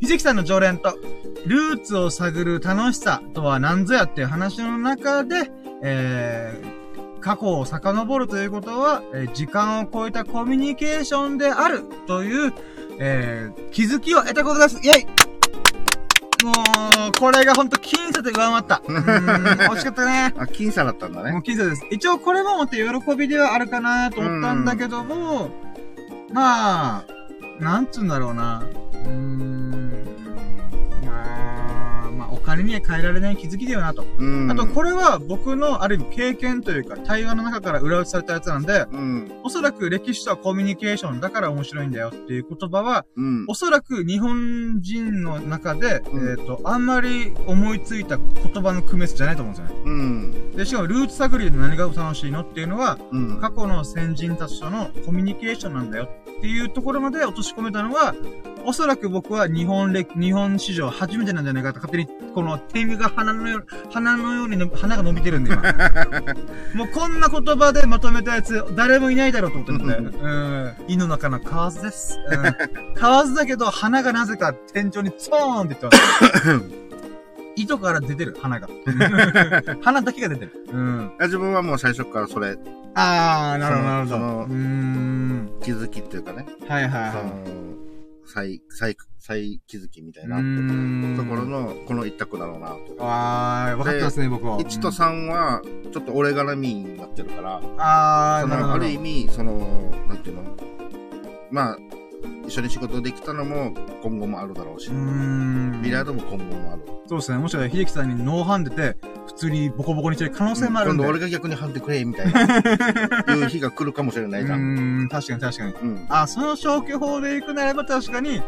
[0.00, 0.96] ひじきさんの常連と、
[1.46, 5.50] ルーツを探る楽しさとは何ぞやっていう話の中で、
[5.82, 6.75] えー、
[7.26, 12.52] 過去を遡るということは、えー、時間を超えたコミュニケーションであるという、
[13.00, 14.76] えー、気づきを得たことです。
[14.76, 15.06] イェイ
[16.44, 16.52] も
[17.08, 18.80] う、これがほんと僅差で上回った。
[18.86, 20.34] うん、惜しかったね。
[20.38, 21.32] あ、僅差だったんだね。
[21.32, 21.82] もう僅差です。
[21.90, 22.84] 一応これもまた喜
[23.16, 25.50] びではあるかなと思ったんだけども、
[26.32, 27.04] まあ、
[27.58, 28.62] なんつうんだろうな。
[29.04, 29.75] うーん。
[32.46, 34.04] 金には変えられない気づきだよなと。
[34.48, 49.82] あと、これは僕のある意味経験というか、対話の中から裏打ちされたやつなんで、うん、おそらく歴史とはコミュニケーションだから面白いんだよっていう言葉は、うん、おそらく日本人の中で、うん、えっ、ー、と、あんまり思いついた言葉の組み合わせじゃないと思うんですよね。
[49.84, 52.96] うん、で、しかもルーツ探りで何が楽しいのっていうのは、
[53.40, 58.14] 過去の先人たちとのコミュニケーションなんだよっていうところまで落とし込めたのは、
[58.68, 65.62] おそらく僕は日本歴、日本史上初めてなんじゃないかと勝手に、この天狗が鼻のよう、鼻のようにの、鼻が伸びてるんで今。
[66.76, 70.18] もうこんな言葉でまとめたやつ、誰もいないだろうと思ってるんで。
[70.18, 70.74] うん。
[70.86, 72.20] 胃の中の蛙です。
[72.30, 72.42] うん。
[73.00, 76.60] 蛙だけど、鼻がなぜか天井にツーンって言ってます。
[77.56, 78.68] 糸から出てる、鼻が。
[79.80, 80.52] 鼻だけが出てる。
[80.74, 81.12] うん。
[81.18, 82.58] 自分はもう最初からそれ。
[82.94, 84.18] あー、なるほど、なるほど。
[84.44, 85.50] うん。
[85.62, 86.44] 気づきっていうかね。
[86.68, 87.12] はいはいはい。
[88.26, 88.94] 再、再、
[89.26, 92.96] 再気づきみたいなところの、この一択だろうなと。
[93.00, 94.58] ああ、分かってますね、僕は。
[94.60, 98.74] 1と3は、ちょっと俺絡みになってるから、ああ、なるほど。
[98.74, 100.42] ある意味、その、なんていうの？
[101.50, 101.78] まあ、
[102.46, 106.82] 一緒に仕事できたのも今後もあるだろうし、ビリヤードも今後もある。
[107.08, 107.38] そうですね。
[107.38, 108.96] もしかしたら秀樹さんにノーハンデて、
[109.26, 111.02] 普通にボコボコにしてる可能性もあるんで。
[111.02, 112.42] 今度俺が逆にハンデくれ、みたいな、
[113.34, 114.60] いう日が来るかもしれないじゃん。
[114.60, 115.72] うん、確かに確かに。
[115.72, 118.40] うん、あ、その消去法で行くならば確かに、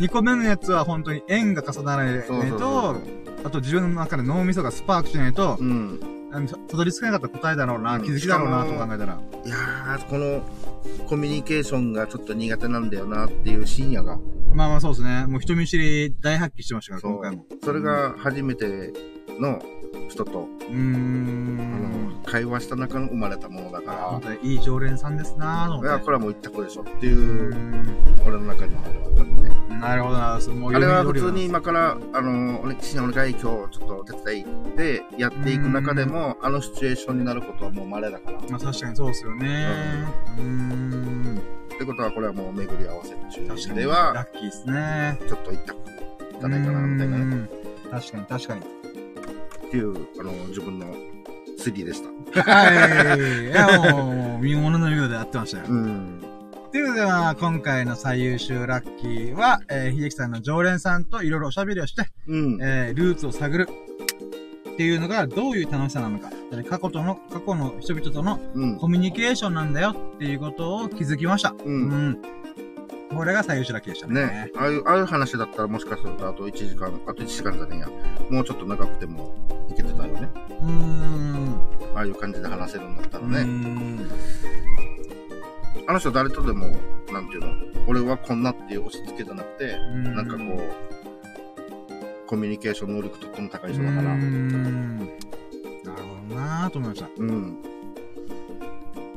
[0.00, 2.96] 2個目のやつは本当に円が重ならないと、
[3.44, 6.00] あと自分の中で脳みそがスパークしないと、うん、
[6.68, 9.20] たどり着かなかった答えだろうな、うん、気づきだろうなと考えたら。
[9.44, 10.42] いやー、この、
[11.06, 14.18] コミュニケーションがちょっと苦手なんだよなっていう深夜が。
[14.54, 15.26] まあまあそうですね。
[15.26, 17.44] もう人見知り大発揮してましたから、今回も。
[17.62, 18.92] それが初めて
[19.38, 19.60] の
[20.08, 21.58] 人と、うん。
[21.60, 24.02] あの、会話した中の生まれたものだから。
[24.04, 27.54] 本当にいい常連さんですなぁ、いや、これはもう一択でしょっていう、う
[28.24, 29.49] 俺の中にもあるわけね。
[29.80, 30.38] うなるほどな。
[30.54, 33.70] もうあれは普通に今から、あの、俺、岸にお願い、今日ちょっ
[34.04, 38.40] と手伝いでやっていく中でも、あのシチュエーションになることはもう稀だから。
[38.50, 39.68] まあ確かにそうですよね。
[40.38, 40.44] うん。
[40.44, 41.40] うん
[41.74, 45.18] ってことは、これはもう巡り合わせ中では、ラッキーですね。
[45.26, 45.72] ちょっと行った
[46.40, 47.48] じゃないかな、みたいなね。
[47.90, 48.60] 確かに、確かに。
[48.60, 50.94] っていう、あの、自分の
[51.58, 52.02] 3でし
[52.34, 52.42] た。
[52.42, 53.46] はい。
[53.46, 55.64] いや、もう、見物のようでやってましたよ。
[55.68, 56.22] うん。
[56.70, 63.68] ということで、まあ、今回の最優秀ラッキーは、えー、秀樹さんの常連さんといろいろおしゃべりをして、うん、えー、ルーツを探る。
[64.72, 66.30] っていうのがどういう楽しさなのか。
[66.68, 68.38] 過去との、過去の人々との
[68.78, 71.54] コミュニケーションなんだよっていうことを気づきました。
[71.64, 71.88] うん。
[71.90, 74.26] うん、これが最優秀ラッキーでしたね。
[74.26, 74.50] ね。
[74.56, 77.88] ああいう、ああいう話だったらもしかするとあと1時間、あと1時間じゃねえや。
[78.30, 79.34] もうちょっと長くても
[79.68, 80.28] いけてたよね。
[80.62, 81.60] うん。
[81.96, 83.44] ああいう感じで話せるんだったらね。
[85.82, 85.90] うん。
[85.90, 86.68] あの人誰とでも、
[87.12, 87.52] なんていうの、
[87.86, 94.02] 俺はこんなっていう押し付けじゃなくて、んなんかこう、コミュニケーション能力とっても高い人だから。
[94.02, 94.20] なる
[95.84, 97.08] ほどなぁと思いました。
[97.16, 97.62] うん。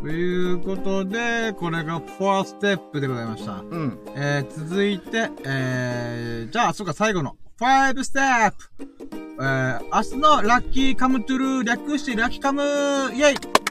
[0.01, 3.53] ということで、これが4ステップでございました。
[3.53, 3.99] うん。
[4.15, 9.03] えー、続いて、えー、じゃあ、そうか、最後の5ステップ
[9.39, 13.62] えー、明日のラッキーカムトゥルー略してラッキーカムイェイ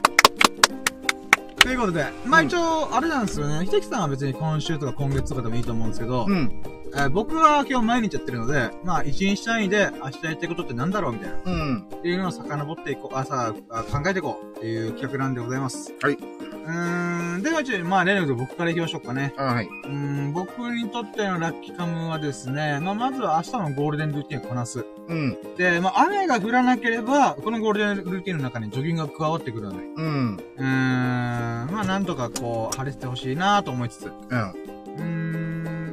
[1.63, 3.65] ということで、まあ一応、あれなんですよね。
[3.65, 6.61] 秀樹さんは別に今週とか今月とかでもいいと思うんですけど、うん。
[6.93, 11.37] えー、僕は今日毎日やってるので、まあ一日単位で明日やってることって何だろうみたいな。
[11.45, 11.79] うん。
[11.83, 15.93] っていうのを遡っていこう、朝考えていこうっていう企画なんでございます。
[16.01, 16.17] はい。
[16.65, 19.33] うーん、では、ちょ、まあ、例の僕から行きましょうかね。
[19.37, 19.67] はい。
[19.67, 24.85] うん、僕にとってのラッキーカムはですね、まあ、まずは明日のゴールデンルーティンをこなす。
[25.07, 25.37] うん。
[25.57, 29.83] で、まあ、雨が降らなければ、このゴールデンルーティンの中にジョギングが加わってくるので。
[29.83, 30.37] うん。
[30.57, 30.65] うーん、
[31.71, 34.05] まあ、なんとかこう、晴れてほしいなと思いつつ。
[34.05, 34.13] うん。
[34.13, 35.03] うー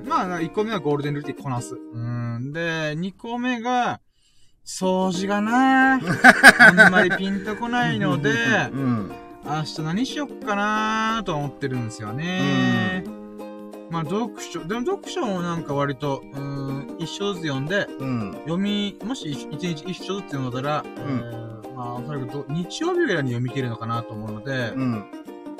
[0.05, 1.75] ん、まあ、1個目はゴールデンルーティンこなす。
[1.75, 2.53] うん。
[2.53, 4.01] で、2個目が、
[4.65, 5.95] 掃除がな
[6.61, 8.31] あんまりピンとこないので、
[8.73, 9.13] うん。
[9.45, 13.05] 明日何しよっかなーと思ってるんですよね。
[13.91, 25.05] まあ、読書、でも読書もなんか割と、うん、一章ずつ読んで、うん、読み、もし一日一章ずつ読んだら、うん、まあ、おそらく日曜日ぐらいに読み切るのかなと思うので、うん、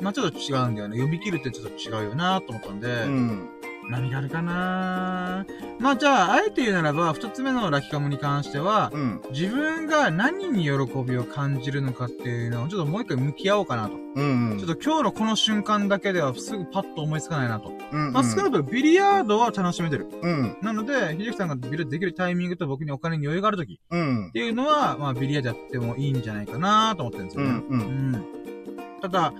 [0.01, 0.95] まあちょっと違うんだよね。
[0.95, 3.49] 読み切るってちょっと違うよなと思ったんで、うん
[3.91, 5.45] 何があるかな？
[5.79, 10.71] まあじゃあ、あえて言うならば、二つ目のラキカムに関しては、うん、自分が何に喜
[11.03, 13.95] びを感じるのかっていうのをちょっともう一回向き合おうかなと。
[14.15, 17.69] うんうん、ちょっと今日のこの瞬間だけではすぐパッと思いつかないなと。
[17.69, 20.07] うんうん、まあ少なくともビリヤードは楽しめてる。
[20.21, 27.63] うん、なので、秀樹さんがビリヤードできるタイミングと僕にお金に余裕があるとき、うん、っていうのは、まあビリヤードやってもいいんじゃないかなと思ってるんですよね。
[27.69, 28.25] うん、うん、
[29.01, 29.33] ただ、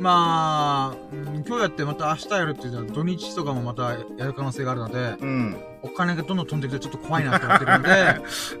[0.00, 7.88] まあ、うん、今日やってまた明日やるっていうのは土日とかもまたやる可能性があるので、うん、お金がどんどん飛んできてちょっと怖いなと思ってるんで、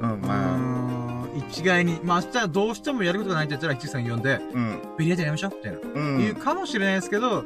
[0.00, 7.44] うん、まあ、一概に、まあ明日どうしてもやることがないって言ったら、七さん呼んで、うん、ビリヤードやりましょうみたいな、うん、言うかもしれないですけど、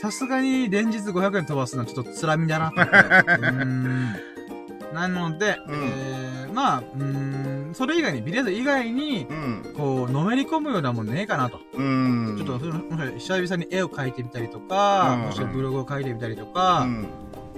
[0.00, 2.80] さすがに連日500円飛ばすのはちょっと辛みだなって。
[3.46, 4.31] うん
[4.92, 11.60] なので、うん、えー、まあ、うん、それ以外に、ビリヤード以外に、うん、こう、のめり込むようなもんねえかなと。
[11.74, 16.86] うん、ちょっと、もし久々に絵を描いてみたりとか、もしくはブログを書いてみたりとか、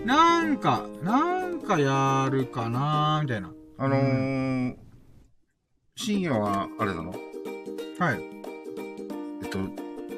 [0.04, 3.50] なんか、なんかやるかなみたいな。
[3.78, 4.76] あのー、
[5.96, 7.10] 深夜は、あれなの？
[7.98, 8.22] はい。
[9.42, 9.58] えっと、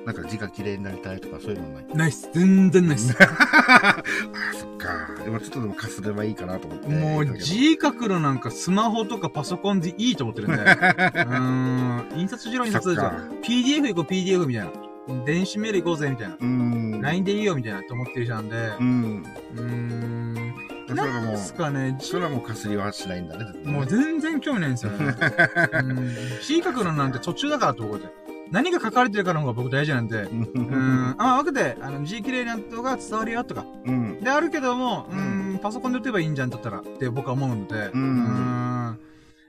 [0.06, 1.84] なんか字が綺麗になりたいとかそういうのない？
[1.92, 2.30] ないっす。
[2.32, 3.12] 全然ないっす。
[3.20, 3.96] あ
[4.54, 5.22] そっか。
[5.24, 6.88] でもちょっとでもかすればいいかなと思って。
[6.88, 10.58] もう字書くのなんかスマホとかパソコンでいいと思ってるんで。
[11.26, 12.06] うん。
[12.14, 13.30] 印刷しろ印刷じゃん。
[13.42, 14.70] PDF 行こう PDF みたいな。
[15.24, 16.36] 電子メール行こうぜみたいな。
[16.40, 17.00] うん。
[17.02, 18.56] LINE でいいよみたいなって思ってる人なんで。
[18.78, 19.24] うん。
[19.56, 20.34] うん。
[20.94, 21.96] なんですかね。
[22.00, 23.44] それはもうかすりはしないんだね。
[23.64, 25.16] もう全然興味ないんですよね。
[25.72, 26.10] うん。
[26.46, 28.25] 字書くのなんて途中だからってことで。
[28.50, 38.98] 何が書かれてるかの方が僕大事なんで、うん、あ、わかって、あの、字綺麗な人が伝わるよとか、うん、であるけども、うん、パソコンで打てばいいんじゃんだったらって僕は思うので、うん、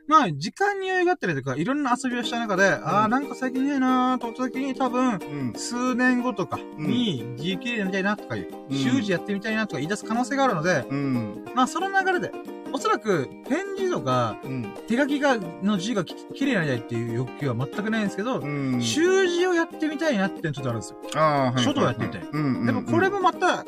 [0.08, 12.32] まあ、時間に余裕があったりとか、いろんな遊びをした中で、うん、ああ、なんか最近ねえなーと思った時に多分、うん、数年後とかに、字綺麗になりたいなとかいう、うん、習字やってみたいなとか言い出す可能性があるので、うん、まあ、その流れで、
[12.74, 21.00] おそらく、返事とか、うん、手書きが、の字がき綺麗になりたいっていう欲求は全くないんですけど、うん、習字をやってみたいなってちょっとあるんですよ。
[21.16, 22.22] ああ、書道やってみたい。
[22.22, 23.66] でもこれもまた、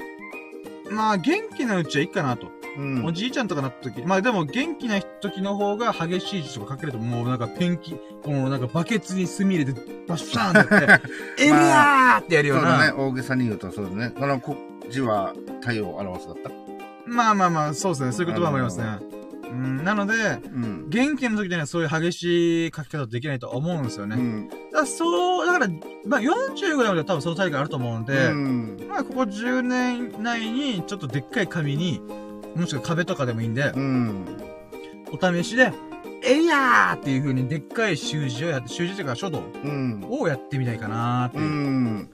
[0.89, 2.47] まあ、元気なうちはいいかなと。
[2.77, 11.07] うん、おじいちゃんとかなった時、まあでも元気な時の方が激しい字とか書けるともうなんかペンキ、このなんかバケツに墨入れてバッシャーンってやって、
[11.43, 12.69] エリアーってやるような。
[12.69, 14.11] そうだね、大げさに言うとそうだね。
[14.11, 14.41] この
[14.89, 16.68] 字は太陽を表すだった
[17.05, 18.11] まあまあまあ、そうですね。
[18.11, 18.99] そういう言葉もありますね。
[19.49, 24.15] うん、なので、うん、元気の時にはそういう激しい書き方できないと思うんですよね。
[24.15, 25.67] うん、だそう、だから、
[26.05, 31.99] まあ40ぐらいまでは多分その体験あると思うので、うん、まあここ10年内にちょっとでっかい紙に、
[32.55, 34.25] もしくは壁とかでもいいんで、うん、
[35.11, 35.73] お試しで、
[36.23, 39.41] えいやーっていう風にでっかい習字をやって、習字というか書道
[40.09, 41.43] をやってみたいかなーっていう。
[41.43, 42.09] うん、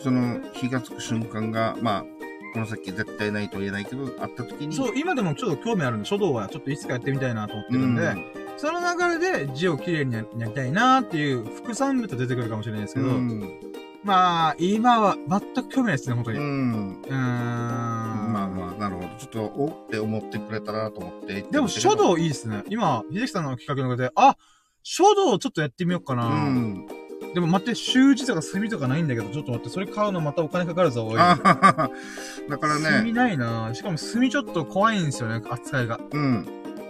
[0.00, 2.04] その、火がつく瞬間が、まあ、
[2.52, 4.74] この先絶対ないと言えないけど、あった時に。
[4.74, 8.24] そう、今でもちょっと興味あるんで、書道はちょっといつかやってみたいなと思ってるんで、うん、
[8.56, 13.60] その流れで字をきれいにやりたいなっていう副産物出てくるかもしれないですけど、うん、
[14.04, 16.38] まあ、今は全く興味ないですね、本当に。
[16.38, 17.02] うん。
[17.02, 19.08] うんまあまあ、なるほど。
[19.18, 21.42] ちょっと、おって思ってくれたらと思って。
[21.42, 22.64] でも、書道いいですね。
[22.68, 24.36] 今、秀樹さんの企画の中で、あ、
[24.82, 26.26] 書道ちょっとやってみようかな。
[26.26, 26.86] うん。
[27.34, 31.16] でも待って、習字とか墨とかないんだけど、ちょっと待って、それ買うのまたお金かかるぞ、おい。
[31.16, 31.46] だか
[32.62, 32.98] らね。
[32.98, 35.98] 墨ないなしかも墨ちょっと怖いんですよね、扱いが。
[36.12, 36.46] うん。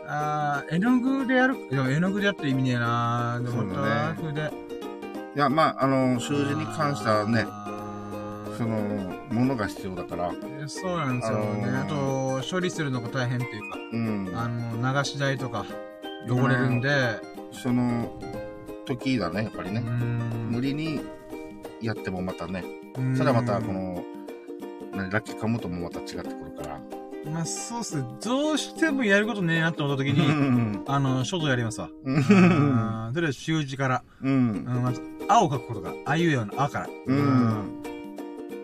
[0.09, 4.53] あー、絵の具でやる、でも絵の具でやって意味ねえなでも、トラフで。
[5.35, 7.47] いや、まあ、あの、習字に関してはね、
[8.59, 8.79] その、
[9.31, 10.33] ものが必要だから。
[10.67, 11.67] そうなんですよね。
[11.69, 14.33] あと、処理するのが大変っていうか、うん。
[14.35, 15.65] あの、流し台とか、
[16.29, 17.21] 汚れるんで。
[17.53, 18.12] その、
[18.86, 19.81] 時だね、やっぱりね。
[19.81, 21.01] 無理に
[21.81, 22.65] やってもまたね、
[23.17, 24.05] それはまたこの、
[24.94, 26.81] ラッキーカムともまた違ってくるから。
[27.31, 28.05] まあ、そうっすね。
[28.25, 31.89] どうしてもやることねえなって思った時に、あの、書道やりますわ。
[32.05, 32.25] うん。
[33.15, 34.02] とりあえず習字から。
[34.23, 34.65] うん。
[34.65, 36.89] まず、青を書くことが、あいうえおのあから。
[37.07, 37.83] うん。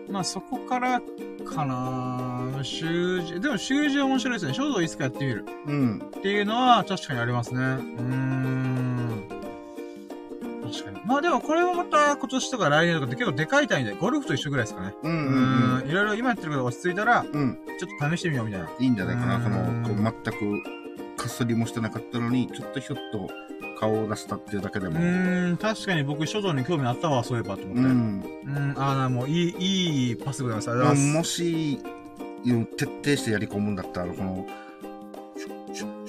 [0.09, 1.01] まあ、そこから
[1.45, 3.39] かな習字。
[3.39, 4.53] でも習字は面白いですね。
[4.53, 5.45] 書道いつかやってみる。
[5.67, 6.01] うん。
[6.17, 7.59] っていうのは確かにありますね。
[7.61, 8.98] うん。
[10.71, 11.01] 確かに。
[11.05, 14.93] まあでもこれもまた今年とか来年とかって結構でかい単位で、ゴルフと一緒ぐらいですかね。
[15.03, 15.89] うんうん、うん。
[15.89, 17.59] いろいろ今やってることが落ち着いたら、うん。
[17.79, 18.69] ちょっと試してみようみたいな。
[18.79, 19.41] いいんじゃないかな。
[19.41, 19.57] その、
[19.87, 23.29] こう全く、かすりもしてなかったのに、ちょっとひょっと
[23.79, 24.99] 顔を出したっていうだけでも。
[24.99, 25.03] う
[25.53, 27.81] ん、確かに僕書道に興味あったわ、そういえばと思って。
[27.81, 28.23] うん。
[28.45, 31.13] うん、ああ、もういい、いいパスでございます。
[31.13, 31.79] もし、
[32.77, 34.45] 徹底してやり込むんだったら、この、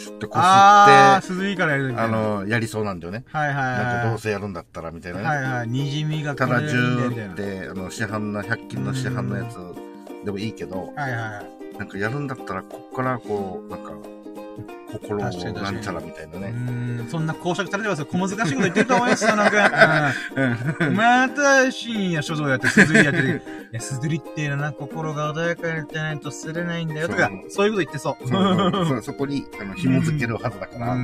[0.09, 3.25] ってこすって、あ涼いからやるあの、やりそうなんだよね。
[3.31, 3.85] はいはい、はい。
[3.85, 5.25] なんかどうせやるんだったらみたいなね。
[5.27, 5.69] はいはい。
[5.69, 9.57] にじみがただ10って、あの、市販の、100均の市販のやつ
[10.25, 11.43] でもいいけど、はいは
[11.75, 11.79] い。
[11.79, 13.93] なんかやるんだったら、こっからこう、なんか、
[14.91, 16.49] 心をなんちゃらみたいなね。
[16.49, 18.07] うん、そんな公爵されてますよ。
[18.07, 20.13] 小難しいこと言ってると思いますよ、なんか。
[20.81, 23.43] うん、また深夜書道やって、すずりやってる。
[23.73, 28.97] いや、すずりっていうのはな、心が穏やかになってないとすれないんだよとか、そういうこと言ってそう。
[29.01, 30.97] そそこに、あの、紐付けるはずだから。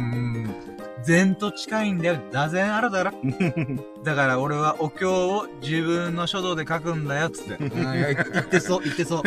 [1.04, 2.18] 禅と近いんだよ。
[2.32, 3.12] 座禅あるだろ。
[4.02, 7.56] だから俺はお経を自分の書道で書くんだよ、つって。
[7.58, 9.22] 言ってそう、言ってそう。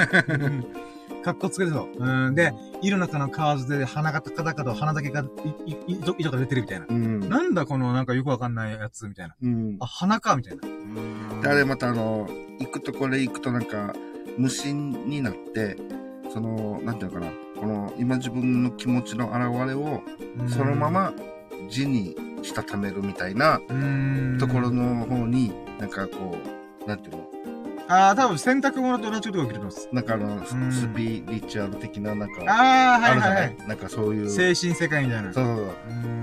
[1.33, 1.87] かっこつけるぞ。
[1.97, 2.35] うん。
[2.35, 5.21] で、井の中の河津で鼻が高々と鼻だけが、
[5.65, 5.77] い、い、
[6.17, 6.87] 糸が出てるみたいな。
[6.89, 7.19] うん。
[7.29, 9.35] なんだこのなんかよくわかんないやつみたいな。
[9.41, 9.77] うん。
[9.79, 10.67] あ、鼻かみたいな。
[10.67, 11.41] うん。
[11.41, 12.27] で、あれまたあの、
[12.59, 13.93] 行くとこれ行くとなんか、
[14.37, 15.77] 無心になって、
[16.33, 17.31] その、なんていうのかな。
[17.59, 20.01] この、今自分の気持ちの表れを、
[20.47, 21.13] そのまま
[21.69, 23.59] 字にしたためるみたいな
[24.39, 26.37] ところの方に、なんかこ
[26.85, 27.29] う、なんていうの？
[27.89, 29.89] ああ、多分洗濯物と同じことが起きてます。
[29.91, 33.57] なんかあの、スピリチュアル的な、なんか、ああ、はいはいはい。
[33.67, 34.29] なんかそういう。
[34.29, 35.33] 精神世界みたいな。
[35.33, 35.65] そうそうそう。
[35.89, 36.19] うん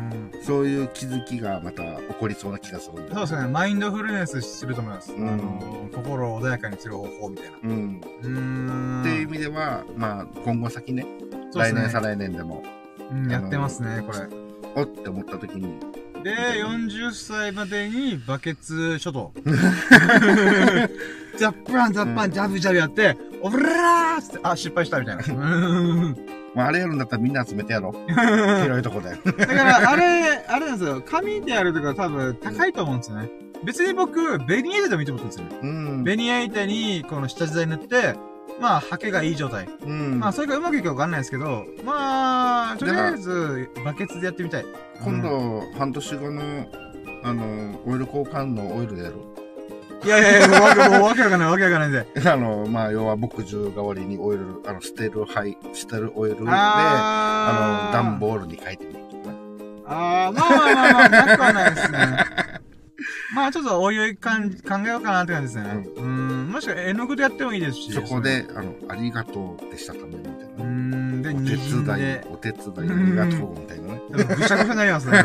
[0.47, 3.49] そういう気づきがまた起こりそうな気がするそうですね。
[3.49, 5.13] マインドフルネスすると思います。
[5.13, 7.59] うん、あの、心を穏やかにする方法みたいな。
[7.65, 8.01] うん。
[8.23, 9.01] うん。
[9.01, 11.11] っていう意味では、まあ、今後先ね、ね
[11.53, 12.63] 来年再来年でも。
[13.11, 14.29] うん、やってますね、これ。
[14.77, 15.81] おって思った時に、
[16.23, 19.33] で、40歳までにバケツ書道。
[21.37, 25.25] ジャップラン、ジャッパン、ジャブジャブやって、おぶらーって、あ、失敗したみたいな。
[26.55, 28.13] まあ、あれやるんだったらみんな集めてやろう。
[28.63, 29.11] 広いとこで。
[29.11, 31.03] だから、あれ、あれなんですよ。
[31.05, 33.31] 紙でやるとか多分高いと思うんですよね。
[33.65, 35.69] 別に僕、ベニヤ板でもいいと思ってるんですよね。
[35.69, 38.15] うん、ベニヤ板に、この下地材塗って、
[38.61, 39.67] まあ、ハケがいい状態。
[39.83, 40.19] うん。
[40.19, 44.67] まあ、それがうまくいくかわかんないですけど、まあ、とりあえず、バケツでやってみたい。
[45.03, 46.67] 今度、半年後の、
[47.23, 49.17] あの、オイル交換のオイルでやる。
[50.05, 52.07] いやいやいや、もうわけ、わけわかんない、わけわかんないんで。
[52.31, 59.35] あの、まあ、要は牧場代わりにオイル、あの、捨てる、はい、捨てるオイルで、あの、段ボールに書いてみるとか
[59.89, 62.66] ああ、まあまあまあまあ、なくはないですね。
[63.37, 65.87] まあちょっとおいおいかん考えようかなって感じですね。
[65.99, 66.49] うん。
[66.51, 67.93] もしくは絵の具でやってもいいですし。
[67.93, 70.65] そこで、あの、ありがとうでしたためみたいな。
[70.65, 71.21] うん。
[71.23, 74.01] で、お手伝い、お手伝いありがとうみたいなね。
[74.11, 75.23] ぐしゃぐしゃになりますね。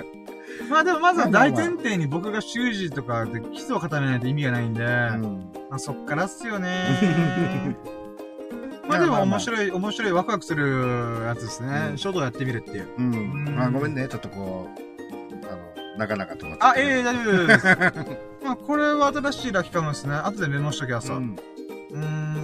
[0.70, 7.76] まあでもまずは大前提に僕が習字とかで基礎を固めないと意味がないんで、うん、まあそっからっすよね
[8.88, 11.92] まあでも面白い、面白い、ワクワクするやつですね。
[11.96, 12.88] 書道やってみるっていう。
[12.98, 13.56] うん。
[13.58, 14.93] あ、ごめんね、ちょっとこう、
[15.96, 17.66] なかなかとあ、ええ大丈夫です。
[18.44, 20.14] まあ、これは新しいラキカムですね。
[20.14, 21.14] 後でメモしときゃさ。
[21.14, 21.36] うん。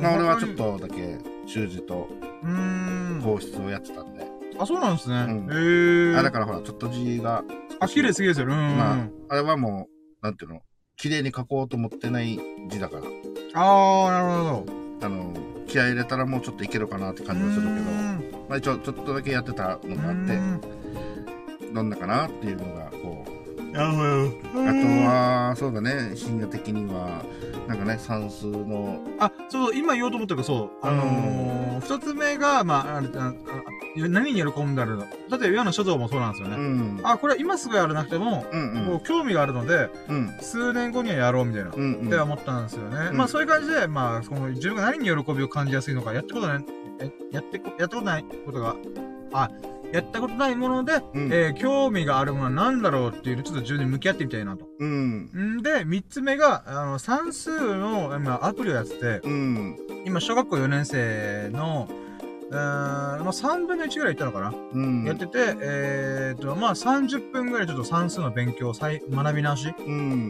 [0.02, 2.08] まあ、俺はちょっとだけ、習字と、
[2.42, 3.20] うん。
[3.22, 4.26] 皇室をやってたんで。
[4.58, 5.16] あ、そうなんですね。
[5.16, 6.16] へえ。
[6.16, 7.42] あ、だからほら、ちょっと字が。
[7.80, 8.46] あ、綺麗すぎですよ。
[8.46, 8.52] うん。
[8.52, 8.96] まあ、
[9.30, 9.88] あれはも
[10.22, 10.60] う、なんていうの、
[10.96, 12.38] 綺麗に書こうと思ってない
[12.68, 13.02] 字だから。
[13.54, 14.64] ああ、なるほ
[15.00, 15.06] ど。
[15.06, 15.32] あの、
[15.66, 17.90] 気合入れたらもうちょっといけるかなって感じはするけど、
[18.48, 20.38] まあ一応ちょっとだけやってたのがあって、
[21.72, 22.89] どんなかなっていうのが。
[23.74, 24.56] あと
[25.06, 27.24] は、そうだね、深夜的には、
[27.68, 29.00] なんかね、算数の。
[29.18, 30.70] あ、そう、今言おうと思ったけど、そう。
[30.82, 33.32] あのー、二つ目が、まあ、あれ、あ
[33.96, 36.56] 何に喜んだるのだって世の書道もそうなんですよね。
[36.56, 43.08] うん、あ、これ今すぐやらなくても、うんうん、こう興味があるので、うん、数年後にはやろうみたいな、うんうん、って思ったんですよね。
[43.10, 46.64] うん、まあそういう感じで、まあ、その自分が何に喜びを感じやすいのか、やったことない、
[47.32, 48.76] やって、やったことないことが、
[49.32, 49.50] あ、
[49.92, 54.66] やったことないもので、うん、えー、興味があるものは何だろうっていうのちょっと自分で向き合ってみたいなと。
[54.78, 55.58] うん。
[55.58, 61.88] んで、三つ目が、あの、算数の、まあ、アプリをやってて、うん、今、小学校4年生の、
[62.52, 69.72] えー、まあ、3分の1ぐらいいったのかな、うん、やってて、えー、と、まあ、30分ぐらいちょっと算数の勉強、再、学び直し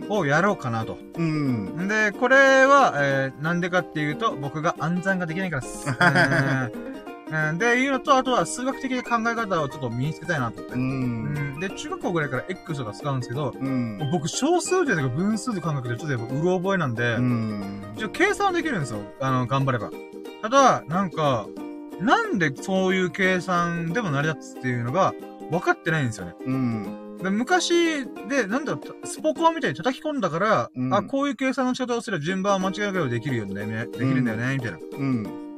[0.08, 0.98] をやろうかなと。
[1.16, 5.86] うん、で、これは、えー、なんでかっていうと、僕が暗算ができないからです。
[7.30, 10.74] うん、で、いうのと、あとは数学的な考え方をちょっと身につけたいなと思って。
[10.74, 19.00] うん、で、中学校ぐらいから X とか使うんですけど、うん、僕、小数点とか分数で考えてちょっとやっぱうろ覚えなんで、うん、計算はできるんですよ。
[19.20, 19.90] あの、頑張れば。
[20.42, 21.46] ただ、なんか、
[22.00, 25.14] なんでそういう計算でも成り立つっていうのが
[25.50, 26.34] 分かってないんですよね。
[26.46, 27.18] うん。
[27.22, 34.78] で昔で、なんだろう、スポコンみたいに叩き込んだから、うん、あ、こういう計算の仕方をすれば順番は間違いなくできるよね、できるんだよね、みたいな。
[34.78, 35.49] うん。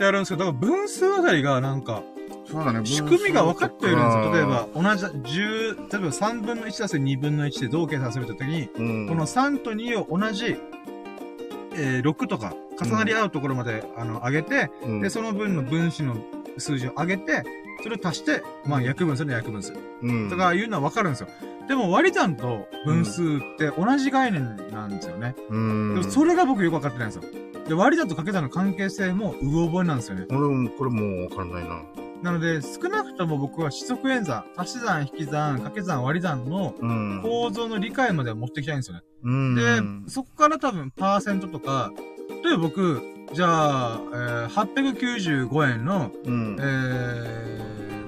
[0.00, 2.02] ってやるんですけど、だから分数あたりがなんか、
[2.50, 2.84] そうだね。
[2.86, 4.32] 仕組みが分かっているんですよ。
[4.32, 10.56] 例えば、同じ、10、例えば3分の1たす2分の1でどう計算するときに、うん、この3と2を同じ、
[11.74, 16.16] えー、6とか、重なり合うところまで、あの、上げて、うん、で、その分の分子の
[16.56, 17.44] 数字を上げて、
[17.82, 19.74] それを足して、まあ、約分するの約分数。
[20.02, 20.30] うん。
[20.30, 21.28] とかいうのはわかるんですよ。
[21.68, 25.36] でも割り算と分数って同じ概念なんですよね。
[25.50, 25.94] うん。
[25.94, 27.49] でもそれが僕よくわかってないんですよ。
[27.70, 30.26] で、割り算と掛け算の関係性もうろ覚えなんですよね。
[30.30, 31.84] 俺も、これもうわかんないな。
[32.20, 36.74] なので、少なくとも僕は四則演算、足し算、引き算、掛け算、割り算の
[37.22, 39.02] 構造の理解まで持ってきたいんですよね。
[39.22, 41.92] うん、で、そこから多分パーセントとか、
[42.42, 46.62] 例えば僕、じゃあ、えー、895円の、うん、え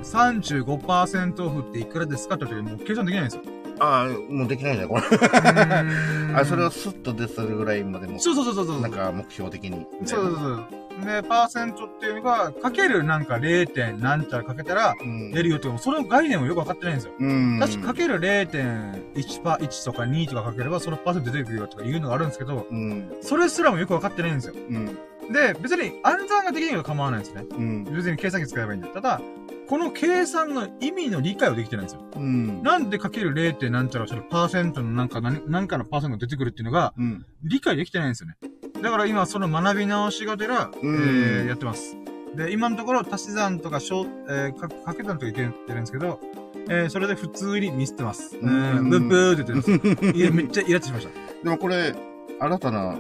[0.03, 3.62] ー、35%オフっていくらですかって言ってもう計算できないんですよ。
[3.79, 5.03] ああ、もうできないじゃん、これ。
[6.35, 8.19] あ、それをスッと出せるぐらいまでも。
[8.19, 8.81] そうそうそうそう。
[8.81, 9.87] なんか目標的に。
[10.05, 10.83] そうそうそう。
[11.05, 13.67] で、パーセントっていうのが、かけるなんか 0.
[13.67, 14.95] 点何ちゃらかけたら、
[15.33, 17.13] 出るよって、うん、その概念をよくわかってないんですよ。
[17.19, 17.59] うん。
[17.61, 23.11] 確かかける0.1パ、1とか2とかかければ、そのパーセント出てくるよとかいうのがあるんですけど、うん。
[23.21, 24.55] それすらもよくわかってないんですよ。
[24.55, 24.99] うん。
[25.31, 27.45] で、別に暗算ができないと構わないんですね。
[27.51, 27.85] うん。
[27.85, 28.89] 別に計算機使えばいいんだ。
[28.89, 29.21] ただ、
[29.69, 32.03] この計算の意味の理解をできてないんですよ。
[32.17, 32.63] うん。
[32.63, 33.71] なんでかける 0.
[33.71, 37.25] なんちゃらそのパーセントのなんか何、なんかのパーセントが出てくるっていうのが、うん。
[37.45, 38.37] 理解できてないんですよね。
[38.83, 41.97] だから今その学び直しがてら、えー、やってます。
[42.35, 46.21] で、今のところ足し算とか小、えー、か、かけ算とか言ってるんですけど、
[46.69, 48.37] えー、それで普通にミスってます。
[48.37, 50.19] うん、ブッブーって言ってます。
[50.19, 51.13] いや、めっちゃイラッとしました。
[51.45, 51.95] でもこれ、
[52.41, 52.97] 新たな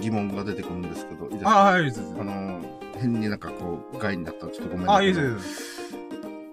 [0.00, 1.68] 疑問が出てくるんですけど、いいですか？
[1.68, 2.02] あ、はい、いいです。
[2.18, 2.60] あの、
[2.98, 5.06] 変になんかこう、害になったらちょっとごめんなさい。
[5.06, 5.70] あ、いいです。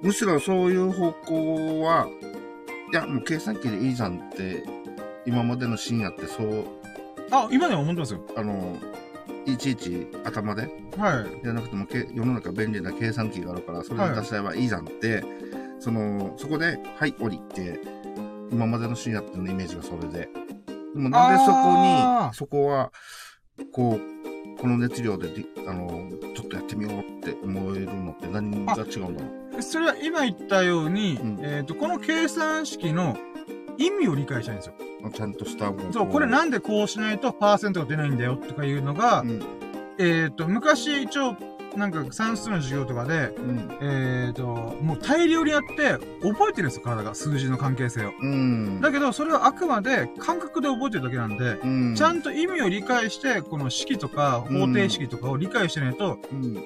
[0.01, 2.07] むしろそういう方向は、
[2.91, 4.63] いや、もう計算機でいいじゃんって、
[5.25, 6.65] 今までの深夜ってそう
[7.31, 8.21] あ、今でも思ってますよ。
[8.37, 8.77] あの、
[9.45, 11.41] いちいち頭で、はい。
[11.43, 15.25] じゃなくてもけ、世の中便利な計算機があるから、それで出しちゃえばいいじゃんって、はい、
[15.79, 17.79] その、そこで、はい、降りて、
[18.51, 20.29] 今までのシーンやってのイメージがそれで。
[20.93, 22.93] でもなんでそこに、そこは、
[23.71, 25.29] こう、この熱量で
[25.67, 29.61] あの、ちょっとやってみようって思えるのって何が違うんだろう？
[29.61, 33.17] それは今言ったように、うん、えっ、ー、と、この計算式の
[33.77, 34.73] 意味を理解したいんですよ。
[35.13, 39.41] ちゃんとしたそう、これなんでこうしないとパーセントが出ないんだよとかいうのが、うん、
[39.99, 41.35] えっ、ー、と、昔一応、
[41.77, 44.45] なんか算数の授業とかで、うん、えっ、ー、と、
[44.81, 47.15] もう大量にやって覚えてるんですよ、体が。
[47.15, 48.11] 数字の関係性を。
[48.19, 56.17] うん、だけど、それはあくまで感覚で覚えてるだけなんで、うん、ちゃんと意味を理解して、この式とか方程式とかを理解してないと、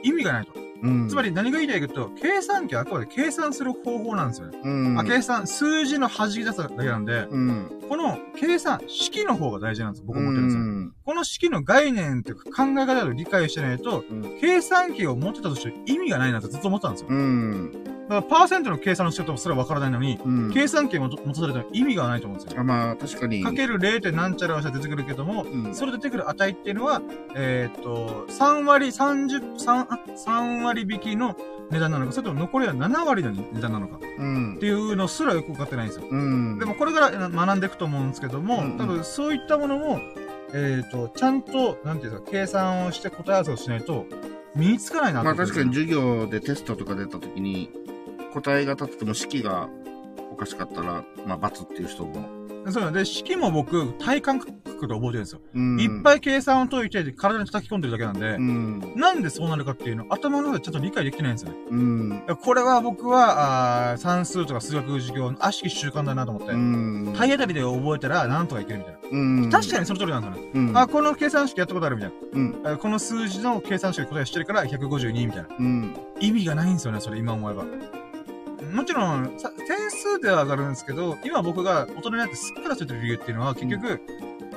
[0.04, 0.72] 意味がないと。
[0.84, 4.60] うん、つまり何が言いたいかというと、計算機はあくまで計算する方法なんですよね。
[4.64, 10.06] うん、あ計算、数字の弾き出すだけなんで、うん、この計算、式の方が大事なんですよ。
[10.08, 10.94] 僕思ってるんですよ。
[11.06, 17.10] この式の概念っていうか考え方を理解してないと、うん、計算機を持ってたとして意味がないなってずっと思ってたんですよ。
[18.12, 22.60] だから、パーセントの計算の仕方もそれは分からないのに、うん、計算機を持たされたら意味がないと思うんですよ。
[22.60, 23.44] あまあ、確かに。
[23.44, 24.02] かける 0.
[24.02, 27.02] 点なんちゃらは出てくるけども、うん、それ出てくる値っていうのは、
[27.36, 31.36] えー、っと、3割、30、3、3割引きの
[31.72, 36.06] 値段なのか、それとも残りは7割の値段なのか、うん、っていうのすらよく分かってないんですよ。
[36.10, 40.00] うん、でもこれから学んでいくと思うんですけども、うん、多分そういったものも、
[40.54, 44.06] えっ、ー、と、ちゃんと、なんていうか、計算をして答え合わせをしないと、
[44.56, 47.70] 身につかないなまあ確かに授業でテストとか出た時に、
[48.34, 49.70] 答えが立ってても式が
[50.32, 54.52] おかしかったら、まあ罰っていう人もそうなんで、式も僕、体感覚
[54.88, 55.42] で覚えてるんですよ。
[55.56, 61.58] うん、いっぱい計算を解いて、体に叩き込んでるだけなんで、うん、なんでそうなるかっていうの頭の中でちょっと理解できてないんですよね。
[61.70, 69.00] うん、これは僕は、あ算数とか数学授業の悪しき習慣だなと思って、うん、体当たりで覚えたらなんとかいけるみたいな。
[69.12, 69.18] う
[69.48, 70.52] ん、確かにその通りなんですよね。
[70.54, 72.72] うん、あ、この計算式やったことあるみたいな。
[72.72, 75.50] うん、この数字の計算式答えしてるから152みたいな。
[75.60, 77.66] うん、意味がないんですよね、それ今思えば。
[78.72, 84.02] もちろん、点数では上がるんですけど、今僕が大人になってすっからついてる理由っていうのは、結局、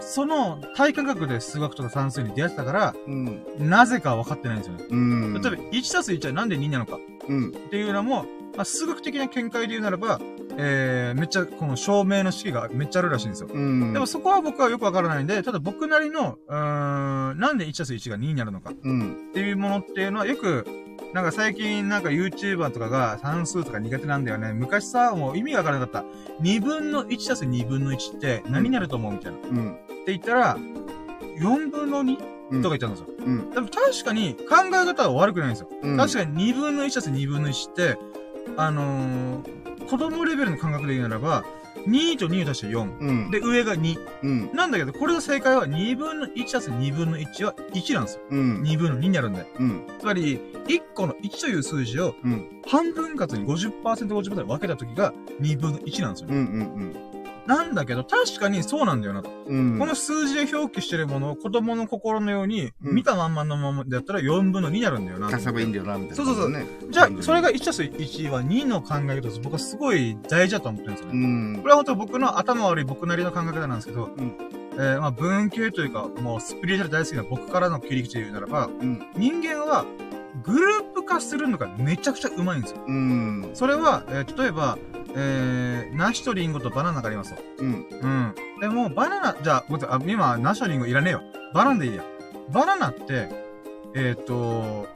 [0.01, 4.85] その体感覚で数学とか算数に出会ってたから、うん、なぜか分かってないんですよね。
[4.91, 8.25] うん、例えば、1たす1はなんで2なのか、うん、っていうのも、
[8.57, 10.21] まあ、数学的な見解で言うならば、
[10.57, 13.49] えー、めっちゃ、この証明の式がめっちゃあるらしいんですよ。
[13.53, 20.67] うん、でもそこは僕はよくわからないんで、ただ僕なりの、うーん、なんで1たす1が2になるのか、うん、っていうものっていうのはよく、
[21.15, 24.53] なんか最近なんか YouTuber とかが算数とか苦手なんだよね。
[24.53, 26.05] 昔さ、もう意味がわからなかった。
[26.43, 29.39] 2分の1たす2分の1って何になると思うみたいな。
[29.49, 29.73] うん。
[29.75, 30.57] って言ったら、
[31.39, 32.17] 4分の 2?
[32.63, 33.07] とか言ったんですよ。
[33.17, 33.51] うん。
[33.53, 35.69] でも確かに考え方は悪くないんですよ。
[35.83, 37.97] うん、確かに2分の1たす2分の1って、
[38.57, 41.45] あのー、子供レベルの感覚で言うならば、
[41.87, 42.99] 2と2を足して4。
[42.99, 43.99] うん、で、上が2。
[44.23, 48.21] うん、なんだけど、これの正解は2分の1足す2分の1は1なんですよ。
[48.31, 49.47] うん、2分の2になるんで。
[49.59, 52.15] うん、つまり、1個の1という数字を、
[52.67, 56.29] 半分割に50%、50%で分けた時が2分の1なんですよ。
[56.31, 59.31] うんうんうんなんだけど、確かにそうなんだよなと。
[59.47, 65.29] うん、この数字で表記してるものを子供の心のように、見たまんまのままだったら4分の2になるんだよな。
[65.29, 66.51] 足せばいいんだよな、みたいな、そうそうそう。
[66.51, 69.41] ね、じゃあ、それが1たす1は2の考え方です。
[69.41, 71.25] 僕はすごい大事だと思ってるんですよね。
[71.25, 74.37] うん、これは本当僕の頭悪い僕なりの考え方なんですけど、うん、
[74.75, 79.85] えー、まあ文系というか、もうスピリチュアル大好きな僕からの切り口で言うならば、うん、人間は
[80.43, 82.81] グループ化するのがめちゃくちゃうまいんですよ。
[82.87, 83.51] うん。
[83.55, 84.79] それは、えー、例えば、
[85.17, 87.43] えー、梨とリンゴとバナナがありますと。
[87.59, 87.87] うん。
[87.91, 88.35] うん。
[88.61, 91.23] でも、バナナ、じゃあ、ごめんあ、今、梨とリンゴいらねえよ。
[91.53, 92.03] バナナでいいや。
[92.51, 93.29] バナナって、
[93.95, 94.89] えっ、ー、と、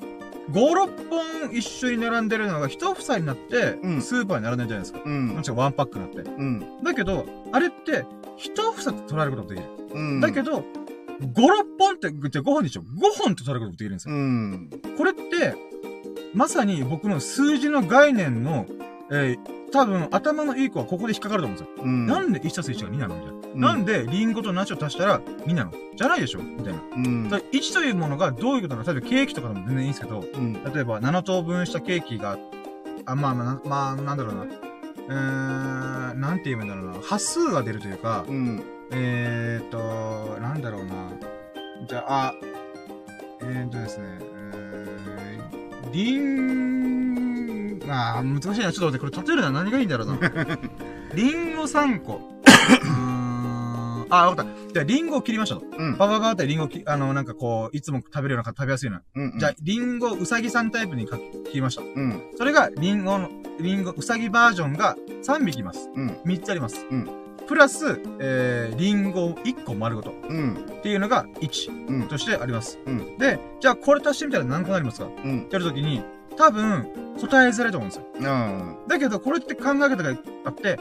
[0.50, 5.00] 5、6本一緒に並んでるのが一房になって、スーパーに並んでるじゃないですか。
[5.04, 5.28] うん。
[5.28, 6.30] もちろんワンパックになって。
[6.30, 6.82] うん。
[6.82, 8.04] だけど、あれって、
[8.36, 9.68] 一房って捉えることができる。
[9.94, 10.20] うん。
[10.20, 10.64] だけど、
[11.20, 11.34] 5、6
[11.78, 12.84] 本って、じゃ5本でしょ ?5
[13.22, 14.14] 本って取ることができるんですよ。
[14.14, 14.70] うん。
[14.96, 15.54] これって、
[16.34, 18.66] まさに僕の数字の概念の、
[19.10, 21.84] えー、多分頭のいい子はここで引っかかると思うんですよ。
[21.84, 23.16] うん、なんで1たす1が2なの？
[23.16, 23.48] みたいな。
[23.52, 25.72] うん、なんでリンゴとナチョ足したら2なの？
[25.96, 26.40] じゃないでしょ？
[26.42, 26.80] みたいな。
[26.80, 28.92] うん、1というものがどういうことなの？
[28.92, 32.38] 例えばケーキとかでも全然いいんですけど、うん、例えば7等分したケーキが、
[33.06, 34.46] あ、まあまあ、まあ、なんだろうな。
[34.46, 37.00] えー、なんて言えばいいんだろうな。
[37.00, 40.94] 端数が出るというか、うん、えーと、なんだろうな。
[41.86, 42.34] じゃあ、あ、
[43.40, 44.18] えーとですね、
[44.52, 48.54] えー、リン、あ難しいな。
[48.54, 50.18] ちょっと待って、これ例えるのは何がいいんだろうな。
[51.14, 52.20] リンゴ3個。
[54.10, 54.72] あ、わかった。
[54.72, 55.62] じゃあ、リンゴを切りましょう。
[55.76, 55.96] うん。
[55.98, 59.22] バババってリンゴき、あの、なんかこう、いつも食べるような、食べやすいような。
[59.22, 61.82] うん、うん、じゃあ、リンゴ、うさぎさんタイプに切りました。
[61.82, 62.22] うん。
[62.36, 63.28] それが、リンゴの、
[63.60, 65.90] リンゴ、うさぎバージョンが3匹います。
[65.94, 66.08] うん。
[66.24, 66.86] 3つあります。
[66.90, 67.27] うん。
[67.46, 70.12] プラス、えー、リンゴ1個丸ごと。
[70.28, 70.54] うん。
[70.54, 72.78] っていうのが1としてあります。
[72.86, 73.18] うん。
[73.18, 75.42] で、じゃあこれ足してみたら何個なりますかうん。
[75.42, 76.02] ってやるときに、
[76.36, 76.88] 多分、
[77.20, 78.06] 答えづらいと思うんですよ。
[78.14, 78.76] うん。
[78.86, 80.78] だけど、これって考え方があって、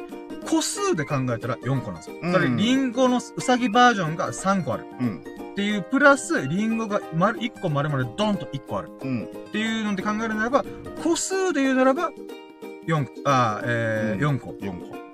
[0.49, 2.17] 個数で考えたら4個なんですよ。
[2.21, 2.31] うん。
[2.31, 4.85] それ、リンゴのうさぎバージョンが3個ある。
[4.99, 5.23] うん。
[5.51, 8.91] っていう、プラス、リンゴが丸、1個丸々ドンと1個ある。
[9.01, 9.23] うん。
[9.23, 10.63] っていうので考えるならば、
[11.03, 12.11] 個数で言うならば、
[12.87, 14.51] 4、あ、えー、4個。
[14.51, 15.06] 4個。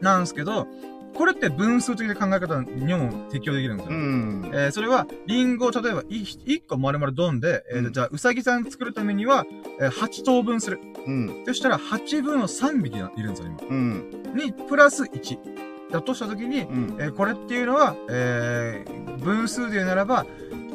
[0.00, 0.66] なんですけど、
[1.14, 3.96] これって分数的な考え方にも適用できるんですよ。
[3.96, 9.44] うん、えー、それは、リンゴを例えば1個丸々ドンで、えー、うん、じゃあ、うさぎさん作るためには、
[9.80, 10.80] えー、8等分する。
[11.06, 11.42] うん。
[11.46, 13.58] そしたら、8分の3匹いるんですよ、今。
[13.68, 14.22] うん。
[14.34, 15.60] に、プラス1。
[15.90, 20.24] だとしたときに、うん、えー、これっていうのは、えー、分数で言うならば、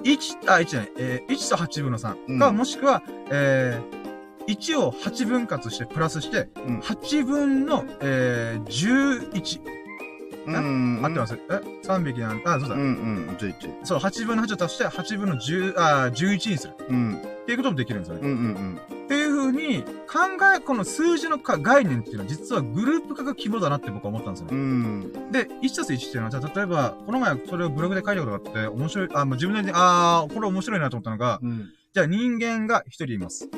[0.04, 4.05] 1、あ、1じゃない、えー、1と8分の3か、うん、もしくは、えー、
[4.48, 9.75] 1を8分割してプラスして、うん、8分の、えー、11
[10.48, 11.33] うん、合ってます？
[11.33, 11.53] え
[11.88, 12.75] ?3 匹なんあ、そうだ。
[12.75, 12.85] うんう
[13.32, 13.83] ん、11。
[13.83, 16.75] そう、8分の8を足して、8分の10、あ、11にする。
[16.88, 17.15] うん。
[17.15, 18.22] っていうこともできるんですよね。
[18.24, 18.80] うんうんうん。
[19.06, 20.19] っていう風に、考
[20.56, 24.56] え、この数字のか概念っていうのは実はグループ化が肝だなって僕は思ったんですよね。
[24.56, 25.32] うん。
[25.32, 33.49] で、1たす1っていうのは、じゃあ例えば、この前それをブログで書いたことがあって、面白い、あ、まあ、自分なりに、あー、これ面白いなと思ったのが、うん、じゃあ人間が1人います。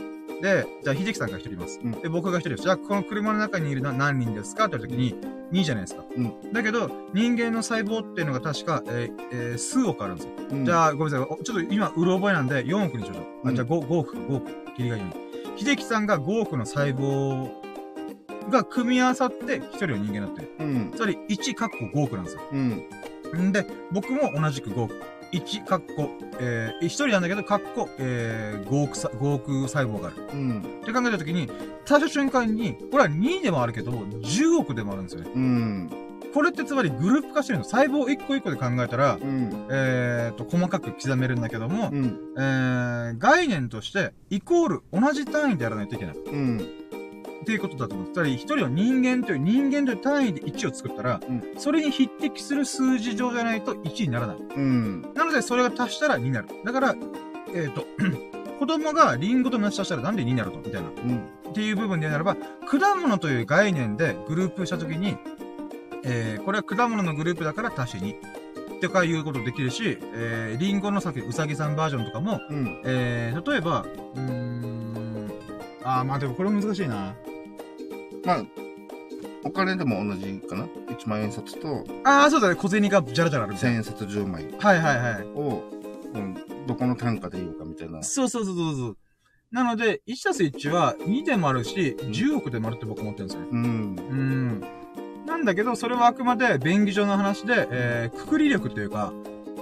[0.41, 1.79] で、じゃあ、秀樹さんが一人います。
[1.83, 2.63] うん、で、僕が一人です。
[2.63, 5.15] じゃあ、この車の中にいるのは何人ですかって言った時に、
[5.51, 6.03] 2じゃないですか。
[6.15, 6.53] うん。
[6.53, 10.31] だけど、人間の細胞っていうのが確か、えー、えー、数億あるんですよ。
[10.51, 11.43] うん、じゃあ、ごめんなさい。
[11.43, 13.25] ちょっと今、うろ覚えなんで、4億にしましょう。
[13.43, 14.45] うん、あじゃあ5、5億、5億。
[14.75, 15.59] 切りがいいように。
[15.59, 17.49] 秀樹さんが5億の細胞
[18.51, 20.51] が組み合わさって、一人の人間になってる。
[20.59, 20.91] うん。
[20.95, 22.41] つまり、1かっこ5億なんですよ。
[22.51, 22.83] うん。
[23.47, 24.95] んで、僕も同じく5億。
[25.31, 30.17] 1、カッコ、えー、1人なんだけど、カッコ、えー、5億、5億細胞がある。
[30.33, 30.59] うん。
[30.81, 31.49] って考えたときに、
[31.85, 35.31] 最初瞬間に、これは2でもあるけど、10億でもあるんですよね。
[35.33, 35.89] うん。
[36.33, 37.65] これってつまりグループ化してるの。
[37.65, 46.15] 細胞1個1個で考えたら、うん、えっ、と、細かく刻めるんだけども、うん、えー、概念として、イコール、同じ単位でやらないといけない。
[46.15, 46.86] うん。
[47.47, 48.11] っていうことだと思う。
[48.11, 54.37] つまり、一人の人間という人間という単位で1を作ったら、うん、それに匹敵する数字上じゃないと1にならない。
[54.37, 55.13] うん。
[55.15, 56.49] なので、それが足したら2になる。
[56.65, 56.95] だから、
[57.49, 57.85] えっ、ー、と、
[58.59, 60.89] 子供がリンゴと同じ足したらなんで2になるとみたいな。
[60.89, 61.29] うん。
[61.49, 65.15] っていう部分でならば、果物という概念でグループしたときに、
[66.03, 68.15] えー、これは果物のグループだから足し2。
[68.75, 73.85] ってかいうことできるし、えー、リンゴのさっきうさぎさんバージョンとかも、うん、えー、例えば、
[74.15, 75.31] うーん、
[75.83, 77.15] あー、まあでもこれ難しいな。
[78.25, 78.45] まあ、
[79.43, 82.55] お金でも同じかな ?1 万円札と、ああ、そうだね。
[82.55, 85.23] 小銭がじゃらじゃらあるみ1000円札10枚はいはいはい。
[85.35, 85.63] を、
[86.13, 86.37] うん、
[86.67, 88.03] どこの単価で言うかみたいな。
[88.03, 88.97] そうそうそうそうそう。
[89.51, 93.43] なので、1たす1は2でもあるし、10億でもあるって僕思ってるんですよ。
[93.49, 93.61] うん。
[93.61, 94.63] うん。
[95.25, 99.13] なんだけど、それはあくまで便宜上の話で、えー、くくり力というか、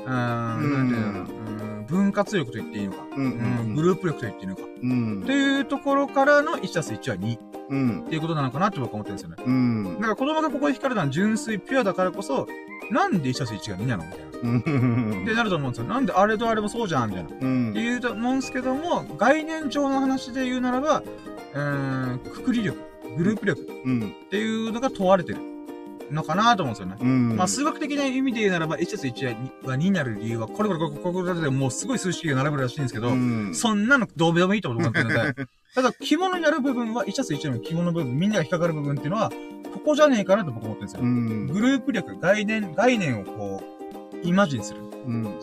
[0.05, 7.54] うーん、なんていうの、分割力と言っていいのか、うん、うん、グループ力と言っていいのか、うん、っていうところからの1たす1は2。
[7.69, 8.03] うん。
[8.05, 9.35] っていうことなのかなって僕は思ってるんですよね。
[9.45, 9.95] うん。
[9.95, 12.47] だから子供がここで光るのは純粋ピュアだからこそ、
[12.91, 14.25] なんで1たす1が2なのみたいな。
[14.59, 15.87] ってなると思うんですよ。
[15.87, 17.29] なんであれとあれもそうじゃんみたいな。
[17.29, 17.71] うん。
[17.71, 21.03] って言うと思うんですけども、概念上の話で言うならば、
[21.53, 22.77] えー、くくり力、
[23.17, 24.13] グループ力、うん。
[24.25, 25.54] っていうのが問われてる。
[26.11, 26.97] のかなと思うんですよね。
[26.99, 27.35] うん。
[27.35, 39.31] まあ、数学的な意味で言うならば、1たす1は2になる理由は、これこれこれこれこれでもうすごい数式が並ぶらしいんですけど、うん、そんなのどうでもいいと思ってるので、ただ、肝になる部分は、1たす1の肝の部分、みんなが引っかかる部分っていうのは、
[39.73, 41.01] ここじゃねえかなと僕思ってるんですよ。
[41.03, 43.61] うん、グループ力、概念、概念をこ
[44.23, 44.79] う、イマジンする。
[45.05, 45.39] うん、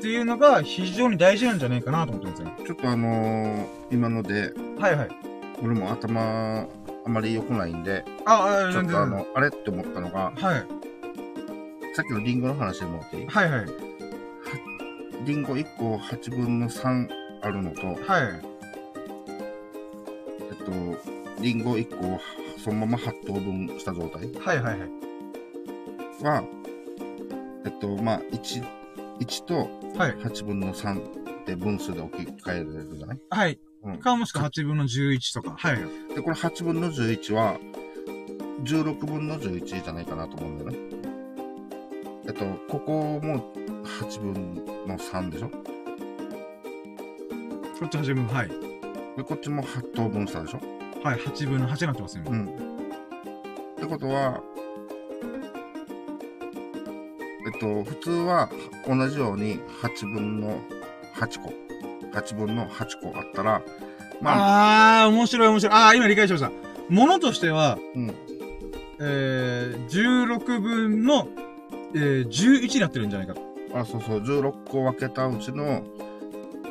[0.00, 2.66] っていうのが非常に大事なんじゃないかなと思ってるんですよ。
[2.66, 5.08] ちょっとあのー、今ので、はいはい。
[5.62, 6.66] 俺も頭、
[7.04, 10.66] あまり良くないんで、あ、あ、ちょっとあの、あれって思ったのが、はい。
[11.94, 13.26] さっきのリンゴの話でもっていい？
[13.26, 13.66] はいはい。
[15.24, 17.08] リンゴ1個8分の3
[17.42, 17.96] あるのと、はい。
[20.50, 22.20] えっと、リンゴ1個を
[22.62, 24.32] そのまま8等分した状態？
[24.34, 24.90] はいはいはい。
[26.22, 26.44] は、
[27.64, 28.64] えっと、まあ、1、
[29.20, 31.00] 1と8分の3
[31.42, 33.18] って分数で置き換えられるじゃない？
[33.30, 33.58] はい。
[33.82, 35.54] うん、か、もしくは8分の11とか。
[35.56, 35.76] はい。
[36.14, 37.58] で、これ8分の11は、
[38.64, 40.76] 16分の11じゃないかなと思うんだよね。
[42.26, 43.50] えっと、ここも
[44.00, 44.54] 8分
[44.86, 45.48] の3でしょ？
[45.48, 45.56] こ
[47.86, 48.48] っち8分、はい。
[49.16, 50.60] で、こっちも8等分したでしょ？
[51.02, 52.44] はい、8分の8になってますよ、うん。
[52.44, 52.48] っ
[53.80, 54.42] てことは、
[57.46, 58.50] えっと、普通は
[58.86, 60.60] 同じように8分の
[61.14, 61.54] 8個。
[62.12, 63.62] 8分の8個あったら、
[64.20, 65.04] まあ。
[65.04, 65.74] あー、面白い面白い。
[65.74, 66.50] あー、今理解しました。
[66.88, 68.14] ものとしては、うん。
[69.00, 71.28] えー、16分の、
[71.94, 73.40] えー、11になってるんじゃないかと。
[73.74, 75.82] あ、そうそう、16個分けたうちの、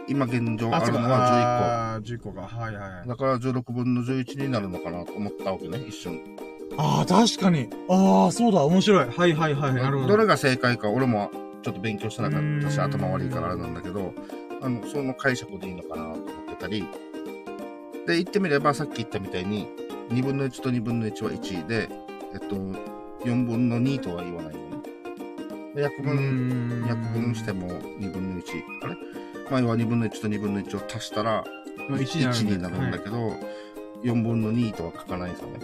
[0.07, 2.31] 今現状あるのは11個。
[2.31, 2.47] あ11個が。
[2.47, 3.07] はいはい。
[3.07, 6.19] だから16分の11になるのかなと思ったわけね、一瞬。
[6.77, 7.69] ああ、確かに。
[7.89, 9.07] ああ、そうだ、面白い。
[9.07, 9.73] はいはいはい。
[9.73, 10.07] なるほど。
[10.09, 11.31] どれが正解か、俺も
[11.63, 14.13] ちょっと勉強してなかったし、頭悪いからあれなんだけど、
[14.61, 16.23] あの、その解釈でいいのかなと思っ
[16.55, 16.85] てたり、
[18.07, 19.67] で、言ってみればさっき言ったみたいに、
[20.09, 21.89] 2分の1と2分の1は1で、
[22.33, 24.67] えっと、4分の2とは言わないよね。
[25.75, 28.43] 約分、約分しても2分の1。
[28.83, 28.95] あれ？
[29.51, 31.43] 前は2分の1と2分の1を足したら、
[31.89, 33.39] 1になるんだけど、はい、
[34.03, 35.59] 4分の2とは書かないですよね。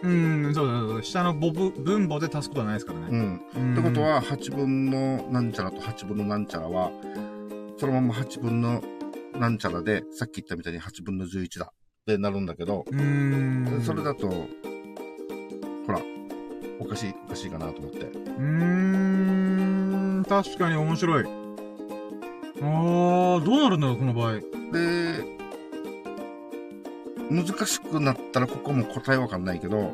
[0.00, 1.02] うん、そうだ、そうだ。
[1.02, 3.06] 下の分分母で足すことはないですからね。
[3.10, 3.72] うん。
[3.72, 6.90] ってことは、8分のなんちゃらと8分のなんちゃらは、
[7.78, 8.82] そのまま8分の
[9.38, 11.74] なんちゃらで、さっき言ったみたいに8分の11だっ
[12.06, 16.00] てなるんだけど、うんそれだと、ほら、
[16.80, 17.98] おかしい、おかしいかなと思って。
[18.00, 18.42] うー
[20.20, 21.24] ん、確かに面白い。
[21.24, 24.32] あー、どうなるんだろう、この場合。
[24.32, 24.42] で、
[27.30, 29.92] 難しくなったらここも答えわかんないけど、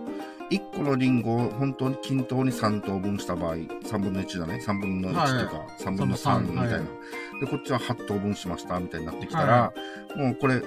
[0.51, 4.63] 1個のリンゴを本当に均等に3等分した場合、3分の1だね。
[4.65, 6.81] 3分の1とか、3分の3みたいな。
[7.45, 9.73] で、こっちは8等分しましたみたいになってきたら、
[10.17, 10.63] もうこれ、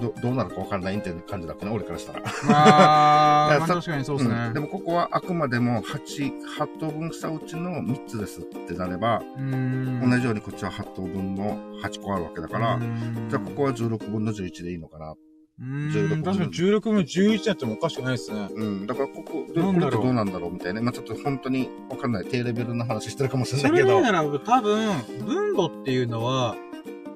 [0.00, 2.22] ど、どうなるかわかんないみたいな感じだったね、俺からしたら。
[2.24, 12.78] ああ、 まあ、確かにそうですね、うん、でもここはあくまでも8、8等分したうちの3つですってなれば、同じようにこっちは8等分の8個あるわけだから、
[13.28, 15.14] じゃあここは16分の11でいいのかな。
[15.60, 16.22] うん。
[16.22, 18.48] 確かに16分の11やってもおかしくないですね。
[18.52, 18.86] うん。
[18.86, 20.80] だからここ、でこれってどうなんだろうみたいな。
[20.80, 23.88] まあちょっと本当にわかんない低レベルな話してるかもしれないけど。
[23.88, 24.92] それなら多分、
[25.24, 26.56] 分母っていうのは、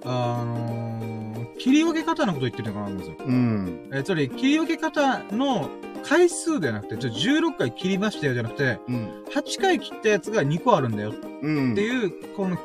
[0.04, 3.26] あのー、切り分け方のこと言ってるのかなと思うんですよ。
[3.26, 3.90] うん。
[3.92, 5.70] えつまり、切り分け方の
[6.04, 11.14] 回数ではなくて、ちょ16回切りましたよじゃなくて、うん、8回切ったやつが2個あるんだよ。
[11.42, 11.72] うん。
[11.72, 12.56] っていう、この、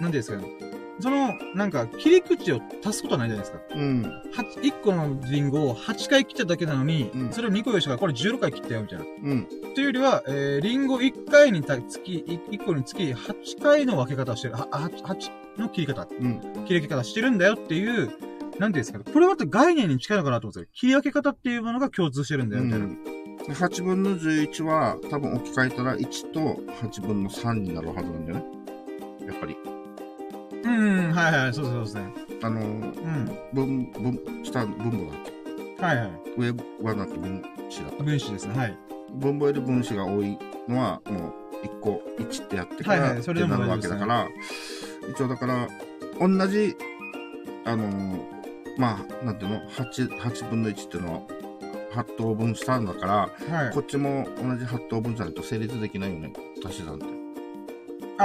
[0.00, 0.71] なんですかね。
[1.00, 3.60] その、なんか、切り口を足すことはないじゃないですか。
[3.74, 4.22] うん。
[4.62, 9.04] 1個のリンゴを8回切っただけなのに、うん、それを2個用意したから、これ16回切ったよ、みたいな。
[9.04, 9.46] うん。
[9.74, 14.54] というよりは、えー、リンゴ1回につき、1個につき8回の分け方をしてる。
[14.54, 16.06] 8、8の切り方。
[16.10, 16.40] うん。
[16.66, 19.04] 切り分け方してるんだよっていう、なんていうんですかね。
[19.10, 20.74] これは概念に近いのかなと思うんですよ。
[20.74, 22.86] 切り分け方っていうものが共通してるんだよ、みたいな。
[22.86, 22.98] うん
[23.48, 26.40] 8分の11は多分置き換えたら1と
[26.80, 28.44] 8分の3になるはずなんだよね。
[29.26, 29.71] やっぱり。
[30.64, 32.04] うん、はいはい、そうそうですね。
[32.42, 33.38] あの、うん。
[33.52, 35.22] 分、分、下、分母だっ
[35.76, 35.82] け？
[35.84, 36.10] はいはい。
[36.38, 38.02] 上はなく分子だった。
[38.04, 38.78] 分子ですね、はい。
[39.14, 44.28] 分母より分子が多いのは、もう、1個、1ってやってから、はいはい、それでなるわけだから、
[45.10, 45.68] 一応だから、
[46.20, 46.76] 同じ、
[47.64, 48.18] あのー、
[48.78, 51.20] まあ、なんていうの、8、8分の1っていうのは、
[51.94, 56.32] 8等分したんだから、はい、こっちも同じ8等分じゃないと成立できないよね、
[56.64, 57.21] 足し算って。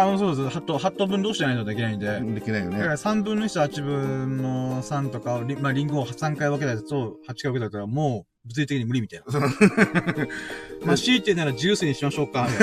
[0.03, 0.57] あ、そうです。
[0.57, 2.19] 8等、8等分同士じゃないとできないんで。
[2.19, 2.77] できないよね。
[2.77, 9.39] だから3分の1と8分の3とか、まあ、リンゴを3回分けたやつと8回分けたやつはもう、物理的に無理みたいな。
[10.85, 12.47] まあ、強いてならジュースにしましょうか、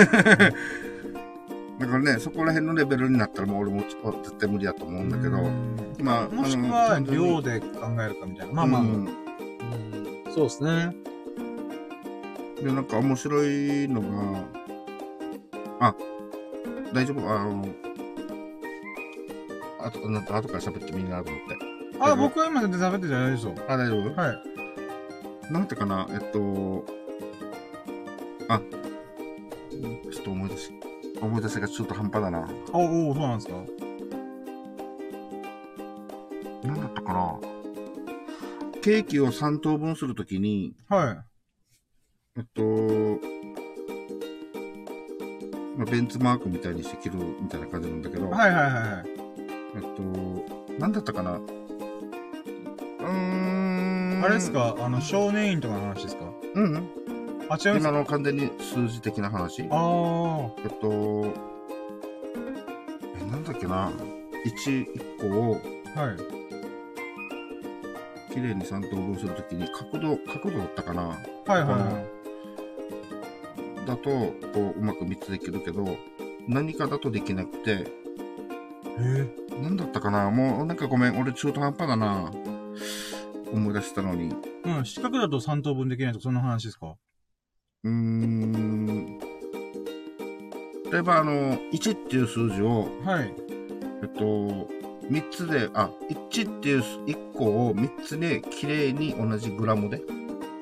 [1.79, 5.39] だからね、そこら辺のレベルになったらもう俺も絶対無理だと思うんだけど、
[6.03, 7.67] まあ、もしくは量で考
[8.01, 8.53] えるかみたいな。
[8.53, 9.09] まあまあ、うん、
[10.35, 10.95] そうですね。
[12.63, 14.45] で、なんか面白いのが、
[15.81, 15.95] あ、
[16.95, 17.29] 大丈夫？
[17.29, 17.67] あの、
[19.81, 21.59] あと、なんか後から喋ってもいいなと思って。
[22.01, 23.55] あ、僕は今全然喋ってじゃないですよ。
[23.69, 24.15] あ、大丈夫？
[24.15, 25.53] はい。
[25.53, 26.87] なんてかな、えっと、
[28.49, 30.73] あ、ちょっと思い出し、
[31.21, 32.49] 思い出しがちょっと半端だな。
[32.73, 33.55] おおそうなんですか？
[36.63, 37.41] なんだったかな？
[38.81, 41.19] ケーキを3等分するときに、はい。
[42.39, 42.63] えっと、
[45.77, 49.11] まあ、ベンツマークみたいにして切るみたいな感じなんだけど、はいはいはいはい。
[49.77, 50.03] えっと、
[50.81, 54.23] なんだったかなうーん。
[54.25, 56.25] あれですかあの、少年院とかの話ですか？
[56.55, 56.77] うん、うん。
[56.77, 56.87] あ、違い
[57.49, 59.63] ます今の完全に数字的な話。
[59.63, 60.51] ああ。
[60.65, 61.33] えっと、
[63.21, 63.91] え、なんだっけな。
[64.47, 64.87] 1、
[65.21, 65.63] 1個を、はい。
[68.33, 71.03] 綺麗に3等分するときに、角度、角度だったかな。
[71.03, 71.17] はい
[71.51, 72.14] はいはい。
[73.85, 74.11] だと、
[74.53, 75.97] こう、うまく3つできるけど、
[76.49, 77.87] 何かだとできなくて、
[78.99, 80.31] えー、なんだったかな？
[80.31, 82.31] もう、なんかごめん、俺中途半端だな。
[83.53, 84.35] 思い出したのに。
[84.65, 86.95] うん、四角だと3等分できないとか、そんな話ですか？
[87.85, 89.19] うーん。
[90.91, 93.35] 例えば、あの、1っていう数字を、はい。
[94.03, 94.23] えっと、
[95.11, 100.03] 3つで、あ、1っていう1個を3つで綺麗に同じグラムで、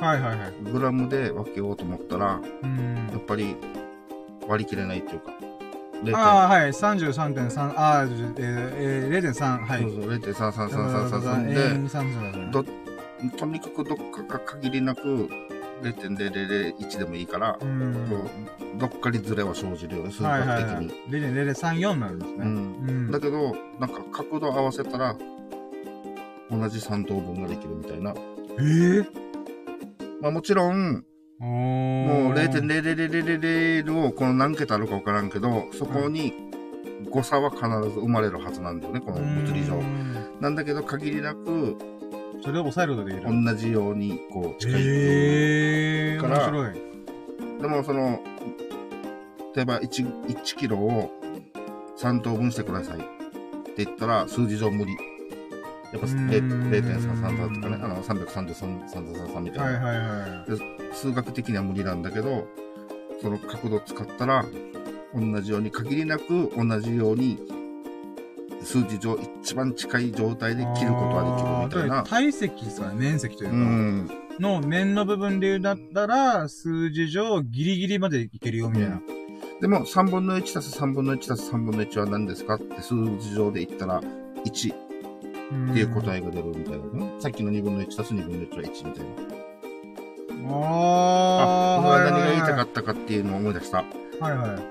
[0.02, 0.52] はいはいはい。
[0.72, 3.08] グラムで分けようと思ったら、うん。
[3.10, 3.56] やっぱり
[4.48, 5.32] 割り切れないっていうか。
[6.18, 6.72] ああ、はい。
[6.72, 9.82] 33.3、ああ、えー、えー、0.3、はい。
[9.82, 12.64] そうそう、0.33333で、ど、
[13.36, 15.28] とにかくどっかが限りなく、
[15.82, 18.08] 0.0001でもいいから、うん、
[18.78, 20.52] どっかにズレは生じるよね、数学的に。
[20.52, 22.38] はいはいはい、0.034になるんですね。
[22.38, 22.46] うん。
[22.46, 22.50] う
[23.08, 25.14] ん、だけど、なんか角度合わせたら、
[26.50, 28.10] 同じ3等分ができるみたいな。
[28.10, 28.14] え
[28.58, 29.06] えー、
[30.22, 31.04] まあもちろん、
[31.40, 36.32] もう0.0000をこの何桁あるか分からんけど、そこに
[37.10, 39.82] 誤差は必ず生まれるはずなんだよね、この物理上。
[40.40, 41.76] なんだけど限りなく、
[42.40, 43.44] それを抑えることができる。
[43.44, 46.18] 同じように、こう、近い。
[46.18, 46.74] から、面白い。
[47.60, 48.20] でも、その、
[49.56, 51.10] 例えば1、1キロを
[51.98, 53.00] 3等分してくださいっ
[53.74, 54.96] て言ったら、数字上無理。
[55.92, 59.64] やっぱ0.333とかね、あの、333、333みたいな。
[59.64, 60.94] はいはいはい。
[60.94, 62.46] 数学的には無理なんだけど、
[63.20, 64.46] その角度使ったら、
[65.14, 67.38] 同じように、限りなく同じように、
[68.62, 72.04] 数字上一番近い状態で切ることができるみたいな。
[72.04, 73.56] 体積ですかね、面積というか。
[73.56, 79.02] うん、の面の部分で言うだったら、数字上ギリギリまでいけるよ、みたいな。
[79.60, 84.00] でも、3分の1たす3分の1たす3分の1は何ですかって数字上で言ったら、
[84.44, 84.74] 1
[85.70, 87.12] っていう答えが出るみたいなね。
[87.20, 89.10] さっきの2分の1たす2分の1は1みたいな。
[90.54, 91.76] ああ。
[91.80, 93.78] 僕は何が言いたかったかっていうのを思い出した。
[93.78, 93.86] はい
[94.36, 94.62] はい。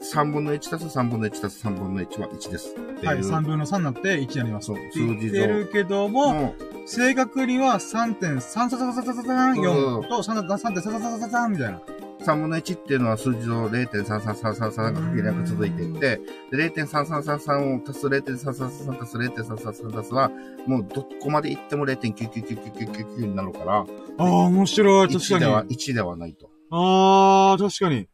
[0.00, 2.76] 3分の1たす3分の1たす3分の1は1です。
[3.04, 4.66] はい、3分の3になって1になります。
[4.66, 5.46] そう、数字上。
[5.46, 6.54] るけども、
[6.86, 11.80] 正確には3.33334と3.33333みたいな。
[12.20, 20.30] 3分の1っていうのは数字の0.33333が限りなく続いていって、で、0.3333を足す0.333足す0.333足すは、
[20.66, 23.78] もうどこまで行っても0.9999999になるから。
[23.80, 23.86] あ
[24.18, 25.08] あ、面白い。
[25.08, 25.36] 確かに。
[25.36, 26.50] 1では、1ではないと。
[26.70, 28.08] ああ、確かに。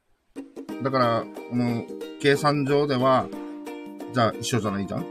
[0.82, 1.84] だから、この、
[2.20, 3.26] 計算上では、
[4.12, 5.06] じゃあ一緒じゃないじゃん？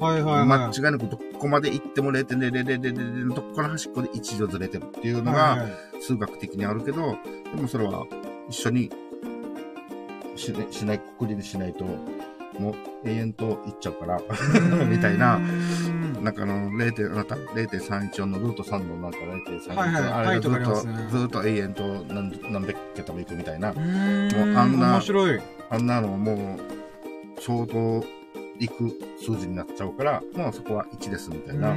[0.00, 0.46] はいはい、はい。
[0.46, 5.68] 間違いなくどこまで行っても0.000のとこから端っこで1度ずれてるっていうのが、
[6.00, 7.18] 数学的にあるけど、
[7.54, 8.06] でもそれは
[8.50, 8.90] 一緒に
[10.36, 12.72] し,、ね、しない、くくりでしないと、も
[13.04, 14.20] う永遠といっちゃうから、
[14.86, 15.38] みたいな、
[16.20, 17.12] なんかあの、0.
[17.12, 23.84] あなた、0.314のルート3のなんか0.314、はいはい、あれがずっと、ね、ずっと永遠と何何百桁もいくみたいな、もう
[24.56, 25.40] あんな、面白い。
[25.70, 26.58] あんなのも
[27.38, 28.04] う、相当
[28.58, 28.90] いく
[29.24, 31.76] 数字になっちゃうから、もうそこは1ですみたいな。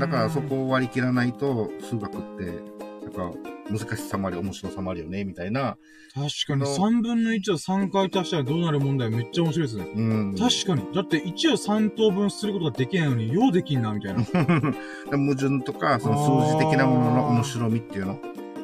[0.00, 2.81] だからそこを割り切らないと、数学って、
[3.12, 3.32] か、
[3.70, 5.76] 難しさもあり、面白さもあるよね、みたいな。
[6.14, 9.86] 確かに、3分の1を3回足したらどうなる問題めっちゃ面白いですね。
[9.94, 10.34] うん。
[10.36, 10.94] 確かに。
[10.94, 14.22] だって1を3等分することができないのに、ようできんな、みたいな。
[14.24, 18.18] 矛盾とか、その数字的なものの面白みっていうの、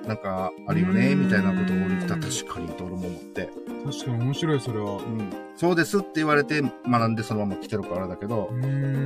[0.07, 3.51] なんか、あるよね、みたいなことを言ったら確かにと俺も思って。
[3.85, 4.97] 確かに面白い、それは。
[4.97, 5.31] うん。
[5.57, 8.51] そうですって言われて学んでそのまま来てるからだけど、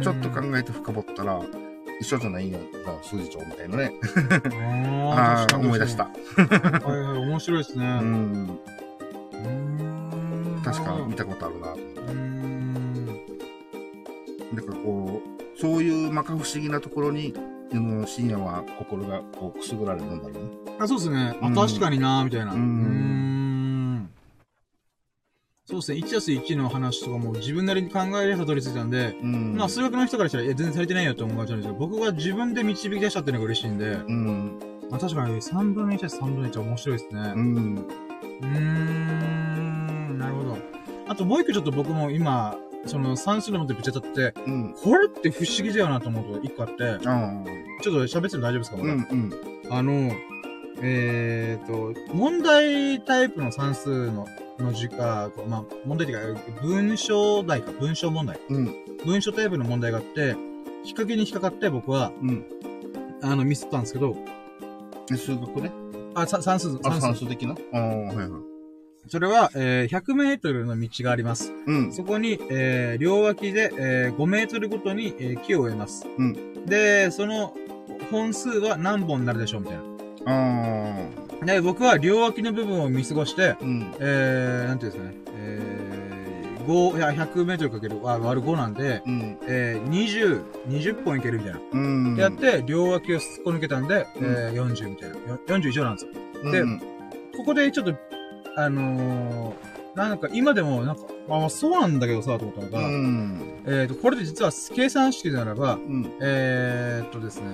[0.03, 1.41] ちょっと考えて深掘ったら、
[2.03, 2.59] 一緒じゃないんや
[3.01, 3.93] 数字帳みたいなね。
[5.17, 6.05] ああ、思い出した。
[6.05, 7.87] はいはい、面白いですね。
[7.87, 8.59] うん。
[10.65, 11.85] 確か見たことあるなと思っ
[14.51, 14.57] て。
[14.57, 17.33] なんかこう、そういう摩訶不思議なところに、
[18.07, 20.41] 深夜は心がこうくすぐられるんだろうね。
[20.81, 21.39] あ、そうですね。
[21.41, 22.53] あ、確かになみたいな。
[22.53, 23.32] うん。
[25.73, 34.59] そうですね、1たす1の話とかも自分なりに考えでたどり着いたんで、うん、まあ数学の人からしたら、いや、全然足りてないよって思われちゃうんですけど、僕が自分で導き出したっていうのが嬉しいんで、うん、
[34.91, 37.21] まあ確かに3分の1たす3分の1は面白いですね。
[37.35, 37.87] うん。
[38.43, 40.59] うーん、なるほど。
[41.09, 49.33] あともう一個ちょっと僕も今、その算数のもとぶっちゃって、うん、これって不思議だよなと思うと一個あって、ちょっと喋っても大丈夫ですか、うんうん、
[49.71, 50.13] あの、
[50.83, 54.27] えっ、ー、と、問題タイプの算数の
[54.59, 58.39] の時間、まあ、問題というか、文章題か、文章問題。
[58.49, 58.75] うん。
[59.05, 60.37] 文章タイプの問題があって、引っ
[60.89, 62.45] 掛けに引っかかって僕は、うん。
[63.23, 64.17] あの、ミスったんですけど。
[65.09, 65.73] 数学ね
[66.15, 67.01] あ、算数、算数。
[67.01, 67.55] 算数的な？
[67.73, 68.29] ああ、はいはい。
[69.09, 71.53] それは、えー、100メートルの道があります。
[71.67, 71.93] うん。
[71.93, 76.07] そこに、えー、両脇で、えー、5メートルごとに、えー、木を植えます。
[76.19, 76.65] うん。
[76.67, 77.55] で、その、
[78.11, 79.92] 本数は何本になるでしょうみたいな。
[80.27, 80.95] あ
[81.43, 81.45] あ。
[81.45, 91.61] で、僕は両脇の部分を見過ごして、うん、えー、なんていうんですかね、えー、5、いや、100メートルかける割る5なんで、うん、えー、20、20本いけるみたいな。
[91.73, 95.17] うん、でやって、両脇をすっこ抜けたんで、うん、えー、40みたいな。
[95.47, 96.53] 40以上なんですよ。
[96.53, 96.63] で、
[97.37, 97.95] ここでちょっと、
[98.57, 107.47] あのー、なんか今でもなんか、まあそうなんだけどさ、と思ったのが、うん、えっ、ー、と、これで実は計算式ならば、うん、えー、っとですね、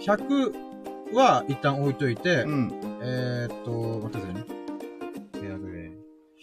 [0.00, 0.67] 100、
[1.14, 2.72] は一旦置いといて、うん、
[3.02, 4.58] えー、っと、待ってくださいね。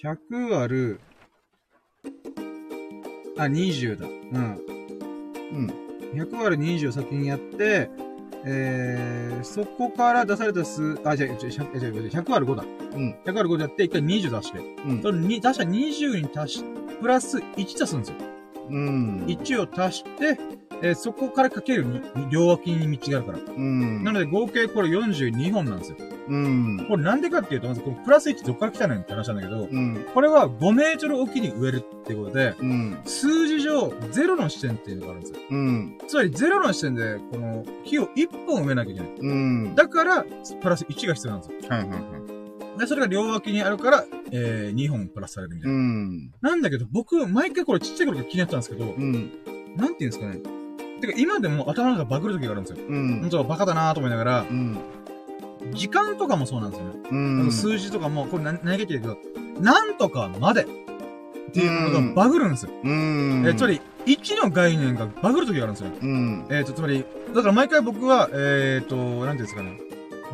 [0.06, 1.00] 100割る、
[3.38, 4.06] あ、20だ。
[4.06, 4.60] うん。
[5.53, 5.74] うん。
[6.14, 7.90] 100割る20を先にやって、
[8.45, 12.64] えー、そこから出された数、あ、じゃあ、じゃあ、100割る5だ。
[12.64, 13.16] うん。
[13.26, 14.60] 100割る5でやって、一回20出して。
[14.60, 15.02] うん。
[15.02, 16.64] そのに、確か20に足し、
[17.02, 18.16] プラス1足すんですよ。
[18.69, 19.26] うん。
[19.27, 20.38] 1を足して、
[20.82, 23.53] えー、そこからかけるに、両脇に道があるから。
[23.56, 24.03] うん。
[24.03, 25.98] なので合計これ42本なんですよ。
[26.27, 26.85] うん。
[26.88, 30.06] これなんでかっていうと、まずこのプラス1どっから来たのって話なんだけど、うん。
[30.14, 32.98] これは5メートルおきに植えるってことで、うん。
[33.06, 35.40] 数字上0の視点っていうのがあるんですよ。
[35.50, 35.98] うん。
[36.08, 39.10] つまり0の視点で、この木を1本植えなきゃいけない。
[39.19, 39.76] うん。
[39.76, 41.69] だから、プラス1が必要なんですよ。
[41.69, 42.34] はいはいはい。
[42.78, 45.78] で、それが両脇にあるから、えー、2本プラスされるみたいな。
[45.78, 46.34] うん。
[46.42, 49.32] なんだけど、僕、毎回これちっちゃい頃から気になったんですけど、うん。
[49.76, 50.40] なんていうんですかね。
[51.02, 52.86] てか、今でも頭がバグる時があるんですよ。
[52.88, 53.20] うん。
[53.22, 54.78] 本当はバカだなと思いながら、うん。
[55.74, 56.94] 時間とかもそうなんですよね。
[57.12, 57.16] う
[57.48, 57.52] ん。
[57.52, 59.18] 数字とかも、これ何、何が言ってるけど、
[59.62, 60.68] なんとかまでっ
[61.52, 62.72] ていうのがバグるんですよ。
[62.84, 63.44] うん。
[63.45, 65.92] えーつまり、1の概念がバグる時があるんですよ。
[66.02, 66.48] うん。
[66.52, 69.80] えっ、と、つまり、だから毎回僕は、えっ、と、なんていうんですかね。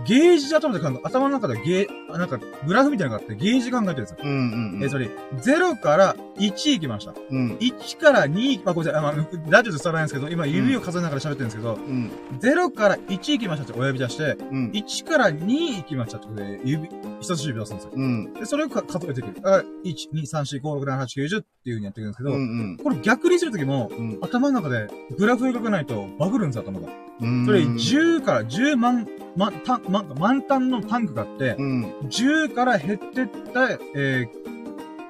[0.05, 4.17] ゲージで頭で考え、頭の中でゲー、あなんか、グラフみたいなのがあって、ゲージ考えてるんですよ。
[4.23, 4.31] うん。
[4.31, 4.83] うん。
[4.83, 7.13] えーつまり、0から1行きました。
[7.29, 7.57] うん。
[7.59, 12.11] 1から2、まあ、ごめんなさい、あまあ、ラジオで伝わらないんですけど、今指を数えながら喋ってるんですけど、うん。
[12.39, 14.71] 0から1行きましたって親指出して、うん。
[14.71, 17.91] 1から2行きましたってことで、指、人差し指出すんですよ。
[17.93, 18.33] うん。
[18.33, 19.29] で、それをか数えていく。
[19.43, 22.77] あ、1、2、3、4、5、6、7、8、9、10っていう風にやっていくんですけど、うん。
[22.83, 24.17] これ逆にするときも、うん。
[24.21, 26.89] 頭の中でグラフ描かないとバグるんですよ、頭が。
[27.21, 27.45] うん。
[27.45, 31.85] それ、10から10万、ま、た、ま、満タンのタンクがあって、うん。
[32.09, 34.29] 10から減ってった、えー、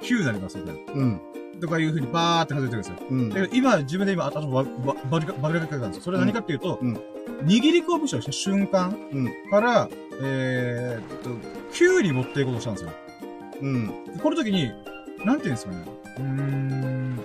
[0.02, 0.94] 9になりますみたいな。
[0.94, 1.22] うん。
[1.62, 2.96] とかいう風にバーって数えてるんですよ。
[3.10, 3.50] うん。
[3.54, 6.04] 今、自分で今、頭バ、バ、バリカ、バリカ書いたんですよ。
[6.04, 7.00] それは何かっていうと、うん
[7.44, 9.50] 握り拳をした瞬間うん。
[9.50, 9.90] から、
[10.22, 11.30] えーっと、
[11.74, 12.92] 9に持っていこうとしたんですよ。
[13.62, 13.88] うん。
[14.06, 14.72] でこの時に、
[15.26, 16.01] なんていうんですかね。
[16.18, 17.16] うーん。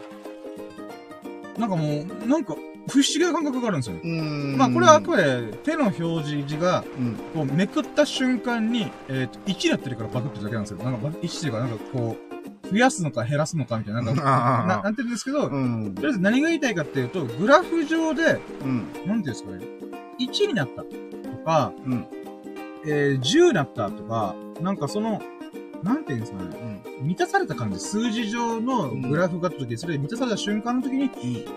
[1.58, 2.54] なんかもう、なんか、
[2.88, 3.96] 不思議な感覚があるんですよ。
[4.02, 4.56] うん。
[4.56, 7.14] まあ、これはあくまで手の表示字が、うん。
[7.34, 10.78] こう、めくった瞬間に、えっ、と、1になってるからバグってるだけなんですよ。
[10.78, 14.22] なんか、バグ1っていうか、なんかこう、増やすのか減らすのかみたいな、なんか、
[14.68, 15.94] ななんて言うんですけど、とうん。
[15.94, 18.78] りあえず何が言いたいかっていうと、グラフ上で、うん。
[18.78, 19.64] なんていうんですかね、
[20.20, 20.88] 1になったと
[21.44, 22.06] か、うん。
[22.86, 25.20] えー、10になったとか、なんかその、
[25.86, 27.06] なんていうんですかね、うん。
[27.06, 31.08] 満たされた感じ、数字上のグラフがあった時、それ満たされた瞬間の時に、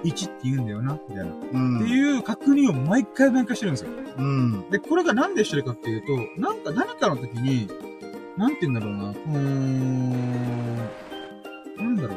[0.03, 1.33] 1って言うんだよな、みたいな。
[1.51, 1.79] うん。
[1.79, 3.89] っていう確認を毎回毎回してるんですよ。
[4.19, 4.69] うん。
[4.69, 7.67] で、これがなんでしてるかっていうと、なんか何かの時に、
[8.37, 10.75] なんて言うんだろうな、うーん、
[11.77, 12.15] なんだろ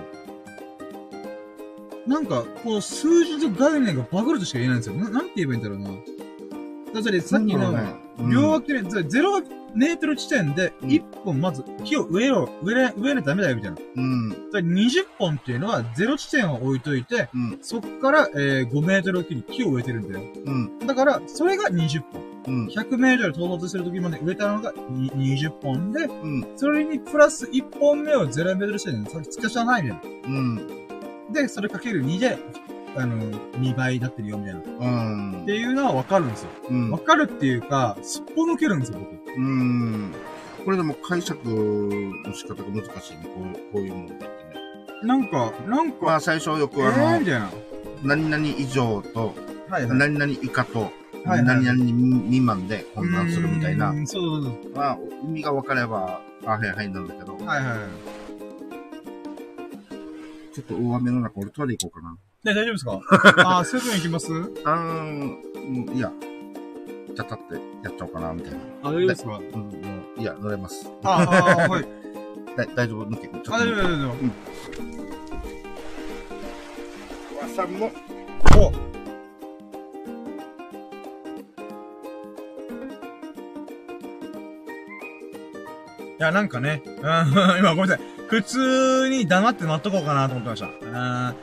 [2.06, 2.10] う。
[2.10, 4.96] なんか、こう、数字の概念がバグるとしか言えないんですよ。
[4.96, 5.88] ななんて言えばいいんだろうな。
[6.94, 7.74] だからさっきの、
[8.30, 13.76] 両脇で、0メートル地点で、うん1本まず木を植えろ、植えれ、植えないとダメだよ、みたいな。
[13.96, 14.30] うん。
[14.30, 17.58] だから20本っていうのは0地点を置いといて、うん。
[17.62, 20.24] そっから、えー、5メートルおきに木を植えてるんだよ。
[20.44, 20.78] うん。
[20.80, 22.22] だから、それが20本。
[22.48, 22.66] うん。
[22.66, 26.46] 100メートル到達するときまで植えたのがに20本で、うん。
[26.56, 30.56] それにプラス1本目を0メートル地点にさ付け足さないみたいうん。
[30.56, 30.62] な。
[31.32, 32.38] で、それかける2で、
[32.96, 33.16] あの、
[33.60, 35.44] 2倍になってるよ、みたいうん。
[35.46, 36.50] ていうのはわかるんですよ。
[36.70, 39.36] うんわかるっていうか、すっぽ抜けるんですよ、僕。
[39.36, 40.12] うん。
[40.64, 41.38] これでも解釈
[42.24, 43.24] の仕方が難しいね。
[43.34, 44.30] こうこういうものだってね。
[45.02, 47.50] なんか、なんか、まあ最初よくえー、あのみ、たいな。
[48.04, 49.34] 何々以上と、
[49.70, 49.98] はいはい。
[49.98, 50.90] 何々以下と、はい
[51.28, 51.74] はい何々
[52.24, 53.94] 未満で混乱するみたいなう。
[53.94, 57.44] んそうそうそまあ、意味が分かれば、あ、はいはいなんだけど、う。
[57.44, 57.78] はいはいはい。
[60.54, 62.16] ちょっと大雨の中、俺トイレ行こうかな。
[62.44, 63.00] で、大丈夫ですか？
[63.58, 64.26] あー、セブン行きます？
[64.64, 66.10] あー、うんいや、
[67.16, 67.54] ちゃたって
[67.84, 68.58] やっちゃおうかな、みたいな。
[68.82, 69.36] あ、大丈夫ですか？
[69.38, 69.70] うん、も
[70.16, 70.90] う、いや、乗れます。
[71.04, 71.82] ああ、はい。
[72.56, 73.06] だ大丈夫？
[73.06, 74.10] 抜け、ちょっとあ、大丈夫、大丈夫。
[77.42, 77.90] わさんも、
[78.58, 78.72] お
[86.18, 86.94] いや、なんかね、うん
[87.58, 88.06] 今ごめんなさい。
[88.28, 90.66] 普通に黙って待っとこうかなと思ってました。
[90.66, 90.70] う
[91.30, 91.34] ん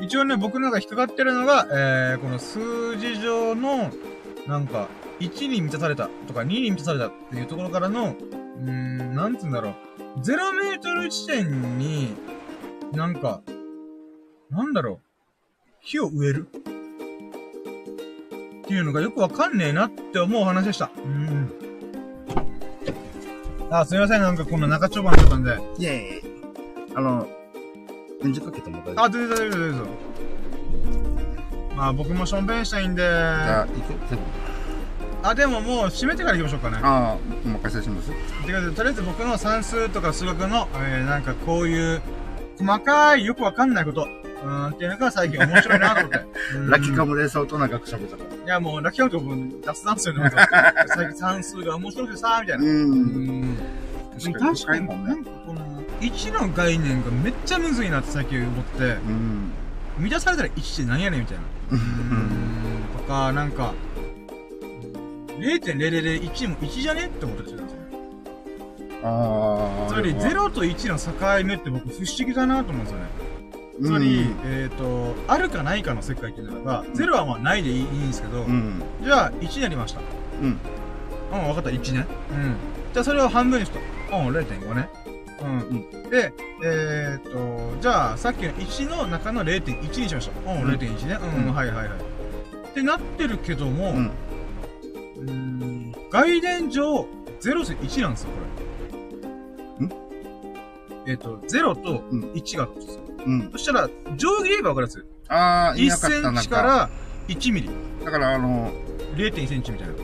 [0.00, 3.90] 一応ね、僕の中引っかかってるのが、えー、この数字上の、
[4.46, 4.88] なんか、
[5.20, 9.74] 1に満たされたとか2に満たされたっていうところからの、うーん、なんつうんだろう。
[10.20, 12.14] 0メートル地点に、
[12.92, 13.42] なんか、
[14.50, 14.98] なんだろう。
[15.84, 16.48] 木を植える？
[18.68, 20.90] っていうのがよくわかんねえなって思う話でした。
[20.96, 21.50] うん。
[23.70, 24.20] あ、すみません。
[24.20, 25.58] なんかこんな中丁場になったんで。
[25.78, 26.38] イェーイ。
[26.94, 27.26] あの、
[28.20, 30.08] 返事かけても大丈夫あ、全然大丈夫、大丈夫。
[31.76, 33.02] まあ僕もしょんべんしたいんで。
[33.02, 34.24] じゃあ、行く全部。
[35.22, 36.78] あ、でももう閉めてから行きましょうかね。
[36.82, 38.10] ああ、お任せします。
[38.46, 42.02] てか、とりあえず僕の算数とか数学の、えー、なんかこういう、
[42.58, 44.08] 細かい、よくわかんないこと、
[44.44, 46.18] うん、っていうのが最近面白いなと思って。
[46.18, 48.44] うんラッキーカムで相当長く喋ったから。
[48.44, 52.64] いや、もう、ラッキーカムと雑談するの最近算数が面白くてさ、みたいな。
[52.64, 52.66] う。
[52.66, 53.58] うん。
[54.18, 55.60] 確かに確かに、もねなんかこの、
[56.00, 59.50] 1の概念がめっちゃむずいなって最近思って、うん。
[59.98, 61.44] 満たされたら1って何やねんみたいな。
[61.72, 61.80] うん。
[62.96, 63.74] とか、なんか、
[65.38, 67.78] 0.0001も1じゃねって思ったりするんですよ。
[69.04, 69.88] ああ。
[69.88, 73.06] つまり、0と1の境目って僕不思議だなと思うんですよね。
[73.80, 78.82] つまり、えっ、と、あるかないかの世界っていうのが、0はまあないでいいいいんですけど、うん。
[79.02, 80.00] じゃあ1になりました。
[80.42, 80.58] うん。
[81.32, 82.06] うん、分かった、1ね。
[82.30, 82.56] うん。
[82.92, 83.78] じゃあそれを半分にした。
[84.16, 84.88] うん、0.5ね。
[85.40, 86.10] うん。
[86.10, 86.32] で、
[86.64, 90.52] えー、っと、じゃあ、さっきの1の中の0.1にしました。
[90.52, 91.18] うん、うん0.1ね。
[91.20, 91.98] うん、うんはいはいはい。
[92.70, 93.94] ってなってるけども、
[95.16, 95.92] うん。
[96.10, 97.06] 外伝上、
[97.40, 98.40] 0と1なんですよ、こ
[99.80, 99.86] れ。
[99.86, 99.92] ん？
[101.06, 103.00] えっ、と、0と1があるんですよ。
[103.26, 103.50] うん。
[103.52, 105.04] そしたら、定規で言えばわかるんですよ。
[105.28, 106.90] ああ、1センチから
[107.28, 107.70] 1ミリ。
[108.04, 108.70] だから、あの、
[109.16, 109.94] 0.1センチみたいな。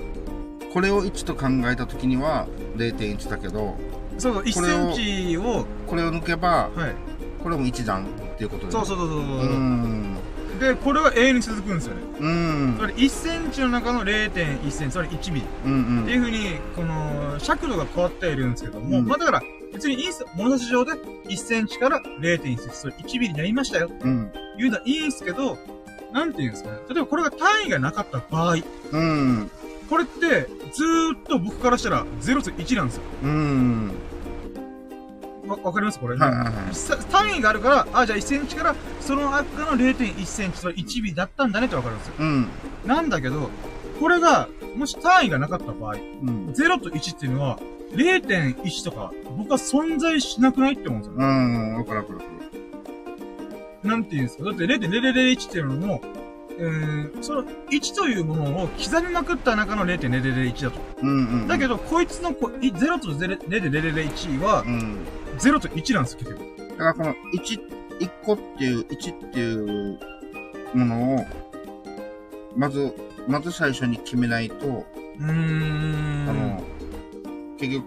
[0.73, 3.77] これを1と考えたときには0.1だけど、
[4.19, 6.95] そう、1センチを、これを抜けば、はい。
[7.43, 8.07] これも1段っ
[8.39, 9.19] ていうことで、そうそうそうそう。
[9.19, 10.17] うん。
[10.59, 12.01] で、これは永遠に続くんですよね。
[12.21, 12.77] うん。
[12.79, 15.47] それ1センチの中の0.1センチ、それ1ミリ。
[15.67, 16.03] うんうん。
[16.05, 16.39] っていうふうに、
[16.75, 20.29] この、尺度が変わっているんですけども、うん、まあだから、別にいいんすよ。
[20.37, 23.91] 物差し上で1センチから0.1センチ、それ1ミリになりましたよ。
[24.01, 24.31] うん。
[24.57, 25.59] 言うのはいいんすけど、
[26.13, 26.79] なんて言うんですかね。
[26.89, 28.57] 例えばこれが単位がなかった場合。
[28.93, 29.51] うん。
[29.89, 33.03] これって、ずーっと僕からしたら0と1なんですよ。
[33.23, 33.93] うん。
[35.47, 35.99] わ、わかります？
[36.01, 36.53] これ、はいはいはい。
[37.11, 42.15] 単位があるから、あ、じゃあ1センチから、その赤の0.1センチ、それ1ミリだったんだねってわかるんですよ。
[42.19, 42.49] うん。
[42.87, 43.51] なんだけど、
[44.01, 46.01] これが、もし単位がなかった場合、うん、
[46.57, 47.59] 0と1っていうのは、
[47.93, 51.25] 0.1とか、僕は存在しなくないって思うんですよ、ね。
[51.25, 52.21] うん、わかるわかる。
[53.89, 54.45] なんて言うんですか？
[54.45, 56.01] だって0.0001っていうのも、
[56.59, 60.81] えー、その、1というものを刻みまくった中の0.0001だと。
[61.03, 64.99] うんうん、うん、だけど、こいつのこ0と0.001は、うん、
[65.39, 66.69] 0と1なんですよ、結局。
[66.71, 67.61] だからこの1、
[68.01, 69.99] 1個っていう、1っていう
[70.75, 71.27] ものを、
[72.57, 72.95] まず、
[73.27, 76.27] まず最初に決めないと、うーん。
[76.29, 76.63] あの、
[77.59, 77.85] 結局、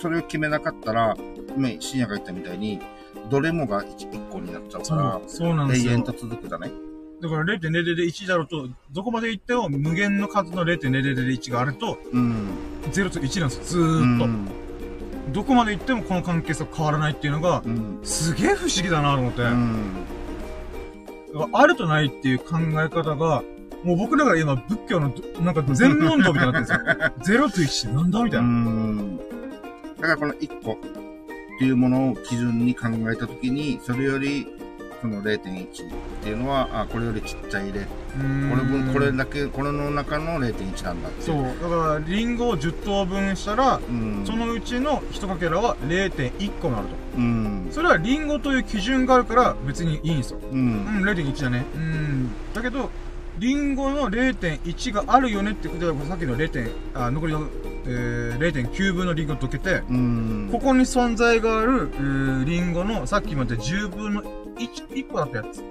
[0.00, 1.16] それを決めなかったら、
[1.56, 2.80] 今、深夜が言ったみたいに、
[3.30, 5.92] どれもが 1, 1個になっちゃうから、そうなんですよ。
[5.92, 6.72] 永遠と続くじゃない？
[7.24, 12.50] だから0.0001だろうと、どこまで行っても無限の数の0.0001があると、うん、
[12.92, 14.24] 0と1なんですよ、ずーっと。
[14.26, 14.48] うん
[15.32, 19.40] どこまで行ってもこの関係性変わらないっていうのが、うん、すげえ不思議だなと思って。
[19.40, 20.06] うん、
[21.52, 23.42] あるとないっていう考え方が、
[23.82, 26.72] もう僕らが今仏教の、なんか全問答みたいになって
[27.32, 27.88] るんですよ。
[27.88, 29.02] 0と1なんだみたいな。
[29.96, 30.76] だからこの1個っ
[31.58, 34.46] ていうものを基準に考えたときに、それより
[35.04, 35.68] その0.1っ
[36.22, 37.86] ていうのは、あ、これよりちっちゃいで、こ
[38.56, 41.42] れ分、これだけ、これの中の0.1なんだってそう。
[41.44, 43.80] だから、リンゴを10等分したら、
[44.24, 46.94] そのうちの1かけらは0.1個になると。
[47.18, 47.68] うん。
[47.70, 50.38] それはリンゴという基準があるから別にいいんですよ。
[50.50, 50.58] うん。
[50.58, 51.66] うん、0.1だね。
[51.74, 52.30] うん。
[52.54, 52.90] だけど、
[53.38, 56.72] リンゴの0.1があるよねってことで、さっきの 0.
[56.94, 57.46] あ残りの、
[57.84, 65.62] えー、0.9分のリンゴ溶けて、ここに存在がある、えー、リンゴのさっきまで10分の 1, 1個だったやつ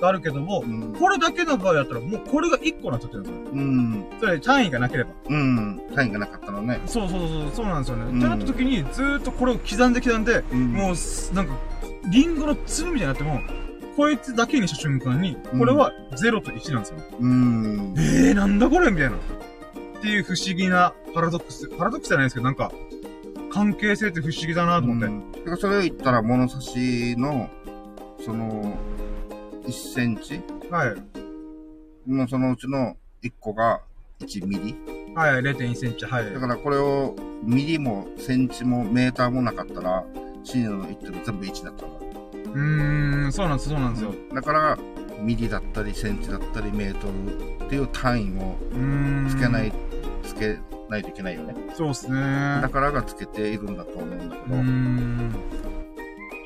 [0.00, 3.38] があるけども、うん、これだけの場合だったら、もうこれが1個になっちゃってるんですよ。
[3.52, 4.06] うん。
[4.20, 5.10] それ単位がなければ。
[5.28, 5.80] うん。
[5.94, 6.80] 単位がなかったのね。
[6.86, 8.04] そうそうそう、そうなんですよね。
[8.04, 11.56] うん、ってなった時に、ずーっとこれを刻んで刻んで、うん、もう、なんか、
[12.10, 13.40] リンゴの粒みたいになっても、
[13.96, 16.98] こいつだけにした瞬間に、これは0と1なんですよ。
[17.18, 17.94] うん。
[17.96, 19.16] えー、なんだこれみたいな。
[19.16, 21.68] っていう不思議なパラドックス。
[21.70, 22.70] パラドックスじゃないですけど、なんか、
[23.50, 25.06] 関係性って不思議だなと思って。
[25.06, 27.50] うん、それを言ったら、物差しの、
[28.24, 28.76] その、
[29.64, 30.40] 1センチ？
[30.70, 32.10] はい。
[32.10, 33.82] のそのうちの1個が
[34.20, 34.76] 1ミリ？
[35.14, 36.32] はい、0.1センチ、はい。
[36.32, 40.04] だからこれをミリもセンチもメーターもなかったら、
[40.44, 41.98] シーの言ってる全部1だったから。
[42.52, 44.14] うーん、そうなんです、そうなんですよ。
[44.34, 44.78] だから、
[45.20, 48.56] ミリだったり、センチだったり、メートルっていう単位を
[49.28, 49.72] つけない、
[50.22, 51.54] つけないといけないよね。
[51.74, 52.14] そうですね。
[52.62, 54.54] だからがつけているんだと思うんだけど。
[54.54, 55.34] うん。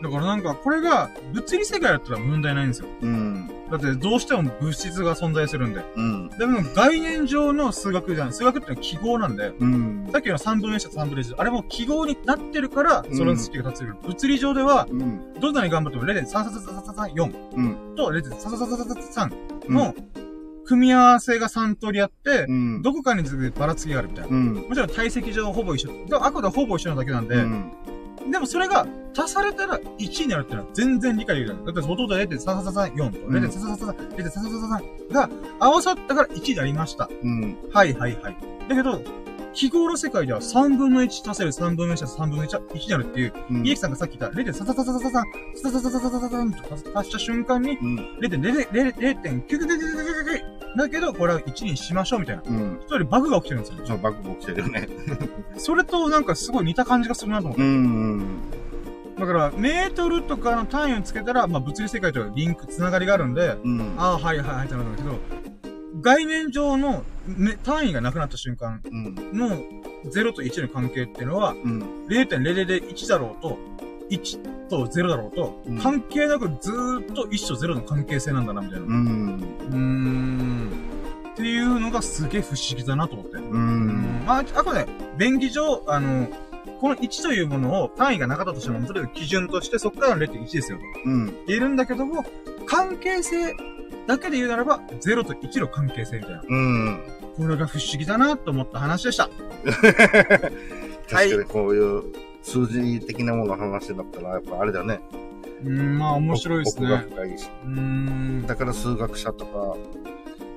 [0.03, 2.89] だからなんか、これが物理世界だったら問題ないんですよ。
[3.01, 3.51] うん。
[3.71, 5.83] だってどうしても物質が存在するんで。
[5.97, 6.29] うん。
[6.31, 8.33] でも概念上の数学じゃん。
[8.33, 9.53] 数学ってのは記号なんで。
[9.59, 10.09] うん。
[10.13, 11.35] さっきの3分の1と3分の1。
[11.39, 13.95] あれも記号になってるから、その式が立つる。
[14.03, 15.35] 物理上では、うん。
[15.41, 17.57] どんなに頑張っても0.33334。
[17.57, 17.95] うん。
[17.97, 19.95] と0.33333の、
[20.65, 24.37] 組み合わせが3通りあって、うん、どこかにばらつきがあるみたいな。
[24.37, 25.91] うん、もちろん体積上ほぼ一緒。
[26.21, 27.73] あくまでほぼ一緒なだけなんで、うん、
[28.31, 28.87] でもそれが
[29.17, 31.65] 足されたら1になるっていうのは全然理解できない。
[31.65, 37.11] だって元々0.3334と0.3333、0.3333が合わさったから1になりました。
[37.23, 37.57] うん。
[37.73, 38.37] はいはいはい。
[38.69, 39.03] だけど、
[39.53, 45.23] 記号の世界では3分の1足せる3分の1足す3分の1は1になるっていう、うん、イエキさんがさっき言った0.3333、
[45.65, 52.43] 3333と足した瞬間に、0.0.0.999だけど、これは1にしましょうみたいな。
[52.47, 52.81] うん。
[52.81, 53.87] 一人バグが起きてるんですよ。
[53.87, 54.89] そう、バグが起きてるよね。
[55.59, 57.63] それとなんかすごい似た感じがするなと思って。
[57.63, 58.41] うん。
[59.19, 65.19] だから、メートルとかの単位をつけたら、まあ物理世界とリンク、つながりがあるんで、うん、ああ、はいはいはいってなるんだけど、
[66.01, 68.81] 概念上の、ね、単位がなくなった瞬間
[69.33, 69.59] の
[70.05, 73.59] 0と1の関係っていうのは、うん、0.0001だろうと、
[74.11, 78.87] 1と0だろうと、うん、関係なくずーっと1と0の関係性なんだな、みたいな。
[78.87, 79.59] うん。
[79.71, 80.69] うーん。
[81.33, 83.37] ってっていうのがすげえ不思議だなと思って。
[83.37, 84.25] うん。
[84.27, 84.87] まあ、あとね、
[85.19, 86.29] 便宜上、あの、
[86.81, 90.85] この1というものを単位がなかったとしても、それを基準としてそこからの0.1ですよと。
[91.05, 91.27] うん。
[91.47, 92.25] 言えるんだけども、
[92.67, 93.55] 関係性
[94.07, 96.43] だけで言うならば、0と1の関係性みたいな。
[96.49, 97.01] うん。
[97.37, 99.31] これが不思議だなと思った話でした。
[99.65, 100.51] 確
[101.09, 102.03] かにこういう
[102.43, 105.01] 数字的なものの話だったら、やっぱあれだね。
[105.65, 106.87] うん、まあ面白いですね。
[106.87, 107.49] 奥が深いし。
[107.65, 108.47] うん。
[108.47, 109.77] だから数学者とか、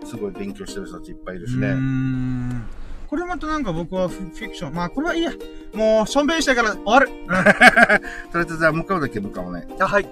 [0.06, 1.68] すごい勉強してる人たちいっぱいいるしね。
[1.70, 2.64] うん。
[3.08, 4.74] これまたなんか僕はフィクション。
[4.74, 5.32] まあこれはいいや。
[5.74, 7.10] もう、しょんべんしたから終わる。
[7.10, 7.28] うん。
[8.32, 9.68] とりあえずじゃあ向かうだけ向かうね。
[9.80, 10.10] あ、はい。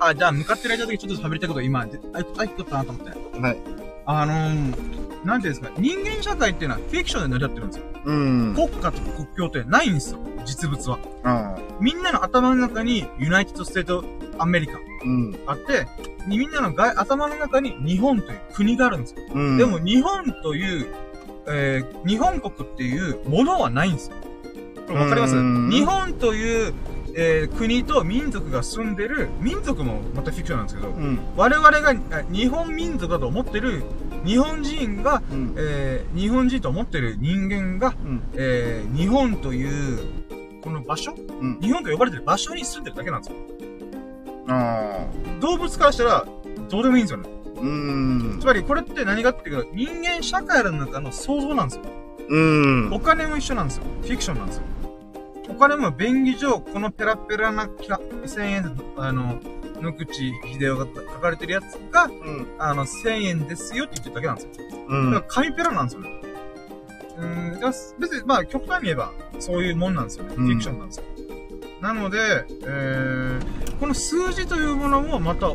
[0.00, 3.38] あ、じゃあ向かってる間だけちょっと喋りたいこと今、あ、あ、あ、ったなと思って。
[3.38, 3.56] はい。
[4.06, 7.84] あのー、なんていうんですか、人間社会っていうのはフィクションで成り立ってるんですよ。
[8.06, 8.54] うん。
[8.54, 10.20] 国家とか国境ってないんですよ。
[10.46, 10.98] 実物は。
[11.78, 11.84] うん。
[11.84, 14.04] みんなの頭の中に United State
[14.38, 14.78] アメリカ。
[15.04, 15.38] うん。
[15.46, 15.86] あって、
[16.26, 19.20] みんなの頭の中に日本という国があるんですよ。
[19.34, 19.58] うん。
[19.58, 20.86] でも日本という、
[21.46, 24.16] えー、日本国っていうものはないんですよ。
[24.94, 25.34] わかります？
[25.70, 26.74] 日本という
[27.22, 31.94] えー、国と民族が住んでる、民族もまたフィクションなんですけど、うん、我々が
[32.30, 33.82] 日本民族だと思ってる
[34.24, 39.98] 日本人が、うん、えー、日本人と思ってる人間が、うん、えー、日本という、
[40.62, 43.38] この場所、うん、日本と呼ばれてる場所に住んでるだけなんですよ。
[44.48, 45.06] あ
[45.40, 46.26] 動物からしたら、
[46.70, 47.28] どうでもいいんですよね。
[47.56, 48.38] うん。
[48.40, 51.82] つまり、これって何かっていうと、人間社会の中の想像なんですよ。
[52.30, 52.40] う
[52.88, 52.92] ん。
[52.94, 53.84] お金も一緒なんですよ。
[54.00, 54.62] フィクションなんですよ。
[55.50, 59.40] お金も便宜上、このペラペラな1000円、あの、
[59.80, 64.66] 野口秀夫が書かれてるやつが、うん、あの、1000円ですよって言ってるだけなんですよ。
[64.88, 65.12] うん。
[65.12, 66.20] だから紙ペラなんですよね。
[67.18, 67.60] うん、
[67.98, 70.34] 別に、まあ、極端に言えば、そういうもんなんですよね。
[70.36, 71.04] フィクションなんですよ。
[71.80, 72.18] なので、
[72.62, 75.48] えー、この数字というものもまた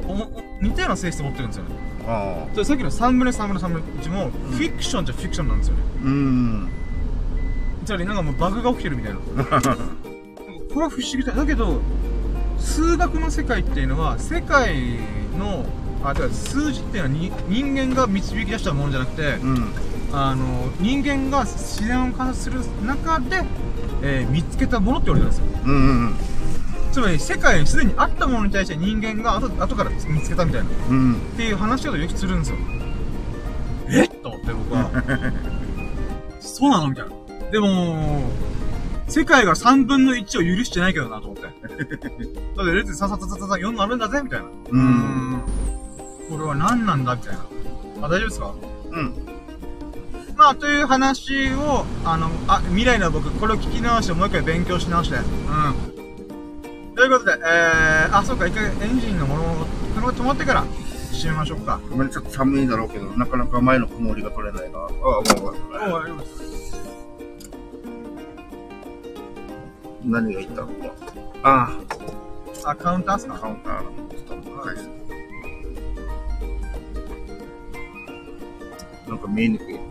[0.60, 1.76] 似たような性質を持ってるんですよね。
[2.08, 2.66] ああ。
[2.66, 5.84] さっきの3分の3分の3分の1も、フィクションじゃフィクションなんですよね。
[6.04, 6.70] うん。
[7.86, 9.20] つまりなんかもうバグが起きてるみたいな。
[9.20, 11.34] これは不思議だ。
[11.34, 11.80] だけど、
[12.60, 14.98] 数学の世界っていうのは、世界
[15.38, 15.66] の、
[16.04, 19.74] あ、だから数字っていうのはに人間が導き出したものじゃなくて、うん、
[20.12, 23.44] あの、人間が自然を観察する中で、
[24.02, 25.62] えー、見つけたものって言われてるんですよ。
[25.66, 26.16] うんうんうん。
[26.92, 32.58] つまり世界にすでにあったものに対して人間が後後から見つけたみたいな、うん、っていう話をよくするんですよ。
[33.90, 34.90] えっと思って僕は。
[36.40, 36.90] そうなの？
[36.90, 37.15] みたいな。
[37.52, 38.24] でも、
[39.08, 41.44] 世界が3分の1を許してないけどなと思って。
[41.44, 44.46] だって0.3さささささ4あるんだぜみたいな。
[44.70, 45.42] うん。
[46.30, 47.46] これは何なんだみたいな。
[48.02, 48.54] あ、大丈夫ですか
[48.92, 49.14] うん。
[50.36, 55.16] まあ、という話を、あの、あ、未来の僕、これを聞き直して、もう一回勉強し直して。
[55.16, 56.96] うん。
[56.96, 60.66] ということで、えー、あ、そうか、一回エンジンのもの、車が止まってから、
[61.14, 61.80] 閉めましょうか。
[61.90, 64.80] ごめん、ちょっと寒いだろうけど、なかなか前の曇りが取れないな。
[64.80, 66.55] ああ、もう、もう、大丈夫です。
[70.06, 70.70] 何がいったの？
[71.44, 71.70] あ
[72.64, 72.70] あ。
[72.70, 73.40] あ、カウンターっすか？
[73.40, 73.92] カウンターの。
[74.10, 74.76] ちょっと高い
[79.08, 79.76] なんか見えにくい。
[79.76, 79.82] すい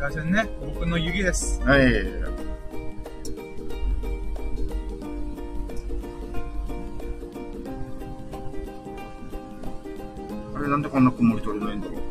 [0.00, 0.48] ませんね。
[0.60, 1.60] 僕の指です。
[1.62, 1.80] はい。
[10.54, 12.01] あれなんでこんな曇り取れないんだろう？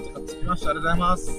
[0.00, 0.70] きました。
[0.70, 1.30] ありがとうございます。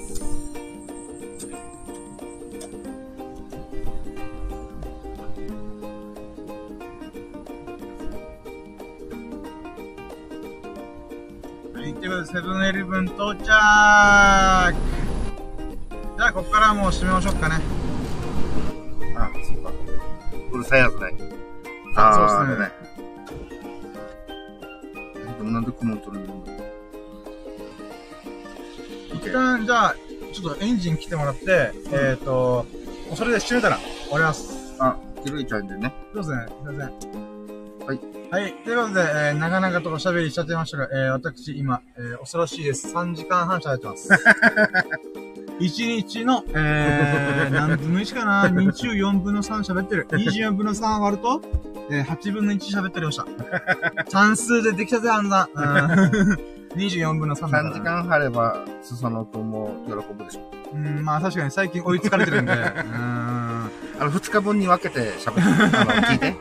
[11.74, 14.68] はい、ということで、セブンイレブン到着じゃ
[16.28, 17.56] あ、ここからもう閉めましょうかね。
[19.18, 19.72] あ、そうか。
[20.52, 21.14] うるさいやつね。
[21.96, 22.86] あ、そうですね。
[25.52, 25.72] なんで
[26.12, 26.34] るんだ
[29.26, 29.96] 一旦、じゃあ、
[30.34, 32.66] ちょっとエンジン来てもらって、うん、えっ、ー、と、
[33.16, 34.76] それで閉めたら終わります。
[34.80, 35.94] あ、広いちゃうんでね。
[36.14, 36.46] そうですね。
[36.48, 37.26] すいません。
[37.86, 38.00] はい。
[38.32, 38.54] はい。
[38.64, 42.94] ということで、えー、長々とおしゃべりしちゃってましたが、えー、私、今、えー、恐ろしいです。
[42.94, 44.10] 3時間半喋ってます。
[45.60, 50.08] 1日の、えー、 何分の1かな ?24 分の3喋ってる。
[50.10, 51.42] 24分の3割ると、
[51.90, 53.26] えー、8分の1喋っておりました。
[54.10, 55.48] 算数でできたぜ、あんな。
[56.76, 60.42] 24分の3だ3時間張れば、裾野くんも喜ぶでしょ。
[60.74, 62.54] うん、まあ確かに最近追いつかれてるんで。
[62.54, 62.60] うん。
[62.62, 65.42] あの、2日分に分けて喋って、
[65.78, 66.36] あの、聞いて。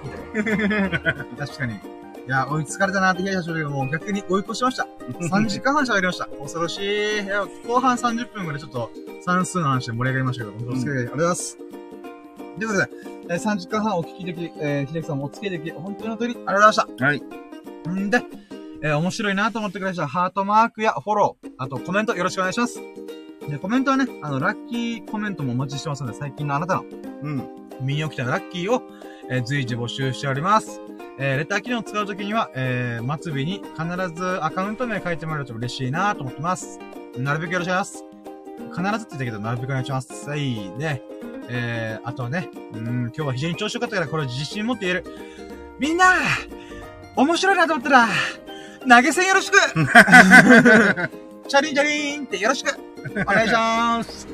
[1.38, 1.74] 確かに。
[1.74, 1.78] い
[2.26, 4.86] や、追いつかれたなって気がしたけども、逆に追い越しました。
[5.20, 6.26] 3時間半喋りました。
[6.26, 7.22] 恐ろしい。
[7.22, 8.90] いや、後半30分までちょっと
[9.24, 11.56] 算数の話で盛り上がりましたけど、本当に、うん、ありがとうございます。
[11.56, 12.88] ということで、
[13.28, 17.04] えー、3時間半お聞きでき、えー、秀樹さんもお付き合いでき、本当に本当にありがとうございました。
[17.04, 17.22] はい。
[18.04, 18.22] んで、
[18.84, 22.82] えー、面白いなと思ってくれた人は、ハートマークやフォロー、あとコメントよろしくお願いします。
[23.48, 26.84] で、コメントはね、あの、ラッキーコメントもお待ちしてますので、最近のあなたの、
[27.22, 27.48] うん。
[27.80, 28.82] 身に起きたラッキーを、
[29.30, 30.82] えー、随時募集しております。
[31.18, 36.78] えー、レター機能を使うときには、えー、末尾に必ずアカウント名書いてもらえると嬉しいなと思ってます。
[37.16, 38.04] なるべくよろしくお願いします。
[38.82, 40.28] 必ずって言ったけど、なるべくお願いします。
[40.28, 40.56] はい。
[40.78, 41.02] で、
[41.48, 45.04] えー、あとね、うん、今日は非常に調子良かったから、これ自信持って言える。
[45.78, 46.16] みんな
[47.16, 48.08] 面白いなと思ったら、
[48.88, 49.58] 投げ銭よろしく
[51.48, 52.78] チャリンチャリンってよろしく
[53.22, 54.26] お願いします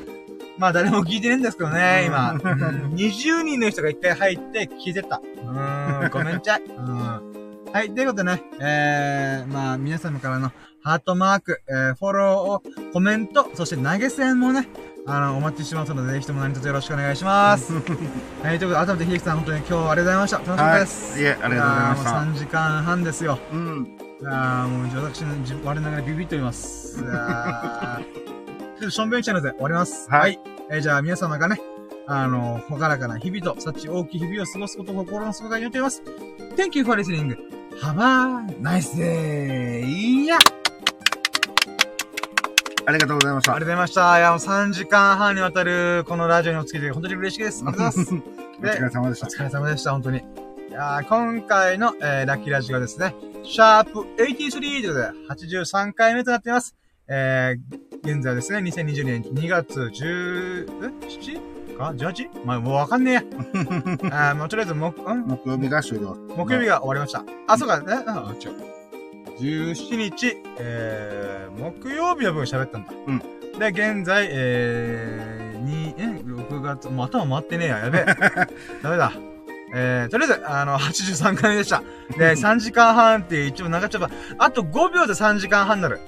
[0.57, 2.33] まあ誰も聞いてねえんですけどね、今。
[2.33, 5.19] 20人の人が一回入って聞いてた。
[5.43, 6.61] うん、ごめんちゃい。
[6.69, 7.31] うん。
[7.73, 10.51] はい、ということでね、えー、まあ皆様からの
[10.83, 12.63] ハートマーク、えー、フォローを、
[12.93, 14.67] コメント、そして投げ銭もね、
[15.07, 17.73] あの、お待ちしてますので、ぜひとも何卒よろしくお願いします。
[18.43, 20.37] はい、ということで、改めて秀樹さん、本当に今日はありがとうございました。
[20.37, 21.13] 楽しかったです。
[21.13, 22.11] はい、いえ、ありがとうございました。
[22.11, 23.39] もう3時間半ですよ。
[23.51, 24.10] うん。
[24.21, 25.29] いやもう、私の
[25.63, 27.01] 我ながらビビっております。
[27.01, 30.07] いやちょっとしょんべんしちゃうので終わります。
[30.09, 30.21] はい。
[30.21, 31.59] はい、えー、じゃあ皆様がね、
[32.05, 36.03] あの、ほがらかな日々と、幸大きい日々を過ごすことを心の底から祈っています。
[36.55, 37.35] Thank you for listening.
[37.81, 39.83] Have a nice day.
[39.85, 40.37] いや
[42.85, 43.55] ありがとうございました。
[43.55, 44.19] ありがとうございました。
[44.19, 47.63] いや、もう3時間半にわたるこのラジオにお付き合い本当に嬉しいです。
[47.65, 48.39] ありがとうございます。
[48.61, 49.27] お疲れ様でした。
[49.27, 50.40] お疲れ様でした、本当に。
[50.71, 56.77] いや今回の、えー、ラッキーラジオはですね、シャープ83ということで、83回目となっています。
[57.09, 61.77] えー、現在ですね、2020年2月10、え ?7?
[61.77, 62.45] か ?18?
[62.45, 63.23] まあ、もうわかんねえや。
[64.31, 65.27] あもうとりあえず、木、ん？
[65.27, 66.15] 木曜日が終了。
[66.37, 67.25] 木曜日が終わりました。
[67.47, 68.55] あ、そうか、ね、あ、違う。
[69.41, 72.93] 17日、えー、木曜日の分喋ったんだ。
[73.07, 73.19] うん。
[73.59, 78.05] で、現在、えー、2、え、6月、もう頭回ってねえや、やべえ。
[78.81, 79.11] ダメだ。
[79.73, 81.81] えー、とりあえず、あの、83回目でした。
[82.17, 84.09] で、3時間半って一応長っちゃった。
[84.37, 85.99] あと5秒で3時間半にな る。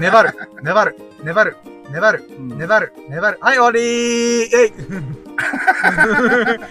[0.00, 0.30] 粘る、
[0.62, 1.56] 粘る、粘る、
[1.90, 3.38] 粘る、粘る、粘る。
[3.40, 4.72] はい、終わりーえい